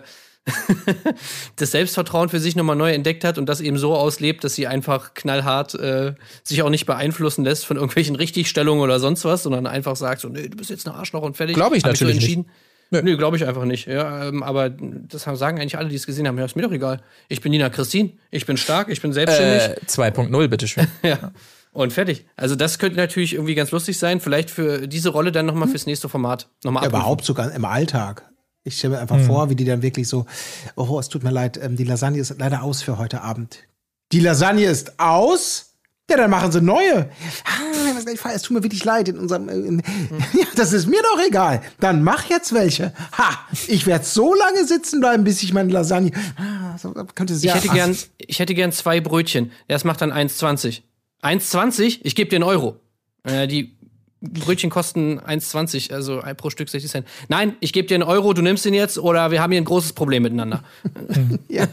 das 1.56 1.70
Selbstvertrauen 1.70 2.28
für 2.28 2.40
sich 2.40 2.56
nochmal 2.56 2.76
neu 2.76 2.92
entdeckt 2.92 3.24
hat 3.24 3.38
und 3.38 3.46
das 3.46 3.60
eben 3.60 3.78
so 3.78 3.94
auslebt, 3.94 4.44
dass 4.44 4.54
sie 4.54 4.66
einfach 4.66 5.14
knallhart 5.14 5.74
äh, 5.74 6.14
sich 6.42 6.62
auch 6.62 6.70
nicht 6.70 6.86
beeinflussen 6.86 7.44
lässt 7.44 7.66
von 7.66 7.76
irgendwelchen 7.76 8.16
Richtigstellungen 8.16 8.82
oder 8.82 9.00
sonst 9.00 9.24
was, 9.24 9.42
sondern 9.42 9.66
einfach 9.66 9.96
sagt 9.96 10.20
so, 10.20 10.28
nee, 10.28 10.48
du 10.48 10.56
bist 10.56 10.70
jetzt 10.70 10.86
ein 10.86 10.94
Arschloch 10.94 11.22
und 11.22 11.36
fertig. 11.36 11.56
Glaube 11.56 11.76
ich 11.76 11.84
Hab 11.84 11.92
natürlich 11.92 12.16
ich 12.16 12.20
so 12.20 12.26
entschieden. 12.26 12.42
Nicht. 12.42 12.68
Nee, 12.90 13.02
nee 13.02 13.16
glaube 13.16 13.36
ich 13.36 13.46
einfach 13.46 13.64
nicht. 13.64 13.86
Ja, 13.86 14.28
ähm, 14.28 14.42
aber 14.42 14.70
das 14.70 15.22
sagen 15.22 15.60
eigentlich 15.60 15.76
alle, 15.76 15.88
die 15.88 15.96
es 15.96 16.06
gesehen 16.06 16.26
haben. 16.26 16.38
Ja, 16.38 16.44
ist 16.44 16.56
mir 16.56 16.62
doch 16.62 16.72
egal. 16.72 17.00
Ich 17.28 17.40
bin 17.40 17.52
Nina 17.52 17.68
Christine, 17.68 18.12
ich 18.30 18.46
bin 18.46 18.56
stark, 18.56 18.88
ich 18.88 19.02
bin 19.02 19.12
selbstständig. 19.12 19.62
Äh, 19.62 19.86
2.0, 19.86 20.48
bitteschön. 20.48 20.86
ja. 21.02 21.32
Und 21.72 21.92
fertig. 21.92 22.24
Also 22.34 22.56
das 22.56 22.78
könnte 22.78 22.96
natürlich 22.96 23.34
irgendwie 23.34 23.54
ganz 23.54 23.70
lustig 23.70 23.98
sein. 23.98 24.20
Vielleicht 24.20 24.50
für 24.50 24.88
diese 24.88 25.10
Rolle 25.10 25.32
dann 25.32 25.46
nochmal 25.46 25.68
fürs 25.68 25.86
nächste 25.86 26.08
Format. 26.08 26.48
Noch 26.64 26.72
mal 26.72 26.82
ja, 26.82 26.88
überhaupt 26.88 27.24
sogar 27.24 27.52
im 27.52 27.64
Alltag. 27.64 28.28
Ich 28.64 28.78
stelle 28.78 28.94
mir 28.94 29.00
einfach 29.00 29.16
hm. 29.16 29.26
vor, 29.26 29.50
wie 29.50 29.54
die 29.54 29.64
dann 29.64 29.82
wirklich 29.82 30.08
so, 30.08 30.26
oh, 30.76 30.98
es 30.98 31.08
tut 31.08 31.22
mir 31.22 31.30
leid, 31.30 31.58
ähm, 31.62 31.76
die 31.76 31.84
Lasagne 31.84 32.18
ist 32.18 32.34
leider 32.38 32.62
aus 32.62 32.82
für 32.82 32.98
heute 32.98 33.22
Abend. 33.22 33.64
Die 34.12 34.20
Lasagne 34.20 34.64
ist 34.64 34.98
aus? 34.98 35.68
Ja, 36.10 36.16
dann 36.16 36.30
machen 36.30 36.50
sie 36.50 36.62
neue. 36.62 37.10
Ah, 37.44 38.30
es 38.34 38.42
tut 38.42 38.56
mir 38.56 38.62
wirklich 38.62 38.82
leid 38.82 39.08
in 39.10 39.18
unserem. 39.18 39.50
In, 39.50 39.82
ja, 40.32 40.46
das 40.56 40.72
ist 40.72 40.86
mir 40.86 41.02
doch 41.02 41.22
egal. 41.26 41.60
Dann 41.80 42.02
mach 42.02 42.30
jetzt 42.30 42.54
welche. 42.54 42.94
Ha! 43.18 43.38
Ich 43.66 43.86
werde 43.86 44.06
so 44.06 44.34
lange 44.34 44.66
sitzen 44.66 45.00
bleiben, 45.00 45.24
bis 45.24 45.42
ich 45.42 45.52
meine 45.52 45.70
Lasagne. 45.70 46.12
Ah, 46.36 46.78
so, 46.78 46.94
könnte 47.14 47.34
ich, 47.34 47.54
hätte 47.54 47.68
gern, 47.68 47.94
ich 48.16 48.38
hätte 48.38 48.54
gern 48.54 48.72
zwei 48.72 49.00
Brötchen. 49.00 49.52
Das 49.68 49.84
macht 49.84 50.00
dann 50.00 50.10
1,20. 50.10 50.80
1,20? 51.22 52.00
Ich 52.02 52.14
gebe 52.14 52.30
dir 52.30 52.36
einen 52.36 52.44
Euro. 52.44 52.80
Äh, 53.24 53.46
die 53.46 53.76
Brötchen 54.20 54.70
kosten 54.70 55.20
1,20, 55.20 55.92
also 55.92 56.20
pro 56.36 56.50
Stück 56.50 56.68
60 56.68 56.90
Cent. 56.90 57.06
Nein, 57.28 57.54
ich 57.60 57.72
gebe 57.72 57.86
dir 57.86 57.94
einen 57.94 58.02
Euro, 58.02 58.32
du 58.32 58.42
nimmst 58.42 58.66
ihn 58.66 58.74
jetzt 58.74 58.98
oder 58.98 59.30
wir 59.30 59.40
haben 59.40 59.52
hier 59.52 59.60
ein 59.60 59.64
großes 59.64 59.92
Problem 59.92 60.24
miteinander. 60.24 60.64
ja. 61.48 61.68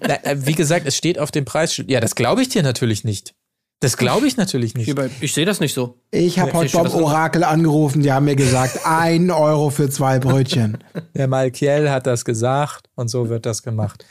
Na, 0.00 0.24
äh, 0.24 0.46
wie 0.46 0.54
gesagt, 0.54 0.86
es 0.86 0.96
steht 0.96 1.18
auf 1.18 1.30
dem 1.30 1.44
Preisschild. 1.44 1.90
Ja, 1.90 2.00
das 2.00 2.14
glaube 2.14 2.42
ich 2.42 2.48
dir 2.48 2.62
natürlich 2.62 3.04
nicht. 3.04 3.34
Das 3.80 3.96
glaube 3.96 4.26
ich 4.26 4.36
natürlich 4.36 4.74
nicht. 4.74 4.92
Ich 5.20 5.32
sehe 5.32 5.46
das 5.46 5.60
nicht 5.60 5.72
so. 5.72 6.00
Ich 6.10 6.40
habe 6.40 6.52
heute 6.52 6.76
beim 6.76 6.92
Orakel 6.94 7.44
angerufen, 7.44 8.02
die 8.02 8.12
haben 8.12 8.24
mir 8.24 8.34
gesagt, 8.34 8.80
ein 8.84 9.30
Euro 9.30 9.70
für 9.70 9.88
zwei 9.88 10.18
Brötchen. 10.18 10.78
Der 11.14 11.28
Malkiel 11.28 11.88
hat 11.88 12.06
das 12.08 12.24
gesagt 12.24 12.88
und 12.96 13.08
so 13.08 13.28
wird 13.28 13.46
das 13.46 13.62
gemacht. 13.62 14.04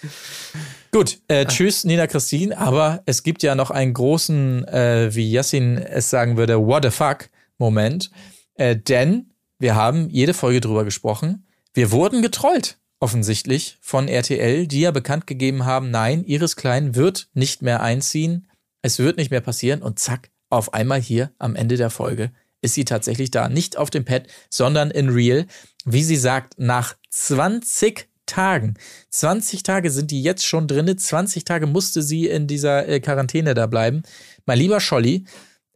Gut, 0.93 1.19
äh, 1.27 1.45
tschüss 1.45 1.83
Nina 1.83 2.07
Christine, 2.07 2.57
aber 2.57 3.01
es 3.05 3.23
gibt 3.23 3.43
ja 3.43 3.55
noch 3.55 3.69
einen 3.69 3.93
großen, 3.93 4.65
äh, 4.69 5.09
wie 5.13 5.29
Yassin 5.29 5.77
es 5.77 6.09
sagen 6.09 6.37
würde, 6.37 6.65
what 6.65 6.83
the 6.83 6.89
fuck 6.89 7.29
Moment. 7.57 8.11
Äh, 8.55 8.75
denn 8.75 9.33
wir 9.59 9.75
haben 9.75 10.09
jede 10.09 10.33
Folge 10.33 10.61
drüber 10.61 10.83
gesprochen. 10.83 11.47
Wir 11.73 11.91
wurden 11.91 12.21
getrollt, 12.21 12.77
offensichtlich, 12.99 13.77
von 13.81 14.07
RTL, 14.07 14.67
die 14.67 14.81
ja 14.81 14.91
bekannt 14.91 15.27
gegeben 15.27 15.65
haben, 15.65 15.91
nein, 15.91 16.23
Iris 16.25 16.55
Klein 16.55 16.95
wird 16.95 17.29
nicht 17.33 17.61
mehr 17.61 17.81
einziehen. 17.81 18.47
Es 18.81 18.99
wird 18.99 19.17
nicht 19.17 19.31
mehr 19.31 19.41
passieren. 19.41 19.81
Und 19.81 19.99
zack, 19.99 20.29
auf 20.49 20.73
einmal 20.73 21.01
hier 21.01 21.31
am 21.39 21.55
Ende 21.55 21.77
der 21.77 21.89
Folge 21.89 22.31
ist 22.61 22.73
sie 22.73 22.85
tatsächlich 22.85 23.31
da. 23.31 23.49
Nicht 23.49 23.77
auf 23.77 23.89
dem 23.89 24.05
Pad, 24.05 24.27
sondern 24.49 24.91
in 24.91 25.09
Real. 25.09 25.45
Wie 25.85 26.03
sie 26.03 26.15
sagt, 26.15 26.55
nach 26.57 26.95
20 27.09 28.07
Tagen. 28.25 28.75
20 29.09 29.63
Tage 29.63 29.89
sind 29.89 30.11
die 30.11 30.21
jetzt 30.21 30.45
schon 30.45 30.67
drinne. 30.67 30.95
20 30.95 31.45
Tage 31.45 31.65
musste 31.65 32.01
sie 32.01 32.27
in 32.27 32.47
dieser 32.47 32.87
äh, 32.87 32.99
Quarantäne 32.99 33.53
da 33.53 33.67
bleiben. 33.67 34.03
Mein 34.45 34.59
lieber 34.59 34.79
Scholli, 34.79 35.25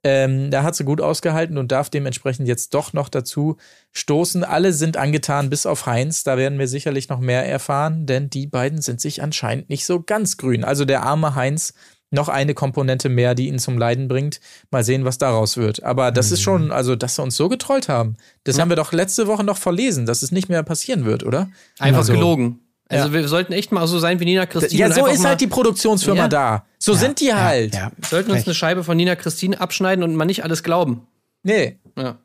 ähm, 0.03 0.49
da 0.49 0.63
hat 0.63 0.75
sie 0.75 0.83
gut 0.83 1.01
ausgehalten 1.01 1.57
und 1.57 1.71
darf 1.71 1.89
dementsprechend 1.89 2.47
jetzt 2.47 2.73
doch 2.73 2.93
noch 2.93 3.09
dazu 3.09 3.57
stoßen. 3.91 4.43
Alle 4.43 4.73
sind 4.73 4.97
angetan, 4.97 5.49
bis 5.49 5.65
auf 5.65 5.85
Heinz. 5.85 6.23
Da 6.23 6.37
werden 6.37 6.57
wir 6.57 6.67
sicherlich 6.67 7.09
noch 7.09 7.19
mehr 7.19 7.47
erfahren, 7.47 8.05
denn 8.05 8.29
die 8.29 8.47
beiden 8.47 8.81
sind 8.81 8.99
sich 8.99 9.21
anscheinend 9.21 9.69
nicht 9.69 9.85
so 9.85 10.01
ganz 10.01 10.37
grün. 10.37 10.63
Also 10.63 10.85
der 10.85 11.03
arme 11.03 11.35
Heinz, 11.35 11.73
noch 12.11 12.27
eine 12.27 12.53
Komponente 12.53 13.09
mehr, 13.09 13.35
die 13.35 13.47
ihn 13.47 13.57
zum 13.57 13.77
Leiden 13.77 14.07
bringt. 14.07 14.41
Mal 14.69 14.83
sehen, 14.83 15.05
was 15.05 15.17
daraus 15.17 15.55
wird. 15.55 15.81
Aber 15.83 16.11
das 16.11 16.27
mhm. 16.27 16.33
ist 16.33 16.41
schon, 16.41 16.71
also, 16.71 16.95
dass 16.95 17.15
sie 17.15 17.21
uns 17.21 17.37
so 17.37 17.47
getrollt 17.47 17.87
haben. 17.87 18.17
Das 18.43 18.57
mhm. 18.57 18.61
haben 18.61 18.69
wir 18.69 18.75
doch 18.75 18.91
letzte 18.91 19.27
Woche 19.27 19.43
noch 19.43 19.57
verlesen, 19.57 20.05
dass 20.05 20.21
es 20.21 20.31
nicht 20.31 20.49
mehr 20.49 20.63
passieren 20.63 21.05
wird, 21.05 21.23
oder? 21.23 21.49
Einfach 21.79 21.99
also, 21.99 22.13
gelogen. 22.13 22.59
Also 22.91 23.07
ja. 23.07 23.13
wir 23.13 23.27
sollten 23.27 23.53
echt 23.53 23.71
mal 23.71 23.87
so 23.87 23.99
sein 23.99 24.19
wie 24.19 24.25
Nina 24.25 24.45
Christine. 24.45 24.79
Ja, 24.79 24.91
so 24.91 25.05
ist 25.05 25.25
halt 25.25 25.39
die 25.41 25.47
Produktionsfirma 25.47 26.23
ja. 26.23 26.27
da. 26.27 26.65
So 26.77 26.93
ja. 26.93 26.97
sind 26.97 27.19
die 27.19 27.33
halt. 27.33 27.73
Wir 27.73 27.91
sollten 28.09 28.31
uns 28.31 28.45
eine 28.45 28.53
Scheibe 28.53 28.83
von 28.83 28.97
Nina 28.97 29.15
Christine 29.15 29.59
abschneiden 29.59 30.03
und 30.03 30.15
mal 30.15 30.25
nicht 30.25 30.43
alles 30.43 30.63
glauben. 30.63 31.07
Nee. 31.43 31.77
Ja. 31.97 32.17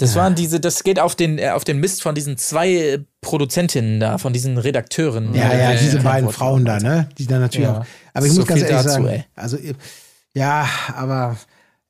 Das 0.00 0.16
waren 0.16 0.34
diese, 0.34 0.60
das 0.60 0.82
geht 0.82 0.98
auf 0.98 1.14
den, 1.14 1.38
äh, 1.38 1.50
auf 1.50 1.64
den 1.64 1.78
Mist 1.78 2.02
von 2.02 2.14
diesen 2.14 2.38
zwei 2.38 3.00
Produzentinnen 3.20 4.00
da, 4.00 4.16
von 4.16 4.32
diesen 4.32 4.56
Redakteuren. 4.56 5.34
Ja, 5.34 5.54
ja, 5.54 5.72
diese 5.72 6.00
beiden 6.00 6.30
Frauen 6.30 6.64
da, 6.64 6.78
ne? 6.78 7.08
Die 7.18 7.26
dann 7.26 7.40
natürlich 7.40 7.68
auch. 7.68 7.84
Aber 8.14 8.26
ich 8.26 8.32
muss 8.32 8.46
ganz 8.46 8.62
ehrlich 8.62 8.76
dazu, 8.76 8.88
sagen, 8.88 9.06
ey. 9.08 9.24
also 9.36 9.58
Ja, 10.32 10.66
aber 10.96 11.36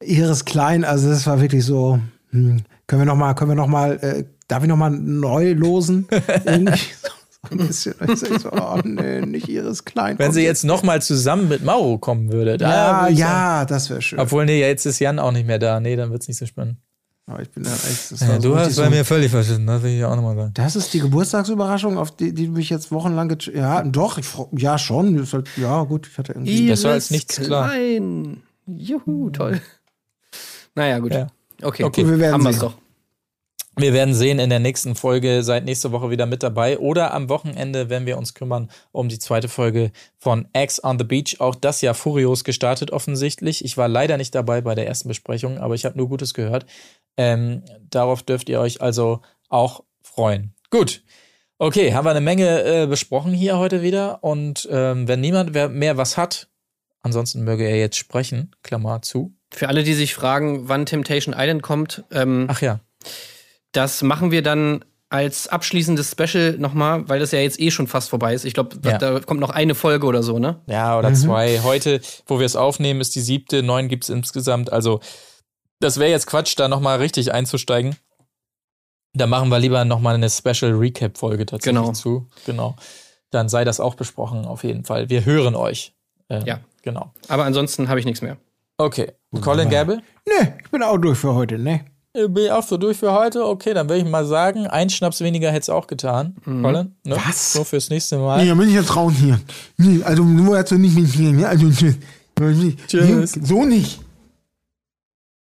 Iris 0.02 0.44
Klein, 0.44 0.84
also 0.84 1.08
das 1.08 1.26
war 1.26 1.40
wirklich 1.40 1.64
so. 1.64 2.00
Hm, 2.30 2.62
können 2.86 3.02
wir 3.02 3.06
noch 3.06 3.16
mal, 3.16 3.34
können 3.34 3.52
wir 3.52 3.54
noch 3.54 3.68
mal, 3.68 3.92
äh, 4.02 4.24
darf 4.48 4.62
ich 4.64 4.68
noch 4.68 4.76
mal 4.76 4.90
neu 4.90 5.52
losen? 5.52 6.08
Irgendwie 6.44 6.78
so, 7.00 7.08
so 7.08 7.19
ein 7.50 7.56
bisschen. 7.58 7.94
Ich 8.06 8.18
sag 8.20 8.40
so, 8.40 8.50
oh 8.52 8.78
nee, 8.84 9.20
nicht 9.22 9.48
Iris 9.48 9.84
Klein. 9.84 10.18
Wenn 10.18 10.32
sie 10.32 10.42
jetzt 10.42 10.64
nochmal 10.64 11.00
zusammen 11.00 11.48
mit 11.48 11.64
Mauro 11.64 11.98
kommen 11.98 12.30
würde. 12.32 12.58
Da 12.58 12.70
Ja, 12.70 13.00
würde 13.02 13.12
ich 13.14 13.18
sagen- 13.18 13.30
ja, 13.30 13.64
das 13.64 13.88
wäre 13.90 14.02
schön. 14.02 14.18
Obwohl, 14.20 14.44
nee, 14.44 14.60
jetzt 14.60 14.84
ist 14.86 14.98
Jan 14.98 15.18
auch 15.18 15.32
nicht 15.32 15.46
mehr 15.46 15.58
da. 15.58 15.80
Nee, 15.80 15.96
dann 15.96 16.10
wird's 16.10 16.28
nicht 16.28 16.36
so 16.38 16.44
spannend. 16.46 16.76
Aber 17.26 17.40
ich 17.42 17.50
bin 17.50 17.62
da 17.62 17.70
echt. 17.72 18.10
Das 18.10 18.20
Ja, 18.20 18.38
du 18.40 18.56
hast 18.56 18.74
so, 18.74 18.82
bei 18.82 18.90
mir 18.90 19.04
völlig 19.04 19.30
verschissen, 19.30 19.64
das 19.66 19.82
will 19.84 19.96
ich 19.96 20.04
auch 20.04 20.16
nochmal 20.16 20.34
sagen. 20.36 20.50
Das 20.54 20.74
ist 20.74 20.92
die 20.92 20.98
Geburtstagsüberraschung, 21.00 21.96
auf 21.96 22.10
die, 22.10 22.34
die 22.34 22.48
mich 22.48 22.70
jetzt 22.70 22.90
wochenlang 22.90 23.28
get 23.28 23.46
Ja, 23.54 23.82
doch, 23.84 24.18
ich, 24.18 24.26
ja, 24.58 24.76
schon. 24.78 25.16
Ist 25.16 25.32
halt, 25.32 25.48
ja, 25.56 25.82
gut, 25.84 26.08
ich 26.10 26.18
hatte 26.18 26.32
irgendwie. 26.32 26.66
Besser 26.68 26.90
als 26.90 27.10
nichts, 27.10 27.36
klar. 27.40 27.68
Klein. 27.70 28.42
Juhu, 28.66 29.30
toll. 29.30 29.60
Naja, 30.74 30.98
gut. 30.98 31.14
Ja. 31.14 31.28
Okay, 31.62 31.84
Okay, 31.84 32.06
wir 32.08 32.18
werden 32.18 32.34
haben 32.34 32.44
wir's 32.44 32.56
sehen. 32.56 32.68
doch. 32.68 32.74
Wir 33.76 33.92
werden 33.92 34.14
sehen 34.14 34.38
in 34.38 34.50
der 34.50 34.58
nächsten 34.58 34.94
Folge. 34.94 35.42
Seid 35.42 35.64
nächste 35.64 35.92
Woche 35.92 36.10
wieder 36.10 36.26
mit 36.26 36.42
dabei. 36.42 36.78
Oder 36.78 37.14
am 37.14 37.28
Wochenende, 37.28 37.88
wenn 37.88 38.04
wir 38.04 38.18
uns 38.18 38.34
kümmern 38.34 38.70
um 38.92 39.08
die 39.08 39.18
zweite 39.18 39.48
Folge 39.48 39.92
von 40.18 40.48
X 40.52 40.82
on 40.82 40.98
the 40.98 41.04
Beach. 41.04 41.36
Auch 41.38 41.54
das 41.54 41.80
ja 41.80 41.94
furios 41.94 42.44
gestartet 42.44 42.90
offensichtlich. 42.90 43.64
Ich 43.64 43.76
war 43.76 43.88
leider 43.88 44.16
nicht 44.16 44.34
dabei 44.34 44.60
bei 44.60 44.74
der 44.74 44.86
ersten 44.86 45.08
Besprechung, 45.08 45.58
aber 45.58 45.74
ich 45.74 45.84
habe 45.84 45.96
nur 45.96 46.08
Gutes 46.08 46.34
gehört. 46.34 46.66
Ähm, 47.16 47.62
darauf 47.88 48.22
dürft 48.22 48.48
ihr 48.48 48.60
euch 48.60 48.80
also 48.80 49.20
auch 49.48 49.84
freuen. 50.02 50.54
Gut. 50.70 51.02
Okay, 51.58 51.92
haben 51.92 52.06
wir 52.06 52.10
eine 52.10 52.20
Menge 52.20 52.64
äh, 52.64 52.86
besprochen 52.86 53.32
hier 53.32 53.58
heute 53.58 53.82
wieder. 53.82 54.24
Und 54.24 54.68
ähm, 54.70 55.06
wenn 55.06 55.20
niemand 55.20 55.52
mehr 55.52 55.96
was 55.96 56.16
hat, 56.16 56.48
ansonsten 57.02 57.44
möge 57.44 57.64
er 57.64 57.78
jetzt 57.78 57.96
sprechen. 57.96 58.56
Klammer 58.62 59.02
zu. 59.02 59.34
Für 59.52 59.68
alle, 59.68 59.84
die 59.84 59.94
sich 59.94 60.14
fragen, 60.14 60.68
wann 60.68 60.86
Temptation 60.86 61.34
Island 61.36 61.62
kommt, 61.62 62.04
ähm, 62.10 62.46
Ach 62.48 62.62
ja. 62.62 62.80
Das 63.72 64.02
machen 64.02 64.30
wir 64.30 64.42
dann 64.42 64.84
als 65.08 65.48
abschließendes 65.48 66.12
Special 66.12 66.52
nochmal, 66.58 67.08
weil 67.08 67.18
das 67.18 67.32
ja 67.32 67.40
jetzt 67.40 67.58
eh 67.60 67.70
schon 67.72 67.88
fast 67.88 68.10
vorbei 68.10 68.32
ist. 68.32 68.44
Ich 68.44 68.54
glaube, 68.54 68.76
Ja. 68.84 68.96
da 68.96 69.18
kommt 69.20 69.40
noch 69.40 69.50
eine 69.50 69.74
Folge 69.74 70.06
oder 70.06 70.22
so, 70.22 70.38
ne? 70.38 70.60
Ja, 70.66 70.96
oder 70.98 71.12
zwei. 71.14 71.60
Heute, 71.62 72.00
wo 72.26 72.38
wir 72.38 72.46
es 72.46 72.54
aufnehmen, 72.54 73.00
ist 73.00 73.14
die 73.16 73.20
siebte. 73.20 73.62
Neun 73.64 73.88
gibt 73.88 74.04
es 74.04 74.10
insgesamt. 74.10 74.72
Also, 74.72 75.00
das 75.80 75.98
wäre 75.98 76.10
jetzt 76.10 76.26
Quatsch, 76.26 76.54
da 76.56 76.68
nochmal 76.68 76.98
richtig 76.98 77.32
einzusteigen. 77.32 77.96
Da 79.12 79.26
machen 79.26 79.48
wir 79.48 79.58
lieber 79.58 79.84
nochmal 79.84 80.14
eine 80.14 80.30
Special 80.30 80.72
Recap-Folge 80.72 81.44
tatsächlich 81.46 81.80
Genau. 81.82 81.92
zu. 81.92 82.28
Genau. 82.46 82.76
Dann 83.30 83.48
sei 83.48 83.64
das 83.64 83.80
auch 83.80 83.96
besprochen, 83.96 84.44
auf 84.44 84.62
jeden 84.62 84.84
Fall. 84.84 85.08
Wir 85.10 85.24
hören 85.24 85.56
euch. 85.56 85.92
Ähm, 86.28 86.44
Ja. 86.46 86.60
Genau. 86.82 87.12
Aber 87.28 87.44
ansonsten 87.44 87.88
habe 87.88 87.98
ich 87.98 88.06
nichts 88.06 88.22
mehr. 88.22 88.36
Okay. 88.78 89.12
Colin 89.40 89.68
Gable? 89.68 90.02
Nee, 90.26 90.54
ich 90.62 90.70
bin 90.70 90.82
auch 90.82 90.96
durch 90.98 91.18
für 91.18 91.34
heute, 91.34 91.58
ne? 91.58 91.84
Äh, 92.12 92.26
Bin 92.28 92.44
ich 92.46 92.50
auch 92.50 92.62
so 92.66 92.76
durch 92.76 92.96
für 92.98 93.12
heute? 93.12 93.44
Okay, 93.46 93.72
dann 93.72 93.88
würde 93.88 94.02
ich 94.02 94.08
mal 94.08 94.24
sagen, 94.26 94.66
ein 94.66 94.90
Schnaps 94.90 95.20
weniger 95.20 95.50
hätte 95.50 95.60
es 95.62 95.70
auch 95.70 95.86
getan. 95.86 96.34
Colin? 96.44 96.94
Ne? 97.04 97.16
Was? 97.24 97.52
So 97.52 97.62
fürs 97.64 97.88
nächste 97.90 98.18
Mal. 98.18 98.42
Nee, 98.42 98.48
da 98.48 98.54
bin 98.56 98.68
ich 98.68 98.74
jetzt 98.74 98.96
raus 98.96 99.12
hier. 99.18 99.40
Nee, 99.76 100.02
also 100.02 100.24
nur 100.24 100.56
jetzt 100.58 100.72
nicht 100.72 100.96
mit 100.96 101.16
mir. 101.18 101.32
ne? 101.32 101.48
Also, 101.48 101.70
tschüss. 101.70 101.96
Tschüss. 102.88 103.32
So 103.42 103.64
nicht. 103.64 104.00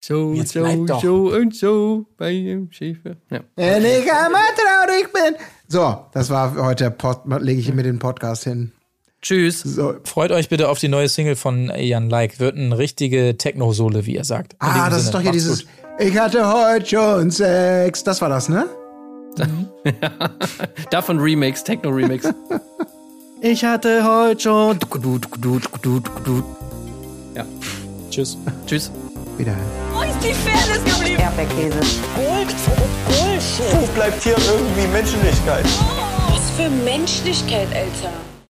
So, 0.05 0.35
Jetzt 0.35 0.53
so, 0.53 0.85
doch. 0.85 1.01
so 1.03 1.15
und 1.33 1.57
so 1.57 2.05
bei 2.19 2.31
dem 2.33 2.71
Schäfer. 2.71 3.17
Ja. 3.31 3.41
Wenn 3.57 3.83
ich 3.87 4.13
einmal 4.13 4.43
traurig 4.55 5.11
bin. 5.11 5.35
So, 5.67 5.97
das 6.13 6.29
war 6.29 6.55
heute 6.63 6.85
der 6.85 6.91
Pod, 6.91 7.21
lege 7.41 7.59
ich 7.59 7.73
mir 7.73 7.83
den 7.85 7.99
Podcast 7.99 8.45
hin. 8.45 8.73
Tschüss. 9.23 9.61
So. 9.63 9.95
Freut 10.05 10.31
euch 10.31 10.51
bitte 10.51 10.69
auf 10.69 10.79
die 10.79 10.89
neue 10.89 11.09
Single 11.09 11.37
von 11.37 11.73
Jan 11.75 12.11
Like. 12.11 12.39
Wird 12.39 12.55
eine 12.59 12.77
richtige 12.77 13.39
Techno-Sohle, 13.39 14.05
wie 14.05 14.17
er 14.17 14.25
sagt. 14.25 14.53
In 14.53 14.59
Ah, 14.61 14.91
das 14.91 14.99
ist 14.99 15.05
Sinne, 15.07 15.13
doch 15.13 15.21
hier 15.23 15.31
macht's 15.31 15.43
dieses. 15.45 15.61
gut. 15.65 15.69
Ich 15.99 16.19
hatte 16.19 16.53
heute 16.53 16.87
schon 16.87 17.31
Sex. 17.31 18.03
Das 18.03 18.21
war 18.21 18.29
das, 18.29 18.49
ne? 18.49 18.67
Davon 20.91 21.19
Remix, 21.19 21.63
Techno-Remix. 21.63 22.29
ich 23.41 23.65
hatte 23.65 24.05
heute 24.05 24.41
schon. 24.41 24.79
Ja. 27.35 27.45
Tschüss. 28.11 28.37
Tschüss. 28.67 28.91
Wieder. 29.39 29.55
Wo 29.93 30.03
ist 30.03 30.19
die 30.23 30.33
Fairness 30.33 30.85
geblieben? 30.85 31.21
Erdbeerkäse. 31.21 31.79
Gold, 32.17 32.55
Bullshit. 33.07 33.73
Wo 33.73 33.87
bleibt 33.95 34.23
hier 34.23 34.37
irgendwie 34.37 34.87
Menschlichkeit? 34.89 35.65
Was 36.31 36.51
für 36.57 36.71
Menschlichkeit, 36.85 37.69
Alter. 37.69 38.13